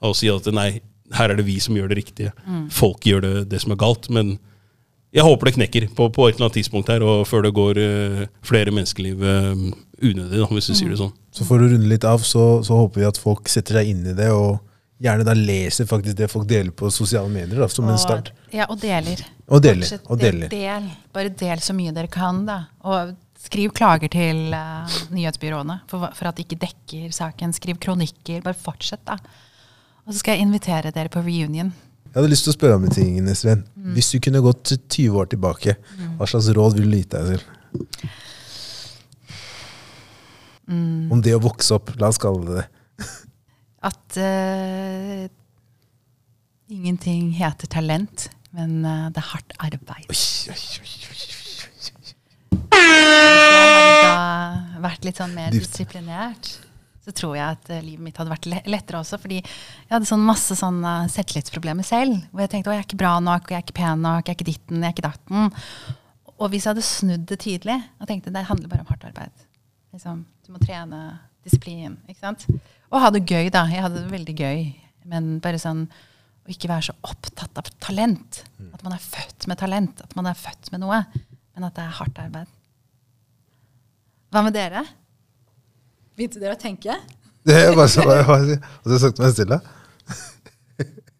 og 0.05 0.13
si 0.17 0.27
at 0.29 0.45
nei, 0.53 0.69
her 1.13 1.29
er 1.29 1.37
det 1.37 1.45
vi 1.45 1.59
som 1.61 1.77
gjør 1.77 1.91
det 1.91 1.99
riktige. 1.99 2.33
Folk 2.73 3.05
gjør 3.05 3.21
det, 3.25 3.33
det 3.51 3.61
som 3.61 3.75
er 3.75 3.79
galt. 3.81 4.09
Men 4.13 4.35
jeg 5.15 5.23
håper 5.23 5.47
det 5.47 5.55
knekker 5.55 5.87
på, 5.95 6.09
på 6.11 6.27
et 6.27 6.35
eller 6.35 6.47
annet 6.47 6.57
tidspunkt 6.59 6.89
her, 6.91 7.03
og 7.05 7.25
før 7.29 7.45
det 7.45 7.53
går 7.55 7.79
uh, 7.79 8.23
flere 8.45 8.73
menneskeliv 8.75 9.21
uh, 9.23 9.53
unødig, 10.03 10.41
da, 10.41 10.47
hvis 10.51 10.71
du 10.71 10.75
sier 10.75 10.91
det 10.91 10.99
sånn. 10.99 11.13
Så 11.35 11.47
for 11.47 11.61
å 11.61 11.69
runde 11.71 11.87
litt 11.87 12.07
av, 12.07 12.23
så, 12.27 12.63
så 12.65 12.81
håper 12.81 13.03
vi 13.03 13.07
at 13.07 13.19
folk 13.21 13.51
setter 13.51 13.79
seg 13.79 13.93
inn 13.93 14.01
i 14.11 14.15
det, 14.17 14.27
og 14.35 14.59
gjerne 15.03 15.27
da 15.27 15.35
leser 15.35 15.87
faktisk 15.87 16.17
det 16.19 16.27
folk 16.31 16.47
deler 16.49 16.73
på 16.75 16.91
sosiale 16.91 17.31
medier, 17.31 17.61
da, 17.63 17.69
som 17.71 17.87
en 17.91 17.99
start. 17.99 18.33
Ja, 18.51 18.67
og 18.67 18.79
deler. 18.81 19.23
Og 19.45 19.63
deler, 19.63 19.85
Fortsett, 19.85 20.09
og 20.09 20.19
deler. 20.19 20.51
Del, 20.51 20.89
bare 21.15 21.31
del 21.45 21.63
så 21.63 21.75
mye 21.77 21.95
dere 21.95 22.11
kan, 22.11 22.43
da. 22.47 22.59
Og 22.87 23.15
skriv 23.45 23.71
klager 23.77 24.09
til 24.11 24.55
uh, 24.55 24.99
nyhetsbyråene 25.13 25.81
for, 25.91 26.09
for 26.17 26.31
at 26.31 26.39
de 26.39 26.47
ikke 26.47 26.59
dekker 26.63 27.11
saken. 27.15 27.53
Skriv 27.55 27.79
kronikker. 27.83 28.41
Bare 28.43 28.57
fortsett, 28.57 29.03
da. 29.07 29.19
Og 30.05 30.13
så 30.13 30.21
skal 30.21 30.37
jeg 30.37 30.45
invitere 30.45 30.93
dere 30.93 31.09
på 31.09 31.23
reunion. 31.25 31.71
Jeg 32.05 32.21
hadde 32.21 32.31
lyst 32.31 32.45
til 32.47 32.53
å 32.53 32.55
spørre 32.55 32.77
om 32.77 32.85
en 32.87 32.93
ting, 32.93 33.17
Nesrin. 33.25 33.65
Mm. 33.75 33.93
Hvis 33.97 34.11
du 34.13 34.19
kunne 34.23 34.43
gått 34.45 34.71
20 34.77 35.17
år 35.19 35.31
tilbake, 35.33 35.75
mm. 35.97 36.13
hva 36.19 36.27
slags 36.29 36.47
råd 36.55 36.77
ville 36.77 36.93
du 36.93 36.99
gitt 37.01 37.15
deg 37.15 37.33
selv? 37.33 37.43
Mm. 40.69 41.11
Om 41.13 41.23
det 41.25 41.33
å 41.35 41.41
vokse 41.43 41.75
opp, 41.75 41.91
la 41.99 42.07
oss 42.13 42.21
kalle 42.21 42.45
det 42.45 42.61
det. 42.61 42.67
At 43.89 44.19
uh, 44.21 45.25
ingenting 46.71 47.33
heter 47.35 47.69
talent, 47.73 48.29
men 48.55 48.79
uh, 48.85 49.09
det 49.11 49.21
er 49.21 49.29
hardt 49.33 49.57
arbeid. 49.59 50.07
Oi, 50.13 50.21
oi, 50.53 50.61
oi, 50.85 50.93
oi, 51.09 51.19
oi. 51.19 51.25
Da 54.05 54.81
vært 54.85 55.05
litt 55.07 55.19
sånn 55.19 55.35
mer 55.35 55.53
disiplinert 55.53 56.64
så 57.05 57.13
tror 57.13 57.35
jeg 57.37 57.57
at 57.57 57.69
eh, 57.73 57.83
livet 57.85 58.07
mitt 58.07 58.17
hadde 58.17 58.33
vært 58.33 58.47
lettere 58.49 59.01
også. 59.01 59.19
Fordi 59.21 59.37
jeg 59.41 59.91
hadde 59.93 60.09
sånn 60.09 60.25
masse 60.25 60.57
sånn 60.57 60.81
selvtillitsproblemer 61.13 61.85
selv. 61.85 62.17
Hvor 62.31 62.45
jeg 62.45 62.53
tenkte 62.55 62.71
å, 62.71 62.75
jeg 62.75 62.83
er 62.83 62.89
ikke 62.89 63.01
bra 63.03 63.13
nok, 63.23 63.51
jeg 63.51 63.59
er 63.59 63.67
ikke 63.67 63.77
pen 63.77 64.01
nok, 64.05 64.23
jeg 64.25 64.33
er 64.33 64.39
ikke 64.39 64.49
ditten, 64.49 64.81
jeg 64.81 64.89
er 64.89 64.95
ikke 64.97 65.07
datten. 65.09 65.53
Og 66.35 66.49
hvis 66.51 66.65
jeg 66.65 66.73
hadde 66.73 66.87
snudd 66.87 67.27
det 67.29 67.37
tydelig 67.45 67.77
og 68.01 68.09
tenkte 68.09 68.33
det 68.33 68.47
handler 68.49 68.71
bare 68.71 68.83
om 68.83 68.89
hardt 68.91 69.05
arbeid. 69.07 69.45
Liksom, 69.95 70.25
du 70.43 70.51
må 70.51 70.59
trene 70.59 71.03
disiplin. 71.45 71.95
ikke 72.09 72.19
sant? 72.19 72.43
Og 72.91 72.99
ha 72.99 73.11
det 73.13 73.23
gøy, 73.23 73.47
da. 73.53 73.63
Jeg 73.71 73.85
hadde 73.85 74.01
det 74.01 74.11
veldig 74.11 74.35
gøy. 74.41 74.65
Men 75.07 75.37
bare 75.43 75.61
sånn 75.61 75.85
å 75.85 76.51
ikke 76.51 76.69
være 76.69 76.89
så 76.89 76.97
opptatt 77.07 77.61
av 77.61 77.69
talent. 77.81 78.43
At 78.73 78.83
man 78.85 78.97
er 78.97 79.01
født 79.01 79.47
med 79.49 79.61
talent. 79.61 80.03
At 80.03 80.17
man 80.17 80.27
er 80.29 80.37
født 80.37 80.73
med 80.73 80.83
noe. 80.83 80.99
Men 81.55 81.67
at 81.69 81.77
det 81.77 81.85
er 81.85 81.97
hardt 82.01 82.21
arbeid. 82.21 82.51
Hva 84.33 84.43
med 84.43 84.57
dere? 84.57 84.83
Begynte 86.15 86.39
dere 86.39 86.55
å 86.55 86.59
tenke? 86.59 86.95
Det 87.45 87.55
er 87.59 87.75
bare 87.75 87.91
så, 87.91 88.01
Og 88.07 88.89
så 88.89 88.99
snakket 89.01 89.21
meg 89.21 89.33
stille. 89.35 89.59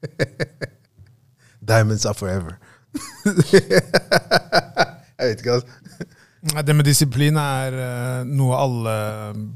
Diamonds 1.70 2.06
are 2.06 2.18
forever. 2.18 2.56
Jeg 5.16 5.32
vet 5.32 5.40
ikke, 5.42 5.58
altså. 5.60 5.68
Det 6.66 6.76
med 6.78 6.86
disiplin 6.86 7.38
er 7.42 7.74
eh, 7.82 8.28
noe 8.30 8.58
alle 8.60 8.96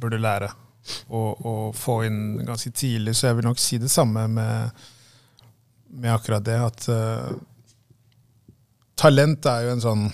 burde 0.01 0.17
lære. 0.21 0.49
Og 1.13 1.75
få 1.77 1.99
inn 2.07 2.39
ganske 2.47 2.71
tidlig. 2.73 3.13
Så 3.15 3.27
jeg 3.27 3.37
vil 3.37 3.45
nok 3.45 3.59
si 3.61 3.77
det 3.77 3.91
samme 3.93 4.23
med, 4.31 4.79
med 6.01 6.13
akkurat 6.15 6.41
det. 6.47 6.55
At 6.57 6.87
uh, 6.89 7.29
talent 8.97 9.45
er 9.51 9.67
jo 9.67 9.75
en 9.75 9.83
sånn 9.83 10.07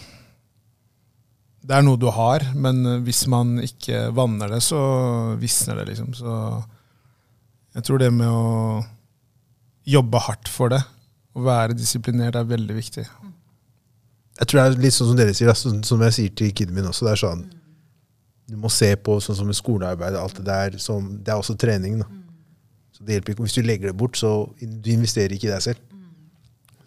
Det 1.66 1.74
er 1.74 1.86
noe 1.86 1.98
du 1.98 2.08
har, 2.14 2.44
men 2.54 2.84
eh, 2.86 3.02
hvis 3.06 3.26
man 3.32 3.58
ikke 3.64 4.10
vanner 4.16 4.52
det, 4.54 4.62
så 4.66 4.80
visner 5.42 5.82
det, 5.82 5.94
liksom. 5.94 6.12
Så 6.18 6.36
jeg 7.76 7.88
tror 7.88 8.02
det 8.02 8.12
med 8.14 8.30
å 8.30 8.84
jobbe 9.86 10.22
hardt 10.28 10.50
for 10.52 10.74
det, 10.74 10.82
å 11.36 11.44
være 11.46 11.78
disiplinert, 11.78 12.38
er 12.38 12.48
veldig 12.48 12.78
viktig. 12.78 13.06
Jeg 14.36 14.48
tror 14.48 14.60
det 14.60 14.66
er 14.66 14.84
litt 14.84 14.96
sånn 14.96 15.12
som 15.12 15.20
dere 15.20 15.34
sier, 15.36 15.52
sånn 15.58 15.82
som 15.88 16.04
jeg 16.06 16.16
sier 16.16 16.36
til 16.38 16.54
kiden 16.56 16.76
min 16.76 16.90
også. 16.90 17.08
Det 17.08 17.14
er 17.16 17.24
sånn 17.24 17.46
Du 18.46 18.58
må 18.62 18.70
se 18.70 18.92
på 19.02 19.16
sånn 19.24 19.40
som 19.40 19.52
skolearbeid, 19.58 20.14
alt 20.20 20.38
det 20.38 20.46
der. 20.46 20.76
Som, 20.78 21.16
det 21.26 21.34
er 21.34 21.40
også 21.42 21.56
trening. 21.58 21.98
da. 22.04 22.06
Så 22.94 23.04
det 23.04 23.16
hjelper 23.18 23.34
ikke. 23.34 23.46
Hvis 23.48 23.58
du 23.58 23.64
legger 23.66 23.90
det 23.90 23.98
bort, 23.98 24.20
så 24.20 24.52
du 24.62 24.90
investerer 24.94 25.34
ikke 25.34 25.50
i 25.50 25.54
deg 25.54 25.64
selv. 25.66 25.95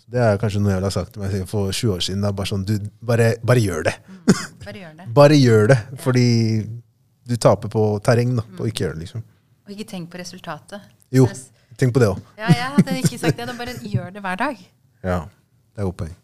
Det 0.08 0.20
er 0.24 0.38
kanskje 0.40 0.60
noe 0.62 0.72
jeg 0.72 0.80
ville 0.80 0.88
ha 0.88 0.94
sagt 0.94 1.12
til 1.14 1.20
meg 1.20 1.48
for 1.50 1.68
20 1.68 1.94
år 1.94 2.04
siden. 2.04 2.22
Da. 2.24 2.32
Bare 2.36 2.48
sånn, 2.48 2.64
du, 2.64 2.78
bare, 3.04 3.34
bare 3.44 3.60
gjør 3.60 3.88
det. 3.90 3.94
Bare 4.64 4.80
gjør 4.80 4.94
det. 5.00 5.08
Bare 5.18 5.36
gjør 5.36 5.68
det. 5.72 5.78
Fordi 6.00 6.28
du 7.28 7.34
taper 7.36 7.72
på 7.72 7.82
terreng 8.04 8.32
da, 8.38 8.44
på 8.56 8.64
å 8.64 8.70
ikke 8.70 8.86
gjøre 8.86 8.96
det. 8.96 9.04
liksom. 9.04 9.24
Og 9.68 9.74
ikke 9.74 9.88
tenk 9.90 10.08
på 10.12 10.20
resultatet. 10.20 10.86
Jo, 11.12 11.26
tenk 11.80 11.92
på 11.96 12.00
det 12.00 12.08
òg. 12.14 12.22
Ja, 12.40 12.48
jeg 12.48 12.70
hadde 12.76 12.96
ikke 13.02 13.20
sagt 13.20 13.36
det. 13.36 13.48
Da 13.50 13.56
bare 13.56 13.74
gjør 13.84 14.14
det 14.14 14.24
hver 14.24 14.40
dag. 14.40 14.62
Ja, 15.04 15.18
det 15.28 15.82
er 15.82 15.90
godt 15.90 16.00
poeng. 16.00 16.14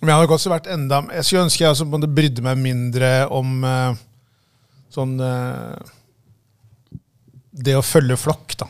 Men 0.00 0.10
jeg 0.10 0.16
hadde 0.16 0.26
nok 0.26 0.34
også 0.34 0.50
vært 0.50 0.66
enda 0.68 0.98
Jeg 1.14 1.24
skulle 1.24 1.44
ønske 1.46 1.62
jeg 1.62 1.70
også 1.70 2.08
brydde 2.16 2.42
meg 2.44 2.58
mindre 2.60 3.10
om 3.32 3.52
uh, 3.64 4.00
sånn 4.92 5.14
uh, 5.22 5.78
Det 7.54 7.76
å 7.78 7.84
følge 7.84 8.18
flokk, 8.20 8.56
da. 8.64 8.68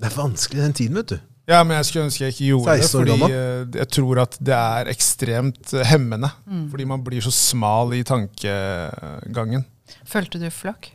Det 0.00 0.08
er 0.08 0.16
vanskelig 0.16 0.62
den 0.62 0.76
tiden, 0.76 1.00
vet 1.00 1.16
du. 1.16 1.33
Ja, 1.46 1.58
men 1.64 1.76
jeg 1.76 1.84
skulle 1.90 2.06
ønske 2.08 2.24
jeg 2.24 2.32
ikke 2.32 2.46
gjorde 2.48 2.74
det, 2.78 2.84
16 2.88 2.94
år 2.96 3.02
fordi 3.04 3.14
gammel. 3.20 3.34
eh, 3.36 3.78
jeg 3.82 3.88
tror 3.92 4.20
at 4.22 4.36
det 4.40 4.54
er 4.56 4.90
ekstremt 4.94 5.74
hemmende. 5.90 6.30
hemmende. 6.46 6.70
Fordi 6.72 6.84
man 6.88 7.02
blir 7.04 7.20
så 7.26 7.32
smal 7.34 7.92
i 7.98 8.02
tankegangen. 8.02 9.64
Følte 10.08 10.40
du 10.40 10.46
flokk? 10.50 10.88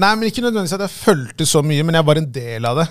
Nei, 0.00 0.14
men 0.16 0.30
ikke 0.30 0.40
nødvendigvis 0.44 0.72
at 0.78 0.86
jeg 0.86 0.94
fulgte 0.94 1.46
så 1.48 1.60
mye, 1.66 1.84
men 1.84 1.98
jeg 1.98 2.06
var 2.06 2.20
en 2.20 2.30
del 2.32 2.64
av 2.70 2.80
det. 2.80 2.86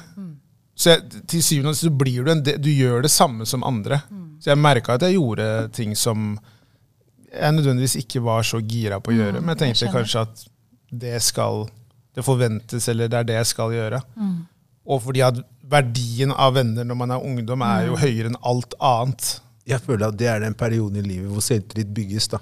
Så 0.80 0.94
jeg, 0.94 1.24
til 1.28 1.42
syvende 1.44 1.74
og 1.74 1.76
sist 1.80 1.90
så 1.90 1.96
blir 1.98 2.24
du 2.28 2.32
en 2.32 2.44
del, 2.46 2.60
du 2.62 2.70
gjør 2.72 3.02
det 3.04 3.12
samme 3.12 3.48
som 3.50 3.66
andre. 3.68 4.02
Så 4.40 4.52
jeg 4.54 4.62
merka 4.62 4.96
at 4.96 5.04
jeg 5.08 5.18
gjorde 5.18 5.48
ting 5.76 5.96
som 5.98 6.38
jeg 7.34 7.56
nødvendigvis 7.58 7.98
ikke 8.00 8.22
var 8.26 8.46
så 8.48 8.62
gira 8.62 9.00
på 9.04 9.12
å 9.12 9.18
gjøre. 9.18 9.42
Men 9.42 9.56
jeg 9.56 9.62
tenkte 9.64 9.86
jeg 9.86 9.96
kanskje 9.98 10.24
at 10.28 10.46
det 10.90 11.20
skal 11.22 11.68
Det 12.16 12.24
forventes, 12.26 12.88
eller 12.90 13.08
det 13.08 13.18
er 13.20 13.24
det 13.28 13.36
jeg 13.38 13.46
skal 13.46 13.72
gjøre. 13.72 14.00
Og 14.90 15.04
fordi 15.06 15.22
at 15.26 15.38
verdien 15.70 16.32
av 16.34 16.56
venner 16.58 16.88
når 16.88 16.98
man 16.98 17.12
er 17.14 17.26
ungdom, 17.26 17.62
er 17.62 17.88
jo 17.92 17.98
høyere 18.02 18.32
enn 18.32 18.40
alt 18.50 18.74
annet. 18.82 19.36
Jeg 19.70 19.84
føler 19.86 20.08
at 20.10 20.18
det 20.18 20.28
er 20.32 20.40
den 20.42 20.56
perioden 20.58 20.98
i 20.98 21.06
livet 21.06 21.30
hvor 21.30 21.44
selvtillit 21.46 21.92
bygges. 21.94 22.28
da. 22.32 22.40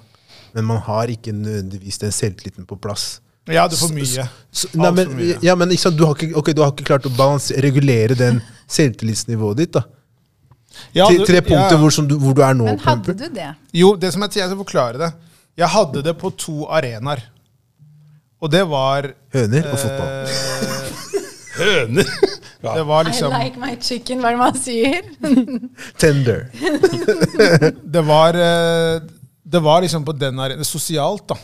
Men 0.54 0.64
man 0.64 0.78
har 0.86 1.10
ikke 1.12 1.34
nødvendigvis 1.36 1.98
den 2.00 2.12
selvtilliten 2.16 2.64
på 2.66 2.78
plass. 2.80 3.18
Ja, 3.48 3.66
det 3.68 3.76
er 3.76 3.80
for 3.82 3.92
mye. 3.96 4.24
Så, 4.52 4.68
nei, 4.76 4.90
men, 4.96 5.06
for 5.10 5.18
mye. 5.20 5.36
ja, 5.44 5.54
men 5.56 5.70
ikke 5.72 5.82
sant, 5.86 5.96
du, 6.00 6.04
har 6.08 6.16
ikke, 6.16 6.34
okay, 6.40 6.52
du 6.56 6.62
har 6.64 6.72
ikke 6.72 6.84
klart 6.88 7.06
å 7.08 7.12
balanse, 7.16 7.56
regulere 7.64 8.16
den 8.16 8.40
selvtillitsnivået 8.78 9.60
ditt. 9.62 9.76
da. 9.76 9.84
Ja, 10.96 11.06
du- 11.08 11.24
til 11.24 11.34
det 11.36 11.44
punktet 11.46 11.76
ja, 11.76 11.80
hvor, 11.80 11.92
som 11.92 12.08
du, 12.08 12.16
hvor 12.20 12.36
du 12.36 12.42
er 12.44 12.56
nå. 12.56 12.64
Men 12.68 12.80
hadde 12.84 13.14
du 13.16 13.28
det? 13.34 13.50
Jo, 13.76 13.94
det 13.96 14.12
som 14.14 14.24
jeg, 14.24 14.36
jeg 14.40 14.48
skal 14.52 14.60
forklare 14.64 15.00
det. 15.04 15.12
Jeg 15.58 15.68
hadde 15.74 16.02
det 16.06 16.16
på 16.20 16.30
to 16.38 16.64
arenaer. 16.70 17.24
Og 18.40 18.52
det 18.52 18.64
var 18.70 19.12
Høner 19.34 19.64
Eh, 19.66 19.72
og 19.72 19.78
fotball. 19.84 20.77
Høner! 21.58 22.08
Det 22.58 22.82
var 22.88 23.06
liksom 23.06 23.30
I 23.30 23.44
like 23.44 23.60
my 23.62 23.76
chicken, 23.78 24.18
hva 24.18 24.32
er 24.32 24.34
det 24.34 24.40
man 24.40 24.56
sier? 24.58 25.04
Tender. 26.02 26.48
Det 27.94 28.02
var, 28.06 28.34
eh, 28.34 28.96
det 29.48 29.60
var 29.62 29.84
liksom 29.84 30.04
på 30.04 30.12
den 30.18 30.40
arenaen 30.42 30.66
Sosialt, 30.66 31.28
da. 31.30 31.38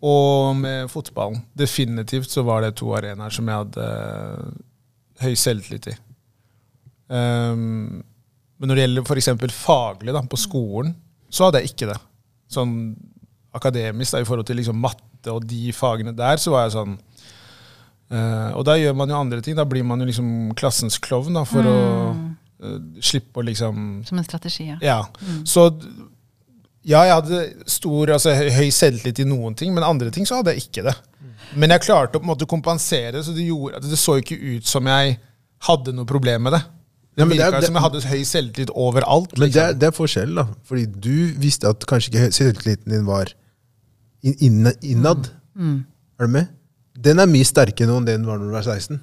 Og 0.00 0.56
med 0.58 0.90
fotballen. 0.90 1.38
Definitivt 1.56 2.32
så 2.32 2.42
var 2.44 2.64
det 2.64 2.74
to 2.80 2.90
arenaer 2.96 3.32
som 3.32 3.48
jeg 3.48 3.62
hadde 3.62 3.86
eh, 3.86 4.50
høy 5.22 5.34
selvtillit 5.38 5.90
i. 5.92 5.96
Um, 7.10 8.02
men 8.60 8.70
når 8.70 8.76
det 8.76 8.84
gjelder 8.84 9.06
f.eks. 9.06 9.54
faglig 9.56 10.14
da, 10.14 10.22
på 10.26 10.38
skolen, 10.40 10.92
så 11.30 11.46
hadde 11.46 11.62
jeg 11.62 11.72
ikke 11.72 11.88
det. 11.92 11.98
Sånn 12.50 12.74
akademisk 13.56 14.14
da, 14.14 14.20
i 14.22 14.28
forhold 14.28 14.48
til 14.48 14.60
liksom 14.60 14.78
matte 14.82 15.32
og 15.32 15.44
de 15.48 15.72
fagene 15.76 16.14
der, 16.16 16.40
så 16.40 16.52
var 16.54 16.66
jeg 16.66 16.76
sånn 16.76 16.98
eh, 18.10 18.50
Og 18.58 18.64
da 18.68 18.76
gjør 18.80 18.94
man 18.98 19.08
jo 19.12 19.16
andre 19.20 19.40
ting. 19.44 19.56
Da 19.58 19.64
blir 19.68 19.84
man 19.86 20.00
jo 20.02 20.06
liksom 20.10 20.54
klassens 20.58 20.98
klovn 21.02 21.34
da, 21.38 21.44
for 21.48 21.66
å 21.66 21.76
uh, 22.14 22.78
slippe 23.00 23.40
å 23.40 23.46
liksom 23.46 24.02
Som 24.08 24.18
en 24.20 24.24
strategi, 24.26 24.66
ja. 24.72 24.78
ja. 24.84 24.98
Så 25.44 25.68
ja, 26.82 27.02
jeg 27.04 27.12
hadde 27.18 27.40
stor, 27.68 28.08
altså 28.16 28.32
høy- 28.32 28.72
selvtillit 28.72 29.18
i 29.20 29.28
noen 29.28 29.54
ting, 29.58 29.74
men 29.76 29.84
andre 29.84 30.10
ting 30.14 30.24
så 30.28 30.38
hadde 30.40 30.54
jeg 30.56 30.68
ikke 30.68 30.86
det. 30.88 30.94
Men 31.60 31.74
jeg 31.74 31.82
klarte 31.84 32.16
å 32.16 32.20
på 32.22 32.24
en 32.24 32.30
måte 32.32 32.46
kompensere 32.48 33.20
så 33.26 33.34
det, 33.36 33.44
gjorde, 33.50 33.76
at 33.80 33.88
det 33.90 33.98
så 34.00 34.14
ikke 34.20 34.38
ut 34.56 34.68
som 34.70 34.86
jeg 34.88 35.18
hadde 35.66 35.92
noe 35.92 36.08
problem 36.08 36.46
med 36.48 36.54
det. 36.56 36.60
Det 37.10 37.20
Ja, 37.20 37.26
men 37.26 37.36
det 37.36 37.44
virka 37.44 37.58
ja, 37.60 37.66
som 37.66 37.76
jeg 37.76 37.84
hadde 37.84 38.00
høy 38.08 38.20
selvtillit 38.24 38.70
overalt. 38.72 39.32
Men 39.36 39.50
det 39.50 39.58
er, 39.60 39.66
Liksom. 39.74 39.80
det 39.82 39.88
er 39.90 39.96
forskjell, 39.96 40.34
da. 40.38 40.44
Fordi 40.70 40.84
du 40.86 41.16
visste 41.42 41.68
at 41.68 41.84
kanskje 41.90 42.12
ikke 42.14 42.28
selvtilliten 42.38 42.94
din 42.94 43.04
var 43.08 43.32
innad. 44.22 44.78
inn, 44.80 44.94
innad. 44.94 45.28
Mm. 45.58 45.84
Er 46.20 46.28
du 46.30 46.32
med? 46.38 46.48
Den 47.00 47.22
er 47.22 47.30
mye 47.30 47.46
sterkere 47.48 47.88
nå 47.88 48.00
enn 48.00 48.08
den 48.08 48.26
var 48.28 48.40
når 48.40 48.50
du 48.50 48.56
var 48.58 48.66
16. 48.66 49.00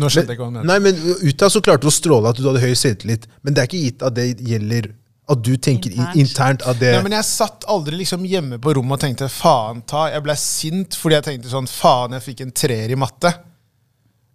Nå 0.00 0.08
skjønte 0.10 0.32
jeg 0.32 0.38
ikke 0.38 0.46
hva 0.46 0.50
du 0.50 0.56
mente. 0.56 0.68
Nei, 0.70 0.78
men 0.84 1.28
Utad 1.28 1.52
så 1.52 1.62
klarte 1.64 1.86
du 1.86 1.90
å 1.90 1.94
stråle 1.94 2.30
at 2.30 2.38
du 2.38 2.46
hadde 2.46 2.62
høy 2.62 2.74
selvtillit, 2.78 3.26
men 3.42 3.54
det 3.54 3.62
er 3.62 3.70
ikke 3.70 3.84
gitt 3.84 4.04
at 4.06 4.16
det 4.16 4.26
gjelder 4.38 4.92
at 5.30 5.42
du 5.46 5.52
tenker 5.62 5.92
Internt. 5.94 6.16
internt, 6.18 6.22
internt 6.22 6.66
at 6.66 6.78
det 6.80 6.90
Nei, 6.96 7.02
men 7.06 7.14
jeg 7.14 7.26
satt 7.28 7.66
aldri 7.70 8.00
liksom 8.00 8.24
hjemme 8.26 8.58
på 8.62 8.74
rommet 8.74 8.98
og 8.98 9.02
tenkte 9.04 9.28
faen 9.30 9.82
ta. 9.86 10.08
Jeg 10.10 10.24
ble 10.26 10.36
sint 10.42 10.98
fordi 10.98 11.18
jeg 11.18 11.26
tenkte 11.28 11.52
sånn 11.52 11.70
faen, 11.70 12.16
jeg 12.18 12.26
fikk 12.26 12.44
en 12.46 12.54
treer 12.62 12.90
i 12.90 12.98
matte. 12.98 13.32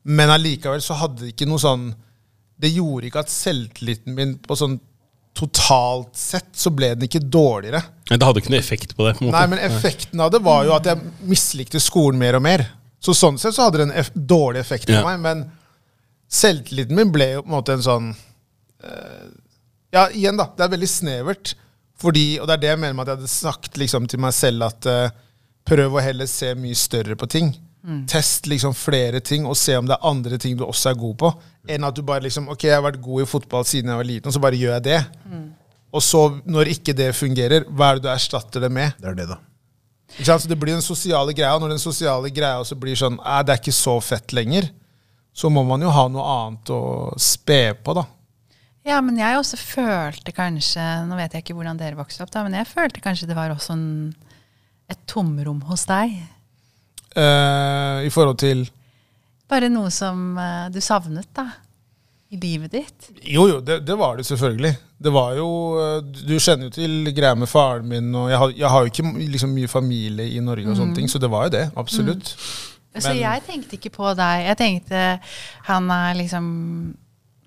Men 0.08 0.32
allikevel 0.32 0.84
så 0.86 0.96
hadde 1.02 1.24
det 1.24 1.34
ikke 1.34 1.48
noe 1.50 1.62
sånn 1.62 1.88
Det 2.62 2.70
gjorde 2.70 3.10
ikke 3.10 3.24
at 3.26 3.32
selvtilliten 3.34 4.16
min 4.16 4.36
på 4.40 4.56
sånn 4.56 4.78
totalt 5.36 6.16
sett 6.16 6.48
så 6.56 6.72
ble 6.72 6.94
den 6.96 7.08
ikke 7.10 7.20
dårligere. 7.20 7.82
Det 8.08 8.22
hadde 8.24 8.40
ikke 8.42 8.54
noe 8.54 8.62
effekt 8.62 8.96
på 8.96 9.06
det. 9.08 9.18
på. 9.20 9.28
Nei, 9.34 9.46
men 9.52 9.60
effekten 9.66 10.22
av 10.24 10.32
det 10.32 10.40
var 10.46 10.64
jo 10.68 10.76
at 10.78 10.88
jeg 10.88 11.02
mislikte 11.28 11.82
skolen 11.84 12.20
mer 12.22 12.38
og 12.40 12.44
mer. 12.46 12.64
Så 13.04 13.14
sånn 13.18 13.38
sett 13.42 13.58
så 13.58 13.68
hadde 13.68 13.82
det 13.82 13.88
en 13.90 13.98
eff 14.00 14.12
dårlig 14.16 14.62
effekt 14.64 14.88
på 14.88 14.96
Ja. 14.96 15.04
meg, 15.06 15.20
men 15.22 15.44
selvtilliten 16.32 16.96
min 16.98 17.12
ble 17.14 17.28
jo 17.36 17.44
på 17.44 17.50
en 17.52 17.58
måte 17.58 17.76
en 17.76 17.84
sånn 17.86 18.08
uh, 18.16 19.28
Ja, 19.96 20.08
igjen, 20.10 20.36
da. 20.40 20.50
Det 20.56 20.66
er 20.66 20.74
veldig 20.74 20.90
snevert. 20.92 21.54
Fordi, 22.02 22.40
og 22.42 22.48
det 22.50 22.56
er 22.58 22.64
det 22.64 22.72
jeg 22.74 22.80
mener 22.82 22.96
med 22.98 23.06
at 23.06 23.14
jeg 23.14 23.22
hadde 23.22 23.32
sagt 23.32 23.78
liksom, 23.80 24.08
til 24.12 24.20
meg 24.20 24.34
selv 24.36 24.66
at 24.68 24.88
uh, 24.92 25.14
prøv 25.68 25.96
å 25.96 26.04
heller 26.04 26.28
se 26.28 26.50
mye 26.60 26.76
større 26.76 27.16
på 27.16 27.30
ting. 27.32 27.54
Test 28.10 28.48
liksom 28.50 28.74
flere 28.74 29.20
ting, 29.22 29.46
og 29.46 29.58
se 29.58 29.76
om 29.78 29.86
det 29.86 29.94
er 29.94 30.08
andre 30.10 30.38
ting 30.42 30.58
du 30.58 30.64
også 30.66 30.90
er 30.90 30.98
god 30.98 31.18
på. 31.22 31.30
Enn 31.70 31.86
at 31.86 31.96
du 31.98 32.02
bare 32.06 32.24
liksom 32.26 32.48
Ok, 32.50 32.64
jeg 32.66 32.74
har 32.74 32.82
vært 32.86 33.02
god 33.02 33.22
i 33.22 33.28
fotball 33.30 33.66
siden 33.66 33.92
jeg 33.92 34.00
var 34.00 34.08
liten, 34.10 34.30
og 34.30 34.34
så 34.34 34.42
bare 34.42 34.58
gjør 34.58 34.74
jeg 34.78 34.84
det. 34.88 35.02
Og 35.96 36.04
så, 36.04 36.22
når 36.46 36.72
ikke 36.74 36.96
det 36.98 37.12
fungerer, 37.16 37.68
hva 37.70 37.92
er 37.92 38.00
det 38.00 38.04
du 38.04 38.10
erstatter 38.12 38.66
det 38.66 38.72
med? 38.74 38.98
Det 39.00 39.12
er 39.12 39.20
det, 39.20 39.28
da. 39.30 39.38
Ikke 40.16 40.26
sant? 40.28 40.44
Så 40.44 40.50
det 40.52 40.58
blir 40.60 40.74
den 40.76 40.84
sosiale 40.84 41.34
greia. 41.34 41.54
og 41.56 41.62
Når 41.62 41.76
den 41.76 41.80
sosiale 41.80 42.32
greia 42.34 42.60
også 42.60 42.76
blir 42.80 42.98
sånn 43.00 43.16
«Æ, 43.22 43.38
det 43.46 43.54
er 43.54 43.62
ikke 43.62 43.76
så 43.76 43.96
fett 44.04 44.34
lenger, 44.36 44.68
så 45.36 45.50
må 45.50 45.64
man 45.68 45.82
jo 45.82 45.94
ha 45.94 46.08
noe 46.12 46.26
annet 46.26 46.72
å 46.74 46.82
spe 47.20 47.76
på, 47.84 47.96
da. 47.96 48.04
Ja, 48.86 49.00
men 49.02 49.18
jeg 49.18 49.38
også 49.40 49.58
følte 49.58 50.30
kanskje 50.36 50.84
Nå 51.10 51.16
vet 51.18 51.34
jeg 51.34 51.42
ikke 51.42 51.56
hvordan 51.58 51.80
dere 51.80 51.98
vokste 51.98 52.22
opp, 52.22 52.30
da, 52.34 52.44
men 52.46 52.54
jeg 52.54 52.68
følte 52.70 53.02
kanskje 53.02 53.26
det 53.32 53.38
var 53.38 53.50
også 53.54 53.74
en 53.74 53.88
et 54.92 55.00
tomrom 55.10 55.64
hos 55.66 55.88
deg? 55.90 56.14
Eh, 57.16 58.06
I 58.08 58.10
forhold 58.12 58.38
til 58.42 58.66
Bare 59.48 59.70
noe 59.70 59.92
som 59.94 60.38
eh, 60.42 60.66
du 60.74 60.80
savnet 60.82 61.28
da, 61.38 61.46
i 62.34 62.38
livet 62.42 62.72
ditt? 62.74 63.10
Jo, 63.24 63.46
jo, 63.48 63.60
det, 63.62 63.80
det 63.86 63.96
var 64.00 64.18
det 64.18 64.26
selvfølgelig. 64.26 64.72
Det 65.06 65.12
var 65.14 65.36
jo 65.38 65.48
eh, 65.80 66.00
Du 66.26 66.34
kjenner 66.42 66.68
jo 66.68 66.74
til 66.76 67.12
greia 67.16 67.36
med 67.38 67.48
faren 67.52 67.86
min, 67.88 68.10
og 68.18 68.32
jeg 68.34 68.40
har, 68.42 68.54
jeg 68.58 68.72
har 68.74 68.86
jo 68.88 68.92
ikke 68.92 69.12
liksom 69.36 69.54
mye 69.56 69.70
familie 69.72 70.26
i 70.34 70.42
Norge, 70.44 70.68
og 70.74 70.80
sånne 70.80 70.98
ting, 70.98 71.08
så 71.12 71.22
det 71.22 71.30
var 71.32 71.46
jo 71.48 71.54
det. 71.60 71.66
Absolutt. 71.78 72.34
Så 72.96 73.12
Men- 73.12 73.18
jeg 73.22 73.44
tenkte 73.46 73.76
ikke 73.78 73.92
på 73.92 74.12
deg. 74.16 74.46
Jeg 74.50 74.58
tenkte 74.58 75.06
han 75.68 75.90
er 75.92 76.16
liksom 76.16 76.46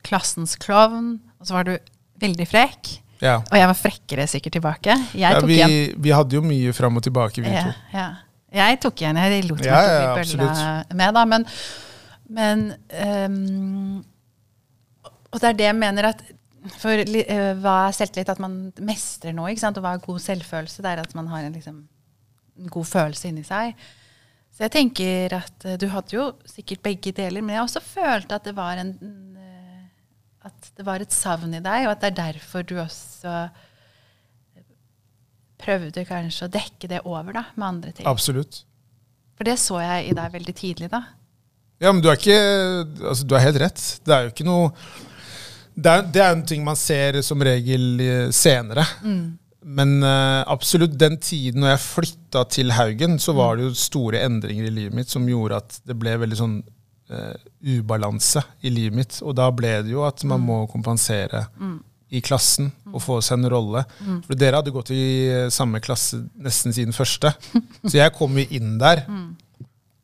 klassens 0.04 0.54
klovn, 0.60 1.18
og 1.40 1.46
så 1.48 1.56
var 1.58 1.64
du 1.68 1.74
veldig 2.20 2.46
frekk. 2.48 2.94
Ja. 3.20 3.40
Og 3.50 3.56
jeg 3.58 3.66
var 3.66 3.74
frekkere 3.74 4.26
sikkert 4.30 4.52
tilbake. 4.60 4.94
Jeg 5.16 5.20
Ja, 5.24 5.40
tok 5.40 5.48
vi, 5.50 5.56
igjen. 5.58 5.94
vi 6.04 6.10
hadde 6.14 6.36
jo 6.38 6.42
mye 6.46 6.72
fram 6.76 6.96
og 6.96 7.02
tilbake, 7.02 7.42
vi 7.42 7.50
Ja, 7.50 7.64
to. 7.64 7.72
ja. 7.92 8.08
Jeg 8.55 8.80
tok 8.80 9.03
igjen. 9.03 9.20
Jeg 9.20 9.44
lot 9.49 9.61
meg 9.61 9.68
Ja, 9.68 9.82
ja, 9.84 10.14
bli 10.16 10.38
bølla 10.38 10.62
med, 10.96 11.14
da. 11.18 11.24
Men, 11.28 11.46
men 12.38 12.64
um, 13.28 14.01
Og 15.28 15.40
det 15.42 15.51
er 15.51 15.61
det 15.61 15.68
jeg 15.68 15.76
mener 15.76 16.11
at 16.12 16.24
For 16.80 17.05
eh, 17.05 17.53
hva 17.61 17.76
er 17.86 17.96
selvtillit? 17.96 18.32
At 18.32 18.42
man 18.42 18.59
mestrer 18.80 19.36
noe. 19.36 19.53
ikke 19.53 19.66
sant? 19.66 19.80
Og 19.80 19.84
hva 19.84 19.94
er 19.96 20.05
god 20.05 20.24
selvfølelse? 20.24 20.84
Det 20.84 20.92
er 20.92 21.05
at 21.05 21.14
man 21.18 21.30
har 21.32 21.44
en, 21.44 21.55
liksom, 21.57 21.80
en 22.59 22.72
god 22.72 22.88
følelse 22.88 23.30
inni 23.30 23.44
seg. 23.46 23.76
Så 24.55 24.64
jeg 24.66 24.74
tenker 24.74 25.38
at 25.38 25.68
uh, 25.68 25.76
du 25.78 25.86
hadde 25.92 26.16
jo 26.16 26.30
sikkert 26.49 26.82
begge 26.88 27.12
deler, 27.14 27.44
men 27.44 27.55
jeg 27.55 27.66
også 27.66 27.84
følte 27.84 28.40
at 28.40 28.49
det 28.49 28.57
var 28.57 28.80
en 28.80 28.96
uh, 29.36 29.38
at 30.49 30.70
det 30.78 30.86
var 30.86 31.03
et 31.03 31.14
savn 31.14 31.55
i 31.55 31.62
deg, 31.62 31.86
og 31.86 31.92
at 31.92 32.03
det 32.03 32.11
er 32.11 32.20
derfor 32.32 32.64
du 32.66 32.78
også 32.80 33.34
prøvde 35.59 36.06
kanskje 36.09 36.46
å 36.48 36.52
dekke 36.52 36.90
det 36.90 37.02
over 37.04 37.36
da, 37.40 37.44
med 37.56 37.68
andre 37.68 37.92
ting. 37.94 38.06
Absolutt. 38.09 38.62
For 39.38 39.46
det 39.46 39.59
så 39.62 39.80
jeg 39.82 40.09
i 40.11 40.16
deg 40.18 40.34
veldig 40.34 40.54
tidlig, 40.59 40.90
da. 40.92 41.04
Ja, 41.78 41.92
men 41.92 42.02
du 42.02 42.09
er 42.11 42.18
ikke 42.18 42.38
Altså, 43.06 43.22
du 43.22 43.36
har 43.36 43.44
helt 43.44 43.61
rett. 43.62 43.82
Det 44.02 44.14
er 44.14 44.24
jo 44.26 44.32
ikke 44.32 44.46
noe 44.48 44.72
Det 45.78 45.92
er, 45.92 46.09
det 46.11 46.22
er 46.24 46.32
en 46.34 46.42
ting 46.42 46.64
man 46.66 46.78
ser 46.78 47.20
som 47.22 47.42
regel 47.46 48.00
senere. 48.34 48.82
senere. 48.90 49.36
Men 49.68 49.98
uh, 50.02 50.42
absolutt 50.48 50.96
den 50.98 51.18
tiden 51.20 51.62
når 51.62 51.74
jeg 51.74 51.84
flytta 51.84 52.44
til 52.50 52.72
Haugen, 52.72 53.18
så 53.20 53.34
var 53.36 53.59
det 53.59 53.68
jo 53.68 53.76
store 53.78 54.22
endringer 54.24 54.68
i 54.68 54.74
livet 54.74 54.96
mitt 54.96 55.12
som 55.12 55.26
gjorde 55.28 55.61
at 55.61 55.78
det 55.86 55.96
ble 55.98 56.14
veldig 56.22 56.38
sånn 56.38 56.56
uh, 57.12 57.34
ubalanse 57.66 58.42
i 58.62 58.72
livet 58.72 58.96
mitt. 58.96 59.18
Og 59.22 59.36
da 59.38 59.50
ble 59.54 59.74
det 59.84 59.92
jo 59.92 60.06
at 60.09 60.24
man 60.28 60.44
må 60.46 60.62
kompensere 60.72 61.44
i 62.11 62.22
klassen 62.24 62.70
og 62.92 63.02
få 63.04 63.18
seg 63.20 63.38
en 63.38 63.50
rolle. 63.52 63.82
For 64.24 64.34
dere 64.38 64.61
hadde 64.62 64.72
gått 64.72 64.90
i 64.96 65.02
eh, 65.28 65.48
samme 65.52 65.80
klasse 65.84 66.22
nesten 66.40 66.72
siden 66.72 66.94
første. 66.96 67.32
Så 67.84 67.98
jeg 67.98 68.14
kom 68.16 68.38
jo 68.40 68.46
inn 68.56 68.78
der. 68.80 69.04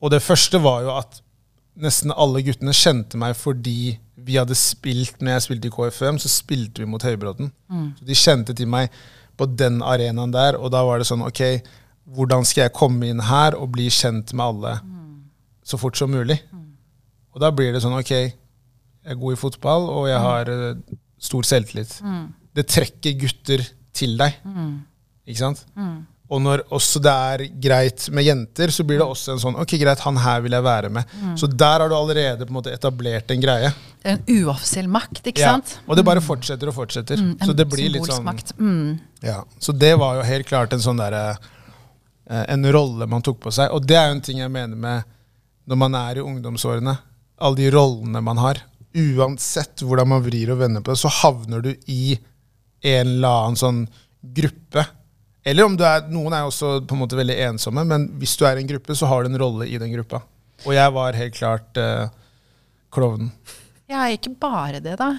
Og 0.05 0.11
det 0.12 0.20
første 0.22 0.61
var 0.61 0.82
jo 0.84 0.90
at 0.98 1.20
nesten 1.80 2.12
alle 2.12 2.42
guttene 2.44 2.74
kjente 2.76 3.16
meg 3.18 3.32
fordi 3.34 3.96
vi 4.24 4.36
hadde 4.38 4.55
spilt 4.55 5.20
når 5.20 5.32
jeg 5.38 5.42
spilte 5.48 5.68
i 5.68 5.72
KFM, 5.74 6.18
så 6.22 6.28
spilte 6.30 6.80
vi 6.84 6.86
mot 6.88 7.02
Høybråten. 7.02 7.50
Så 7.98 8.05
de 8.09 8.14
kjente 8.14 8.55
til 8.57 8.68
meg 8.70 8.92
på 9.36 9.48
den 9.50 9.80
arenaen 9.82 10.30
der, 10.32 10.57
og 10.61 10.70
da 10.70 10.84
var 10.86 11.00
det 11.02 11.09
sånn 11.09 11.24
OK, 11.26 11.40
hvordan 12.14 12.44
skal 12.46 12.66
jeg 12.68 12.76
komme 12.76 13.09
inn 13.11 13.20
her 13.26 13.57
og 13.59 13.72
bli 13.74 13.88
kjent 13.90 14.32
med 14.36 14.44
alle 14.44 14.74
så 15.64 15.80
fort 15.80 15.96
som 15.98 16.12
mulig? 16.12 16.36
Og 17.34 17.40
da 17.42 17.50
blir 17.50 17.72
det 17.74 17.80
sånn 17.82 17.96
OK, 17.98 18.12
jeg 18.14 19.11
er 19.11 19.18
god 19.20 19.32
i 19.34 19.40
fotball, 19.40 19.88
og 19.90 20.07
jeg 20.09 20.20
har 20.22 20.52
eh, 20.52 20.76
stor 21.24 21.46
selvtillit. 21.48 21.96
Det 22.54 22.66
trekker 22.70 23.16
gutter 23.24 23.62
til 23.94 24.16
deg, 24.20 24.36
ikke 25.26 25.40
sant? 25.40 25.64
Og 26.32 26.40
når 26.40 26.62
også 26.72 27.00
det 27.04 27.12
er 27.12 27.42
greit 27.62 28.06
med 28.16 28.24
jenter, 28.24 28.70
så 28.72 28.82
blir 28.88 28.96
det 28.98 29.04
også 29.06 29.34
en 29.34 29.40
sånn 29.42 29.58
Ok, 29.60 29.74
greit, 29.78 30.00
han 30.06 30.16
her 30.24 30.40
vil 30.42 30.56
jeg 30.56 30.64
være 30.64 30.88
med. 30.96 31.10
Så 31.38 31.46
der 31.52 31.82
har 31.84 31.90
du 31.92 31.94
allerede 31.94 32.46
på 32.46 32.50
en 32.54 32.56
måte 32.56 32.72
etablert 32.72 33.30
en 33.30 33.42
greie. 33.42 33.68
En 34.08 34.22
uoffisiell 34.32 34.88
makt, 34.90 35.20
ikke 35.30 35.44
Ja, 35.44 35.52
sant? 35.54 35.74
Og 35.84 35.98
det 35.98 36.04
bare 36.08 36.22
fortsetter 36.24 36.72
og 36.72 36.78
fortsetter. 36.78 37.20
Mm, 37.20 37.34
så 37.44 37.54
det 37.56 37.68
blir 37.70 37.92
litt 37.92 38.08
sånn 38.08 38.24
makt. 38.24 38.54
Mm. 38.58 38.96
ja. 39.24 39.42
Så 39.60 39.76
det 39.76 39.92
var 40.00 40.16
jo 40.18 40.24
helt 40.28 40.48
klart 40.48 40.72
en 40.72 40.82
sånn 40.84 41.00
derre 41.00 41.36
eh, 41.36 42.44
En 42.56 42.64
rolle 42.72 43.06
man 43.10 43.22
tok 43.24 43.42
på 43.44 43.52
seg. 43.54 43.68
Og 43.76 43.84
det 43.84 44.00
er 44.00 44.08
jo 44.08 44.16
en 44.16 44.24
ting 44.24 44.40
jeg 44.40 44.52
mener 44.52 44.80
med 44.80 45.04
når 45.68 45.80
man 45.80 45.94
er 46.00 46.18
i 46.20 46.24
ungdomsårene. 46.24 46.96
Alle 47.44 47.60
de 47.60 47.70
rollene 47.72 48.24
man 48.24 48.40
har. 48.40 48.64
Uansett 48.95 49.82
hvordan 49.82 50.11
man 50.12 50.22
vrir 50.22 50.53
og 50.55 50.61
vender 50.61 50.84
på 50.84 50.95
det, 50.95 51.01
så 51.03 51.11
havner 51.22 51.64
du 51.64 51.72
i 51.90 52.14
en 52.84 53.09
eller 53.16 53.40
annen 53.40 53.59
sånn 53.59 53.80
gruppe. 54.34 54.84
Eller 55.45 55.66
om 55.66 55.74
du 55.76 55.82
er 55.84 56.07
Noen 56.12 56.36
er 56.36 56.47
også 56.47 56.78
på 56.86 56.97
en 56.97 57.03
måte 57.03 57.18
veldig 57.18 57.36
ensomme, 57.51 57.84
men 57.88 58.07
hvis 58.20 58.36
du 58.40 58.47
er 58.49 58.57
i 58.57 58.64
en 58.64 58.70
gruppe, 58.70 58.97
så 58.97 59.09
har 59.11 59.24
du 59.24 59.32
en 59.32 59.40
rolle 59.40 59.68
i 59.68 59.80
den 59.80 59.92
gruppa. 59.92 60.22
Og 60.64 60.72
jeg 60.76 60.95
var 60.95 61.18
helt 61.18 61.36
klart 61.36 61.80
eh, 61.80 62.07
klovnen. 62.95 63.32
Ja, 63.90 64.07
ikke 64.14 64.32
bare 64.40 64.80
det, 64.80 64.97
da. 65.01 65.11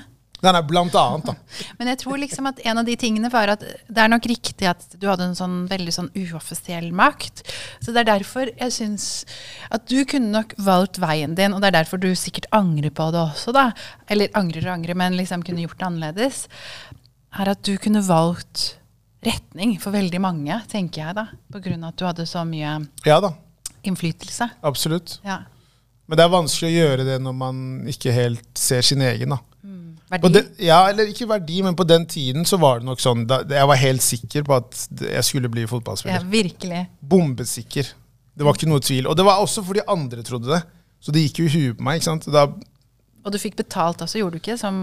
Nei, 0.46 0.54
nei, 0.54 0.62
blant 0.70 0.96
annet, 1.00 1.32
da. 1.32 1.36
Men 1.80 1.90
jeg 1.92 2.00
tror 2.04 2.20
liksom 2.22 2.50
at 2.50 2.62
en 2.66 2.82
av 2.82 2.88
de 2.88 2.96
tingene 3.00 3.32
var 3.34 3.52
at 3.56 3.64
det 3.66 4.04
er 4.04 4.12
nok 4.12 4.28
riktig 4.30 4.70
at 4.70 4.86
du 5.02 5.08
hadde 5.10 5.28
en 5.30 5.38
sånn 5.38 5.58
veldig 5.72 5.96
sånn 5.96 6.12
uoffisiell 6.14 6.92
makt. 6.96 7.44
Så 7.82 7.96
det 7.96 8.04
er 8.04 8.12
derfor 8.14 8.52
jeg 8.54 8.76
syns 8.76 9.08
at 9.74 9.88
du 9.90 9.98
kunne 10.10 10.32
nok 10.36 10.56
valgt 10.62 11.02
veien 11.02 11.36
din, 11.38 11.56
og 11.56 11.64
det 11.64 11.72
er 11.72 11.80
derfor 11.80 12.02
du 12.02 12.12
sikkert 12.20 12.48
angrer 12.56 12.94
på 12.96 13.10
det 13.16 13.24
også, 13.24 13.56
da. 13.56 13.70
Eller 14.12 14.34
angrer 14.38 14.68
og 14.68 14.76
angrer, 14.78 14.98
men 14.98 15.18
liksom 15.18 15.44
kunne 15.46 15.66
gjort 15.66 15.80
det 15.82 15.90
annerledes. 15.90 16.46
Er 17.36 17.52
at 17.52 17.66
du 17.68 17.74
kunne 17.82 18.04
valgt 18.06 18.76
retning 19.26 19.80
for 19.82 19.96
veldig 19.96 20.22
mange, 20.22 20.60
tenker 20.72 21.02
jeg 21.02 21.18
da. 21.18 21.26
På 21.52 21.60
grunn 21.64 21.84
av 21.84 21.96
at 21.96 22.00
du 22.00 22.06
hadde 22.08 22.30
så 22.30 22.46
mye 22.48 22.78
Ja 23.08 23.20
innflytelse. 23.86 24.50
absolutt. 24.62 25.20
Ja. 25.24 25.44
Men 26.06 26.18
det 26.18 26.26
er 26.26 26.34
vanskelig 26.34 26.70
å 26.70 26.76
gjøre 26.76 27.06
det 27.08 27.18
når 27.24 27.36
man 27.38 27.58
ikke 27.90 28.14
helt 28.14 28.58
ser 28.58 28.86
sin 28.86 29.02
egen. 29.02 29.34
da. 29.34 29.40
Verdi. 30.12 30.30
den, 30.36 30.50
ja, 30.62 30.84
eller 30.92 31.10
ikke 31.10 31.26
verdi, 31.30 31.62
men 31.66 31.76
på 31.78 31.86
den 31.88 32.04
tiden 32.06 32.46
så 32.46 32.60
var 32.62 32.80
det 32.80 32.86
nok 32.86 33.00
sånn 33.02 33.24
da, 33.26 33.40
Jeg 33.50 33.70
var 33.72 33.80
helt 33.82 34.04
sikker 34.06 34.44
på 34.46 34.54
at 34.60 34.84
jeg 35.02 35.24
skulle 35.26 35.50
bli 35.50 35.66
fotballspiller. 35.70 36.22
Ja, 36.22 36.30
virkelig. 36.30 36.82
Bombesikker. 37.02 37.90
Det 38.36 38.46
var 38.46 38.58
ikke 38.58 38.70
noe 38.70 38.84
tvil. 38.86 39.08
Og 39.10 39.18
det 39.18 39.26
var 39.26 39.42
også 39.42 39.64
fordi 39.66 39.82
andre 39.90 40.22
trodde 40.28 40.52
det. 40.52 40.62
Så 41.02 41.14
det 41.14 41.24
gikk 41.26 41.42
jo 41.42 41.48
i 41.48 41.54
huet 41.56 41.80
på 41.80 41.88
meg. 41.88 42.00
ikke 42.00 42.10
sant? 42.12 42.28
Da, 42.34 42.46
Og 43.26 43.34
du 43.34 43.40
fikk 43.42 43.58
betalt 43.58 44.02
også, 44.06 44.20
gjorde 44.22 44.38
du 44.38 44.44
ikke? 44.44 44.58
Som 44.62 44.78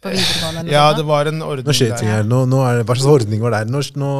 på 0.00 0.12
videregående? 0.12 0.72
ja, 0.72 0.86
det 0.96 1.04
var 1.08 1.28
en 1.28 1.40
ordning 1.44 1.66
Nå 1.68 1.76
skjer 1.76 1.94
ting 1.96 2.08
der. 2.08 2.22
her. 2.22 2.26
Nå, 2.28 2.42
nå 2.48 2.60
er 2.64 2.80
det, 2.80 2.88
hva 2.88 2.96
slags 2.96 3.12
ordning 3.12 3.44
var 3.44 3.56
det? 3.58 3.62
Nå, 3.72 3.80
nå, 4.00 4.10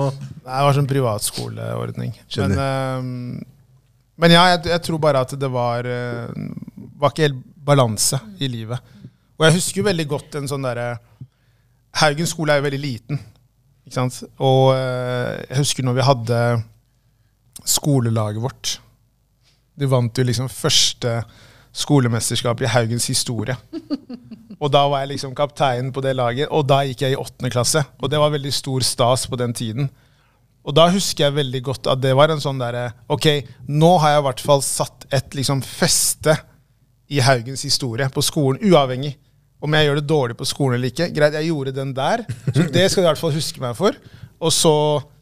Nei, 0.44 0.56
det 0.56 0.64
var 0.68 0.78
sånn 0.78 0.88
privatskoleordning. 0.90 2.14
Men, 2.36 2.56
ehm, 2.66 3.44
men 4.16 4.36
ja, 4.36 4.46
jeg, 4.54 4.66
jeg 4.72 4.84
tror 4.88 5.00
bare 5.02 5.24
at 5.26 5.34
det 5.36 5.48
var 5.52 5.84
uh, 5.84 6.28
Var 6.96 7.12
ikke 7.12 7.26
helt 7.26 7.42
balanse 7.66 8.18
i 8.40 8.48
livet. 8.48 8.94
Og 9.36 9.46
jeg 9.46 9.58
husker 9.58 9.82
jo 9.82 9.88
veldig 9.88 10.06
godt 10.08 10.38
en 10.38 10.48
sånn 10.48 10.64
derre 10.64 10.96
Haugen 11.96 12.28
skole 12.28 12.52
er 12.52 12.60
jo 12.60 12.66
veldig 12.66 12.80
liten. 12.80 13.20
Ikke 13.86 13.96
sant? 13.96 14.18
Og 14.42 14.74
eh, 14.74 15.44
jeg 15.46 15.62
husker 15.62 15.86
når 15.86 15.96
vi 15.96 16.04
hadde 16.04 16.40
skolelaget 17.64 18.42
vårt. 18.44 18.72
De 19.76 19.88
vant 19.88 20.18
jo 20.18 20.24
liksom 20.26 20.50
første 20.52 21.20
skolemesterskap 21.76 22.60
i 22.64 22.68
Haugens 22.72 23.08
historie. 23.08 23.56
Og 24.60 24.70
da 24.72 24.86
var 24.88 25.02
jeg 25.02 25.14
liksom 25.14 25.34
kaptein 25.36 25.88
på 25.92 26.00
det 26.04 26.14
laget, 26.16 26.48
og 26.48 26.64
da 26.68 26.82
gikk 26.88 27.04
jeg 27.04 27.12
i 27.16 27.20
åttende 27.20 27.52
klasse. 27.52 27.82
Og 28.00 28.12
det 28.12 28.20
var 28.20 28.32
veldig 28.32 28.52
stor 28.56 28.84
stas 28.84 29.26
på 29.28 29.36
den 29.40 29.52
tiden. 29.56 29.90
Og 30.66 30.74
da 30.76 30.88
husker 30.90 31.26
jeg 31.26 31.36
veldig 31.36 31.62
godt 31.68 31.90
at 31.92 32.00
det 32.02 32.14
var 32.18 32.32
en 32.32 32.40
sånn 32.42 32.58
derre 32.58 32.88
Ok, 33.12 33.28
nå 33.68 33.92
har 34.02 34.16
jeg 34.16 34.22
i 34.22 34.26
hvert 34.26 34.42
fall 34.48 34.64
satt 34.66 35.06
et 35.14 35.36
liksom 35.38 35.60
feste 35.62 36.34
i 37.12 37.20
Haugens 37.22 37.62
historie 37.62 38.08
på 38.10 38.24
skolen, 38.24 38.58
uavhengig 38.66 39.14
om 39.62 39.76
jeg 39.76 39.88
gjør 39.88 40.00
det 40.00 40.08
dårlig 40.08 40.36
på 40.38 40.48
skolen 40.48 40.78
eller 40.78 40.92
ikke. 40.92 41.08
Greit, 41.16 41.36
jeg 41.38 41.50
gjorde 41.50 41.76
den 41.76 41.94
der, 41.96 42.24
så 42.50 42.66
det 42.72 42.90
skal 42.90 43.02
du 43.02 43.06
i 43.06 43.10
hvert 43.10 43.22
fall 43.22 43.34
huske 43.36 43.62
meg 43.62 43.76
for. 43.78 43.96
Og 44.36 44.52
så 44.52 44.74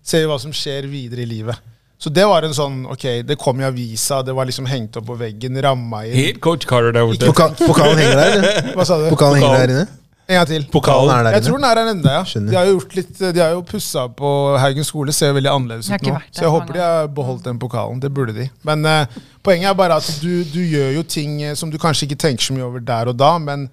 ser 0.04 0.24
vi 0.24 0.30
hva 0.32 0.40
som 0.42 0.54
skjer 0.54 0.88
videre 0.90 1.22
i 1.24 1.30
livet. 1.30 1.70
Så 2.04 2.10
det 2.12 2.24
var 2.28 2.44
en 2.44 2.52
sånn 2.52 2.82
Ok, 2.90 3.04
det 3.24 3.36
kom 3.40 3.60
i 3.62 3.64
avisa, 3.64 4.18
det 4.26 4.34
var 4.36 4.48
liksom 4.48 4.66
hengt 4.68 4.96
opp 4.98 5.06
på 5.08 5.18
veggen, 5.18 5.56
ramma 5.62 6.04
inn. 6.08 6.16
Helt 6.18 6.40
coach 6.44 6.66
Carter 6.68 6.92
der 6.92 7.06
borte. 7.08 7.28
Pokal, 7.30 7.54
pokalen 7.60 8.00
henger 8.02 8.18
der, 8.18 8.38
eller? 8.38 8.66
Hva 8.76 8.88
sa 8.88 8.98
du? 9.00 9.06
Pokalen 9.14 9.40
henger 9.40 9.62
der 9.62 9.76
inne? 9.76 9.86
En 10.24 10.38
gang 10.38 10.48
til. 10.48 10.62
Pokalen 10.72 11.12
er 11.12 11.26
der 11.26 11.34
Jeg 11.36 11.44
tror 11.44 11.58
den 11.60 11.66
er 11.68 11.78
her 11.80 11.90
ennå, 11.92 12.12
ja. 12.16 12.20
Skjønner. 12.24 12.50
De 12.50 12.56
har 12.56 12.68
jo, 12.68 12.76
gjort 12.78 12.94
litt, 12.96 13.14
de 13.20 13.42
har 13.42 13.50
jo 13.52 13.62
pussa 13.68 14.06
på 14.20 14.30
Haugen 14.60 14.86
skole, 14.88 15.12
ser 15.12 15.32
jo 15.32 15.36
veldig 15.36 15.52
annerledes 15.52 15.90
ut 15.92 16.06
nå. 16.08 16.14
Så 16.32 16.46
jeg 16.46 16.52
håper 16.54 16.78
de 16.78 16.80
har 16.80 17.08
beholdt 17.12 17.48
den 17.48 17.60
pokalen. 17.60 18.00
Det 18.00 18.10
burde 18.12 18.32
de. 18.36 18.48
Men 18.64 18.88
uh, 18.88 19.18
poenget 19.44 19.68
er 19.70 19.76
bare 19.78 19.98
at 20.00 20.08
du, 20.24 20.30
du 20.48 20.62
gjør 20.64 20.94
jo 20.96 21.04
ting 21.04 21.42
eh, 21.44 21.56
som 21.60 21.72
du 21.72 21.76
kanskje 21.80 22.08
ikke 22.08 22.20
tenker 22.24 22.48
så 22.48 22.56
mye 22.56 22.64
over 22.64 22.84
der 22.84 23.12
og 23.12 23.18
da, 23.20 23.34
men 23.40 23.68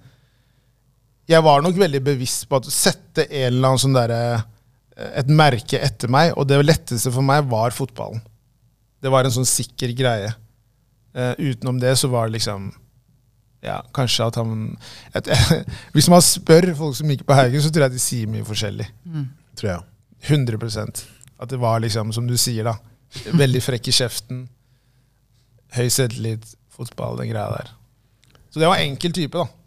jeg 1.30 1.44
var 1.44 1.62
nok 1.62 1.78
veldig 1.78 2.02
bevisst 2.04 2.48
på 2.48 2.58
at 2.58 2.66
å 2.68 2.74
sette 2.74 3.26
en 3.28 3.48
eller 3.48 3.72
annen 3.72 3.82
sånn 3.82 3.96
derre 3.96 4.20
eh, 4.34 5.10
et 5.22 5.30
merke 5.32 5.80
etter 5.80 6.10
meg, 6.12 6.34
og 6.36 6.48
det 6.50 6.60
letteste 6.62 7.12
for 7.14 7.24
meg 7.26 7.46
var 7.50 7.74
fotballen. 7.74 8.22
Det 9.02 9.10
var 9.10 9.26
en 9.26 9.34
sånn 9.34 9.48
sikker 9.48 9.94
greie. 9.98 10.30
Uh, 11.12 11.34
utenom 11.36 11.76
det 11.80 11.90
så 12.00 12.08
var 12.08 12.28
det 12.28 12.38
liksom 12.38 12.70
ja, 13.62 13.82
kanskje 13.92 14.28
at 14.30 14.38
han 14.40 14.62
et, 15.12 15.26
Hvis 15.94 16.08
man 16.08 16.22
spør 16.24 16.70
folk 16.78 16.96
som 16.96 17.10
gikk 17.12 17.26
på 17.28 17.36
Haugen, 17.36 17.60
så 17.60 17.68
tror 17.68 17.86
jeg 17.86 17.94
de 17.94 18.00
sier 18.02 18.30
mye 18.30 18.46
forskjellig. 18.46 18.86
Tror 19.58 19.70
jeg. 19.70 19.84
100% 20.32 21.02
At 21.42 21.50
det 21.50 21.58
var 21.60 21.82
liksom, 21.82 22.14
som 22.14 22.26
du 22.26 22.36
sier, 22.40 22.66
da, 22.66 22.76
Veldig 23.36 23.62
frekk 23.62 23.90
i 23.90 23.94
kjeften. 23.94 24.44
Høy 25.76 25.88
selvtillit, 25.92 26.46
fotball, 26.72 27.18
den 27.20 27.30
greia 27.32 27.50
der. 27.52 27.72
Så 28.52 28.60
det 28.60 28.70
var 28.70 28.80
enkel 28.80 29.12
type, 29.16 29.38
da. 29.38 29.61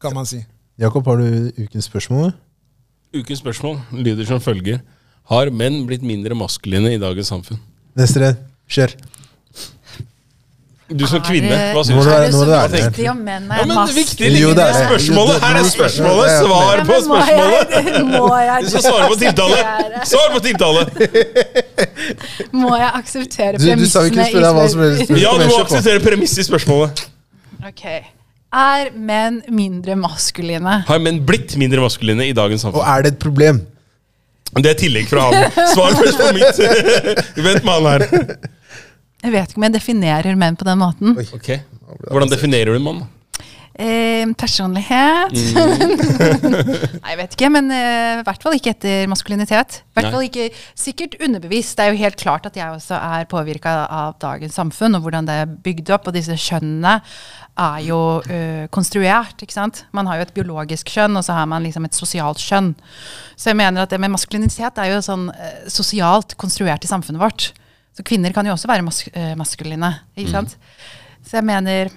Kan 0.00 0.14
man 0.14 0.26
si. 0.28 0.42
Jakob, 0.80 1.06
har 1.06 1.20
du 1.20 1.52
ukens 1.60 1.84
spørsmål? 1.90 2.32
Ukens 3.16 3.38
spørsmål 3.42 3.80
lyder 3.92 4.28
som 4.28 4.40
følger. 4.40 4.80
Har 5.30 5.50
menn 5.54 5.84
blitt 5.86 6.02
mindre 6.06 6.34
maskuline 6.34 6.94
i 6.94 7.00
dagens 7.00 7.30
samfunn? 7.32 7.58
Neste 7.98 8.22
redd. 8.22 8.44
Kjør. 8.70 8.94
Du 10.90 11.04
som 11.06 11.20
kvinne, 11.22 11.54
hva 11.70 11.82
syns 11.86 12.02
du 12.02 12.10
Er 12.10 12.24
det 12.24 12.30
så 12.34 12.70
viktig 12.72 13.04
om 13.12 13.18
menn 13.22 13.44
er 13.54 13.92
viktige 13.94 14.30
Jo, 14.40 14.48
det 14.58 14.64
er 14.64 14.72
det. 14.74 14.86
spørsmålet. 14.88 15.36
Her 15.44 15.58
er 15.60 15.68
spørsmålet. 15.70 16.30
Svar 16.40 16.82
på 16.88 16.96
spørsmålet. 17.06 17.74
Du 18.64 18.70
skal 18.72 18.82
svare 18.88 19.10
på 19.12 19.18
tiltale. 19.20 19.60
Svar 20.10 20.32
på 20.34 20.40
tiltale. 20.48 20.86
må 22.62 22.74
jeg 22.80 22.90
akseptere 23.02 23.60
premissene 23.62 24.26
spørre 24.32 24.54
spørsmålet? 24.54 25.20
Ja, 25.22 25.36
du 25.38 25.46
må 25.46 25.60
akseptere 25.62 26.02
premisset 26.02 26.42
i 26.42 26.48
spørsmålet. 26.50 27.04
Ok. 27.70 27.86
Er 28.50 28.88
menn 28.98 29.36
mindre 29.54 29.94
maskuline? 29.94 30.80
Har 30.88 31.02
menn 31.02 31.20
blitt 31.26 31.54
mindre 31.60 31.84
maskuline 31.84 32.26
i 32.26 32.34
dagens 32.34 32.64
samfunn? 32.66 32.82
Og 32.82 32.88
er 32.90 33.04
det 33.06 33.12
et 33.14 33.20
problem? 33.22 33.60
Det 34.58 34.72
er 34.72 34.80
tillegg 34.80 35.06
fra 35.06 35.28
han. 35.28 35.52
Svar 35.70 35.94
først 35.94 36.18
på 36.18 36.32
mitt. 36.34 36.58
Vent 37.46 37.62
med 37.62 37.70
han 37.76 37.86
her. 37.86 38.34
Jeg 39.20 39.34
vet 39.36 39.52
ikke 39.52 39.60
om 39.62 39.68
jeg 39.68 39.76
definerer 39.76 40.40
menn 40.40 40.58
på 40.58 40.66
den 40.66 40.80
måten. 40.82 41.14
Oi. 41.20 41.28
Ok, 41.36 41.52
Hvordan 42.10 42.32
definerer 42.32 42.72
du 42.72 42.80
en 42.80 42.86
mann? 42.88 43.00
Eh, 43.80 44.26
personlighet 44.36 45.30
Mm. 45.30 45.92
Nei, 47.00 47.12
jeg 47.12 47.18
vet 47.20 47.34
ikke, 47.36 47.48
men 47.54 47.70
eh, 47.72 48.18
i 48.20 48.24
hvert 48.26 48.42
fall 48.42 48.56
ikke 48.58 48.72
etter 48.74 49.06
maskulinitet. 49.08 49.78
Hvert 49.94 50.10
fall 50.10 50.26
ikke 50.26 50.48
Sikkert 50.76 51.14
underbevisst. 51.22 51.78
Det 51.78 51.86
er 51.86 51.94
jo 51.94 52.00
helt 52.02 52.18
klart 52.20 52.48
at 52.50 52.58
jeg 52.58 52.74
også 52.74 52.98
er 52.98 53.28
påvirka 53.30 53.72
av 53.86 54.18
dagens 54.20 54.58
samfunn 54.58 54.98
og 54.98 55.06
hvordan 55.06 55.28
det 55.28 55.38
er 55.44 55.54
bygd 55.64 55.94
opp. 55.96 56.10
Og 56.10 56.16
disse 56.18 56.36
kjønnene 56.36 56.98
er 57.58 57.80
jo 57.84 57.98
uh, 58.24 58.66
konstruert. 58.72 59.42
ikke 59.42 59.56
sant? 59.56 59.84
Man 59.96 60.08
har 60.08 60.20
jo 60.20 60.26
et 60.26 60.34
biologisk 60.36 60.92
kjønn, 60.94 61.16
og 61.18 61.24
så 61.26 61.36
har 61.36 61.48
man 61.50 61.64
liksom 61.66 61.86
et 61.88 61.96
sosialt 61.96 62.42
kjønn. 62.42 62.72
Så 63.36 63.50
jeg 63.50 63.58
mener 63.60 63.84
at 63.84 63.92
det 63.92 64.00
med 64.00 64.12
maskulinitet 64.14 64.78
er 64.78 64.92
jo 64.94 65.00
sånn 65.04 65.28
uh, 65.32 65.50
sosialt 65.70 66.36
konstruert 66.40 66.86
i 66.86 66.90
samfunnet 66.90 67.22
vårt. 67.22 67.50
Så 67.96 68.06
kvinner 68.06 68.32
kan 68.32 68.46
jo 68.46 68.54
også 68.54 68.70
være 68.70 68.86
mas 68.86 69.02
uh, 69.10 69.34
maskuline. 69.38 69.92
Mm. 69.98 70.22
ikke 70.22 70.36
sant? 70.38 70.56
Så 71.26 71.40
jeg 71.40 71.48
mener 71.48 71.92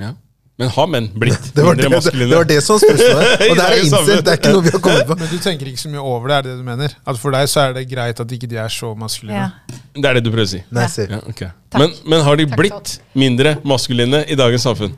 Ja. 0.00 0.16
Men 0.60 0.68
har 0.68 0.88
menn 0.92 1.06
blitt 1.16 1.46
Det 1.54 1.62
det, 1.62 1.64
mindre 1.64 1.86
det, 1.86 1.90
maskuline? 1.94 2.28
det 2.28 2.36
var 2.36 2.48
det 2.48 2.58
som 2.64 2.76
var 2.76 2.82
spørsmålet. 2.82 3.44
Og 3.50 3.54
det 3.56 3.64
er 3.64 3.76
I 3.76 4.18
det 4.20 4.32
er 4.32 4.40
ikke 4.40 4.56
noe 4.56 4.64
vi 4.66 4.72
har 4.74 4.82
kommet 4.84 5.06
på. 5.08 5.16
Men 5.22 5.30
du 5.30 5.38
tenker 5.40 5.70
ikke 5.70 5.80
så 5.80 5.92
mye 5.92 6.02
over 6.04 6.28
det, 6.28 6.36
er 6.36 6.42
det 6.42 6.50
det 6.50 6.58
du 6.58 6.66
mener? 6.66 6.96
At 7.08 7.20
for 7.22 7.36
deg 7.36 7.48
så 7.48 7.62
er 7.68 7.78
det 7.78 7.86
greit 7.88 8.20
at 8.20 8.34
ikke 8.36 8.50
de 8.50 8.60
er 8.60 8.74
så 8.74 8.92
maskuline? 8.98 9.46
ja. 9.46 9.79
Det 9.94 10.06
er 10.06 10.18
det 10.18 10.24
du 10.24 10.30
prøver 10.30 10.46
å 10.46 10.52
si? 10.54 10.62
Nei, 10.70 10.82
Ja. 10.82 10.88
se. 10.88 11.06
Ja, 11.10 11.18
ok. 11.26 11.44
Takk. 11.70 11.78
Men, 11.82 11.94
men 12.06 12.20
har 12.26 12.36
de 12.36 12.46
Takk 12.46 12.58
blitt 12.60 12.98
mindre 13.14 13.56
maskuline 13.64 14.24
i 14.28 14.38
dagens 14.38 14.62
samfunn? 14.66 14.92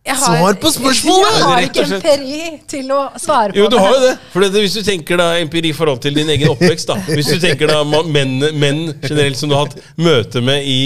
Jeg 0.00 0.16
Svar 0.16 0.56
på 0.56 0.70
spørsmålet! 0.72 1.34
Jeg 1.36 1.44
har 1.44 1.64
ikke 1.66 1.82
empiri 1.84 2.44
til 2.72 2.92
å 2.96 3.00
svare 3.20 3.52
på 3.52 3.60
Jo, 3.60 3.66
du 3.68 3.76
har 3.76 3.90
jo 3.92 3.98
det. 4.06 4.12
For 4.32 4.40
det, 4.40 4.62
Hvis 4.64 4.78
du 4.78 4.80
tenker 4.86 5.20
da 5.20 5.26
empiri 5.38 5.70
i 5.70 5.76
forhold 5.76 6.00
til 6.00 6.16
din 6.16 6.30
egen 6.32 6.48
oppvekst 6.54 6.88
da 6.88 6.96
Hvis 7.04 7.28
du 7.28 7.36
tenker 7.42 7.68
da 7.68 7.82
menn, 7.84 8.38
menn 8.56 8.80
generelt 9.04 9.36
som 9.36 9.50
du 9.50 9.54
har 9.58 9.68
hatt 9.68 9.76
møte 10.00 10.40
med 10.40 10.64
i 10.64 10.78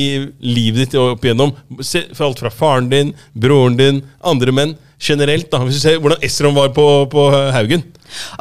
livet 0.43 0.83
ditt 0.83 0.97
opp 0.99 1.23
igjennom 1.25 1.55
for 1.79 2.27
Alt 2.27 2.43
fra 2.43 2.51
faren 2.51 2.91
din, 2.91 3.15
broren 3.39 3.79
din, 3.79 4.03
andre 4.19 4.57
menn 4.57 4.75
generelt 4.99 5.47
da 5.53 5.63
Hvis 5.63 5.79
du 5.79 5.85
ser 5.87 6.03
hvordan 6.03 6.27
Esrom 6.27 6.59
var 6.59 6.75
på, 6.75 6.89
på 7.15 7.29
Haugen 7.55 7.87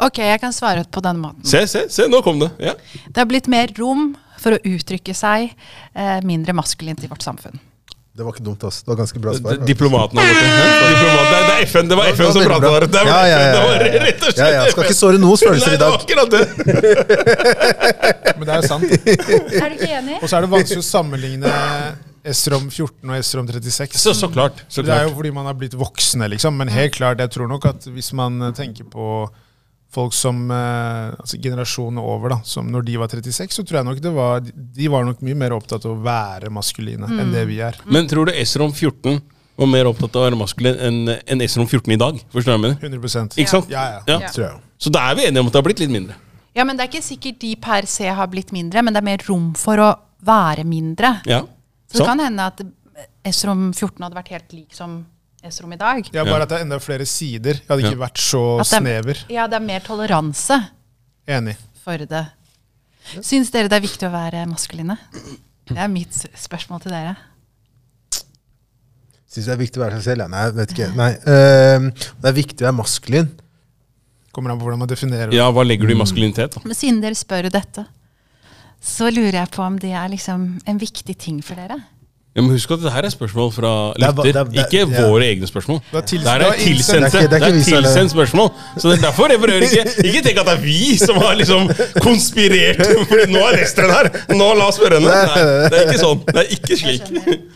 Ok, 0.02 0.20
jeg 0.26 0.42
kan 0.42 0.52
svare 0.54 0.84
på 0.90 1.00
denne 1.02 1.22
måten. 1.22 1.46
Se, 1.48 1.64
se, 1.70 1.86
se, 1.90 2.04
nå 2.10 2.20
kom 2.22 2.38
det. 2.38 2.50
Ja. 2.62 2.74
Det 3.08 3.18
har 3.18 3.26
blitt 3.30 3.48
mer 3.50 3.72
rom 3.78 4.12
for 4.44 4.56
å 4.56 4.62
uttrykke 4.74 5.14
seg 5.16 5.50
eh, 5.50 6.18
mindre 6.28 6.52
maskulint 6.56 7.00
i 7.04 7.10
vårt 7.10 7.24
samfunn. 7.24 7.56
Det 8.14 8.22
var 8.22 8.30
ikke 8.36 8.44
dumt, 8.46 8.62
ass. 8.62 8.76
Det 8.86 8.92
var 8.92 8.98
ganske 9.00 9.18
bra 9.18 9.32
svar. 9.34 9.56
Diplomaten 9.66 10.20
har 10.20 10.28
gått? 10.28 10.38
Det, 10.44 11.38
er- 11.40 11.46
det 11.48 11.54
er 11.56 11.64
FN 11.66 11.88
det 11.90 11.96
var 11.98 12.06
FN 12.14 12.28
som 12.36 12.44
prata 12.46 12.68
der. 12.70 12.84
Det 12.86 13.00
var 13.00 13.08
Ja, 13.10 13.22
ja, 13.26 13.38
ja, 13.42 13.62
var 13.64 13.82
ja. 13.82 14.02
rett 14.04 14.20
og 14.22 14.28
slett 14.30 14.38
Ja, 14.38 14.48
ja, 14.54 14.60
skal 14.70 14.84
ikke 14.86 14.94
såre 15.00 15.18
noens 15.18 15.42
følelser 15.42 15.74
Nei, 15.74 15.78
det 15.80 15.86
var 15.88 15.90
dag. 15.90 16.04
akkurat 16.04 16.28
det. 16.30 16.44
Men 18.38 18.46
det 18.46 18.52
er 18.54 18.58
jo 18.60 18.68
sant. 18.70 18.86
Er 18.86 19.68
du 19.72 19.74
ikke 19.78 19.90
enig? 19.98 20.18
Og 20.22 20.28
så 20.30 20.38
er 20.38 20.46
det 20.46 20.50
vanskelig 20.54 20.82
å 20.84 20.86
sammenligne 20.86 21.54
Esrom 22.34 22.68
14 22.70 23.10
og 23.10 23.16
Esrom 23.18 23.48
36. 23.50 23.98
Så, 24.00 24.14
så 24.16 24.30
klart. 24.32 24.62
Så 24.72 24.84
Det 24.86 24.94
er 24.94 25.08
jo 25.08 25.14
fordi 25.18 25.32
man 25.34 25.48
har 25.50 25.56
blitt 25.58 25.74
voksne, 25.76 26.28
liksom. 26.32 26.54
Men 26.60 26.70
helt 26.72 26.94
klart, 26.96 27.18
jeg 27.20 27.34
tror 27.34 27.50
nok 27.50 27.66
at 27.72 27.88
hvis 27.92 28.12
man 28.16 28.38
tenker 28.56 28.86
på 28.94 29.08
folk 29.94 30.14
som 30.16 30.48
eh, 30.50 31.14
altså 31.14 31.38
generasjonen 31.42 32.00
over, 32.02 32.34
da, 32.34 32.40
som 32.48 32.66
når 32.70 32.88
de 32.88 32.96
var 33.00 33.12
36, 33.12 33.54
så 33.54 33.64
tror 33.66 33.80
jeg 33.80 33.88
nok 33.88 34.02
det 34.04 34.12
var 34.14 34.42
De 34.44 34.90
var 34.90 35.06
nok 35.06 35.22
mye 35.24 35.38
mer 35.38 35.54
opptatt 35.56 35.86
av 35.86 35.94
å 35.94 36.02
være 36.04 36.50
maskuline 36.54 37.08
enn 37.08 37.32
det 37.34 37.46
vi 37.50 37.60
er. 37.64 37.78
Men 37.86 38.10
tror 38.10 38.30
du 38.30 38.34
Esrom 38.34 38.74
14 38.74 39.22
var 39.54 39.70
mer 39.70 39.86
opptatt 39.86 40.16
av 40.16 40.22
å 40.22 40.26
være 40.26 40.38
maskulin 40.38 40.78
enn 40.82 41.14
en 41.14 41.44
Esrom 41.44 41.68
14 41.68 41.94
i 41.94 42.00
dag? 42.00 42.18
Forstår 42.34 42.50
du 42.50 42.52
hva 42.52 42.58
jeg 42.58 42.64
mener? 42.66 42.98
100 42.98 43.38
Ikke 43.38 43.52
sant? 43.52 43.70
Ja, 43.70 43.84
ja. 43.96 44.00
Ja. 44.10 44.20
Ja. 44.26 44.32
Tror 44.34 44.46
jeg. 44.48 44.62
Så 44.82 44.92
da 44.94 45.06
er 45.10 45.18
vi 45.18 45.28
enige 45.28 45.44
om 45.44 45.50
at 45.50 45.54
det 45.54 45.62
har 45.62 45.68
blitt 45.68 45.82
litt 45.82 45.94
mindre. 45.94 46.18
Ja, 46.54 46.66
men 46.66 46.76
Det 46.76 46.84
er 46.84 46.92
ikke 46.92 47.06
sikkert 47.06 47.40
de 47.42 47.54
per 47.58 47.86
se 47.90 48.06
har 48.06 48.30
blitt 48.30 48.52
mindre, 48.54 48.82
men 48.82 48.94
det 48.94 49.02
er 49.02 49.06
mer 49.06 49.22
rom 49.28 49.52
for 49.58 49.80
å 49.82 49.90
være 50.24 50.64
mindre. 50.66 51.16
Ja. 51.26 51.42
Så 51.90 51.98
det 51.98 52.02
så. 52.02 52.08
kan 52.10 52.22
hende 52.22 52.46
at 52.46 52.62
Esrom 53.26 53.72
14 53.72 54.02
hadde 54.04 54.18
vært 54.18 54.32
helt 54.34 54.54
lik 54.54 54.76
som 54.76 55.02
Esrom 55.44 55.72
i 55.74 55.76
dag. 55.76 56.06
Ja, 56.14 56.24
bare 56.24 56.42
at 56.46 56.48
det 56.48 56.56
er 56.58 56.64
enda 56.64 56.78
flere 56.80 57.04
sider. 57.06 57.58
Jeg 57.60 57.68
hadde 57.68 57.82
ikke 57.84 57.98
Ja. 57.98 58.06
vært 58.06 58.18
så 58.22 58.60
At 58.60 58.66
det 58.70 58.72
er- 58.72 58.80
snever. 58.80 59.24
Ja, 59.28 59.46
det 59.46 59.56
er 59.56 59.64
mer 59.64 59.80
toleranse 59.80 60.68
Enig. 61.28 61.56
for 61.84 61.98
det. 61.98 62.26
Syns 63.20 63.50
dere 63.50 63.68
det 63.68 63.76
er 63.76 63.86
viktig 63.86 64.08
å 64.08 64.12
være 64.12 64.46
maskuline? 64.48 64.96
Det 65.66 65.76
er 65.76 65.88
mitt 65.88 66.12
spørsmål 66.12 66.80
til 66.82 66.92
dere. 66.92 67.16
Syns 69.28 69.46
det 69.46 69.52
er 69.54 69.60
viktig 69.60 69.80
å 69.80 69.84
være 69.84 69.98
seg 70.00 70.04
selv? 70.14 70.18
Ja, 70.24 70.26
nei, 70.28 70.50
vet 70.50 70.72
ikke. 70.74 70.94
Nei. 70.94 71.10
Uh, 71.26 71.90
det 71.90 72.30
er 72.30 72.36
viktig 72.38 72.62
å 72.62 72.68
være 72.70 72.78
maskulin. 72.78 73.28
Kommer 74.32 74.50
an 74.52 74.58
på 74.58 74.64
hvordan 74.66 74.78
man 74.78 74.88
definerer 74.88 75.30
det. 75.30 75.34
Ja, 75.38 75.50
hva 75.52 75.64
legger 75.66 75.86
du 75.86 75.94
i 75.94 75.98
maskulinitet? 75.98 76.54
da? 76.54 76.60
Men 76.64 76.74
siden 76.74 77.00
dere 77.02 77.14
spør 77.14 77.50
dette, 77.50 77.86
så 78.82 79.10
lurer 79.12 79.32
jeg 79.32 79.50
på 79.50 79.62
om 79.64 79.76
det 79.78 79.92
er 79.92 80.08
liksom 80.08 80.60
en 80.66 80.78
viktig 80.78 81.16
ting 81.18 81.40
for 81.42 81.54
dere. 81.54 81.82
Ja, 82.34 82.42
men 82.42 82.50
Husk 82.50 82.72
at 82.74 82.80
det 82.82 82.90
her 82.90 83.06
er 83.06 83.12
spørsmål 83.14 83.50
fra 83.54 83.72
er 83.94 84.00
lytter, 84.02 84.40
er- 84.40 84.48
er- 84.48 84.64
ikke 84.66 84.80
ja. 84.90 85.02
våre 85.06 85.22
egne 85.30 85.46
spørsmål. 85.46 85.78
Det 85.92 85.98
er 86.00 86.06
tils- 86.10 86.24
Det 86.24 86.32
her 86.32 86.42
er 86.42 86.56
tilsendte 86.58 87.20
Det 87.30 87.42
er 87.42 87.52
tilsendt 87.62 88.10
spørsmål. 88.10 88.48
Så 88.76 88.90
det 88.90 88.98
er 88.98 89.02
derfor 89.06 89.28
refererer 89.30 89.62
ikke 89.62 89.84
Ikke 90.08 90.22
tenk 90.26 90.40
at 90.42 90.46
det 90.48 90.54
er 90.58 90.62
vi 90.64 90.96
som 90.98 91.16
har 91.22 91.34
liksom 91.38 91.68
konspirert. 92.02 92.82
Fordi 93.10 93.28
nå 93.30 93.38
er 93.52 93.60
Esteren 93.62 93.90
her! 93.94 94.10
Nå 94.34 94.48
la 94.58 94.66
oss 94.66 94.80
spørre 94.80 94.98
henne. 94.98 95.14
Nei, 95.14 95.44
det 95.70 95.78
er 95.78 95.86
ikke 95.92 96.02
sånn. 96.02 96.24
Det 96.26 96.42
er 96.42 96.50
ikke 96.58 96.80
slik. 96.80 97.06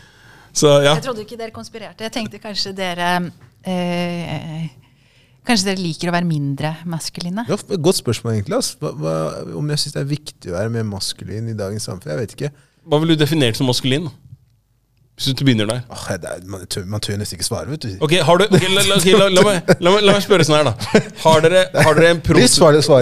Så 0.62 0.70
ja. 0.82 0.94
Jeg 0.94 1.02
trodde 1.08 1.26
ikke 1.26 1.38
dere 1.38 1.50
konspirerte. 1.54 2.06
Jeg 2.06 2.14
tenkte 2.14 2.38
kanskje 2.42 2.72
dere 2.78 3.10
eh, 3.66 4.68
Kanskje 5.48 5.70
dere 5.72 5.80
liker 5.80 6.10
å 6.10 6.14
være 6.14 6.28
mindre 6.28 6.74
maskuline? 6.86 7.44
Ja, 7.48 7.56
godt 7.80 7.98
spørsmål, 7.98 8.34
egentlig. 8.36 8.58
Altså. 8.58 8.76
Hva, 8.82 8.90
hva, 9.00 9.12
om 9.58 9.70
jeg 9.72 9.82
syns 9.82 9.94
det 9.96 10.02
er 10.02 10.08
viktig 10.10 10.50
å 10.52 10.56
være 10.58 10.72
mer 10.74 10.86
maskulin 10.86 11.50
i 11.50 11.54
dagens 11.56 11.86
samfunn? 11.88 12.12
Jeg 12.14 12.20
vet 12.22 12.34
ikke. 12.36 12.50
Hva 12.88 13.00
vil 13.02 13.14
du 13.14 13.20
definere 13.22 13.56
som 13.56 13.66
maskulin? 13.70 14.06
da? 14.10 14.27
Hvis 15.18 15.34
du 15.34 15.42
begynner 15.42 15.66
der. 15.66 15.80
Åh, 15.90 16.02
det 16.22 16.30
er, 16.30 16.42
man, 16.46 16.60
man 16.86 17.02
tør 17.02 17.16
nesten 17.18 17.34
ikke 17.34 17.46
svare, 17.48 17.66
vet 17.72 17.82
du. 17.82 17.88
Ok, 18.06 18.12
har 18.22 18.38
du, 18.38 18.44
okay, 18.46 18.68
la, 18.70 18.84
la, 18.86 18.98
la, 19.02 19.26
la, 19.34 19.42
meg, 19.48 19.72
la, 19.82 19.90
meg, 19.90 20.04
la 20.06 20.12
meg 20.14 20.22
spørre 20.22 20.46
sånn 20.46 20.60
her, 20.60 20.68
da. 20.68 21.00
Har 21.24 21.42
dere, 21.42 21.64
har 21.74 21.98
dere 21.98 22.12
en 22.14 22.20
prototyp 22.22 22.68
liksom. 22.78 22.94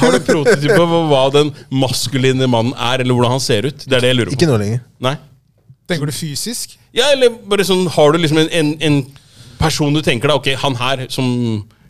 Har 0.00 0.16
du 0.16 0.18
prototype 0.26 0.80
på 0.80 1.02
hva 1.12 1.22
den 1.36 1.52
maskuline 1.70 2.48
mannen 2.50 2.74
er, 2.74 3.04
eller 3.04 3.14
hvordan 3.14 3.36
han 3.36 3.44
ser 3.44 3.70
ut? 3.70 3.86
Det 3.86 3.94
er 3.94 4.02
det 4.02 4.10
jeg 4.10 4.18
lurer 4.18 4.32
på. 4.32 4.38
Ikke 4.40 4.50
nå 4.50 4.58
lenger. 4.64 4.82
Nei? 5.06 5.14
Tenker 5.86 6.10
du 6.10 6.16
fysisk? 6.16 6.74
Ja, 6.96 7.12
eller 7.14 7.30
bare 7.46 7.66
sånn, 7.68 7.86
Har 7.94 8.10
du 8.14 8.18
liksom 8.18 8.42
en, 8.42 8.50
en, 8.50 8.74
en 8.82 8.98
person 9.60 9.94
du 9.94 10.02
tenker 10.02 10.32
deg 10.32 10.42
ok, 10.42 10.50
han 10.64 10.78
her 10.82 11.06
som 11.14 11.30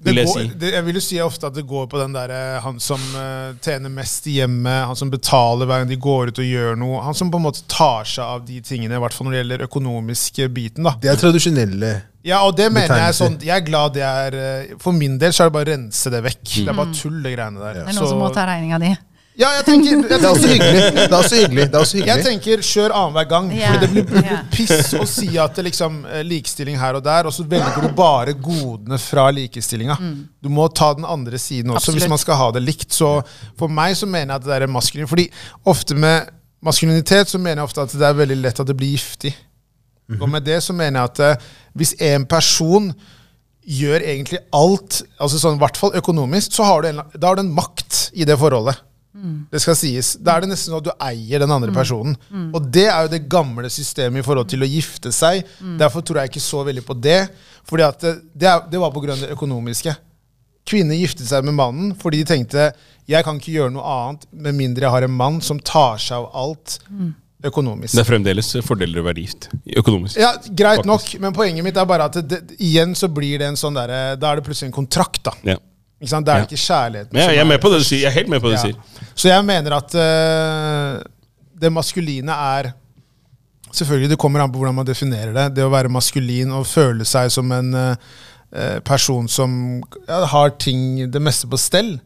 vil 0.05 0.21
jeg 0.21 0.29
går, 0.29 0.39
si 0.39 0.59
det, 0.61 0.71
jeg 0.75 0.87
vil 0.87 0.99
jo 0.99 1.03
si 1.05 1.21
ofte 1.25 1.49
at 1.49 1.57
det 1.57 1.65
går 1.69 1.87
på 1.91 2.01
den 2.01 2.15
der, 2.17 2.33
eh, 2.35 2.57
han 2.65 2.81
som 2.83 3.01
uh, 3.17 3.55
tjener 3.65 3.93
mest 3.93 4.27
i 4.31 4.39
hjemmet, 4.39 4.87
han 4.91 4.99
som 4.99 5.13
betaler 5.13 5.69
hver 5.69 5.83
gang 5.83 5.91
de 5.91 6.01
går 6.01 6.33
ut 6.33 6.41
og 6.43 6.49
gjør 6.49 6.81
noe. 6.81 7.03
Han 7.07 7.17
som 7.17 7.31
på 7.33 7.41
en 7.41 7.47
måte 7.47 7.65
tar 7.71 8.09
seg 8.09 8.25
av 8.25 8.43
de 8.49 8.61
tingene, 8.65 8.97
i 8.97 9.05
hvert 9.05 9.17
fall 9.17 9.29
når 9.29 9.37
det 9.37 9.41
gjelder 9.43 9.65
økonomiske 9.69 10.51
biten. 10.55 10.89
da. 10.89 10.97
Det 11.01 11.13
er 11.13 11.21
tradisjonelle. 11.21 11.95
Ja, 12.25 12.41
og 12.49 12.55
det 12.57 12.71
mener 12.73 12.89
jeg 12.89 13.13
er 13.13 13.17
sånn, 13.17 13.35
jeg 13.45 13.53
er 13.53 13.65
glad 13.67 13.93
det 13.99 14.05
er 14.07 14.37
eh, 14.39 14.77
For 14.81 14.97
min 14.97 15.19
del 15.21 15.35
så 15.37 15.45
er 15.45 15.51
det 15.51 15.57
bare 15.59 15.69
å 15.69 15.73
rense 15.75 16.13
det 16.13 16.23
vekk. 16.25 16.45
Det 16.55 16.71
er 16.73 16.79
bare 16.79 16.97
tull, 16.97 17.19
det 17.25 17.35
greiene 17.35 17.61
der. 17.61 17.83
Det 17.83 17.91
er 17.93 17.99
noen 17.99 18.13
som 18.15 18.23
må 18.23 18.31
ta 18.33 18.47
regninga 18.49 18.81
di. 18.81 18.95
Ja, 19.35 19.49
jeg 19.57 19.65
tenker, 19.67 19.89
jeg 19.91 20.03
Det 20.11 20.19
er 20.21 20.29
også 20.29 20.51
hyggelig. 20.51 20.83
Det 20.95 21.05
er 21.05 21.17
også 21.17 21.39
hyggelig. 21.41 21.65
Det 21.67 21.75
er 21.75 21.81
også 21.81 21.97
hyggelig. 21.99 22.11
Jeg 22.13 22.27
tenker 22.27 22.63
kjør 22.69 22.95
annenhver 23.01 23.27
gang. 23.33 23.49
Ja. 23.57 23.73
For 23.73 23.83
det 23.83 23.89
blir, 23.91 24.05
blir 24.11 24.45
piss 24.53 24.93
å 24.95 25.07
si 25.11 25.27
at 25.43 25.59
det 25.59 25.65
liksom 25.71 25.97
eh, 26.07 26.23
likestilling 26.27 26.79
her 26.79 27.01
og 27.01 27.03
der, 27.07 27.27
og 27.27 27.35
så 27.35 27.47
velger 27.51 27.83
du 27.83 27.91
bare 27.99 28.37
godene 28.39 28.99
fra 29.03 29.27
likestillinga. 29.35 29.97
Du 30.39 30.51
må 30.55 30.69
ta 30.71 30.93
den 30.95 31.09
andre 31.09 31.41
siden 31.43 31.75
også 31.75 31.83
Absolutt. 31.83 32.03
hvis 32.05 32.13
man 32.15 32.23
skal 32.23 32.41
ha 32.41 32.53
det 32.55 32.63
likt. 32.63 32.95
Så 32.95 33.11
for 33.59 33.73
meg 33.73 33.99
så 33.99 34.07
mener 34.07 34.37
jeg 34.37 34.45
at 34.45 34.49
det 34.53 34.61
er 34.61 34.71
maskulin. 34.71 35.11
Fordi 35.11 35.27
ofte 35.75 35.99
med 35.99 36.31
maskulinitet 36.65 37.35
så 37.35 37.43
mener 37.43 37.63
jeg 37.65 37.73
ofte 37.73 37.89
at 37.89 37.99
det 37.99 38.07
er 38.07 38.23
veldig 38.23 38.39
lett 38.39 38.63
at 38.63 38.71
det 38.71 38.79
blir 38.79 38.95
giftig. 38.95 39.35
Og 40.21 40.29
med 40.29 40.45
det 40.47 40.61
så 40.63 40.75
mener 40.77 41.01
jeg 41.01 41.11
at 41.11 41.23
eh, 41.27 41.53
hvis 41.75 41.95
en 42.13 42.27
person 42.29 42.91
gjør 43.65 44.03
egentlig 44.05 44.39
alt, 44.55 45.01
altså 45.19 45.41
sånn, 45.41 45.57
i 45.57 45.63
hvert 45.63 45.79
fall 45.81 45.95
økonomisk, 45.97 46.53
så 46.53 46.67
har 46.69 46.85
du 46.85 46.91
en, 46.91 47.01
da 47.17 47.31
har 47.31 47.39
du 47.39 47.47
en 47.47 47.55
makt 47.57 48.11
i 48.13 48.27
det 48.29 48.37
forholdet. 48.39 48.77
Det 49.51 49.61
skal 49.63 49.77
sies. 49.79 50.15
Da 50.19 50.35
er 50.35 50.45
det 50.45 50.51
nesten 50.51 50.73
sånn 50.73 50.81
at 50.81 50.89
du 50.89 51.05
eier 51.07 51.45
den 51.45 51.53
andre 51.55 51.75
personen. 51.75 52.17
Og 52.55 52.67
det 52.75 52.89
er 52.91 53.07
jo 53.07 53.13
det 53.13 53.23
gamle 53.31 53.71
systemet 53.71 54.23
i 54.23 54.27
forhold 54.27 54.51
til 54.51 54.67
å 54.67 54.69
gifte 54.69 55.13
seg. 55.15 55.45
Derfor 55.79 56.03
tror 56.03 56.23
jeg 56.23 56.33
ikke 56.33 56.43
så 56.43 56.65
veldig 56.67 56.85
på 56.87 56.97
det. 56.99 57.21
Fordi 57.69 57.87
at 57.87 58.03
det, 58.03 58.51
det, 58.71 58.81
var 58.81 58.93
på 58.95 59.05
grunn 59.05 59.17
av 59.17 59.25
det 59.25 59.37
økonomiske. 59.37 59.95
Kvinner 60.69 60.97
giftet 60.97 61.29
seg 61.29 61.45
med 61.45 61.57
mannen 61.59 61.91
fordi 62.01 62.23
de 62.23 62.31
tenkte 62.31 62.71
jeg 63.05 63.21
kan 63.27 63.37
ikke 63.37 63.53
gjøre 63.53 63.75
noe 63.75 63.85
annet 63.85 64.23
med 64.33 64.57
mindre 64.57 64.87
jeg 64.87 64.95
har 64.95 65.05
en 65.05 65.13
mann 65.13 65.43
som 65.45 65.59
tar 65.61 66.01
seg 66.01 66.23
av 66.23 66.31
alt 66.41 66.79
økonomisk. 67.45 67.93
Det 67.93 68.01
er 68.01 68.09
fremdeles 68.09 68.49
fordeler 68.65 69.03
å 69.03 69.05
være 69.05 69.21
gift. 69.21 69.51
Økonomisk. 69.77 70.17
Ja, 70.21 70.33
Greit 70.49 70.81
Faktisk. 70.81 70.89
nok, 70.89 71.11
men 71.21 71.37
poenget 71.37 71.67
mitt 71.67 71.77
er 71.77 71.89
bare 71.89 72.09
at 72.09 72.17
det, 72.17 72.25
det, 72.49 72.57
igjen 72.65 72.97
så 72.97 73.11
blir 73.13 73.43
det 73.43 73.51
en 73.53 73.61
sånn 73.61 73.77
derre 73.77 74.17
Da 74.17 74.31
er 74.31 74.41
det 74.41 74.47
plutselig 74.47 74.71
en 74.71 74.79
kontrakt, 74.79 75.21
da. 75.27 75.35
Ja. 75.55 75.59
Ikke 76.01 76.11
sant? 76.11 76.27
Det 76.27 76.35
er 76.35 76.43
Ja. 76.43 76.45
ikke 76.49 76.61
kjærligheten. 76.61 77.17
Ja, 77.19 77.27
jeg, 77.31 77.37
er 77.39 77.41
er- 77.45 77.49
med 77.49 77.61
på 77.63 77.71
det 77.73 77.79
du 77.81 77.85
sier. 77.85 78.01
Jeg 78.03 78.11
er 78.11 78.19
helt 78.19 78.29
med 78.29 78.41
på 78.41 78.51
det 78.51 78.59
du 78.59 78.63
sier. 78.67 79.11
Så 79.15 79.29
jeg 79.31 79.45
mener 79.45 79.77
at 79.77 79.95
uh, 79.95 81.03
det 81.61 81.73
maskuline 81.73 82.29
er 82.33 82.73
Selvfølgelig, 83.75 84.11
det 84.13 84.19
kommer 84.23 84.39
an 84.39 84.53
på 84.53 84.59
hvordan 84.61 84.75
man 84.77 84.87
definerer 84.87 85.33
det. 85.35 85.57
Det 85.57 85.65
å 85.67 85.71
være 85.73 85.91
maskulin 85.91 86.53
og 86.55 86.67
føle 86.71 87.03
seg 87.05 87.27
som 87.35 87.49
en 87.51 87.73
eh, 87.75 88.77
person 88.87 89.27
som 89.27 89.81
ja, 90.07 90.21
har 90.31 90.53
ting 90.63 91.11
det 91.11 91.19
meste 91.19 91.49
på 91.51 91.59
stell, 91.59 91.97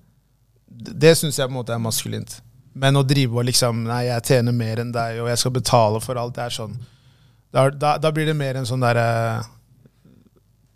det, 0.65 0.94
det 0.97 1.12
syns 1.19 1.36
jeg 1.36 1.44
på 1.44 1.52
en 1.52 1.59
måte 1.59 1.74
er 1.77 1.82
maskulint. 1.85 2.39
Men 2.73 2.97
å 2.97 3.02
drive 3.05 3.36
og 3.36 3.44
liksom 3.51 3.82
Nei, 3.85 4.06
jeg 4.06 4.24
tjener 4.31 4.56
mer 4.56 4.81
enn 4.81 4.94
deg, 4.97 5.20
og 5.20 5.28
jeg 5.28 5.43
skal 5.43 5.55
betale 5.59 6.01
for 6.01 6.16
alt. 6.16 6.39
Det 6.39 6.47
er 6.47 6.56
sånn 6.56 6.78
Da, 7.52 7.69
da, 7.69 7.98
da 8.01 8.10
blir 8.16 8.24
det 8.32 8.36
mer 8.39 8.56
en 8.56 8.66
sånn 8.69 8.81
derre 8.81 9.05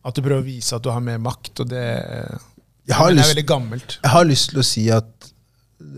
At 0.05 0.13
du 0.17 0.21
prøver 0.21 0.43
å 0.43 0.45
vise 0.45 0.77
at 0.77 0.83
du 0.85 0.91
har 0.93 1.01
mer 1.01 1.21
makt, 1.23 1.55
og 1.63 1.69
det, 1.73 1.87
Jeg 2.89 2.97
har 2.99 3.11
lyst- 3.23 3.29
Jeg 4.03 4.11
har 4.11 4.25
lyst 4.27 4.51
til 4.51 4.59
å 4.59 4.65
si 4.67 4.85
at 4.91 5.29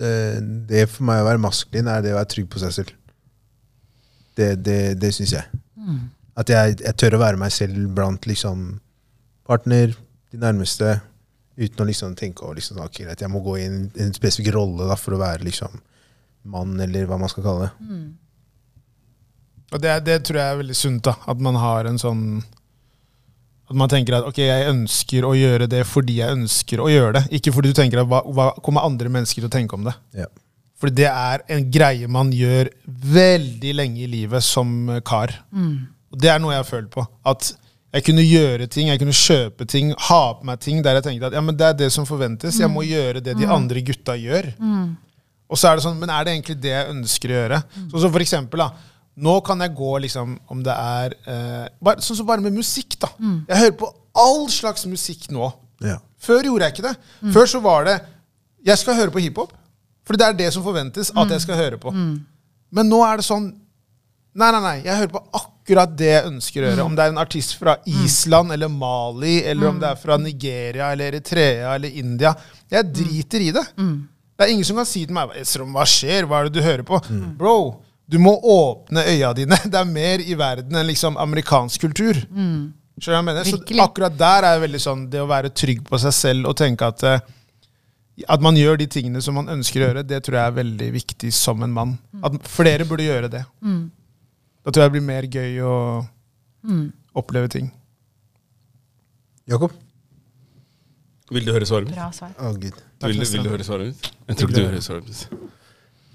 eh, 0.01 0.40
det 0.69 0.89
for 0.90 1.05
meg 1.09 1.23
å 1.23 1.28
være 1.31 1.40
maskulin, 1.40 1.89
er 1.89 2.02
det 2.05 2.12
å 2.12 2.19
være 2.19 2.28
trygg 2.35 2.48
på 2.52 2.61
seg 2.61 2.73
selv. 2.77 2.93
Det, 4.36 4.51
det, 4.66 4.78
det 5.01 5.12
syns 5.15 5.32
jeg. 5.36 5.44
At 6.36 6.48
jeg, 6.51 6.81
jeg 6.82 6.97
tør 6.98 7.15
å 7.16 7.23
være 7.23 7.39
meg 7.39 7.52
selv 7.55 7.89
blant 7.94 8.27
liksom 8.27 8.81
partner, 9.47 9.93
de 10.32 10.39
nærmeste, 10.43 10.97
uten 11.56 11.85
å 11.85 11.86
liksom 11.86 12.16
tenke 12.19 12.43
over 12.43 12.56
liksom, 12.59 12.81
okay, 12.82 13.06
at 13.06 13.20
jeg 13.23 13.31
må 13.31 13.39
gå 13.44 13.56
i 13.61 13.66
en, 13.69 13.90
en 14.02 14.12
spesifikk 14.16 14.52
rolle 14.56 14.89
da, 14.90 14.97
for 14.98 15.15
å 15.15 15.20
være 15.20 15.44
liksom 15.47 15.77
mann, 16.51 16.74
eller 16.82 17.06
hva 17.06 17.16
man 17.20 17.31
skal 17.31 17.44
kalle 17.47 17.69
det. 17.69 17.89
Og 19.73 19.81
det, 19.82 19.93
det 20.06 20.16
tror 20.27 20.39
jeg 20.40 20.52
er 20.52 20.59
veldig 20.61 20.77
sunt. 20.77 21.05
da, 21.06 21.15
At 21.31 21.39
man 21.40 21.55
har 21.59 21.86
en 21.89 21.98
sånn 21.98 22.24
At 23.75 23.81
man 23.81 23.91
tenker 23.91 24.15
at 24.21 24.27
ok, 24.29 24.39
jeg 24.39 24.71
ønsker 24.71 25.25
å 25.27 25.33
gjøre 25.35 25.67
det 25.67 25.81
fordi 25.91 26.21
jeg 26.21 26.37
ønsker 26.37 26.79
å 26.79 26.87
gjøre 26.93 27.17
det. 27.17 27.25
Ikke 27.41 27.51
fordi 27.57 27.73
du 27.73 27.79
tenker 27.81 28.05
at 28.05 28.07
hva, 28.07 28.21
hva 28.23 28.53
kommer 28.63 28.87
andre 28.87 29.11
mennesker 29.11 29.43
til 29.43 29.51
å 29.51 29.55
tenke 29.55 29.75
om 29.75 29.89
det. 29.89 29.97
Ja. 30.15 30.29
Fordi 30.79 30.95
det 31.01 31.09
er 31.11 31.43
en 31.57 31.67
greie 31.75 32.07
man 32.11 32.31
gjør 32.35 32.71
veldig 32.87 33.75
lenge 33.75 34.05
i 34.05 34.09
livet 34.11 34.47
som 34.47 34.71
kar. 35.03 35.35
kar. 35.51 35.83
Og 36.15 36.23
det 36.23 36.31
er 36.31 36.39
noe 36.43 36.55
jeg 36.55 36.63
har 36.63 36.69
følt 36.71 36.91
på. 36.95 37.03
At 37.27 37.51
jeg 37.95 38.07
kunne 38.09 38.25
gjøre 38.27 38.67
ting, 38.71 38.91
jeg 38.91 39.01
kunne 39.03 39.15
kjøpe 39.15 39.67
ting, 39.71 39.91
ha 40.09 40.23
på 40.39 40.47
meg 40.47 40.63
ting 40.63 40.81
der 40.83 40.99
jeg 40.99 41.07
tenkte 41.07 41.31
at 41.31 41.37
ja, 41.39 41.43
men 41.43 41.59
det 41.59 41.67
er 41.67 41.77
det 41.83 41.91
som 41.95 42.07
forventes. 42.07 42.59
Jeg 42.63 42.71
må 42.71 42.83
gjøre 42.87 43.23
det 43.23 43.37
de 43.39 43.47
andre 43.51 43.83
gutta 43.87 44.17
gjør. 44.19 44.53
Og 45.51 45.59
så 45.61 45.71
er 45.71 45.79
det 45.79 45.85
sånn, 45.85 45.99
men 46.01 46.11
er 46.11 46.27
det 46.27 46.35
egentlig 46.35 46.57
det 46.63 46.73
jeg 46.73 46.91
ønsker 46.95 47.31
å 47.31 47.39
gjøre? 47.39 47.63
Sånn 47.93 48.03
som 48.07 48.15
for 48.15 48.25
eksempel, 48.25 48.63
da. 48.65 48.94
Nå 49.16 49.35
kan 49.47 49.61
jeg 49.62 49.74
gå 49.78 49.93
liksom, 50.03 50.39
om 50.51 50.62
det 50.66 50.74
er 50.74 51.12
eh, 51.31 51.66
bare, 51.81 52.03
Sånn 52.03 52.16
som 52.19 52.27
bare 52.27 52.43
med 52.43 52.57
musikk, 52.57 52.97
da. 52.99 53.12
Jeg 53.49 53.61
hører 53.61 53.77
på 53.78 53.91
all 54.19 54.49
slags 54.51 54.86
musikk 54.91 55.28
nå. 55.35 55.53
Ja. 55.85 55.99
Før 56.19 56.43
gjorde 56.49 56.65
jeg 56.69 56.74
ikke 56.77 56.89
det. 56.89 56.95
Før 57.35 57.47
så 57.51 57.61
var 57.62 57.85
det 57.86 57.99
Jeg 58.66 58.78
skal 58.81 58.97
høre 58.99 59.11
på 59.15 59.20
hiphop. 59.23 59.53
Fordi 60.05 60.19
det 60.20 60.27
er 60.27 60.39
det 60.43 60.53
som 60.55 60.65
forventes 60.65 61.12
at 61.16 61.31
jeg 61.31 61.41
skal 61.47 61.57
høre 61.57 61.78
på. 61.81 61.93
Men 62.74 62.89
nå 62.91 63.03
er 63.07 63.20
det 63.23 63.24
sånn 63.28 63.53
Nei, 64.35 64.49
nei, 64.51 64.61
nei. 64.65 64.78
Jeg 64.82 64.97
hører 64.99 65.12
på 65.15 65.20
akkurat 65.39 65.93
det 65.95 66.09
jeg 66.11 66.27
ønsker 66.27 66.65
å 66.65 66.66
gjøre. 66.66 66.85
Om 66.89 66.97
det 66.99 67.05
er 67.05 67.12
en 67.12 67.20
artist 67.23 67.53
fra 67.55 67.77
Island 67.86 68.51
eller 68.51 68.66
Mali, 68.69 69.36
eller 69.47 69.69
om 69.69 69.78
det 69.78 69.93
er 69.93 70.01
fra 70.01 70.16
Nigeria 70.19 70.89
eller 70.91 71.12
Eritrea 71.12 71.77
eller 71.77 71.95
India. 72.01 72.32
Jeg 72.73 72.89
driter 72.97 73.45
i 73.47 73.53
det. 73.55 73.62
Det 73.78 74.43
er 74.43 74.51
ingen 74.51 74.66
som 74.66 74.74
kan 74.81 74.89
si 74.91 75.05
til 75.07 75.15
meg 75.15 75.31
«Esrom, 75.39 75.70
hva 75.77 75.85
skjer, 75.86 76.27
hva 76.27 76.41
er 76.43 76.49
det 76.51 76.57
du 76.59 76.66
hører 76.66 76.82
på? 76.82 76.99
Bro, 77.39 77.55
du 78.09 78.19
må 78.21 78.35
åpne 78.37 79.01
øya 79.09 79.31
dine. 79.37 79.57
Det 79.73 79.79
er 79.81 79.89
mer 79.89 80.21
i 80.21 80.35
verden 80.39 80.77
enn 80.77 80.87
liksom 80.91 81.17
amerikansk 81.21 81.81
kultur. 81.87 82.15
Skjønner 82.15 82.73
du 83.01 83.11
hva 83.11 83.17
jeg 83.21 83.27
mener? 83.31 83.49
Så 83.49 83.81
akkurat 83.85 84.19
der 84.21 84.45
er 84.51 84.61
veldig 84.63 84.81
sånn 84.85 85.07
det 85.11 85.23
å 85.23 85.27
være 85.31 85.51
trygg 85.57 85.81
på 85.89 85.99
seg 85.99 86.13
selv 86.15 86.51
og 86.53 86.57
tenke 86.61 86.87
at 86.93 87.03
eh, 87.09 87.25
at 88.31 88.39
man 88.45 88.55
gjør 88.55 88.77
de 88.79 88.87
tingene 88.87 89.19
som 89.25 89.35
man 89.35 89.49
ønsker 89.51 89.81
å 89.83 89.87
gjøre, 89.89 90.03
det 90.07 90.21
tror 90.23 90.37
jeg 90.39 90.47
er 90.53 90.53
veldig 90.61 90.87
viktig 90.95 91.33
som 91.35 91.65
en 91.67 91.73
mann. 91.75 91.97
At 92.23 92.37
flere 92.47 92.85
burde 92.87 93.03
gjøre 93.09 93.27
det. 93.33 93.41
Da 93.65 94.71
tror 94.71 94.85
jeg 94.85 94.93
det 94.93 94.95
blir 94.95 95.03
mer 95.09 95.27
gøy 95.27 95.57
å 95.67 95.73
oppleve 97.19 97.51
ting. 97.51 97.73
Jakob? 99.51 99.75
Vil 101.35 101.45
du 101.45 101.51
høre 101.57 101.67
svaret 101.67 101.89
mitt? 101.91 101.97
Bra 101.99 102.07
svar. 102.15 102.31
Oh. 102.39 102.53
Vil, 102.55 102.71
du- 102.71 103.27
vil 103.35 103.43
du 103.43 103.51
høre 103.51 103.67
svaret 103.67 103.91
mitt? 103.91 104.11
Jeg 104.29 104.37
tror 104.39 104.49
ikke 104.53 104.61
du 104.61 104.67
hører 104.69 104.85
svaret 104.87 105.11
mitt. 105.11 105.51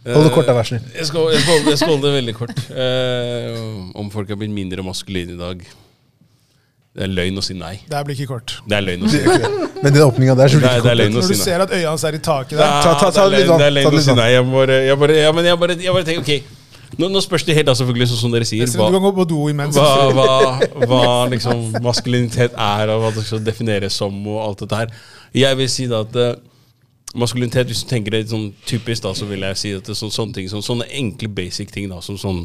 Hold 0.05 0.25
det 0.25 0.31
kort, 0.33 0.47
da, 0.47 0.53
vær 0.55 0.63
snill. 0.69 0.81
Jeg 0.95 1.05
skal, 1.09 1.25
jeg, 1.33 1.41
skal, 1.43 1.53
holde- 1.57 1.69
jeg 1.73 1.77
skal 1.81 1.89
holde 1.91 2.07
det 2.07 2.13
veldig 2.15 2.35
kort. 2.37 2.59
Eh, 2.71 3.99
om 3.99 4.09
folk 4.13 4.29
har 4.31 4.39
blitt 4.39 4.53
mindre 4.55 4.83
maskuline 4.85 5.35
i 5.35 5.39
dag 5.39 5.63
Det 6.95 7.03
er 7.05 7.11
løgn 7.11 7.37
å 7.37 7.43
si 7.45 7.53
nei. 7.53 7.75
Det 7.87 7.99
blir 8.07 8.15
ikke 8.17 8.29
kort. 8.31 8.53
Det 8.67 8.77
er 8.79 8.81
løgn 8.87 9.03
å 9.05 9.09
si 9.11 9.19
nei. 9.21 9.37
Men 9.83 9.93
den 9.93 10.03
åpninga 10.07 10.35
der 10.39 10.49
så 10.51 10.57
ikke 10.61 10.71
kort. 10.81 11.03
Når 11.13 11.27
du 11.29 11.35
ser 11.37 11.61
at 11.65 11.71
øya 11.75 11.89
hans 11.91 12.03
er 12.07 12.15
i 12.17 12.21
taket 12.25 12.57
der 12.57 12.63
er, 12.65 12.81
Ta- 12.83 12.95
ta- 12.99 13.11
ta 13.11 13.27
det 13.29 13.43
er 13.43 13.45
løgn- 13.45 13.59
det 13.61 13.67
er 13.67 13.75
løgn 13.77 13.99
å 13.99 14.05
si 14.07 14.15
nei. 14.17 14.29
Jeg 14.33 14.47
bare, 14.55 14.79
jeg 14.87 14.97
bare, 15.03 15.19
ja, 15.19 15.31
men 15.35 15.45
jeg 15.51 15.59
bare, 15.65 15.77
jeg 15.85 15.93
bare 15.99 16.07
tenker, 16.09 16.23
ok 16.25 16.55
nå, 16.99 17.05
nå 17.13 17.21
spørs 17.21 17.43
det 17.45 17.53
helt, 17.53 17.67
da, 17.69 17.75
selvfølgelig, 17.77 18.07
sånn 18.09 18.17
som 18.23 18.31
dere 18.33 18.47
sier. 18.49 18.65
Hva, 18.73 18.87
Du 18.89 18.95
kan 18.97 19.03
Hva, 19.03 19.11
gå 19.11 19.11
på 19.19 19.25
do 19.29 19.43
imens. 19.51 19.75
hva, 19.77 20.09
hva, 20.17 20.87
hva 20.89 21.01
liksom 21.29 21.61
maskulinitet 21.85 22.55
er, 22.57 22.89
og 22.89 23.03
hva 23.03 23.11
det 23.13 23.23
skal 23.27 23.43
defineres 23.45 23.93
som, 24.01 24.15
og 24.27 24.39
alt 24.47 24.63
dette 24.65 24.79
her. 24.81 24.95
Jeg 25.37 25.59
vil 25.61 25.69
si 25.69 25.85
da 25.91 25.99
at 26.01 26.17
eh, 26.17 26.33
maskulinitet, 27.15 27.69
hvis 27.69 27.83
du 27.83 27.89
tenker 27.89 28.13
det 28.13 28.27
sånn 28.29 28.49
typisk, 28.69 29.03
da, 29.05 29.13
så 29.17 29.27
vil 29.29 29.45
jeg 29.47 29.59
si 29.61 29.75
at 29.77 29.85
det 29.87 29.95
er 29.95 30.01
så, 30.01 30.11
sånne 30.13 30.37
ting, 30.37 30.49
sånn, 30.51 30.65
sånne 30.65 30.89
enkle 31.01 31.31
basic 31.41 31.73
ting, 31.73 31.89
da, 31.91 32.01
som 32.05 32.19
sånn 32.19 32.43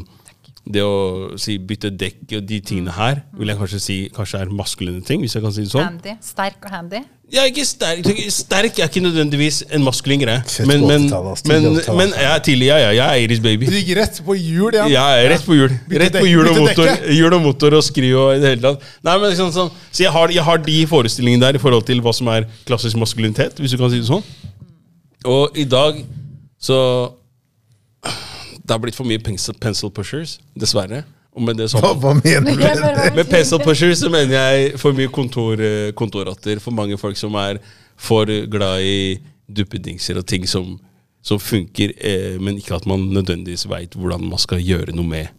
det 0.65 0.81
å 0.81 1.35
si 1.37 1.59
bytte 1.61 1.91
dekk 1.93 2.39
og 2.39 2.45
de 2.49 2.57
tingene 2.65 2.93
her, 2.95 3.21
vil 3.37 3.51
jeg 3.51 3.59
kanskje 3.59 3.81
si 3.83 3.97
kanskje 4.15 4.39
er 4.41 4.53
maskuline 4.53 5.03
ting, 5.05 5.21
hvis 5.21 5.37
jeg 5.37 5.43
kan 5.45 5.53
si 5.53 5.65
det 5.67 5.69
sånn. 5.69 5.85
Handy. 5.85 6.15
Sterk 6.25 6.65
og 6.65 6.73
handy. 6.73 7.03
Er 7.33 7.47
ikke 7.49 7.63
sterk. 7.65 8.07
Sterk 8.33 8.79
er 8.79 8.89
ikke 8.89 9.01
nødvendigvis 9.01 9.63
en 9.73 9.81
maskulin 9.85 10.21
greie. 10.21 10.41
Men, 10.69 10.83
men, 10.85 11.07
men, 11.49 11.79
men 11.97 12.13
er 12.21 12.41
tidlig, 12.45 12.67
ja, 12.69 12.77
ja. 12.83 12.91
Jeg 12.93 13.25
er 13.25 13.33
80's 13.33 13.41
baby. 13.45 13.69
Du 13.69 13.77
gikk 13.77 13.91
rett 13.97 14.19
på 14.25 14.37
hjul, 14.37 14.77
ja. 14.77 14.85
Ja, 14.93 15.05
rett 15.29 15.45
på 15.45 15.57
hjul. 15.57 15.73
Rett 15.89 16.17
på 16.17 16.25
hjul 16.29 16.51
og 16.51 16.59
motor, 16.61 16.91
hjul 17.17 17.37
og 17.37 17.41
motor 17.45 17.77
og 17.79 17.85
skru 17.85 18.07
og 18.11 18.35
i 18.37 18.41
det 18.43 18.53
hele 18.53 18.65
tatt. 18.67 18.89
Nei, 19.05 19.17
men 19.21 19.33
liksom 19.33 19.53
sånn, 19.53 19.73
Så 19.89 20.05
jeg 20.05 20.13
har, 20.13 20.33
jeg 20.33 20.45
har 20.45 20.61
de 20.65 20.79
forestillingene 20.89 21.47
der 21.47 21.57
i 21.57 21.61
forhold 21.61 21.85
til 21.89 22.01
hva 22.05 22.13
som 22.13 22.29
er 22.33 22.45
klassisk 22.69 23.01
maskulinitet, 23.01 23.57
hvis 23.61 23.73
du 23.73 23.81
kan 23.81 23.93
si 23.93 24.01
det 24.03 24.09
sånn. 24.09 24.25
Og 25.25 25.57
i 25.57 25.65
dag 25.65 25.99
så 26.61 26.77
Det 28.65 28.71
har 28.71 28.79
blitt 28.81 28.97
for 28.97 29.05
mye 29.05 29.21
pencil, 29.21 29.53
pencil 29.61 29.91
pushers, 29.93 30.39
dessverre. 30.57 31.03
Og 31.35 31.43
med 31.43 31.59
det 31.59 31.67
så 31.69 31.81
Hva, 31.83 31.91
hva 31.99 32.13
mener 32.17 32.55
du? 32.55 33.17
Med 33.17 33.27
pencil 33.29 33.61
pushers 33.61 33.99
så 34.01 34.09
mener 34.09 34.33
jeg 34.33 34.79
for 34.81 34.95
mye 34.95 35.11
kontor, 35.13 35.59
eh, 35.61 35.91
kontorrotter. 35.97 36.61
For 36.63 36.73
mange 36.73 36.97
folk 36.97 37.19
som 37.19 37.35
er 37.37 37.59
for 37.95 38.25
glad 38.25 38.81
i 38.81 39.19
duppedingser 39.45 40.17
og 40.17 40.25
ting 40.25 40.47
som, 40.49 40.79
som 41.21 41.39
funker, 41.39 41.93
eh, 41.99 42.39
men 42.41 42.57
ikke 42.57 42.79
at 42.79 42.87
man 42.89 43.05
nødvendigvis 43.13 43.67
veit 43.69 43.93
hvordan 43.93 44.25
man 44.31 44.41
skal 44.41 44.63
gjøre 44.63 44.95
noe 44.95 45.05
med 45.05 45.29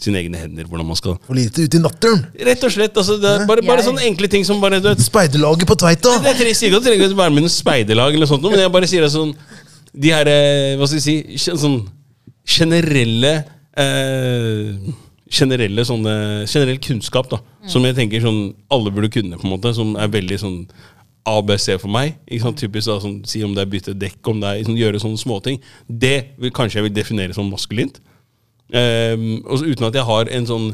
sine 0.00 0.18
egne 0.22 0.38
hender. 0.40 0.66
hvordan 0.66 0.86
man 0.88 0.98
skal... 0.98 1.16
For 1.26 1.36
lite 1.36 1.66
ute 1.66 1.78
i 1.78 1.82
naturen. 1.82 2.24
Rett 2.48 2.64
og 2.66 2.72
slett. 2.74 2.96
altså 2.96 3.18
det 3.22 3.30
er 3.30 3.46
Bare, 3.46 3.64
bare 3.66 3.84
sånne 3.86 4.04
enkle 4.08 4.30
ting 4.32 4.46
som 4.46 4.60
bare 4.62 4.80
du 4.82 4.90
Speiderlaget 5.02 5.68
på 5.68 5.76
Tveita! 5.78 6.16
Jeg 6.26 6.38
trenger 6.40 6.58
sier 6.58 6.72
ikke 6.72 6.80
at 6.80 6.86
du 6.86 6.90
trenger 6.90 7.14
å 7.14 7.20
være 7.22 7.34
med 7.34 7.44
i 7.44 7.46
noe 7.46 7.54
speiderlag, 7.54 8.16
eller 8.18 8.30
sånt, 8.30 8.48
men 8.48 8.64
jeg 8.64 8.72
bare 8.74 8.90
sier 8.90 9.06
det 9.06 9.12
sånn 9.14 9.34
De 9.92 10.14
her 10.14 10.30
eh, 10.32 10.74
Hva 10.80 10.88
skal 10.90 10.98
jeg 10.98 11.38
si 11.38 11.52
Sånn 11.62 11.78
generelle 12.42 13.34
eh, 13.78 14.72
Generelle 15.32 15.84
sånne 15.88 16.14
Generell 16.50 16.80
kunnskap, 16.82 17.30
da. 17.30 17.38
Som 17.70 17.86
jeg 17.86 17.96
tenker 17.96 18.24
sånn 18.24 18.42
alle 18.72 18.90
burde 18.92 19.12
kunne, 19.14 19.38
på 19.38 19.46
en 19.46 19.54
måte. 19.54 19.70
Som 19.76 19.94
er 19.96 20.10
veldig 20.12 20.38
sånn 20.42 20.58
ABC 21.28 21.76
for 21.80 21.88
meg. 21.92 22.16
Ikke 22.26 22.44
sant? 22.44 22.58
Typisk 22.60 22.90
da, 22.90 22.98
sånn, 23.00 23.20
Si 23.28 23.40
om 23.46 23.54
det 23.56 23.64
er 23.64 23.70
bytte 23.72 23.94
dekk, 23.96 24.18
om 24.28 24.42
det 24.42 24.50
er 24.50 24.66
sånn, 24.66 24.76
gjøre 24.76 25.00
sånne 25.00 25.20
småting. 25.22 25.60
Det 25.86 26.16
vil, 26.36 26.52
kanskje 26.54 26.80
jeg 26.80 26.88
vil 26.88 26.96
definere 26.98 27.36
som 27.36 27.48
maskulint. 27.48 28.00
Um, 28.72 29.42
og 29.44 29.58
så 29.60 29.68
uten 29.68 29.88
at 29.88 29.98
jeg 29.98 30.08
har 30.08 30.30
en 30.32 30.48
sånn 30.48 30.70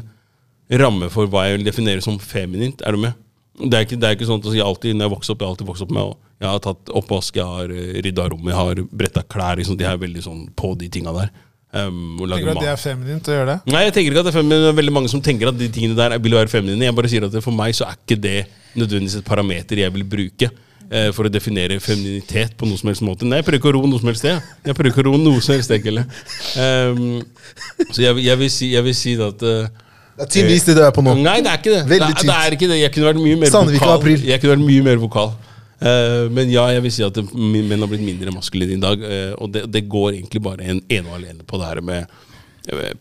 ramme 0.79 1.09
for 1.11 1.27
hva 1.27 1.47
jeg 1.47 1.57
vil 1.57 1.67
definere 1.67 2.03
som 2.05 2.19
feminint. 2.21 2.83
Er 2.85 2.95
du 2.95 3.01
med? 3.01 3.17
Det 3.59 3.75
er 3.75 3.83
ikke, 3.83 3.97
det 3.99 4.07
er 4.07 4.15
ikke 4.15 4.29
sånn 4.29 4.39
at 4.39 4.53
jeg 4.55 4.63
alltid, 4.63 4.95
når 4.95 5.09
jeg 5.09 5.13
vokste 5.17 5.33
opp, 5.33 5.41
jeg 5.41 5.49
har 5.49 5.55
alltid 5.55 5.67
vokst 5.67 5.83
opp 5.83 5.91
med 5.91 6.13
Jeg 6.39 6.47
har 6.47 6.61
tatt 6.63 6.91
oppvask, 6.95 7.35
jeg 7.35 7.57
har 7.57 7.73
eh, 7.75 7.97
rydda 8.05 8.27
rommet, 8.31 8.53
jeg 8.53 8.59
har 8.59 8.81
bretta 9.01 9.23
klær. 9.27 9.59
Liksom, 9.59 9.75
de 9.79 9.87
er 9.89 9.99
veldig 9.99 10.23
sånn 10.23 10.45
på 10.55 10.71
de 10.79 10.87
tinga 10.93 11.11
der. 11.17 11.33
Um, 11.69 12.15
Tenker 12.23 12.47
du 12.47 12.53
at 12.55 12.63
det 12.63 12.71
er 12.71 12.79
feminint 12.81 13.27
å 13.29 13.35
gjøre 13.35 13.49
det? 13.51 13.73
Nei, 13.73 13.83
jeg 13.85 13.93
tenker 13.97 14.13
ikke 14.13 14.23
at 14.23 14.29
det 14.29 14.31
er 14.31 14.39
feminint, 14.39 14.63
det 14.63 14.71
er 14.71 14.79
veldig 14.79 14.93
mange 14.95 15.11
som 15.11 15.21
tenker 15.21 15.51
at 15.51 15.59
de 15.59 15.67
tingene 15.73 15.97
der 15.99 16.15
vil 16.23 16.37
være 16.39 16.49
feminine. 16.49 16.87
Jeg 16.87 16.95
bare 16.97 17.11
sier 17.11 17.27
at 17.27 17.35
for 17.43 17.53
meg 17.59 17.75
så 17.77 17.89
er 17.89 17.99
ikke 17.99 18.17
det 18.23 18.39
nødvendigvis 18.79 19.19
et 19.19 19.27
parameter 19.27 19.83
jeg 19.83 19.93
vil 19.97 20.07
bruke. 20.07 20.49
Eh, 20.91 21.09
for 21.15 21.27
å 21.27 21.31
definere 21.31 21.79
femininitet 21.83 22.55
på 22.57 22.67
noe 22.69 22.79
som 22.79 22.89
helst 22.91 23.03
måte. 23.05 23.27
Nei, 23.27 23.39
jeg 23.41 23.47
prøver 23.47 23.61
ikke 23.61 23.71
å 23.71 23.75
ro 23.77 23.83
noe 23.89 24.01
som 24.01 24.09
helst 24.11 24.23
sted. 24.25 24.49
Jeg 24.65 24.77
prøver 24.77 24.91
ikke 24.93 25.03
å 25.03 25.07
ro 25.09 25.19
noe 25.21 25.43
som 25.45 25.55
helst 25.55 25.69
sted, 25.69 25.83
Kelle. 25.85 26.05
Ehm, 26.61 27.19
så 27.91 28.03
jeg, 28.03 28.23
jeg, 28.25 28.39
vil 28.41 28.51
si, 28.53 28.71
jeg 28.75 28.85
vil 28.87 28.97
si 28.97 29.13
at 29.19 29.45
uh, 29.45 29.67
Det 30.19 30.25
er 30.25 30.31
tydeligvis 30.35 30.65
det 30.69 30.75
du 30.79 30.81
er 30.87 30.95
på 30.95 31.03
nå. 31.05 31.13
Nei, 31.21 31.37
det 31.45 31.51
er 31.53 31.61
ikke 31.61 31.75
det. 31.75 31.83
Veldig 31.93 32.09
det, 32.15 32.23
er- 32.23 32.31
det 32.31 32.39
er 32.39 32.57
ikke 32.57 32.71
det. 32.73 32.79
Jeg 32.81 32.95
kunne 32.95 33.11
vært 33.11 33.21
mye 33.23 33.41
mer 33.43 33.53
Sandvika 33.53 33.85
vokal. 33.85 34.01
april. 34.01 34.25
Jeg 34.31 34.41
kunne 34.43 34.55
vært 34.57 34.65
mye 34.65 34.87
mer 34.89 35.03
vokal. 35.05 35.31
Uh, 35.79 36.25
men 36.35 36.49
ja, 36.51 36.65
jeg 36.75 36.83
vil 36.83 36.91
si 36.91 37.05
at 37.05 37.15
det, 37.15 37.23
menn 37.31 37.79
har 37.79 37.87
blitt 37.87 38.03
mindre 38.03 38.33
maskuline 38.35 38.75
i 38.75 38.81
dag. 38.83 38.99
Uh, 38.99 39.33
og 39.39 39.53
det, 39.55 39.63
det 39.71 39.85
går 39.87 40.17
egentlig 40.17 40.41
bare 40.43 40.65
en, 40.73 40.81
ene 40.91 41.07
og 41.07 41.19
alene 41.21 41.45
på 41.47 41.61
det 41.61 41.69
her 41.71 41.81
med 41.85 42.17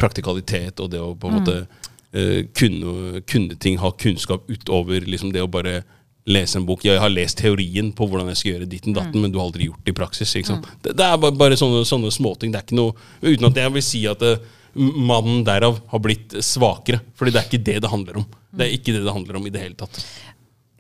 praktikalitet 0.00 0.78
og 0.80 0.86
det 0.92 1.00
å 1.02 1.10
på 1.18 1.28
en 1.28 1.34
måte 1.40 1.54
uh, 1.66 2.38
kunne, 2.56 3.20
kunne 3.28 3.56
ting, 3.60 3.76
ha 3.82 3.90
kunnskap 4.00 4.46
utover 4.48 5.04
liksom 5.04 5.32
det 5.34 5.42
å 5.44 5.50
bare 5.50 5.82
lese 6.28 6.58
en 6.60 6.66
bok. 6.68 6.84
Jeg 6.84 7.00
har 7.00 7.08
lest 7.12 7.38
teorien 7.40 7.90
på 7.96 8.06
hvordan 8.08 8.28
jeg 8.32 8.36
skal 8.40 8.52
gjøre 8.52 8.68
ditten 8.70 8.94
datten, 8.96 9.20
men 9.22 9.32
du 9.32 9.38
har 9.40 9.48
aldri 9.48 9.66
gjort 9.70 9.82
det 9.86 9.94
i 9.94 9.96
praksis. 9.96 10.34
Ikke 10.36 10.52
sant? 10.52 10.68
Det, 10.84 10.92
det 10.98 11.06
er 11.06 11.16
bare, 11.22 11.36
bare 11.40 11.56
sånne, 11.58 11.82
sånne 11.88 12.12
småting. 12.14 12.52
Det 12.52 12.60
er 12.60 12.66
ikke 12.68 12.78
noe 12.78 12.94
Uten 13.24 13.48
at 13.50 13.60
jeg 13.62 13.72
vil 13.78 13.84
si 13.86 14.02
at 14.10 14.20
det, 14.22 14.34
mannen 14.78 15.40
derav 15.48 15.80
har 15.90 16.02
blitt 16.04 16.36
svakere. 16.44 17.00
Fordi 17.18 17.32
det 17.34 17.40
er 17.42 17.48
ikke 17.50 17.64
det 17.70 17.78
det 17.82 17.90
handler 17.92 18.20
om. 18.22 18.26
Det 18.52 18.66
er 18.68 18.76
ikke 18.76 18.94
det 18.96 19.02
det 19.06 19.14
handler 19.16 19.40
om 19.40 19.46
i 19.48 19.52
det 19.54 19.62
hele 19.64 19.78
tatt. 19.80 19.98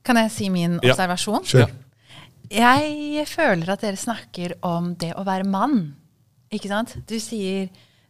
Kan 0.06 0.16
jeg 0.20 0.30
si 0.32 0.48
min 0.52 0.78
Ja. 0.82 0.92
observasjon? 0.92 1.44
Kjør. 1.48 1.72
Jeg 2.48 3.26
føler 3.28 3.72
at 3.74 3.82
dere 3.84 3.98
snakker 4.00 4.54
om 4.64 4.94
det 5.00 5.12
å 5.18 5.24
være 5.26 5.44
mann. 5.44 5.94
Ikke 6.54 6.70
sant? 6.70 6.94
Du 7.08 7.18
sier 7.20 7.68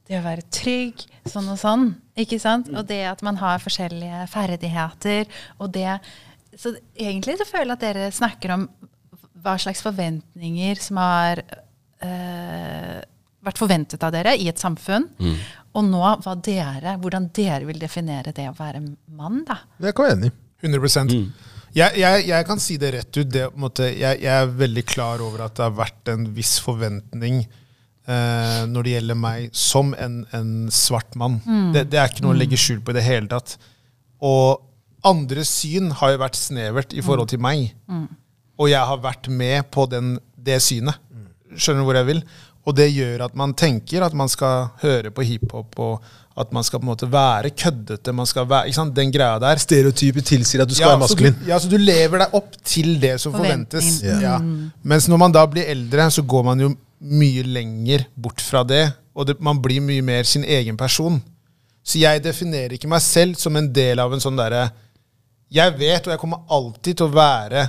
det 0.08 0.20
å 0.20 0.24
være 0.24 0.44
trygg, 0.54 1.02
sånn 1.28 1.48
og 1.52 1.58
sånn. 1.58 1.88
Ikke 2.18 2.38
sant? 2.40 2.68
Og 2.70 2.86
det 2.88 3.00
at 3.10 3.22
man 3.26 3.36
har 3.42 3.58
forskjellige 3.60 4.28
ferdigheter. 4.30 5.26
Og 5.58 5.72
det 5.74 5.98
Så 6.58 6.74
egentlig 6.98 7.38
så 7.38 7.46
føler 7.46 7.72
jeg 7.72 7.78
at 7.78 7.84
dere 7.86 8.10
snakker 8.14 8.54
om 8.56 8.66
hva 9.38 9.54
slags 9.62 9.84
forventninger 9.84 10.80
som 10.82 10.98
har 10.98 11.44
eh, 12.02 12.98
vært 13.46 13.60
forventet 13.60 14.02
av 14.02 14.14
dere 14.14 14.34
i 14.34 14.48
et 14.50 14.58
samfunn. 14.58 15.06
Og 15.78 15.86
nå 15.86 16.02
hva 16.24 16.34
dere, 16.42 16.96
hvordan 16.98 17.30
dere 17.36 17.68
vil 17.68 17.78
definere 17.78 18.34
det 18.34 18.48
å 18.50 18.56
være 18.58 18.82
mann, 19.14 19.44
da. 19.46 19.60
Det 19.78 19.94
kan 19.94 20.08
være 20.08 20.18
enig. 20.18 20.34
100 20.58 21.22
jeg, 21.76 22.00
jeg, 22.00 22.22
jeg 22.26 22.46
kan 22.48 22.60
si 22.62 22.76
det 22.80 22.92
rett 22.96 23.12
ut. 23.14 23.28
Det, 23.30 23.44
på 23.52 23.58
en 23.60 23.64
måte, 23.68 23.88
jeg, 23.92 24.22
jeg 24.24 24.34
er 24.34 24.54
veldig 24.58 24.84
klar 24.88 25.22
over 25.22 25.44
at 25.46 25.54
det 25.58 25.66
har 25.66 25.76
vært 25.78 26.10
en 26.10 26.24
viss 26.34 26.56
forventning 26.64 27.42
eh, 27.44 28.62
når 28.66 28.86
det 28.86 28.94
gjelder 28.96 29.20
meg 29.20 29.50
som 29.54 29.92
en, 29.94 30.22
en 30.34 30.54
svart 30.74 31.14
mann. 31.20 31.38
Det, 31.76 31.86
det 31.92 32.00
er 32.00 32.10
ikke 32.10 32.24
noe 32.26 32.34
å 32.34 32.40
legge 32.40 32.58
skjul 32.58 32.80
på 32.82 32.94
i 32.94 32.98
det 32.98 33.06
hele 33.06 33.30
tatt. 33.30 33.54
Og 34.26 34.64
andres 35.06 35.50
syn 35.60 35.92
har 36.00 36.14
jo 36.14 36.22
vært 36.22 36.38
snevert 36.38 36.94
i 36.96 37.04
forhold 37.04 37.30
til 37.30 37.42
meg. 37.42 37.72
Og 38.58 38.70
jeg 38.72 38.82
har 38.90 39.02
vært 39.02 39.28
med 39.30 39.68
på 39.74 39.86
den, 39.90 40.16
det 40.34 40.60
synet. 40.64 40.98
Skjønner 41.54 41.82
du 41.82 41.88
hvor 41.88 41.98
jeg 41.98 42.08
vil? 42.08 42.22
Og 42.68 42.74
det 42.76 42.90
gjør 42.92 43.22
at 43.28 43.36
man 43.38 43.54
tenker 43.56 44.04
at 44.04 44.16
man 44.16 44.28
skal 44.28 44.68
høre 44.82 45.12
på 45.14 45.24
hiphop, 45.24 45.78
og 45.80 46.02
at 46.38 46.50
man 46.54 46.66
skal 46.66 46.78
på 46.78 46.86
en 46.86 46.90
måte 46.90 47.08
være 47.10 47.50
køddete. 47.50 48.12
man 48.12 48.28
skal 48.28 48.46
være, 48.48 48.68
ikke 48.68 48.78
sant? 48.78 48.94
Den 48.94 49.12
greia 49.14 49.38
der. 49.42 49.58
Stereotypet 49.58 50.26
tilsier 50.28 50.62
at 50.62 50.70
du 50.70 50.74
skal 50.76 50.92
være 50.92 51.00
så 51.00 51.04
maskulin. 51.06 51.38
Du, 51.38 51.48
ja, 51.48 51.58
så 51.58 51.70
du 51.70 51.78
lever 51.80 52.22
deg 52.22 52.36
opp 52.38 52.58
til 52.62 53.00
det 53.00 53.16
som 53.22 53.34
forventes. 53.34 53.88
forventes. 54.02 54.22
Ja. 54.22 54.36
Mens 54.82 55.08
når 55.10 55.22
man 55.24 55.34
da 55.34 55.46
blir 55.50 55.66
eldre, 55.70 56.10
så 56.14 56.22
går 56.22 56.44
man 56.50 56.62
jo 56.62 56.74
mye 56.98 57.46
lenger 57.46 58.04
bort 58.14 58.42
fra 58.44 58.62
det. 58.66 58.84
Og 59.18 59.26
det, 59.26 59.38
man 59.42 59.58
blir 59.62 59.82
mye 59.82 60.04
mer 60.04 60.28
sin 60.28 60.44
egen 60.44 60.76
person. 60.78 61.18
Så 61.82 62.02
jeg 62.02 62.22
definerer 62.22 62.76
ikke 62.76 62.90
meg 62.90 63.02
selv 63.02 63.38
som 63.40 63.56
en 63.56 63.72
del 63.72 63.98
av 64.02 64.12
en 64.12 64.22
sånn 64.22 64.38
derre 64.38 64.68
Jeg 65.48 65.78
vet, 65.80 66.04
og 66.04 66.12
jeg 66.12 66.20
kommer 66.20 66.44
alltid 66.52 66.98
til 66.98 67.08
å 67.08 67.14
være 67.14 67.62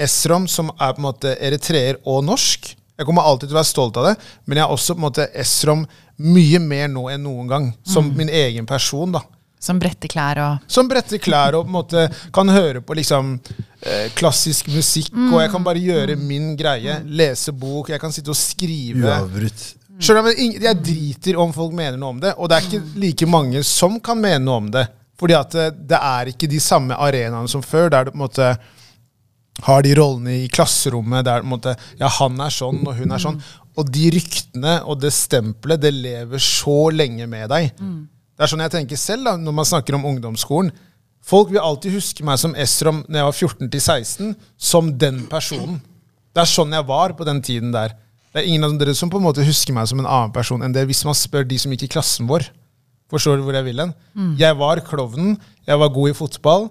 Esrom, 0.00 0.46
som 0.48 0.68
er 0.76 0.92
på 0.92 1.00
en 1.00 1.06
måte 1.06 1.32
eritreer 1.40 1.96
og 2.08 2.22
norsk. 2.28 2.74
Jeg 3.00 3.08
kommer 3.08 3.24
alltid 3.24 3.48
til 3.48 3.56
å 3.56 3.60
være 3.60 3.68
stolt 3.70 3.96
av 4.00 4.10
det, 4.10 4.14
men 4.44 4.60
jeg 4.60 4.66
er 4.66 4.72
også 4.74 4.96
på 4.96 5.00
en 5.00 5.06
måte 5.06 5.28
Esrom 5.40 5.86
mye 6.20 6.60
mer 6.60 6.90
nå 6.92 7.06
enn 7.12 7.24
noen 7.24 7.48
gang. 7.48 7.68
Som 7.88 8.12
min 8.16 8.28
egen 8.28 8.68
person. 8.68 9.12
da 9.16 9.22
Som 9.60 9.80
bretter 9.80 10.12
klær 10.12 10.40
og 10.44 10.68
som 10.72 10.88
bretter 10.88 11.20
klær 11.20 11.56
og 11.56 11.64
på 11.64 11.72
en 11.72 11.78
måte 11.78 12.04
kan 12.36 12.52
høre 12.52 12.84
på 12.84 12.96
liksom 12.96 13.34
eh, 13.80 14.12
klassisk 14.16 14.68
musikk, 14.72 15.12
og 15.32 15.40
jeg 15.40 15.52
kan 15.56 15.64
bare 15.64 15.80
gjøre 15.80 16.16
min 16.20 16.52
greie. 16.56 17.00
Lese 17.08 17.52
bok, 17.56 17.88
jeg 17.88 18.00
kan 18.00 18.12
sitte 18.12 18.32
og 18.32 18.40
skrive. 18.40 19.08
Uavbrutt. 19.08 19.66
Skjønner 20.00 20.22
du, 20.22 20.30
men 20.30 20.62
Jeg 20.64 20.84
driter 20.84 21.40
om 21.40 21.52
folk 21.52 21.72
mener 21.76 21.96
noe 22.00 22.16
om 22.16 22.20
det, 22.20 22.36
og 22.36 22.48
det 22.48 22.56
er 22.56 22.68
ikke 22.68 23.00
like 23.00 23.28
mange 23.28 23.64
som 23.64 24.00
kan 24.00 24.20
mene 24.20 24.44
noe 24.44 24.60
om 24.66 24.72
det. 24.72 24.86
Fordi 25.20 25.36
at 25.36 25.52
det, 25.52 25.68
det 25.90 25.98
er 26.00 26.32
ikke 26.32 26.48
de 26.50 26.60
samme 26.64 26.96
arenaene 26.96 27.48
som 27.52 27.62
før, 27.64 27.90
der 27.92 28.08
du 28.08 28.14
på 28.14 28.18
en 28.18 28.24
måte 28.24 28.50
har 29.66 29.82
de 29.84 29.90
rollene 29.98 30.38
i 30.46 30.48
klasserommet 30.52 31.26
der 31.26 31.42
på 31.42 31.48
en 31.48 31.52
måte, 31.52 31.74
ja, 32.00 32.08
han 32.20 32.38
er 32.40 32.52
sånn, 32.54 32.80
og 32.86 32.94
hun 32.96 33.12
er 33.12 33.20
sånn. 33.20 33.40
Og 33.78 33.90
de 33.92 34.06
ryktene 34.14 34.78
og 34.88 35.02
det 35.02 35.12
stempelet, 35.14 35.82
det 35.82 35.92
lever 35.94 36.40
så 36.42 36.78
lenge 36.94 37.26
med 37.30 37.50
deg. 37.52 37.74
Det 37.76 38.46
er 38.46 38.50
sånn 38.50 38.62
jeg 38.64 38.72
tenker 38.72 38.96
selv 39.00 39.28
da, 39.28 39.34
når 39.36 39.56
man 39.60 39.68
snakker 39.68 39.98
om 39.98 40.06
ungdomsskolen. 40.08 40.72
Folk 41.20 41.50
vil 41.52 41.60
alltid 41.60 41.92
huske 41.92 42.24
meg 42.24 42.40
som 42.40 42.54
Esrom 42.56 43.02
når 43.06 43.20
jeg 43.20 43.28
var 43.28 43.36
14 43.36 43.68
til 43.74 43.82
16, 43.84 44.30
som 44.56 44.88
den 44.98 45.26
personen. 45.28 45.82
Det 46.32 46.40
er 46.40 46.48
sånn 46.48 46.72
jeg 46.72 46.86
var 46.88 47.12
på 47.18 47.26
den 47.28 47.42
tiden 47.44 47.74
der. 47.74 47.92
Det 48.32 48.40
er 48.40 48.48
ingen 48.48 48.64
av 48.64 48.78
dere 48.80 48.94
som 48.96 49.10
på 49.12 49.18
en 49.20 49.26
måte 49.26 49.44
husker 49.44 49.74
meg 49.76 49.88
som 49.90 50.00
en 50.00 50.08
annen 50.08 50.32
person 50.32 50.62
enn 50.62 50.72
det 50.72 50.86
hvis 50.88 51.02
man 51.04 51.18
spør 51.18 51.44
de 51.50 51.58
som 51.58 51.72
gikk 51.74 51.88
i 51.88 51.92
klassen 51.98 52.28
vår. 52.30 52.46
Forstår 53.10 53.40
du 53.40 53.46
hvor 53.46 53.56
jeg 53.58 53.66
vil 53.66 53.80
hen? 53.82 53.92
Jeg 54.38 54.56
var 54.58 54.80
klovnen, 54.86 55.36
jeg 55.66 55.78
var 55.80 55.88
god 55.94 56.12
i 56.12 56.16
fotball, 56.16 56.68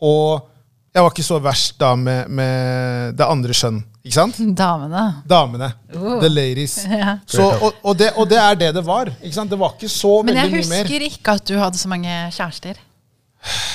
og 0.00 0.48
jeg 0.94 1.02
var 1.04 1.10
ikke 1.12 1.22
så 1.26 1.38
verst 1.42 1.76
da 1.80 1.92
med, 1.98 2.28
med 2.34 3.16
det 3.18 3.26
andre 3.26 3.54
kjønn. 3.54 3.80
Ikke 4.04 4.16
sant? 4.16 4.38
damene. 4.62 5.02
Damene. 5.28 5.72
The 5.92 6.28
ladies. 6.30 6.78
Ja. 7.00 7.18
Så, 7.26 7.42
og, 7.52 7.74
og, 7.82 7.98
det, 7.98 8.12
og 8.16 8.28
det 8.30 8.38
er 8.40 8.54
det 8.58 8.70
det 8.78 8.84
var. 8.86 9.10
Ikke 9.20 9.34
sant? 9.36 9.50
Det 9.52 9.58
var 9.60 9.74
ikke 9.76 9.90
så 9.92 10.20
Men 10.26 10.38
jeg 10.38 10.48
veldig 10.50 10.62
mye 10.64 10.70
mer. 10.72 10.86
husker 10.88 11.04
ikke 11.10 11.34
at 11.38 11.44
du 11.50 11.58
hadde 11.60 11.78
så 11.78 11.90
mange 11.92 12.14
kjærester. 12.34 12.80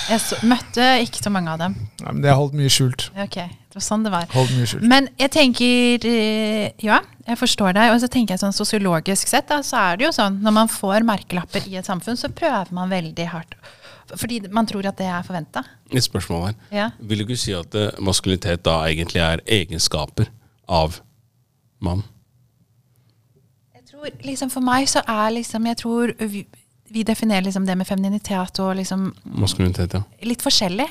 Jeg 0.05 0.21
så, 0.21 0.37
møtte 0.45 0.83
ikke 1.01 1.23
så 1.23 1.31
mange 1.33 1.49
av 1.49 1.61
dem. 1.61 1.75
Nei, 2.03 2.11
men 2.11 2.21
det 2.21 2.29
har 2.29 2.37
holdt 2.37 2.53
mye 2.57 2.69
skjult. 2.69 3.07
Ok, 3.17 3.37
det 3.41 3.77
var 3.79 3.85
sånn 3.85 4.03
det 4.05 4.11
var. 4.13 4.27
Holdt 4.35 4.53
mye 4.53 4.67
skjult. 4.69 4.85
Men 4.91 5.07
jeg 5.17 5.31
tenker 5.33 6.05
eh, 6.09 6.67
Ja, 6.85 6.99
jeg 7.25 7.39
forstår 7.41 7.73
deg. 7.77 7.93
Og 7.95 8.03
så 8.03 8.09
tenker 8.11 8.35
jeg 8.35 8.43
sånn 8.43 8.53
sosiologisk 8.55 9.31
sett, 9.31 9.47
da, 9.49 9.63
så 9.65 9.81
er 9.81 9.97
det 9.97 10.05
jo 10.07 10.11
sånn 10.15 10.37
når 10.45 10.55
man 10.59 10.69
får 10.69 11.07
merkelapper 11.07 11.65
i 11.71 11.79
et 11.81 11.89
samfunn, 11.89 12.19
så 12.19 12.29
prøver 12.29 12.69
man 12.77 12.93
veldig 12.93 13.27
hardt. 13.33 13.57
Fordi 14.13 14.43
man 14.53 14.69
tror 14.69 14.85
at 14.85 14.99
det 15.01 15.07
er 15.09 15.25
forventa. 15.25 15.63
Et 15.89 16.05
spørsmål 16.05 16.43
her. 16.51 16.59
Ja. 16.69 16.89
Vil 17.01 17.23
du 17.23 17.25
ikke 17.25 17.39
si 17.41 17.55
at 17.57 17.73
eh, 17.73 17.89
maskulinitet 18.05 18.61
da 18.67 18.83
egentlig 18.85 19.23
er 19.25 19.41
egenskaper 19.49 20.29
av 20.69 20.99
mann? 21.81 22.05
Jeg 23.73 23.89
tror 23.89 24.13
liksom 24.21 24.53
For 24.53 24.65
meg 24.65 24.85
så 24.89 25.01
er 25.09 25.33
liksom 25.33 25.65
Jeg 25.69 25.77
tror 25.81 26.13
vi, 26.89 27.03
definerer 27.03 27.41
liksom 27.41 27.65
det 27.65 27.75
med 27.75 27.87
femininitet 27.87 28.59
og 28.63 28.75
liksom 28.75 29.07
Maskulinitet, 29.23 29.93
ja. 29.97 30.03
litt 30.21 30.43
forskjellig. 30.45 30.87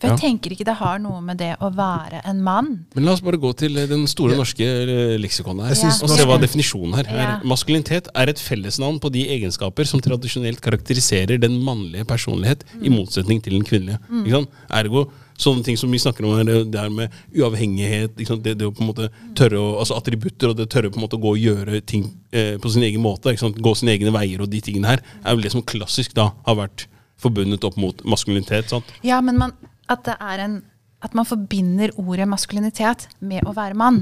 For 0.00 0.08
jeg 0.08 0.16
Ja. 0.18 0.28
tenker 0.28 0.52
ikke 0.52 0.64
det 0.68 0.74
har 0.76 0.98
noe 1.00 1.20
med 1.24 1.38
det 1.38 1.56
å 1.60 1.70
være 1.74 2.20
en 2.28 2.42
mann. 2.44 2.84
Men 2.94 3.04
la 3.06 3.12
oss 3.12 3.20
bare 3.24 3.38
gå 3.40 3.54
til 3.56 3.76
eh, 3.78 3.86
den 3.88 4.06
store 4.06 4.36
norske 4.36 4.60
eh, 4.64 5.16
leksikonet 5.18 5.64
her. 5.66 5.74
Jeg 5.74 5.82
synes 5.84 6.02
Og 6.02 6.10
se 6.12 6.24
hva 6.28 6.38
definisjonen 6.42 6.94
her 6.98 7.06
er. 7.08 7.22
Ja. 7.22 7.40
Maskulinitet 7.44 8.08
er 8.14 8.28
et 8.28 8.38
fellesnavn 8.38 9.00
på 9.00 9.10
de 9.12 9.24
egenskaper 9.26 9.86
som 9.88 10.00
tradisjonelt 10.04 10.60
karakteriserer 10.60 11.40
den 11.40 11.62
mannlige 11.64 12.04
personlighet, 12.04 12.64
i 12.82 12.88
motsetning 12.92 13.40
til 13.42 13.54
den 13.56 13.64
kvinnelige. 13.64 13.98
Ikke 14.24 14.36
sant? 14.42 14.48
Ergo, 14.70 15.06
sånne 15.36 15.64
ting 15.64 15.76
som 15.76 15.90
vi 15.92 15.98
snakker 16.00 16.24
om 16.24 16.36
her, 16.36 16.44
det 16.64 16.80
her 16.80 16.88
med 16.92 17.10
uavhengighet, 17.36 18.16
ikke 18.16 18.30
sant? 18.34 18.42
Det, 18.44 18.56
det 18.58 18.66
å 18.68 18.72
på 18.74 18.84
en 18.84 18.90
måte 18.90 19.08
tørre 19.38 19.60
å, 19.60 19.78
altså 19.80 19.96
attributter, 19.98 20.50
og 20.52 20.56
det 20.58 20.68
tørre 20.72 20.90
på 20.92 21.00
en 21.00 21.04
måte 21.06 21.16
å 21.18 21.22
gå 21.22 21.32
og 21.34 21.40
gjøre 21.40 21.80
ting 21.88 22.06
eh, 22.32 22.56
på 22.60 22.72
sin 22.72 22.84
egen 22.86 23.02
måte, 23.04 23.32
ikke 23.32 23.44
sant? 23.46 23.60
gå 23.62 23.74
sine 23.78 23.94
egne 23.96 24.12
veier 24.14 24.42
og 24.44 24.50
de 24.52 24.60
tingene 24.64 24.92
her, 24.94 25.02
er 25.24 25.36
vel 25.36 25.44
det 25.46 25.52
som 25.54 25.64
klassisk 25.64 26.14
da 26.16 26.30
har 26.46 26.58
vært 26.60 26.86
forbundet 27.20 27.64
opp 27.64 27.76
mot 27.80 28.02
maskulinitet. 28.04 28.68
sant? 28.72 28.84
Ja, 29.06 29.20
men 29.24 29.38
man, 29.40 29.52
at 29.88 30.02
det 30.04 30.16
er 30.20 30.44
en 30.44 30.56
At 31.04 31.12
man 31.14 31.26
forbinder 31.28 31.90
ordet 32.00 32.26
maskulinitet 32.26 33.06
med 33.20 33.44
å 33.46 33.52
være 33.54 33.74
mann. 33.76 33.98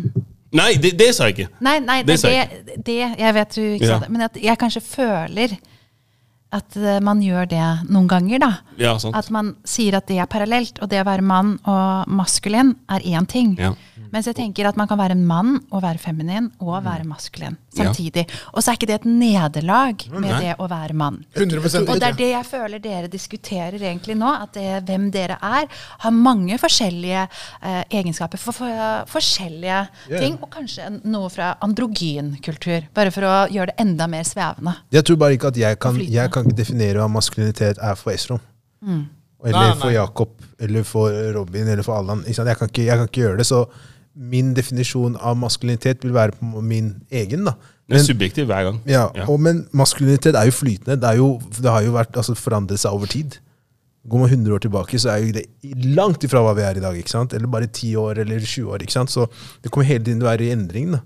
Nei, 0.54 0.76
det, 0.78 0.92
det 0.96 1.08
sa 1.16 1.26
jeg 1.26 1.34
ikke! 1.34 1.48
Nei, 1.60 1.80
nei 1.82 1.96
Det 2.06 2.20
det, 2.22 2.30
det, 2.68 2.76
det 2.86 2.98
Jeg 3.18 3.34
vet 3.34 3.54
du 3.56 3.62
ikke 3.62 3.84
Ja. 3.88 3.96
sa 3.98 4.04
det, 4.04 4.10
men 4.14 4.22
at 4.28 4.36
jeg 4.40 4.58
kanskje 4.60 4.80
føler 4.86 5.56
at 6.54 6.76
eh, 6.78 7.00
man 7.02 7.18
gjør 7.20 7.48
det 7.50 7.64
noen 7.90 8.06
ganger, 8.06 8.38
da. 8.38 8.50
Ja, 8.78 8.92
sant. 9.02 9.16
At 9.18 9.26
man 9.34 9.56
sier 9.66 9.96
at 9.98 10.06
det 10.06 10.20
er 10.22 10.28
parallelt, 10.30 10.78
og 10.78 10.88
det 10.92 11.00
å 11.02 11.06
være 11.08 11.24
mann 11.26 11.56
og 11.66 12.06
maskulin 12.14 12.76
er 12.88 13.02
én 13.02 13.26
ting. 13.26 13.56
Ja. 13.58 13.72
Mens 14.14 14.28
jeg 14.30 14.38
tenker 14.38 14.68
at 14.68 14.78
man 14.78 14.88
kan 14.90 15.00
være 15.00 15.16
en 15.16 15.24
mann 15.26 15.56
og 15.74 15.82
være 15.82 15.98
feminin 15.98 16.50
og 16.62 16.76
være 16.84 17.06
maskulin 17.08 17.56
samtidig. 17.74 18.26
Og 18.52 18.62
så 18.62 18.70
er 18.70 18.78
ikke 18.78 18.88
det 18.92 18.98
et 19.00 19.08
nederlag 19.10 20.04
med 20.12 20.28
Nei. 20.28 20.40
det 20.44 20.52
å 20.62 20.68
være 20.70 20.94
mann. 20.94 21.18
100% 21.34 21.90
Og 21.90 21.98
det 21.98 22.10
er 22.12 22.18
det 22.20 22.30
jeg 22.30 22.46
føler 22.46 22.82
dere 22.82 23.10
diskuterer 23.10 23.80
egentlig 23.80 24.16
nå. 24.20 24.30
At 24.44 24.54
det, 24.54 24.68
hvem 24.86 25.08
dere 25.14 25.38
er, 25.42 25.66
har 26.04 26.14
mange 26.14 26.58
forskjellige 26.62 27.24
eh, 27.26 27.82
egenskaper 28.00 28.40
for, 28.40 28.54
for 28.54 29.10
forskjellige 29.10 29.80
ting. 30.12 30.38
Og 30.38 30.50
kanskje 30.54 30.90
noe 31.02 31.30
fra 31.32 31.54
androgynkultur. 31.64 32.88
Bare 32.94 33.14
for 33.14 33.26
å 33.26 33.34
gjøre 33.52 33.72
det 33.72 33.78
enda 33.82 34.08
mer 34.10 34.26
svevende. 34.28 34.76
Jeg 34.94 35.08
tror 35.08 35.20
bare 35.24 35.38
ikke 35.38 35.50
at 35.50 35.60
jeg 35.60 35.80
kan, 35.82 35.98
jeg 35.98 36.32
kan 36.34 36.46
ikke 36.46 36.62
definere 36.62 37.02
hva 37.02 37.10
maskulinitet 37.10 37.82
er 37.82 37.98
for 37.98 38.14
Esrom. 38.14 38.42
Mm. 38.84 39.04
Eller 39.44 39.58
Nei, 39.58 39.72
for 39.76 39.90
nei. 39.90 39.96
Jakob, 39.98 40.30
eller 40.64 40.86
for 40.88 41.16
Robin, 41.34 41.68
eller 41.68 41.84
for 41.84 41.98
Allan. 41.98 42.22
Jeg, 42.24 42.38
jeg 42.38 42.56
kan 42.56 42.70
ikke 42.70 43.20
gjøre 43.20 43.42
det, 43.42 43.46
så 43.48 43.66
min 44.16 44.52
definisjon 44.54 45.16
av 45.20 45.36
maskulinitet 45.36 46.04
vil 46.04 46.14
være 46.14 46.36
på 46.38 46.60
min 46.62 46.94
egen. 47.10 47.44
da. 47.48 47.54
Det 47.88 47.98
er 47.98 48.04
subjektiv 48.06 48.46
hver 48.48 48.64
gang. 48.64 48.80
Ja, 48.88 49.08
Ja. 49.14 49.26
Og, 49.28 49.40
men 49.40 49.66
maskulinitet 49.72 50.34
er 50.34 50.46
jo 50.48 50.54
flytende. 50.56 50.96
Det, 51.00 51.16
jo, 51.18 51.40
det 51.60 51.70
har 51.70 51.82
jo 51.82 51.92
vært, 51.92 52.16
altså, 52.16 52.34
forandret 52.34 52.80
seg 52.80 52.92
over 52.96 53.06
tid. 53.06 53.38
Går 54.08 54.20
man 54.20 54.28
100 54.30 54.54
år 54.54 54.58
tilbake, 54.60 54.98
så 55.00 55.10
er 55.14 55.22
jo 55.24 55.32
det 55.32 55.44
langt 55.96 56.24
ifra 56.24 56.42
hva 56.44 56.54
vi 56.56 56.62
er 56.62 56.76
i 56.76 56.80
dag. 56.84 56.96
ikke 56.96 57.10
sant? 57.12 57.32
Eller 57.32 57.48
bare 57.48 57.66
10 57.66 57.96
år 57.96 58.20
eller 58.24 58.40
20 58.40 58.70
år. 58.72 58.82
ikke 58.84 58.92
sant? 58.92 59.10
Så 59.10 59.26
det 59.62 59.70
kommer 59.70 59.86
hele 59.88 60.04
tiden 60.04 60.20
til 60.20 60.28
å 60.28 60.30
være 60.30 60.44
i 60.44 60.52
endring. 60.52 60.92
da. 60.92 61.00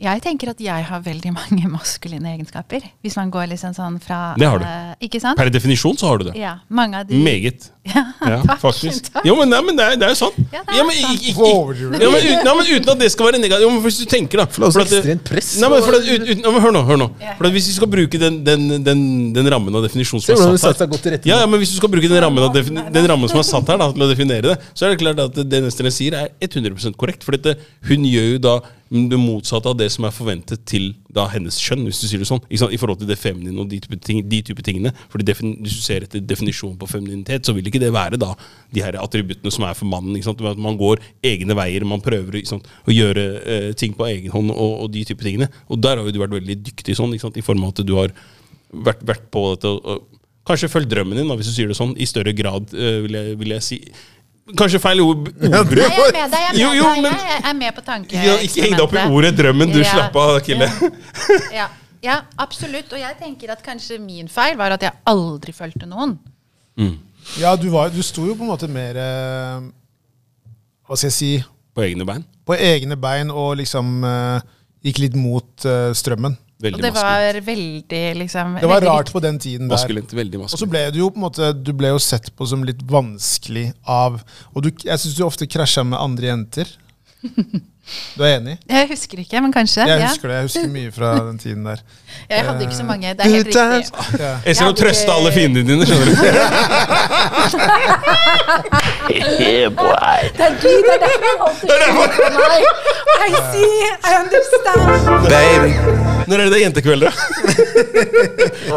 Jeg 0.00 0.22
tenker 0.22 0.50
at 0.52 0.60
jeg 0.60 0.84
har 0.90 1.00
veldig 1.00 1.32
mange 1.34 1.68
maskuline 1.76 2.34
egenskaper. 2.34 2.84
Hvis 3.04 3.16
man 3.16 3.30
går 3.32 3.48
liksom 3.54 3.72
sånn 3.76 4.00
fra 4.02 4.34
Det 4.38 4.46
har 4.48 4.58
du. 4.60 4.64
eh, 4.66 4.94
Ikke 5.08 5.20
sant? 5.22 5.38
Per 5.38 5.48
definisjon 5.50 5.96
så 5.96 6.10
har 6.10 6.18
du 6.20 6.28
det. 6.30 6.36
Ja, 6.40 6.58
mange 6.68 7.00
av 7.00 7.08
de 7.08 7.16
Meget. 7.22 7.70
Ja, 7.86 8.02
Ja, 8.26 8.36
takk, 8.42 8.58
faktisk. 8.58 9.12
takk. 9.14 9.22
Jo, 9.28 9.36
men, 9.38 9.46
nei, 9.52 9.60
men 9.62 9.76
det, 9.78 9.84
er, 9.86 9.98
det 10.00 10.06
er 10.08 10.10
jo 10.10 10.18
sant. 10.18 10.34
Ja, 10.50 10.58
det 10.66 10.72
er 10.74 10.78
Ja, 10.80 10.84
men, 10.88 10.96
sant. 10.98 11.20
ikke- 11.22 11.28
ikke- 11.30 11.76
du? 11.78 11.84
ja, 12.02 12.08
men, 12.10 12.16
uten, 12.18 12.40
nei, 12.48 12.54
men 12.58 12.66
uten 12.74 12.90
at 12.90 12.98
det 13.04 13.10
skal 13.12 13.28
være 13.28 13.38
negativt. 13.38 13.62
Jo, 13.62 13.68
men 13.70 13.82
hvis 13.84 13.98
du 14.00 14.06
tenker, 14.10 14.40
da. 14.42 14.46
For 14.50 14.58
det 14.58 14.66
er 14.66 14.72
også 14.72 14.82
at 14.82 14.94
ekstremt 14.96 15.24
press. 15.28 15.50
Nei, 15.62 15.68
men 15.70 15.84
for 15.86 15.94
at, 15.94 16.08
ja, 16.10 16.50
men 16.50 16.60
hør 16.64 16.74
nå. 16.74 16.82
hør 16.88 16.98
nå 17.04 17.08
Ja. 17.22 17.36
For 17.38 17.46
at 17.46 17.54
Hvis 17.54 17.68
vi 17.70 17.76
skal 17.78 17.90
bruke 17.92 18.18
den, 18.18 18.40
den, 18.44 18.66
den, 18.82 19.00
den 19.38 19.50
rammen 19.54 19.78
av 19.78 19.86
definisjon 19.86 20.20
som 20.24 20.34
er 20.34 20.50
du 20.56 20.58
satt 20.58 20.82
her 20.82 20.90
godt 20.90 21.06
ja, 21.30 21.38
ja, 21.38 21.46
men 21.46 21.60
Hvis 21.62 21.76
du 21.76 21.78
skal 21.78 21.92
bruke 21.94 22.10
den 22.10 22.18
rammen, 22.26 22.42
av 22.42 22.52
defini 22.56 22.82
den 22.90 23.06
rammen 23.06 23.30
som 23.30 23.38
er 23.38 23.46
satt 23.46 23.70
her 23.70 23.78
da, 23.78 23.92
til 23.94 24.02
å 24.02 24.10
definere 24.10 24.42
det, 24.50 24.56
så 24.74 24.86
er 24.88 24.96
det 24.96 25.00
klart 25.04 25.22
at 25.22 25.38
det 25.48 25.62
Nestlé 25.62 25.92
sier, 25.94 26.14
er 26.26 26.28
100 26.42 26.90
korrekt. 26.98 27.22
For 27.22 27.38
hun 27.38 28.02
gjør 28.10 28.32
jo 28.34 28.38
da 28.42 28.56
det 28.90 29.18
motsatte 29.18 29.70
av 29.70 29.78
det 29.80 29.88
som 29.90 30.04
er 30.06 30.14
forventet 30.14 30.62
til 30.68 30.92
da 31.10 31.24
hennes 31.32 31.56
kjønn, 31.58 31.82
hvis 31.88 31.98
du 32.02 32.06
sier 32.06 32.22
det 32.22 32.28
sånn. 32.28 32.42
I 32.52 32.78
forhold 32.78 33.00
til 33.00 33.10
det 33.10 33.18
feminine 33.18 33.58
og 33.58 33.70
de 33.70 33.80
type, 33.82 33.98
ting, 34.04 34.20
de 34.30 34.40
type 34.46 34.62
tingene. 34.62 34.92
Fordi 35.10 35.26
Hvis 35.26 35.78
du 35.78 35.82
ser 35.82 36.06
etter 36.06 36.22
definisjonen 36.22 36.78
på 36.78 36.88
femininitet, 36.90 37.46
så 37.46 37.54
vil 37.56 37.66
ikke 37.66 37.82
det 37.82 37.92
være 37.94 38.20
da 38.20 38.34
de 38.70 38.84
her 38.84 38.98
attributtene 39.00 39.50
som 39.50 39.66
er 39.66 39.74
for 39.74 39.90
mannen. 39.90 40.14
At 40.16 40.62
man 40.62 40.78
går 40.78 41.02
egne 41.24 41.56
veier, 41.58 41.84
man 41.84 42.04
prøver 42.04 42.38
å 42.38 42.94
gjøre 42.94 43.26
eh, 43.42 43.70
ting 43.74 43.96
på 43.96 44.06
egen 44.06 44.30
hånd 44.30 44.54
og, 44.54 44.84
og 44.84 44.92
de 44.94 45.04
type 45.08 45.24
tingene. 45.24 45.50
Og 45.68 45.82
der 45.82 45.98
har 45.98 46.06
jo 46.06 46.14
du 46.14 46.22
vært 46.22 46.38
veldig 46.38 46.60
dyktig 46.70 46.96
sånn, 46.96 47.14
i 47.16 47.44
form 47.44 47.64
av 47.64 47.74
at 47.74 47.86
du 47.86 47.96
har 47.98 48.14
vært, 48.70 49.02
vært 49.02 49.26
på 49.34 49.48
dette 49.54 49.72
og, 49.72 49.82
og 49.82 50.12
Kanskje 50.46 50.68
følg 50.70 50.86
drømmen 50.86 51.18
din, 51.18 51.26
da, 51.26 51.34
hvis 51.34 51.48
du 51.50 51.56
sier 51.56 51.66
det 51.66 51.74
sånn, 51.74 51.96
i 51.98 52.06
større 52.06 52.30
grad, 52.38 52.70
eh, 52.70 53.00
vil, 53.02 53.16
jeg, 53.18 53.38
vil 53.40 53.54
jeg 53.56 53.64
si. 53.66 53.78
Kanskje 54.54 54.78
feil 54.78 55.00
ord, 55.02 55.26
ordbruk. 55.58 55.80
Nei, 55.82 55.96
jeg 55.96 56.06
er 56.06 56.12
med 56.12 56.30
deg. 56.30 56.38
Jeg 56.38 56.46
er 56.46 56.52
med, 56.52 56.60
Jo, 56.60 56.68
jo, 56.76 56.90
men- 57.02 57.16
jeg 57.18 57.40
er 57.50 57.54
med 57.58 57.74
på 57.74 57.82
tanken. 57.82 58.28
Ikke 58.46 58.62
heng 58.62 58.76
deg 58.76 58.84
opp 58.84 58.94
i 58.94 59.02
ordet 59.10 59.32
'drømmen', 59.34 59.72
du. 59.74 59.80
Ja. 59.82 59.90
Slapp 59.90 60.16
av, 60.22 60.38
Kille. 60.46 60.68
Ja, 61.52 61.66
ja, 62.02 62.20
absolutt. 62.38 62.92
Og 62.92 63.00
jeg 63.00 63.16
tenker 63.18 63.50
at 63.56 63.64
kanskje 63.66 63.98
min 63.98 64.28
feil 64.30 64.54
var 64.56 64.70
at 64.76 64.82
jeg 64.86 64.92
aldri 65.06 65.52
fulgte 65.56 65.88
noen. 65.90 66.18
Ja, 67.40 67.56
du, 67.58 67.66
var, 67.74 67.90
du 67.90 67.98
sto 68.06 68.22
jo 68.28 68.36
på 68.38 68.44
en 68.46 68.52
måte 68.52 68.68
mer 68.70 68.94
eh, 68.94 69.62
Hva 70.86 70.94
skal 70.94 71.08
jeg 71.08 71.16
si 71.16 71.30
På 71.74 71.82
egne 71.82 72.04
bein. 72.06 72.22
På 72.46 72.54
egne 72.54 72.94
bein 72.96 73.32
og 73.34 73.56
liksom 73.58 74.04
eh, 74.06 74.40
gikk 74.86 75.00
litt 75.02 75.16
mot 75.18 75.64
eh, 75.66 75.90
strømmen. 75.98 76.36
Veldig 76.56 76.78
Og 76.78 76.82
det 76.82 76.92
maskulint. 76.94 77.36
var 77.36 77.40
veldig 77.44 78.16
liksom 78.16 78.54
Det 78.56 78.68
var 78.68 78.80
veldig 78.80 78.88
rart 78.88 79.12
på 79.12 79.20
den 79.20 79.38
tiden 79.38 79.68
der. 79.68 79.76
Maskulint, 79.76 80.12
veldig 80.16 80.40
Og 80.40 80.50
så 80.56 80.66
ble 80.66 80.90
du 80.90 80.98
jo 81.02 81.10
på 81.12 81.16
en 81.20 81.26
måte 81.26 81.52
Du 81.52 81.72
ble 81.76 81.88
jo 81.92 81.98
sett 82.00 82.30
på 82.32 82.46
som 82.48 82.64
litt 82.64 82.80
vanskelig 82.80 83.74
av 83.84 84.22
Og 84.54 84.62
du, 84.64 84.70
jeg 84.84 84.98
syns 85.02 85.14
du 85.18 85.24
ofte 85.26 85.46
krasja 85.46 85.84
med 85.84 86.00
andre 86.00 86.26
jenter. 86.32 86.66
Du 88.16 88.22
er 88.24 88.36
enig? 88.40 88.58
Jeg 88.66 88.88
husker 88.90 89.18
ikke, 89.22 89.40
men 89.40 89.52
kanskje. 89.54 89.80
Jeg 89.86 90.00
ja. 90.00 90.06
husker 90.08 90.28
det. 90.28 90.34
Jeg 90.34 90.42
husker 90.48 90.68
mye 90.72 90.92
fra 90.94 91.14
den 91.28 91.38
tiden 91.38 91.64
der. 91.68 91.76
Jeg 92.30 92.44
hadde 92.46 92.62
ikke 92.66 92.76
så 92.76 92.84
mange. 92.84 93.14
Det 93.14 93.20
er 93.20 93.24
helt 93.30 93.46
riktig. 93.46 93.60
Ja. 94.18 94.38
Jeg 94.46 94.56
skal 94.56 94.66
jo 94.66 94.72
trøste 94.80 95.12
alle 95.12 95.32
fiendene 95.32 95.68
dine, 95.68 95.86
skjønner 95.86 96.06
du. 96.06 96.12
Det 99.06 99.14
er 100.44 100.50
du, 100.62 100.68
det 100.68 100.74
er 100.94 100.98
derfor 101.04 101.26
jeg 101.26 101.36
alltid 101.46 101.68
meg. 102.36 102.62
I 103.26 103.28
see, 103.52 103.74
I 104.04 104.06
understand. 104.22 104.80
Baby, 105.30 105.70
Når 106.26 106.40
er 106.40 106.44
det 106.44 106.52
det 106.52 106.58
er 106.58 106.64
jentekveld, 106.66 107.02
da? 107.06 107.10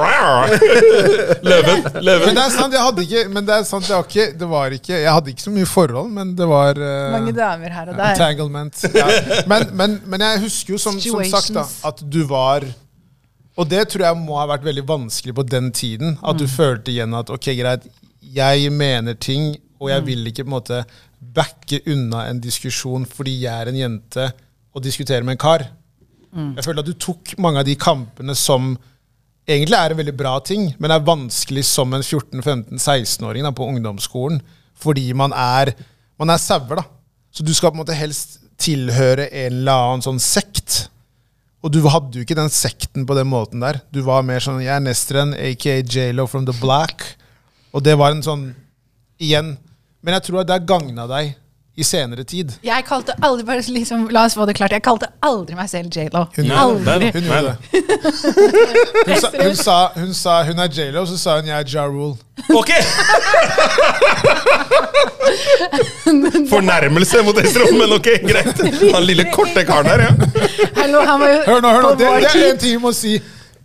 Løven. 1.50 1.80
Men 2.26 2.36
det 2.38 2.44
er 2.44 2.52
sant, 2.54 2.74
jeg 2.76 2.84
hadde 2.84 3.04
ikke 3.06 3.24
Men 3.34 3.46
det 3.48 3.56
er 3.56 3.64
sant, 3.68 3.88
jeg, 3.90 4.06
ikke, 4.06 4.26
det 4.40 4.50
var 4.50 4.76
ikke, 4.76 4.94
jeg 5.02 5.14
hadde 5.16 5.32
ikke 5.34 5.46
så 5.46 5.54
mye 5.54 5.70
forhold, 5.70 6.12
men 6.16 6.34
det 6.38 6.48
var 6.50 6.80
uh, 6.80 7.12
Mange 7.16 7.34
damer 7.38 7.74
her 7.74 7.90
og 7.92 7.98
der. 7.98 8.14
Entanglement. 8.14 8.84
Ja. 8.96 9.08
Men, 9.50 9.66
men, 9.80 9.98
men 10.10 10.26
jeg 10.26 10.44
husker 10.46 10.76
jo 10.76 10.82
som, 10.82 11.00
som 11.02 11.24
sagt 11.32 11.54
da, 11.56 11.66
at 11.90 12.04
du 12.06 12.22
var 12.30 12.66
Og 13.60 13.68
det 13.70 13.82
tror 13.92 14.06
jeg 14.10 14.20
må 14.22 14.38
ha 14.40 14.46
vært 14.54 14.64
veldig 14.68 14.86
vanskelig 14.88 15.34
på 15.36 15.44
den 15.52 15.72
tiden. 15.76 16.18
At 16.24 16.36
Mm. 16.38 16.40
du 16.40 16.48
følte 16.48 16.92
igjen 16.94 17.14
at 17.18 17.30
ok, 17.34 17.50
greit, 17.60 17.88
jeg 18.36 18.70
mener 18.72 19.14
ting, 19.20 19.56
og 19.80 19.90
Mm. 19.90 19.94
jeg 19.96 20.06
vil 20.08 20.28
ikke 20.32 20.44
på 20.46 20.50
en 20.50 20.56
måte 20.58 20.84
backe 21.36 21.82
unna 21.92 22.28
en 22.30 22.40
diskusjon 22.40 23.04
fordi 23.10 23.34
jeg 23.44 23.52
er 23.52 23.68
en 23.72 23.76
jente 23.80 24.30
og 24.76 24.84
diskuterer 24.86 25.24
med 25.28 25.36
en 25.36 25.42
kar. 25.42 25.66
Mm. 26.35 26.53
Jeg 26.57 26.65
føler 26.65 26.84
at 26.84 26.89
du 26.89 26.97
tok 26.97 27.34
mange 27.41 27.61
av 27.61 27.68
de 27.68 27.76
kampene 27.80 28.35
som 28.38 28.73
egentlig 29.49 29.77
er 29.77 29.93
en 29.93 29.99
veldig 29.99 30.15
bra 30.18 30.35
ting, 30.45 30.69
men 30.77 30.93
er 30.93 31.06
vanskelig 31.06 31.65
som 31.68 31.93
en 31.95 32.06
14-15-16-åring 32.06 33.47
på 33.57 33.69
ungdomsskolen. 33.72 34.41
Fordi 34.80 35.10
man 35.18 35.34
er, 35.35 35.73
man 36.19 36.31
er 36.31 36.41
sauer, 36.41 36.80
da. 36.80 36.85
Så 37.34 37.43
du 37.45 37.51
skal 37.53 37.73
på 37.73 37.80
en 37.80 37.84
måte 37.84 37.97
helst 37.97 38.39
tilhøre 38.60 39.30
en 39.30 39.60
eller 39.61 39.89
annen 39.89 40.06
sånn 40.06 40.22
sekt. 40.22 40.88
Og 41.64 41.73
du 41.73 41.81
hadde 41.91 42.19
jo 42.19 42.23
ikke 42.23 42.38
den 42.38 42.51
sekten 42.53 43.06
på 43.07 43.18
den 43.18 43.27
måten 43.31 43.64
der. 43.64 43.81
Du 43.91 44.01
var 44.06 44.23
mer 44.23 44.43
sånn 44.43 44.61
Jeg 44.64 44.72
er 44.77 44.84
Nestren, 44.84 45.34
aka 45.35 45.80
J.Lo 45.81 46.27
from 46.30 46.45
the 46.47 46.56
Black. 46.61 47.03
Og 47.76 47.84
det 47.84 47.97
var 47.99 48.15
en 48.15 48.26
sånn 48.26 48.49
Igjen. 49.19 49.57
Men 49.99 50.15
jeg 50.15 50.30
tror 50.30 50.41
at 50.41 50.47
det 50.47 50.56
har 50.56 50.68
gagna 50.69 51.03
deg 51.10 51.34
i 51.80 51.84
senere 51.88 52.23
tid. 52.27 52.51
Jeg 52.65 52.84
kalte 52.88 53.14
aldri 53.23 53.43
bare 53.47 53.61
liksom, 53.72 54.07
La 54.14 54.26
oss 54.27 54.35
få 54.38 54.45
det 54.49 54.56
klart. 54.60 54.72
Jeg 54.76 54.84
kalte 54.85 55.07
aldri 55.26 55.56
meg 55.56 55.69
selv 55.72 55.88
J.Lo. 55.95 56.22
Hun 56.35 56.51
Aldri. 56.51 57.11
Hun 57.15 57.23
gjorde 57.30 57.49
det. 57.49 57.56
Hun 59.10 59.18
sa, 59.19 59.30
hun 59.39 59.56
sa, 59.56 59.76
hun 59.95 60.14
sa 60.14 60.43
hun 60.47 60.60
er 60.60 60.68
J.Lo, 60.76 61.06
så 61.10 61.18
sa 61.19 61.35
hun 61.39 61.47
jeg 61.49 61.56
er 61.56 61.64
Ja 61.73 61.84
Rule. 61.88 62.15
Ok! 62.56 62.69
Fornærmelse 66.49 67.22
mot 67.23 67.38
Estron, 67.41 67.77
men 67.80 67.93
ok, 67.95 68.07
greit. 68.27 68.61
Han 68.93 69.03
lille 69.07 69.26
korte 69.34 69.64
karen 69.68 69.85
her, 69.91 69.99
ja. 70.07 70.11
Hallo, 70.77 70.99
han 71.06 71.19
var 71.22 71.30
jo 71.34 71.38
Hør 71.47 71.60
nå, 71.64 71.69
hør 71.76 71.81
nå. 71.81 71.89
Det, 71.99 72.06
det 72.23 72.30
er 72.30 72.31
en 72.53 72.57
ting 72.61 72.73
vi 72.77 72.81
må 72.84 72.91
si. 72.95 73.14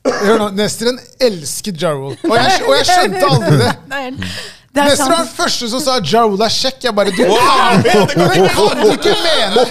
Hør 0.05 0.39
nå, 0.43 0.47
Nesteren 0.59 0.99
elsket 1.23 1.77
Ja 1.81 1.91
Rule. 1.97 2.17
Og 2.29 2.35
jeg, 2.37 2.45
og 2.67 2.73
jeg 2.79 2.85
skjønte 2.91 3.25
aldri 3.31 3.55
det. 3.63 3.73
Nei, 4.75 4.85
Det 4.89 4.93
er 4.93 4.97
var 4.99 5.07
sant. 5.07 5.19
den 5.19 5.29
første 5.37 5.69
som 5.71 5.81
sa 5.85 5.93
Jarul 6.03 6.41
er 6.43 6.51
kjekk. 6.51 6.81
Jeg 6.83 6.95
bare, 6.99 7.11
du 7.15 7.17
kan, 7.23 7.29
det 7.85 7.93
det 7.95 8.89
ikke 8.97 9.13
mene! 9.23 9.63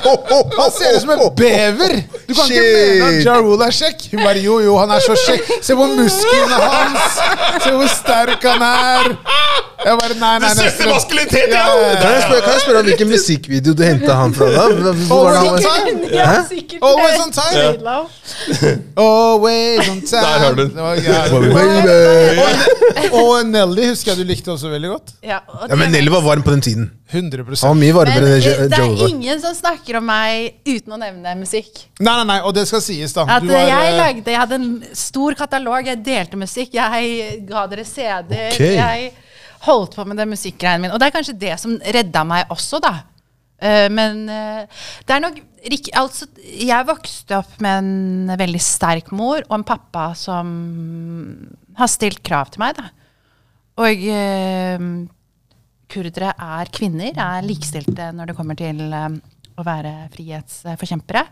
Han 0.55 0.69
ser 0.71 0.95
ut 0.95 1.01
som 1.03 1.09
en 1.11 1.23
bever! 1.35 1.95
Du 2.27 2.31
kan 2.37 2.45
ikke 2.47 2.61
mene 2.63 3.09
at 3.09 3.25
Jarul 3.25 3.65
er 3.67 3.73
kjekk. 3.75 4.05
Hun 4.13 4.23
bare, 4.23 4.39
jo, 4.45 4.59
jo, 4.63 4.77
han 4.79 4.93
er 4.95 5.03
så 5.03 5.17
kjekk. 5.25 5.49
Se 5.59 5.75
på 5.75 5.89
musklene 5.97 6.61
hans! 6.63 7.19
Se 7.65 7.73
hvor 7.75 7.91
sterk 7.91 8.47
han 8.47 8.63
er! 8.69 9.11
Jeg 9.83 9.97
bare, 9.99 10.15
nei, 10.15 10.39
nei, 10.39 10.49
Nesteren. 10.55 10.93
maskulinitet, 10.95 11.51
ja! 11.51 11.63
Kan 11.99 12.13
jeg 12.13 12.21
spørre, 12.23 12.41
kan 12.45 12.53
jeg 12.55 12.61
spørre 12.63 12.79
om 12.79 12.85
hvilken 12.87 13.09
musikkvideo 13.11 13.73
du 13.75 13.83
henta 13.83 14.15
han 14.15 14.31
fra? 14.37 14.47
da? 14.55 14.69
Det 14.71 16.23
han 16.23 16.45
sikkert. 16.47 16.79
Always 16.87 17.19
on 17.19 17.31
time. 17.35 17.99
Always 18.95 19.89
on 19.89 19.99
time. 19.99 20.21
Der 20.23 20.39
har 20.39 20.53
du 20.55 20.63
den. 20.63 20.71
Det. 21.83 23.09
Og 23.11 23.45
Nelly 23.45 23.89
husker 23.91 24.11
jeg 24.13 24.17
du 24.23 24.23
likte 24.31 24.51
også 24.55 24.67
veldig 24.71 24.89
godt. 24.89 24.92
Ja, 25.25 25.39
og 25.47 25.69
Ja, 25.71 25.77
men 25.79 25.91
Nelly 25.93 26.11
var 26.13 26.23
varm 26.25 26.43
på 26.45 26.51
den 26.53 26.61
tiden. 26.63 26.89
100 27.13 27.43
Han 27.61 27.75
var 27.75 27.77
mye 27.77 27.93
varmere 27.93 28.29
enn 28.33 28.47
eh, 28.49 28.61
det 28.71 28.79
er 28.79 29.03
ingen 29.09 29.41
som 29.41 29.53
snakker 29.53 29.99
om 29.99 30.07
meg 30.09 30.55
uten 30.65 30.95
å 30.95 30.99
nevne 31.01 31.35
musikk. 31.37 31.85
Nei, 31.99 32.13
nei, 32.21 32.25
nei, 32.31 32.39
og 32.41 32.55
det 32.57 32.65
skal 32.69 32.81
sies, 32.83 33.13
da. 33.13 33.25
At 33.29 33.45
Du 33.45 33.51
var, 33.53 33.67
jeg 33.69 33.91
eh, 33.91 33.97
lagde, 33.99 34.33
jeg 34.33 34.41
hadde 34.41 34.59
en 34.59 34.69
stor 34.97 35.37
katalog, 35.37 35.89
jeg 35.91 36.01
delte 36.05 36.39
musikk, 36.41 36.73
jeg 36.79 37.39
ga 37.49 37.65
dere 37.71 37.85
CD-er. 37.87 38.55
Okay. 38.55 38.77
Jeg 38.79 39.11
holdt 39.67 39.97
på 39.99 40.05
med 40.09 40.19
den 40.19 40.33
musikkgreien 40.33 40.81
min. 40.83 40.93
Og 40.93 41.01
det 41.01 41.09
er 41.09 41.17
kanskje 41.19 41.37
det 41.45 41.57
som 41.61 41.77
redda 41.77 42.25
meg 42.27 42.53
også, 42.53 42.81
da. 42.83 42.95
Eh, 43.63 43.87
men 43.93 44.25
det 44.27 45.17
er 45.17 45.25
nok 45.27 45.41
Altså, 45.95 46.25
jeg 46.43 46.83
vokste 46.89 47.37
opp 47.37 47.53
med 47.63 47.77
en 47.85 48.31
veldig 48.35 48.59
sterk 48.59 49.13
mor 49.15 49.45
og 49.45 49.53
en 49.55 49.63
pappa 49.63 50.09
som 50.19 50.49
har 51.79 51.87
stilt 51.87 52.19
krav 52.25 52.51
til 52.51 52.59
meg, 52.65 52.75
da. 52.75 52.89
Og 53.81 54.07
eh, 54.13 54.87
kurdere 55.93 56.33
er 56.33 56.73
kvinner, 56.73 57.13
er 57.17 57.45
likestilte 57.47 58.11
når 58.13 58.31
det 58.31 58.37
kommer 58.37 58.57
til 58.59 58.83
eh, 58.85 59.15
å 59.57 59.65
være 59.65 59.95
frihetsforkjempere. 60.13 61.25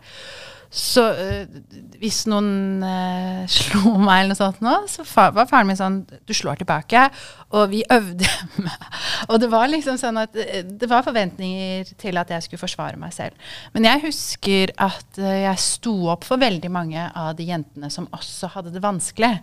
Så 0.72 1.02
eh, 1.20 1.56
hvis 2.00 2.22
noen 2.32 2.80
eh, 2.86 3.42
slo 3.52 3.92
meg 4.00 4.22
eller 4.22 4.32
noe 4.32 4.38
sånt 4.38 4.62
nå, 4.64 4.72
så 4.88 5.04
var 5.04 5.48
faren 5.50 5.68
min 5.68 5.76
sånn 5.76 5.98
Du 6.24 6.32
slår 6.32 6.62
tilbake. 6.62 7.04
Og 7.52 7.68
vi 7.74 7.82
øvde 7.92 8.28
med 8.64 8.86
Og 9.28 9.36
det 9.42 9.50
var 9.52 9.68
liksom 9.68 10.00
sånn 10.00 10.22
at 10.22 10.38
eh, 10.40 10.64
det 10.64 10.88
var 10.88 11.04
forventninger 11.04 11.92
til 12.00 12.20
at 12.20 12.32
jeg 12.32 12.46
skulle 12.46 12.64
forsvare 12.64 13.00
meg 13.00 13.12
selv. 13.12 13.52
Men 13.76 13.90
jeg 13.90 14.06
husker 14.06 14.72
at 14.80 15.20
eh, 15.20 15.42
jeg 15.44 15.66
sto 15.66 15.96
opp 16.14 16.24
for 16.28 16.40
veldig 16.40 16.72
mange 16.72 17.04
av 17.12 17.34
de 17.36 17.50
jentene 17.52 17.92
som 17.92 18.08
også 18.16 18.54
hadde 18.56 18.72
det 18.72 18.82
vanskelig. 18.82 19.36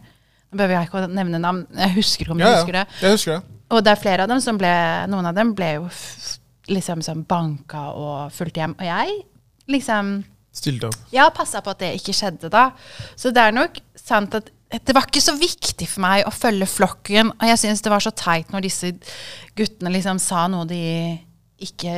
Nå 0.50 0.58
behøver 0.58 0.76
jeg 0.80 0.88
ikke 0.90 1.02
å 1.04 1.10
nevne 1.14 1.40
navn, 1.44 1.64
jeg 1.78 1.94
husker 2.00 2.26
ikke 2.26 2.34
om 2.34 2.40
du 2.42 2.46
Ja, 2.46 2.56
husker 2.58 2.80
ja. 2.80 2.84
det. 2.86 3.02
Jeg 3.06 3.16
husker 3.18 3.36
det. 3.38 3.58
Og 3.70 3.84
det 3.86 3.92
er 3.94 4.00
flere 4.02 4.24
av 4.26 4.32
dem 4.32 4.40
som 4.42 4.58
ble 4.58 4.72
Noen 5.12 5.28
av 5.30 5.36
dem 5.38 5.52
ble 5.58 5.68
jo 5.76 5.84
liksom 6.74 7.02
sånn 7.06 7.22
banka 7.30 7.84
og 7.98 8.32
fulgt 8.34 8.58
hjem. 8.58 8.74
Og 8.80 8.86
jeg 8.88 9.20
liksom 9.70 10.20
Stilte 10.60 10.88
opp. 10.90 10.96
Ja, 11.14 11.28
passa 11.30 11.62
på 11.62 11.70
at 11.70 11.80
det 11.84 11.92
ikke 12.00 12.14
skjedde 12.18 12.50
da. 12.52 12.72
Så 13.16 13.30
det 13.32 13.42
er 13.46 13.54
nok 13.54 13.78
sant 13.96 14.34
at 14.36 14.50
det 14.74 14.94
var 14.98 15.06
ikke 15.06 15.22
så 15.22 15.36
viktig 15.38 15.86
for 15.88 16.02
meg 16.04 16.26
å 16.26 16.34
følge 16.34 16.66
flokken. 16.70 17.30
Og 17.38 17.46
jeg 17.52 17.60
syns 17.62 17.84
det 17.86 17.92
var 17.94 18.02
så 18.04 18.12
teit 18.18 18.50
når 18.54 18.66
disse 18.66 18.90
guttene 19.58 19.94
liksom 19.94 20.18
sa 20.22 20.48
noe 20.50 20.66
de 20.70 20.82
ikke 21.62 21.94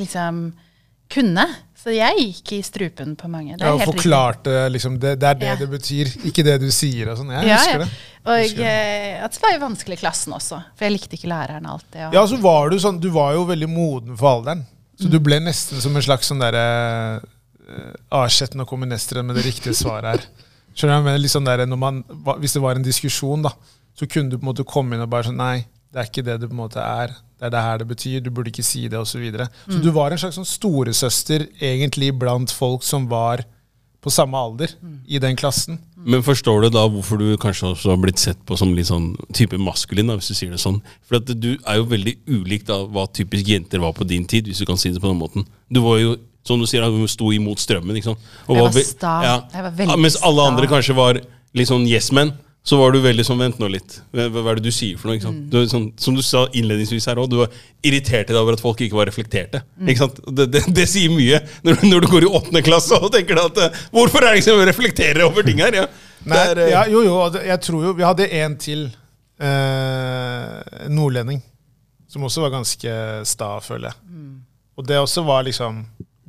liksom 0.00 0.40
kunne. 1.12 1.44
Så 1.82 1.90
jeg 1.96 2.14
gikk 2.20 2.52
i 2.54 2.60
strupen 2.62 3.16
på 3.18 3.26
mange. 3.30 3.56
Det 3.58 3.64
er 3.66 3.72
Ja, 3.72 3.74
og 3.74 3.88
forklarte 3.90 4.52
liksom 4.70 5.00
det, 5.02 5.16
det 5.18 5.28
er 5.28 5.34
det 5.40 5.48
Ja. 5.48 5.56
det 5.58 5.68
betyr, 5.72 6.10
ikke 6.28 6.44
det 6.46 6.60
du 6.62 6.68
sier 6.70 7.10
og 7.10 7.18
sånn. 7.18 7.32
Jeg 7.34 7.48
Ja, 7.48 7.56
husker 7.58 7.72
ja. 7.72 7.78
det. 7.84 7.88
Og 8.24 8.38
Husker 8.38 8.62
det. 8.62 9.22
at 9.26 9.32
det 9.34 9.42
var 9.42 9.52
jo 9.56 9.62
vanskelig 9.64 9.96
i 9.98 10.02
klassen 10.04 10.32
også. 10.36 10.60
For 10.78 10.86
jeg 10.86 10.92
likte 10.94 11.16
ikke 11.18 11.30
læreren 11.32 11.66
alltid. 11.66 12.00
Og, 12.06 12.14
Ja, 12.14 12.22
så 12.30 12.38
var 12.40 12.70
du 12.70 12.78
sånn, 12.78 13.00
du 13.02 13.10
var 13.10 13.34
jo 13.34 13.44
veldig 13.48 13.68
moden 13.68 14.16
for 14.16 14.38
alderen. 14.38 14.64
Så 15.00 15.10
du 15.10 15.18
ble 15.18 15.40
nesten 15.40 15.80
som 15.82 15.96
en 15.96 16.02
slags 16.02 16.28
sånn 16.30 16.38
derre 16.38 17.20
uh, 17.68 18.20
Arseth, 18.22 18.54
nå 18.54 18.64
kommer 18.68 18.86
Nesteren 18.86 19.26
med 19.26 19.36
det 19.36 19.46
riktige 19.48 19.74
svaret 19.74 20.04
her. 20.04 20.26
Skjønner 20.76 21.00
du? 21.02 21.04
men? 21.08 21.20
Litt 21.20 21.32
sånn 21.34 21.44
der, 21.48 21.66
man, 21.66 22.04
hvis 22.38 22.54
det 22.54 22.62
var 22.62 22.76
en 22.78 22.84
diskusjon, 22.86 23.42
da, 23.42 23.50
så 23.98 24.06
kunne 24.06 24.30
du 24.30 24.38
på 24.38 24.44
en 24.46 24.52
måte 24.54 24.64
komme 24.68 24.94
inn 24.94 25.02
og 25.02 25.10
bare 25.10 25.24
sånn 25.24 25.36
Nei, 25.40 25.64
det 25.92 25.98
er 26.00 26.08
ikke 26.08 26.24
det 26.24 26.40
det 26.40 26.48
på 26.48 26.54
en 26.56 26.62
måte 26.62 26.80
er. 26.80 27.16
Det 27.42 27.48
er 27.48 27.54
det 27.56 27.62
her 27.66 27.80
det 27.82 27.88
betyr. 27.90 28.20
Du 28.22 28.30
burde 28.30 28.52
ikke 28.52 28.62
si 28.62 28.84
det, 28.86 28.94
osv. 28.94 29.16
Så, 29.16 29.18
videre. 29.18 29.48
så 29.66 29.80
du 29.82 29.88
var 29.90 30.14
en 30.14 30.20
slags 30.22 30.36
sånn 30.38 30.46
storesøster 30.46 31.48
egentlig 31.58 32.12
blant 32.14 32.54
folk 32.54 32.86
som 32.86 33.08
var 33.10 33.42
på 34.02 34.10
samme 34.10 34.38
alder 34.38 34.70
i 35.10 35.18
den 35.22 35.34
klassen. 35.38 35.80
Men 35.98 36.22
forstår 36.22 36.64
du 36.64 36.68
da 36.74 36.84
hvorfor 36.90 37.18
du 37.18 37.36
kanskje 37.42 37.72
også 37.72 37.92
har 37.92 37.98
blitt 38.02 38.22
sett 38.22 38.38
på 38.46 38.54
som 38.58 38.74
litt 38.74 38.88
sånn 38.88 39.12
type 39.34 39.58
maskulin, 39.58 40.10
da, 40.10 40.16
hvis 40.18 40.30
du 40.30 40.38
sier 40.38 40.54
det 40.54 40.62
sånn? 40.62 40.78
For 41.06 41.18
at 41.18 41.34
du 41.34 41.52
er 41.54 41.78
jo 41.78 41.88
veldig 41.90 42.14
ulik 42.30 42.66
da 42.70 42.80
hva 42.86 43.08
typisk 43.10 43.50
jenter 43.50 43.82
var 43.82 43.94
på 43.98 44.06
din 44.06 44.26
tid, 44.30 44.50
hvis 44.50 44.62
du 44.62 44.66
kan 44.66 44.78
si 44.78 44.90
det 44.94 45.02
på 45.02 45.10
den 45.10 45.18
måten. 45.18 45.46
Du 45.70 45.82
var 45.82 45.98
jo, 46.02 46.16
som 46.46 46.62
du 46.62 46.66
sier, 46.70 46.86
du 46.86 47.10
sto 47.10 47.30
imot 47.34 47.62
strømmen, 47.62 47.98
ikke 47.98 48.12
sant? 48.12 48.30
Og 48.46 48.58
Jeg 48.58 48.66
var 48.66 48.86
sta. 48.86 49.14
Jeg 49.26 49.66
var 49.66 49.76
veldig 49.82 49.94
Ja, 49.94 50.00
Mens 50.06 50.18
alle 50.30 50.48
andre 50.50 50.70
kanskje 50.70 50.98
var 50.98 51.22
litt 51.58 51.70
sånn 51.70 51.86
yes-men, 51.90 52.34
så 52.64 52.76
var 52.78 52.92
du 52.94 53.00
veldig 53.02 53.24
sånn, 53.26 53.40
vent 53.42 53.58
nå 53.58 53.66
litt, 53.72 53.96
hva, 54.14 54.28
hva 54.30 54.52
er 54.52 54.60
det 54.60 54.68
du 54.68 54.70
sier 54.74 54.98
for 55.00 55.10
noe? 55.10 55.16
ikke 55.18 55.32
Mm. 55.32 55.38
Du, 55.50 55.56
sånn, 55.66 55.88
som 55.98 56.14
du 56.14 56.22
sa 56.22 56.44
innledningsvis 56.54 57.08
her 57.10 57.18
også, 57.18 57.30
du 57.32 57.36
var 57.40 57.50
irritert 57.82 58.30
i 58.30 58.32
deg 58.32 58.38
over 58.38 58.54
at 58.54 58.62
folk 58.62 58.78
ikke 58.86 58.94
var 59.00 59.08
reflekterte. 59.10 59.64
Mm. 59.80 59.88
Ikke 59.90 59.98
sant? 60.04 60.20
Det, 60.30 60.46
det, 60.54 60.62
det 60.76 60.86
sier 60.88 61.10
mye 61.10 61.40
når, 61.66 61.80
du- 61.80 61.88
når 61.90 62.00
du 62.06 62.08
går 62.12 62.22
i 62.28 62.30
åttende 62.38 62.62
klasse 62.62 62.94
og 63.02 63.10
tenker 63.12 63.40
at 63.42 63.58
eh, 63.58 63.80
hvorfor 63.90 64.22
er 64.22 64.30
det 64.36 64.42
ingen 64.44 64.48
som 64.52 64.62
reflekterer 64.70 65.24
over 65.26 65.42
ting 65.42 65.58
her? 65.64 65.74
Ja. 65.82 65.86
Nei, 66.30 66.36
Det 66.38 66.50
er, 66.52 66.62
eh, 66.68 66.70
ja, 66.70 66.84
jo, 66.86 67.02
jo, 67.02 67.16
jeg 67.42 67.58
tror 67.66 67.84
jo 67.88 67.92
Vi 67.98 68.04
hadde 68.06 68.28
en 68.44 68.56
til. 68.62 68.84
Eh, 69.42 70.86
nordlending. 70.92 71.40
Som 72.08 72.26
også 72.28 72.44
var 72.44 72.52
ganske 72.54 72.92
sta, 73.26 73.56
føler 73.64 73.88
jeg. 73.90 73.98
Mm. 74.12 74.34
Og 74.78 74.86
det 74.86 74.98
også 75.00 75.24
var 75.26 75.42
liksom 75.48 75.82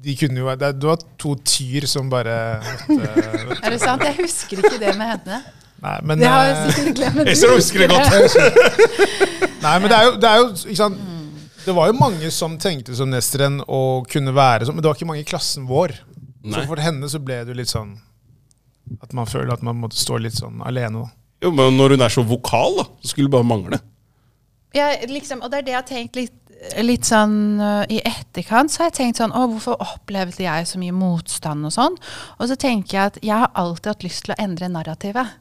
de 0.04 0.16
kunne 0.20 0.42
jo, 0.42 0.50
det, 0.60 0.70
Du 0.82 0.88
var 0.90 1.00
to 1.22 1.36
tyr 1.48 1.86
som 1.88 2.10
bare 2.12 2.34
måtte, 2.90 3.12
Er 3.64 3.70
det 3.76 3.80
sant? 3.84 4.04
Jeg 4.04 4.18
husker 4.18 4.60
ikke 4.64 4.80
det 4.82 4.96
med 5.00 5.14
henne. 5.14 5.38
Nei, 5.84 5.98
men, 6.08 6.22
Det 6.22 6.30
har 6.32 6.46
jeg 6.48 6.60
eh, 6.60 6.76
sikkert 6.78 7.00
glemt. 7.02 7.16
men 7.18 7.28
du 7.28 7.50
husker 7.52 7.84
det 7.84 7.90
godt. 7.92 8.38
nei, 9.66 9.74
men 9.84 9.90
det 9.92 9.98
er 9.98 10.08
jo, 10.08 10.14
det 10.16 10.30
er 10.30 10.40
jo 10.40 10.48
ikke 10.54 10.80
sant? 10.80 11.10
Det 11.64 11.76
var 11.76 11.88
jo 11.88 11.96
mange 11.96 12.30
som 12.36 12.56
tenkte 12.60 12.96
som 12.96 13.12
Nesteren 13.12 13.62
og 13.64 14.08
kunne 14.12 14.34
være 14.36 14.68
sånn, 14.68 14.76
men 14.76 14.84
det 14.84 14.90
var 14.90 15.00
ikke 15.00 15.08
mange 15.08 15.24
i 15.24 15.28
klassen 15.28 15.68
vår. 15.68 15.96
Nei. 16.44 16.58
Så 16.58 16.66
for 16.68 16.84
henne 16.84 17.08
så 17.12 17.22
ble 17.24 17.40
det 17.44 17.54
jo 17.54 17.60
litt 17.62 17.72
sånn 17.72 17.94
at 19.00 19.16
man 19.16 19.28
føler 19.30 19.54
at 19.56 19.64
man 19.64 19.80
måtte 19.80 20.00
stå 20.00 20.20
litt 20.20 20.36
sånn 20.36 20.60
alene. 20.68 21.06
Da. 21.06 21.48
Jo, 21.48 21.52
men 21.56 21.76
når 21.80 21.96
hun 21.96 22.06
er 22.06 22.14
så 22.14 22.24
vokal, 22.28 22.80
da, 22.82 22.88
så 23.00 23.14
skulle 23.14 23.30
det 23.30 23.36
bare 23.36 23.48
mangle. 23.48 23.80
Ja, 24.76 24.90
liksom, 25.08 25.44
og 25.44 25.52
det 25.52 25.62
er 25.62 25.68
det 25.68 25.74
jeg 25.74 25.80
har 25.80 25.88
tenkt 25.88 26.18
litt, 26.18 26.36
litt 26.82 27.06
sånn 27.06 27.60
øh, 27.62 27.84
I 27.92 28.00
etterkant 28.08 28.72
så 28.72 28.82
har 28.82 28.88
jeg 28.90 28.96
tenkt 28.96 29.20
sånn 29.20 29.34
Å, 29.36 29.42
hvorfor 29.52 29.76
opplevde 29.84 30.46
jeg 30.46 30.66
så 30.66 30.80
mye 30.80 30.96
motstand 30.96 31.68
og 31.68 31.74
sånn? 31.76 31.98
Og 32.40 32.48
så 32.50 32.56
tenker 32.58 32.96
jeg 32.98 33.12
at 33.12 33.20
jeg 33.22 33.36
har 33.44 33.52
alltid 33.60 33.92
hatt 33.92 34.06
lyst 34.08 34.24
til 34.26 34.34
å 34.34 34.40
endre 34.42 34.72
narrativet. 34.72 35.36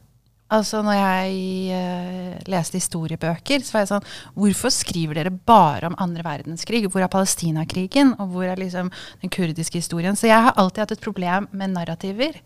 Altså 0.51 0.83
når 0.85 0.97
jeg 0.97 1.37
uh, 1.73 2.41
leste 2.51 2.77
historiebøker, 2.77 3.63
så 3.63 3.73
var 3.73 3.85
jeg 3.85 3.91
sånn 3.93 4.09
Hvorfor 4.35 4.73
skriver 4.75 5.17
dere 5.17 5.31
bare 5.33 5.87
om 5.89 5.95
andre 6.03 6.25
verdenskrig? 6.25 6.83
Hvor 6.91 7.01
er 7.01 7.11
Palestinakrigen? 7.11 8.13
Og 8.19 8.35
hvor 8.35 8.49
er 8.49 8.59
liksom 8.59 8.91
den 9.23 9.33
kurdiske 9.33 9.79
historien? 9.79 10.19
Så 10.19 10.27
jeg 10.29 10.43
har 10.45 10.57
alltid 10.59 10.83
hatt 10.83 10.97
et 10.97 11.05
problem 11.05 11.47
med 11.51 11.73
narrativer. 11.73 12.37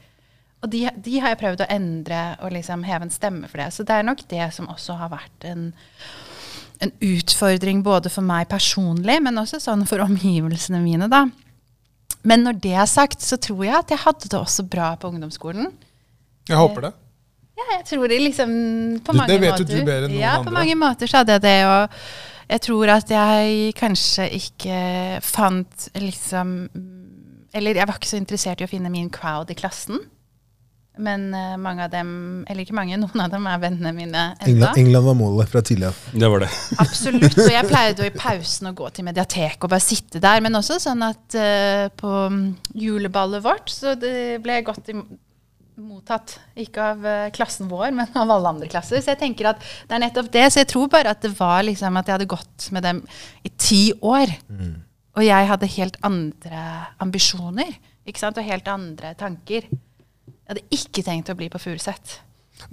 Og 0.63 0.71
de, 0.73 0.85
de 1.03 1.19
har 1.21 1.33
jeg 1.33 1.41
prøvd 1.41 1.65
å 1.65 1.71
endre 1.73 2.21
og 2.41 2.53
liksom 2.55 2.85
heve 2.87 3.09
en 3.09 3.13
stemme 3.13 3.49
for 3.49 3.61
det. 3.61 3.69
Så 3.75 3.85
det 3.85 3.97
er 3.97 4.07
nok 4.07 4.23
det 4.29 4.47
som 4.55 4.69
også 4.71 4.97
har 5.01 5.13
vært 5.13 5.49
en 5.49 5.69
en 6.79 6.91
utfordring 7.01 7.81
både 7.81 8.09
for 8.13 8.25
meg 8.25 8.47
personlig, 8.51 9.17
men 9.25 9.41
også 9.41 9.59
sånn 9.61 9.85
for 9.89 10.03
omgivelsene 10.03 10.77
mine. 10.83 11.09
da. 11.09 11.25
Men 12.27 12.43
når 12.45 12.59
det 12.61 12.73
er 12.75 12.89
sagt, 12.89 13.23
så 13.23 13.37
tror 13.41 13.63
jeg 13.65 13.75
at 13.77 13.93
jeg 13.93 14.03
hadde 14.03 14.29
det 14.29 14.39
også 14.39 14.65
bra 14.67 14.91
på 14.99 15.09
ungdomsskolen. 15.09 15.71
Jeg 16.47 16.59
håper 16.59 16.89
det. 16.89 16.93
Ja, 17.57 17.65
jeg 17.79 17.85
tror 17.89 18.07
det 18.11 18.19
liksom 18.21 18.51
på 19.03 19.11
Det- 19.13 19.17
mange 19.17 19.27
det 19.34 19.39
vet 19.41 19.59
jo 19.59 19.65
måter. 19.65 19.79
du 19.79 19.85
bedre 19.88 20.05
enn 20.05 20.11
noen 20.13 20.19
ja, 20.21 20.34
andre. 20.38 20.45
på 20.51 20.53
mange 20.59 20.75
måter 20.77 21.07
så 21.09 21.17
hadde 21.23 21.38
jeg 21.38 21.41
det. 21.41 21.55
Og 21.65 21.89
jeg 22.49 22.61
tror 22.67 22.89
at 22.93 23.09
jeg 23.09 23.73
kanskje 23.75 24.27
ikke 24.38 25.21
fant 25.25 25.89
liksom 25.95 26.69
Eller 27.57 27.73
jeg 27.79 27.88
var 27.88 27.95
ikke 27.97 28.11
så 28.11 28.19
interessert 28.21 28.61
i 28.61 28.65
å 28.67 28.69
finne 28.69 28.91
min 28.93 29.09
crowd 29.09 29.49
i 29.49 29.55
klassen. 29.57 29.97
Men 30.99 31.34
eh, 31.34 31.55
mange 31.57 31.84
av 31.85 31.91
dem, 31.91 32.43
eller 32.49 32.63
ikke 32.65 32.73
mange, 32.73 32.97
noen 33.01 33.21
av 33.21 33.29
dem 33.31 33.45
er 33.47 33.57
vennene 33.61 33.91
mine 33.93 34.23
enda. 34.41 34.47
England, 34.49 34.77
England 34.81 35.05
var 35.05 35.13
målet 35.17 35.49
fra 35.49 35.61
tidlig 35.61 35.88
av. 35.89 35.95
Det 36.13 36.29
var 36.29 36.39
det. 36.45 36.49
Absolutt. 36.84 37.38
Og 37.38 37.51
jeg 37.53 37.67
pleide 37.69 38.01
å 38.03 38.07
i 38.09 38.13
pausen 38.17 38.69
å 38.69 38.73
gå 38.77 38.89
til 38.93 39.05
mediatek 39.05 39.63
og 39.63 39.69
bare 39.73 39.81
sitte 39.85 40.19
der. 40.21 40.41
Men 40.41 40.57
også 40.57 40.77
sånn 40.81 41.01
at 41.05 41.38
uh, 41.38 41.88
på 41.97 42.13
juleballet 42.77 43.41
vårt 43.45 43.69
så 43.73 43.93
det 43.97 44.41
ble 44.43 44.59
jeg 44.59 44.65
godt 44.69 44.89
im- 44.93 45.05
mottatt. 45.77 46.37
Ikke 46.59 46.91
av 46.93 47.05
eh, 47.05 47.29
klassen 47.35 47.69
vår, 47.71 47.91
men 47.95 48.11
av 48.21 48.33
alle 48.37 48.53
andre 48.55 48.69
klasser. 48.71 49.01
Så 49.01 49.13
jeg 49.13 49.21
tenker 49.21 49.51
at 49.53 49.63
det 49.87 49.97
er 49.97 50.03
nettopp 50.03 50.31
det. 50.33 50.45
Så 50.53 50.63
jeg 50.63 50.71
tror 50.73 50.91
bare 50.93 51.13
at 51.15 51.23
det 51.25 51.33
var 51.37 51.63
liksom 51.67 51.99
at 51.99 52.09
jeg 52.09 52.17
hadde 52.17 52.31
gått 52.33 52.69
med 52.75 52.85
dem 52.87 53.01
i 53.45 53.53
ti 53.55 53.81
år. 54.01 54.33
Og 55.17 55.25
jeg 55.25 55.49
hadde 55.49 55.73
helt 55.77 55.97
andre 56.05 56.63
ambisjoner. 57.03 57.73
Ikke 58.07 58.21
sant? 58.21 58.37
Og 58.39 58.47
helt 58.47 58.69
andre 58.71 59.15
tanker. 59.19 59.67
Jeg 59.67 60.53
hadde 60.53 60.65
ikke 60.71 61.03
tenkt 61.03 61.33
å 61.33 61.37
bli 61.37 61.49
på 61.51 61.61
Furuset. 61.61 62.19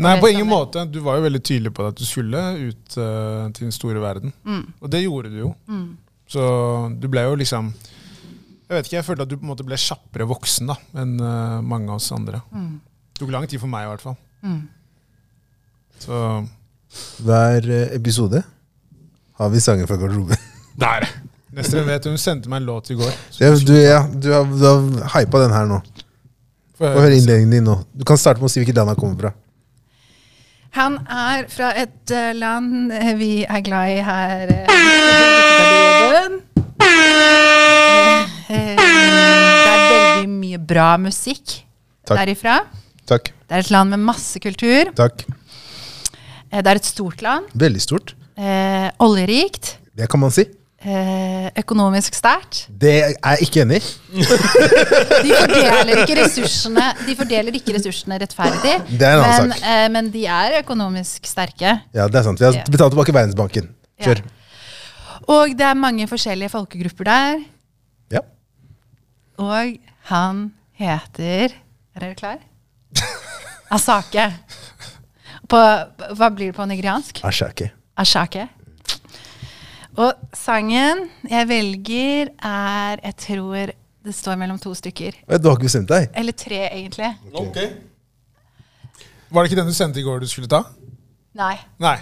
Nei, 0.01 0.15
på 0.21 0.31
ingen 0.31 0.49
måte. 0.49 0.85
Du 0.89 1.01
var 1.05 1.19
jo 1.19 1.27
veldig 1.27 1.43
tydelig 1.45 1.73
på 1.77 1.87
at 1.89 1.99
du 1.99 2.05
skulle 2.09 2.41
ut 2.57 2.97
uh, 2.97 3.51
til 3.53 3.67
den 3.67 3.75
store 3.75 4.01
verden. 4.03 4.33
Mm. 4.47 4.65
Og 4.81 4.93
det 4.93 5.05
gjorde 5.05 5.33
du 5.33 5.41
jo. 5.43 5.51
Så 6.31 6.45
du 6.97 7.05
ble 7.13 7.27
jo 7.27 7.35
liksom 7.37 7.67
Jeg 8.65 8.79
vet 8.79 8.87
ikke, 8.87 8.97
jeg 8.97 9.05
følte 9.05 9.27
at 9.27 9.31
du 9.31 9.37
på 9.37 9.45
en 9.45 9.51
måte 9.51 9.67
ble 9.67 9.77
kjappere 9.77 10.27
voksen 10.27 10.71
da, 10.71 10.77
enn 11.03 11.19
uh, 11.21 11.61
mange 11.61 11.93
av 11.93 12.01
oss 12.01 12.09
andre. 12.17 12.41
Mm. 12.55 12.79
Tok 13.15 13.31
lang 13.31 13.47
tid 13.47 13.61
for 13.63 13.71
meg, 13.71 13.87
i 13.87 13.93
hvert 13.93 14.03
fall. 14.03 14.17
Så 16.03 16.23
Hver 17.23 17.69
eh, 17.71 17.95
episode 17.95 18.43
har 19.39 19.49
vi 19.53 19.61
sanger 19.63 19.87
fra 19.91 19.97
garderoben. 20.01 20.37
Der! 20.85 21.07
neste 21.55 21.77
dere 21.79 21.87
vet, 21.87 22.07
hun 22.11 22.19
sendte 22.19 22.51
meg 22.51 22.63
en 22.63 22.67
låt 22.67 22.91
i 22.91 22.97
går. 22.99 23.13
Ja, 23.39 23.53
du, 23.55 23.75
ja, 23.79 24.01
du 24.11 24.33
har, 24.35 24.45
du 24.51 24.65
har 24.67 25.13
hypa 25.15 25.45
den 25.45 25.55
her 25.55 25.69
nå. 25.71 25.79
Få 26.75 26.91
høre 26.91 27.15
innledningen 27.15 27.55
din 27.55 27.67
nå. 27.69 27.77
Du 27.95 28.03
kan 28.07 28.19
starte 28.19 28.43
med 28.43 28.51
å 28.51 28.53
si 28.53 28.59
hvilket 28.61 28.75
land 28.81 28.91
han 28.91 28.99
kommer 28.99 29.19
fra. 29.23 29.31
Han 30.75 30.99
er 31.07 31.47
fra 31.47 31.71
et 31.79 32.11
uh, 32.11 32.33
land 32.35 32.91
vi 33.21 33.45
er 33.47 33.61
glad 33.63 33.93
i 33.95 34.01
her 34.03 34.51
uh, 34.51 34.67
Det 38.51 38.59
er 38.59 39.85
veldig 39.93 40.33
mye 40.33 40.59
bra 40.59 40.97
musikk 40.99 41.63
Takk. 42.03 42.19
derifra. 42.19 42.59
Takk. 43.07 43.31
Det 43.49 43.57
er 43.59 43.65
et 43.65 43.71
land 43.75 43.91
med 43.95 44.01
masse 44.01 44.41
kultur. 44.41 44.91
Takk. 44.97 45.25
Eh, 46.51 46.61
Det 46.63 46.67
er 46.71 46.77
et 46.81 46.85
stort 46.89 47.23
land. 47.23 47.47
Veldig 47.55 47.81
stort. 47.83 48.15
Eh, 48.37 48.91
oljerikt. 48.99 49.77
Det 49.95 50.09
kan 50.11 50.21
man 50.21 50.31
si. 50.35 50.45
Eh, 50.85 51.49
økonomisk 51.57 52.13
sterkt. 52.15 52.67
Det 52.69 52.91
er 53.03 53.13
jeg 53.15 53.47
ikke 53.47 53.63
enig 53.63 53.79
i. 53.81 54.21
De 55.25 55.31
fordeler 55.33 56.03
ikke 56.03 56.17
ressursene 56.19 56.85
De 57.07 57.15
fordeler 57.17 57.57
ikke 57.57 57.73
ressursene 57.79 58.19
rettferdig. 58.21 58.75
Det 58.91 59.07
er 59.09 59.15
en 59.17 59.25
annen 59.25 59.49
men, 59.55 59.63
eh, 59.65 59.89
men 59.95 60.11
de 60.13 60.27
er 60.27 60.59
økonomisk 60.61 61.25
sterke. 61.27 61.81
Ja, 61.95 62.07
det 62.09 62.21
er 62.21 62.23
sant. 62.27 62.39
Vi 62.39 62.45
har 62.45 62.53
Ja. 62.53 62.65
betalt 62.69 62.93
tilbake 62.93 63.15
Verdensbanken. 63.17 63.71
Kjør. 64.03 64.21
Og 65.29 65.57
det 65.57 65.65
er 65.65 65.75
mange 65.75 66.07
forskjellige 66.07 66.51
folkegrupper 66.53 67.05
der. 67.05 67.45
Ja. 68.13 68.21
Og 69.39 69.79
han 70.11 70.53
heter 70.77 71.55
Er 71.97 72.01
dere 72.01 72.15
klar? 72.19 72.39
Asake. 73.75 74.27
På, 75.49 75.61
hva 76.17 76.29
blir 76.33 76.53
det 76.53 76.57
på 76.57 76.67
nigeriansk? 76.69 77.21
Ashake. 77.27 77.71
Ashake. 78.01 78.47
Og 80.01 80.13
sangen 80.35 81.05
jeg 81.31 81.49
velger, 81.49 82.31
er 82.43 83.03
Jeg 83.05 83.17
tror 83.17 83.75
det 84.05 84.15
står 84.15 84.37
mellom 84.37 84.59
to 84.59 84.75
stykker. 84.75 85.21
Du 85.29 85.49
har 85.49 85.57
ikke 85.57 85.69
bestemt 85.69 85.89
deg? 85.89 86.09
Eller 86.15 86.33
tre, 86.37 86.65
egentlig. 86.67 87.13
Ok. 87.33 87.61
Var 89.31 89.43
det 89.43 89.51
ikke 89.51 89.61
den 89.61 89.71
du 89.71 89.77
sendte 89.77 90.01
i 90.01 90.05
går 90.05 90.21
du 90.21 90.27
skulle 90.29 90.51
ta? 90.51 90.65
Nei. 91.35 91.55
Nei. 91.83 91.97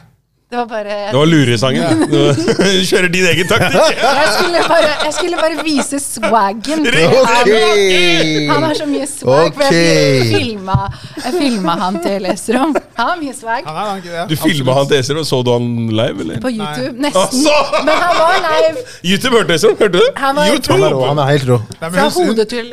Det 0.53 0.59
var 0.59 0.67
bare 0.67 0.95
Det 1.13 1.17
var 1.17 1.27
luresangen. 1.27 2.01
Du 2.13 2.85
kjører 2.85 3.09
din 3.09 3.25
egen 3.25 3.49
taktikk. 3.49 4.01
jeg, 4.21 4.33
skulle 4.37 4.61
bare, 4.69 4.89
jeg 5.05 5.13
skulle 5.17 5.37
bare 5.41 5.63
vise 5.65 6.01
swaggen. 6.05 6.83
Okay. 6.85 8.49
Han 8.51 8.67
har 8.67 8.75
så 8.77 8.87
mye 8.91 9.07
swag. 9.09 9.57
For 9.57 9.73
jeg 9.73 10.27
filma, 10.35 10.77
jeg 11.23 11.33
filma 11.39 11.77
han 11.81 11.97
til 12.05 12.29
Esrom. 12.35 12.75
Han 12.99 13.09
har 13.09 13.17
mye 13.23 13.37
swag. 13.39 13.65
Han 13.65 13.79
han 13.79 14.03
ikke 14.03 14.13
det? 14.13 14.27
Du 14.29 14.37
filma 14.43 14.75
han 14.77 14.91
til 14.91 14.99
Eser, 14.99 15.23
så 15.31 15.39
du 15.47 15.53
han 15.55 15.71
live, 16.03 16.27
eller? 16.27 16.43
På 16.45 16.53
YouTube. 16.53 16.93
Nesten. 17.07 17.49
Men 17.89 17.97
han 18.03 18.21
var 18.21 18.37
live. 18.45 18.85
YouTube 19.15 19.33
hørte 19.39 19.57
Eser, 19.57 19.73
hørte 19.81 19.89
du 19.97 19.99
det? 20.03 20.13
Han 20.21 20.37
var- 20.37 20.53
YouTube! 20.53 20.77
Han 20.77 20.85
er 20.91 20.95
rå, 20.99 21.09
han 21.15 21.23
er 21.25 21.33
helt 21.33 21.49
rå. 21.49 21.59
Fra 21.81 22.05
hun, 22.19 22.35
hun, 22.35 22.45
til 22.53 22.71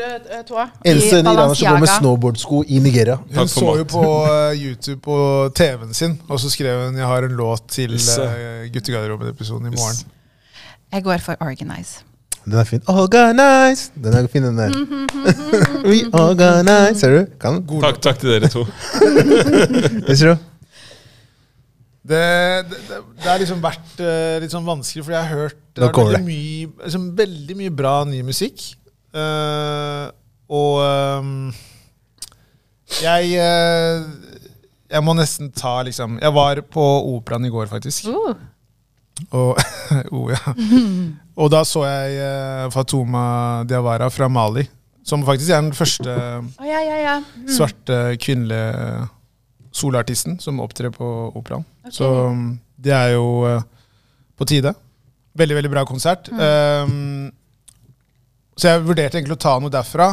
tåa. 0.51 0.67
Else 0.83 1.07
i 1.07 1.19
Eneste 1.21 1.23
iraner 1.23 1.55
som 1.55 1.71
går 1.71 1.81
med 1.85 1.93
snowboardsko 1.95 2.63
i 2.67 2.83
Nigeria. 2.83 3.17
hun 3.39 3.47
så 3.55 3.71
jo 3.79 3.87
på 3.95 4.05
eh, 4.27 4.67
YouTube 4.67 4.99
på 5.07 5.17
TV-en 5.55 5.95
sin, 5.95 6.19
og 6.27 6.43
så 6.43 6.51
skrev 6.51 6.85
hun 6.85 6.97
'Jeg 6.99 7.07
har 7.07 7.23
en 7.23 7.39
låt 7.39 7.68
til 7.71 7.95
uh, 7.95 8.67
Guttegarderoben-episoden 8.73 9.71
i 9.71 9.75
morgen'. 9.75 10.05
Jeg 10.91 11.03
går 11.03 11.17
for 11.17 11.37
Organize. 11.45 12.03
Den 12.45 12.53
er 12.53 12.63
fin. 12.63 12.81
Organize! 12.87 13.91
Den 14.03 14.13
er 14.13 14.27
fin, 14.27 14.43
den 14.43 14.57
der. 14.57 14.69
We 15.89 15.99
organize. 16.13 16.99
Ser 16.99 17.17
du? 17.17 17.25
Kan? 17.41 17.61
Takk, 17.81 18.01
takk 18.01 18.19
til 18.19 18.29
dere 18.29 18.49
to. 18.49 18.65
Ser 20.15 20.33
du? 20.33 20.35
Det, 22.09 22.21
det, 22.69 22.77
det, 22.89 23.27
har 23.27 23.37
liksom 23.37 23.59
vært 23.61 23.99
uh, 24.01 24.39
litt 24.41 24.53
sånn 24.53 24.65
vanskelig, 24.65 25.03
for 25.05 25.13
jeg 25.13 25.27
har 25.27 25.43
hørt 25.43 25.59
det 25.77 25.85
har 25.85 25.93
veldig 25.93 26.23
mye, 26.25 26.69
liksom, 26.85 27.09
veldig 27.17 27.57
mye 27.59 27.73
bra 27.75 27.95
ny 28.09 28.23
musikk. 28.25 28.63
Uh, 29.13 30.09
og 30.49 30.79
um, 30.81 31.51
jeg 32.97 33.35
eh, 33.37 34.01
Jeg 34.89 35.05
må 35.05 35.13
nesten 35.13 35.51
ta 35.53 35.79
liksom 35.85 36.17
Jeg 36.17 36.33
var 36.33 36.61
på 36.73 36.85
operaen 37.13 37.45
i 37.45 37.51
går, 37.53 37.67
faktisk. 37.71 38.09
Uh, 38.09 38.33
Og, 39.35 39.57
oh, 40.15 40.29
ja. 40.31 40.53
og 41.41 41.49
da 41.51 41.63
så 41.67 41.83
jeg 41.85 42.19
uh, 42.23 42.69
Fatuma 42.73 43.23
Diawara 43.67 44.07
fra 44.13 44.29
Mali, 44.31 44.63
som 45.03 45.25
faktisk 45.27 45.51
er 45.51 45.63
den 45.65 45.75
første 45.75 46.13
oh, 46.15 46.67
ja, 46.67 46.79
ja, 46.85 46.99
ja. 47.03 47.15
Mm. 47.19 47.49
svarte 47.51 47.97
kvinnelige 48.21 49.07
solartisten 49.75 50.39
som 50.41 50.61
opptrer 50.63 50.93
på 50.93 51.07
operaen. 51.35 51.65
Okay. 51.83 51.97
Så 51.99 52.07
um, 52.31 52.53
det 52.79 52.95
er 52.95 53.13
jo 53.17 53.27
uh, 53.45 53.59
på 54.39 54.47
tide. 54.49 54.73
Veldig, 55.37 55.59
veldig 55.59 55.71
bra 55.71 55.83
konsert. 55.87 56.31
Um, 56.33 57.29
så 58.59 58.73
jeg 58.73 58.87
vurderte 58.87 59.19
egentlig 59.19 59.37
å 59.37 59.43
ta 59.43 59.53
noe 59.61 59.71
derfra. 59.71 60.09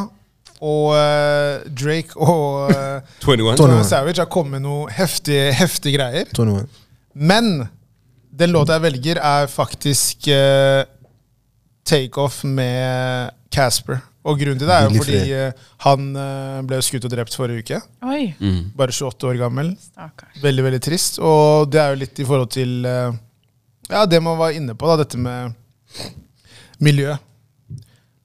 Og 0.65 0.93
uh, 0.97 1.65
Drake 1.77 2.17
og 2.17 2.73
uh, 2.73 3.15
21. 3.25 3.57
Tony. 3.61 3.79
Savage 3.85 4.23
har 4.23 4.29
kommet 4.33 4.57
med 4.57 4.65
noe 4.69 4.91
heftige, 4.97 5.51
heftige 5.59 5.99
greier. 5.99 6.29
To 6.37 6.47
noen. 6.49 6.69
Men 7.17 7.69
den 8.37 8.53
låta 8.53 8.77
jeg 8.77 8.87
velger, 8.91 9.21
er 9.25 9.47
faktisk 9.53 10.29
uh, 10.33 10.85
Takeoff 11.87 12.43
med 12.45 13.31
Casper. 13.55 14.01
Og 14.27 14.41
grunnen 14.41 14.59
til 14.59 14.67
det 14.67 14.75
er 14.75 14.89
jo 14.91 14.99
fordi 15.05 15.19
eh, 15.39 15.67
han 15.85 16.07
uh, 16.19 16.57
ble 16.67 16.81
skutt 16.83 17.05
og 17.07 17.13
drept 17.13 17.37
forrige 17.39 17.63
uke. 17.63 17.77
Oi, 18.03 18.25
Mm. 18.43 18.73
Bare 18.75 18.91
28 18.91 19.29
år 19.31 19.37
gammel. 19.39 19.69
stakkars. 19.79 20.41
Veldig, 20.43 20.65
veldig 20.67 20.81
trist. 20.83 21.21
Og 21.23 21.71
det 21.71 21.79
er 21.79 21.93
jo 21.95 22.01
litt 22.01 22.19
i 22.19 22.27
forhold 22.27 22.51
til 22.51 22.73
eh, 22.91 23.13
Ja, 23.93 24.03
det 24.11 24.19
man 24.27 24.35
var 24.41 24.51
inne 24.59 24.75
på, 24.75 24.89
da, 24.91 24.97
dette 25.05 25.21
med 25.23 25.55
miljø. 26.83 27.15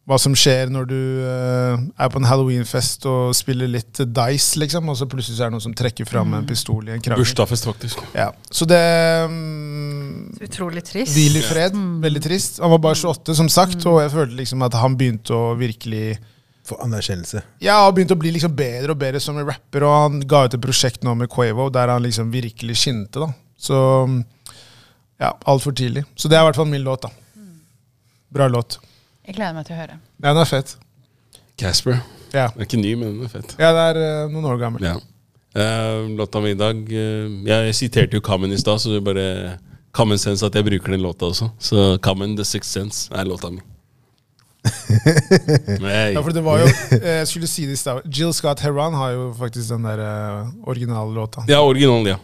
Hva 0.09 0.17
som 0.17 0.33
skjer 0.33 0.71
når 0.73 0.87
du 0.89 0.97
uh, 0.97 1.75
er 1.77 2.09
på 2.09 2.17
en 2.17 2.25
halloweenfest 2.25 3.05
og 3.09 3.35
spiller 3.37 3.69
litt 3.69 4.01
dice, 4.01 4.57
liksom, 4.57 4.89
og 4.89 4.97
så 4.97 5.05
plutselig 5.09 5.37
så 5.37 5.45
er 5.45 5.51
det 5.51 5.55
noen 5.55 5.65
som 5.67 5.75
trekker 5.77 6.09
fram 6.09 6.33
en 6.33 6.47
pistol 6.49 6.89
i 6.89 6.95
en 6.95 7.03
krage. 7.05 7.21
Bursdagsfest, 7.21 7.67
faktisk. 7.69 8.01
Ja. 8.17 8.31
Så 8.49 8.65
det 8.69 8.81
um, 9.29 10.31
Så 10.39 10.49
utrolig 10.49 10.83
trist. 10.87 11.13
Hvil 11.13 11.37
i 11.37 11.45
fred. 11.45 11.77
Veldig 12.01 12.23
trist. 12.25 12.57
Han 12.65 12.73
var 12.73 12.81
bare 12.89 12.97
28, 12.97 13.37
som 13.37 13.51
sagt, 13.53 13.85
og 13.85 14.01
jeg 14.01 14.13
følte 14.15 14.39
liksom 14.41 14.65
at 14.65 14.77
han 14.81 14.97
begynte 14.97 15.37
å 15.37 15.53
virkelig 15.59 16.17
Få 16.61 16.77
anerkjennelse. 16.85 17.41
Ja, 17.65 17.79
han 17.87 17.95
begynte 17.97 18.13
å 18.13 18.19
bli 18.21 18.35
liksom 18.35 18.53
bedre 18.53 18.93
og 18.93 18.99
bedre 19.01 19.19
som 19.19 19.37
en 19.41 19.47
rapper, 19.47 19.81
og 19.81 19.95
han 19.95 20.19
ga 20.29 20.43
ut 20.45 20.53
et 20.53 20.61
prosjekt 20.61 21.01
nå 21.03 21.15
med 21.17 21.29
Quavo 21.33 21.65
der 21.73 21.89
han 21.89 22.05
liksom 22.05 22.29
virkelig 22.33 22.77
skinte. 22.83 23.23
da. 23.23 23.31
Så 23.57 23.79
ja, 25.21 25.33
altfor 25.49 25.73
tidlig. 25.77 26.05
Så 26.15 26.29
det 26.29 26.37
er 26.37 26.45
i 26.45 26.49
hvert 26.49 26.61
fall 26.61 26.69
min 26.69 26.85
låt, 26.85 27.07
da. 27.07 27.09
Bra 28.31 28.47
låt. 28.47 28.77
Jeg 29.31 29.37
gleder 29.37 29.55
meg 29.55 29.63
til 29.67 29.77
å 29.77 29.79
høre. 29.79 29.93
Ja, 30.19 30.33
den 30.33 30.41
er 30.43 30.49
fett. 30.49 30.73
Casper. 31.61 32.01
Ja, 32.33 32.49
Den 32.51 32.63
er 32.63 32.67
ikke 32.67 32.79
ny, 32.81 32.89
men 32.99 33.13
den 33.15 33.27
er 33.27 33.31
fett. 33.31 33.53
ja 33.59 33.69
det 33.75 33.83
er 33.93 33.99
eh, 34.01 34.29
noen 34.31 34.47
år 34.51 34.57
gammel. 34.59 34.83
Ja. 34.83 34.97
Eh, 35.55 36.09
låta 36.19 36.39
mi 36.43 36.53
i 36.53 36.55
dag 36.55 36.77
eh, 36.95 37.31
Jeg 37.47 37.73
siterte 37.75 38.15
jo 38.15 38.21
Common 38.23 38.51
i 38.55 38.59
stad, 38.59 38.79
så 38.79 38.91
det 38.93 39.01
er 39.01 39.07
bare 39.07 39.25
Common 39.95 40.19
sense 40.19 40.43
at 40.47 40.55
jeg 40.55 40.67
bruker 40.67 40.95
den 40.95 41.03
låta 41.03 41.27
også. 41.31 41.49
Så 41.59 41.97
Common 42.03 42.35
The 42.39 42.45
Sixth 42.47 42.71
Sense 42.71 43.11
er 43.15 43.27
låta 43.27 43.49
mi. 43.51 43.59
Nei. 45.81 46.11
Ja, 46.13 46.21
for 46.21 46.31
det 46.35 46.43
var 46.45 46.61
jo, 46.61 46.67
eh, 46.99 47.07
Jeg 47.21 47.27
skulle 47.31 47.47
si 47.49 47.65
det 47.67 47.75
i 47.75 47.81
stad. 47.81 48.03
Jill 48.11 48.33
Scott 48.35 48.59
Heron 48.63 48.93
har 48.99 49.15
jo 49.15 49.29
faktisk 49.39 49.71
den 49.73 49.87
der 49.87 50.03
eh, 50.05 50.51
originale 50.67 51.13
låta. 51.15 51.43
Ja, 51.51 51.61
originalen, 51.63 52.13
ja. 52.13 52.19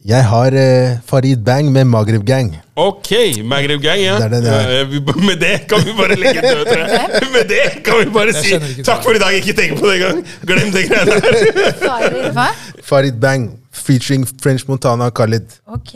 Jeg 0.00 0.24
har 0.24 0.54
eh, 0.56 0.94
Farid 1.04 1.42
Bang 1.44 1.66
med 1.72 1.84
Maghreb 1.84 2.22
Gang. 2.24 2.54
Ok, 2.80 3.10
Maghreb 3.44 3.82
Gang, 3.84 4.00
ja. 4.00 4.14
Det 4.28 4.38
det 4.46 4.86
vi- 4.88 5.26
med 5.26 5.36
det 5.40 5.66
kan 5.68 5.82
vi 5.84 5.92
bare 5.92 6.16
legge 6.16 6.40
død, 6.40 6.64
tror 6.64 6.86
jeg. 6.88 7.28
Med 7.34 7.44
det 7.48 7.82
kan 7.84 7.98
vi 8.00 8.06
bare 8.14 8.32
si 8.32 8.54
takk 8.82 9.02
for 9.04 9.12
i 9.12 9.18
dag, 9.20 9.34
ikke 9.36 9.52
tenk 9.58 9.76
på 9.78 9.90
det 9.90 9.98
engang. 10.00 10.22
Glem 10.46 10.72
det 10.72 10.86
greiene 10.88 11.20
der. 11.20 12.32
Hva? 12.32 12.46
Farid 12.82 13.20
Bang 13.20 13.50
featuring 13.70 14.24
French 14.42 14.64
Montana 14.68 15.10
og 15.10 15.14
Khalid. 15.14 15.52
Ok. 15.68 15.92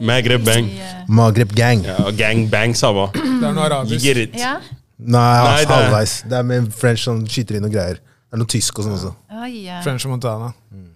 Maghreb 0.00 0.44
Bang. 0.48 0.72
Maghreb 1.08 1.52
Gang. 1.54 1.84
Ja, 1.84 2.10
gang 2.16 2.48
bang, 2.50 2.72
samme. 2.76 3.10
Det 3.40 3.50
er 3.50 3.52
noe 3.52 3.68
arabisk. 3.68 4.04
Ja. 4.40 4.56
Nei, 4.96 5.44
Nei, 5.44 5.64
halvveis. 5.68 6.22
Det 6.24 6.38
er 6.40 6.42
med 6.42 6.72
French 6.72 7.04
som 7.04 7.20
skyter 7.28 7.60
inn 7.60 7.68
og 7.68 7.72
greier. 7.76 8.00
Det 8.00 8.32
er 8.32 8.40
noe 8.40 8.48
tysk 8.48 8.80
og 8.80 8.88
sånn 8.88 8.96
også. 8.96 9.12
Oh, 9.28 9.44
yeah. 9.44 9.82
French 9.84 10.08
Montana. 10.08 10.54
Montana. 10.72 10.95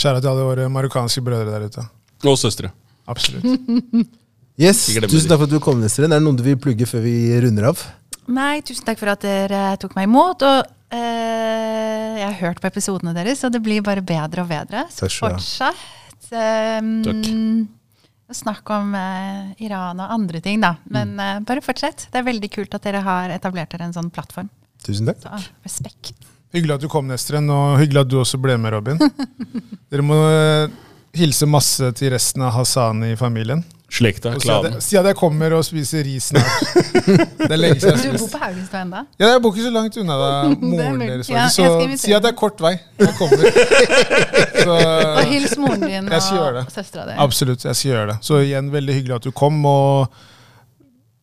Kjære 0.00 0.22
til 0.24 0.30
alle 0.32 0.46
våre 0.48 0.68
marokkanske 0.72 1.22
brødre 1.24 1.52
der 1.52 1.66
ute. 1.68 1.84
Og 2.24 2.38
søstre. 2.40 2.72
Absolutt. 3.10 3.44
Yes, 4.60 4.82
Tusen 4.92 5.30
takk 5.30 5.38
for 5.40 5.46
at 5.46 5.52
du 5.54 5.60
kom, 5.64 5.78
Nesteren. 5.80 6.12
Er 6.12 6.18
det 6.20 6.24
noen 6.26 6.36
du 6.36 6.42
vil 6.44 6.58
plugge 6.60 6.84
før 6.84 7.00
vi 7.00 7.12
runder 7.40 7.70
av? 7.70 7.80
Nei, 8.28 8.58
tusen 8.66 8.84
takk 8.84 8.98
for 9.00 9.08
at 9.08 9.22
dere 9.24 9.60
tok 9.80 9.94
meg 9.96 10.04
imot. 10.04 10.42
Og 10.44 10.58
eh, 10.92 12.18
jeg 12.20 12.26
har 12.26 12.36
hørt 12.42 12.60
på 12.60 12.68
episodene 12.68 13.14
deres, 13.16 13.40
og 13.48 13.54
det 13.54 13.62
blir 13.64 13.80
bare 13.86 14.04
bedre 14.04 14.44
og 14.44 14.50
bedre. 14.50 14.82
Så 14.92 15.08
Takk 15.08 15.14
skal 15.16 15.38
du 15.38 15.80
Um, 16.30 17.00
Snakk 18.30 18.36
snakke 18.36 18.76
om 18.78 18.92
eh, 18.94 19.64
Iran 19.64 19.98
og 20.04 20.12
andre 20.14 20.38
ting, 20.44 20.60
da. 20.62 20.76
Men 20.92 21.16
Mm. 21.16 21.22
eh, 21.24 21.40
bare 21.48 21.64
fortsett. 21.64 22.04
Det 22.12 22.20
er 22.20 22.28
veldig 22.28 22.50
kult 22.54 22.76
at 22.76 22.84
dere 22.84 23.00
har 23.02 23.32
etablert 23.34 23.72
dere 23.72 23.88
en 23.88 23.96
sånn 23.96 24.12
plattform. 24.14 24.46
Tusen 24.84 25.08
takk. 25.08 25.24
Så 25.24 25.48
respekt. 25.64 26.12
Hyggelig 26.54 26.74
at 26.78 26.82
du 26.84 26.88
kom, 26.90 27.06
Nesteren, 27.10 27.46
og 27.54 27.76
hyggelig 27.78 28.00
at 28.04 28.08
du 28.10 28.16
også 28.20 28.38
ble 28.42 28.56
med, 28.58 28.72
Robin. 28.74 28.98
Dere 29.90 30.02
må 30.06 30.16
eh, 30.26 30.72
hilse 31.18 31.46
masse 31.46 31.92
til 31.98 32.10
resten 32.14 32.42
av 32.46 32.56
Hasani-familien. 32.58 33.62
Slekta, 33.90 34.36
klanen. 34.38 34.76
si 34.78 34.94
at 34.94 35.06
jeg 35.08 35.16
kommer 35.18 35.50
og 35.56 35.64
spiser 35.66 36.04
ris 36.06 36.28
snart. 36.30 36.60
Det 37.40 37.48
er 37.50 37.58
lenge 37.58 37.80
siden 37.82 37.96
Du 37.98 38.04
jeg 38.04 38.12
har 38.12 38.20
bor 38.22 38.28
på 38.30 38.38
Haugestad 38.44 38.84
ennå? 38.84 39.00
Ja, 39.18 39.30
jeg 39.32 39.40
bor 39.42 39.50
ikke 39.56 39.64
så 39.64 39.72
langt 39.74 39.96
unna 39.98 40.18
da, 40.20 40.28
moren 40.74 41.00
deres. 41.02 41.30
Ja. 41.32 41.48
Så 41.50 41.66
si 41.98 42.14
at 42.14 42.22
det 42.22 42.30
er 42.30 42.36
kort 42.38 42.62
vei. 42.62 42.76
Jeg 43.02 43.16
kommer. 43.18 43.42
Så, 44.60 44.76
Og 44.76 45.22
hils 45.32 45.56
moren 45.58 45.82
din 45.86 46.06
og 46.06 46.70
søstera 46.70 47.08
di. 47.08 47.16
absolutt, 47.26 47.66
jeg 47.66 47.78
skal 47.80 47.90
gjøre 47.96 48.06
det. 48.12 48.18
Så 48.30 48.38
igjen, 48.44 48.70
veldig 48.74 48.94
hyggelig 49.00 49.18
at 49.18 49.26
du 49.26 49.34
kom. 49.34 49.58
og 49.66 50.22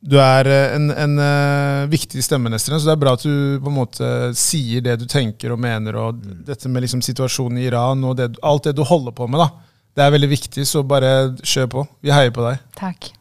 du 0.07 0.15
er 0.21 0.47
eh, 0.47 0.75
en, 0.77 0.87
en 0.91 1.19
uh, 1.19 1.89
viktig 1.91 2.23
stemme, 2.23 2.51
nesten. 2.51 2.77
så 2.79 2.87
det 2.87 2.95
er 2.95 3.01
bra 3.01 3.15
at 3.17 3.25
du 3.27 3.59
på 3.59 3.71
en 3.71 3.75
måte 3.75 4.11
sier 4.39 4.83
det 4.85 4.95
du 5.01 5.05
tenker 5.09 5.51
og 5.51 5.61
mener. 5.63 5.99
Og 5.99 6.21
dette 6.47 6.71
med 6.71 6.85
liksom 6.85 7.03
situasjonen 7.03 7.59
i 7.59 7.67
Iran 7.67 8.05
og 8.07 8.17
det, 8.19 8.31
alt 8.45 8.69
det 8.69 8.77
du 8.77 8.85
holder 8.87 9.15
på 9.17 9.27
med, 9.27 9.43
da. 9.43 9.49
Det 9.97 10.05
er 10.05 10.13
veldig 10.13 10.29
viktig, 10.29 10.63
så 10.69 10.83
bare 10.85 11.11
kjør 11.41 11.71
på. 11.73 11.85
Vi 12.05 12.13
heier 12.13 12.31
på 12.31 12.45
deg. 12.45 12.61
Takk. 12.77 13.11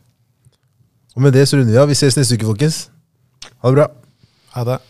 Og 1.17 1.25
med 1.25 1.33
det 1.35 1.47
så 1.49 1.59
runder 1.59 1.73
vi 1.73 1.81
av. 1.81 1.89
Vi 1.89 1.97
ses 1.97 2.19
neste 2.19 2.37
uke, 2.37 2.51
folkens. 2.53 2.83
Ha 3.65 3.73
det 3.73 3.81
bra. 3.81 3.89
Ha 4.55 4.67
det. 4.69 4.83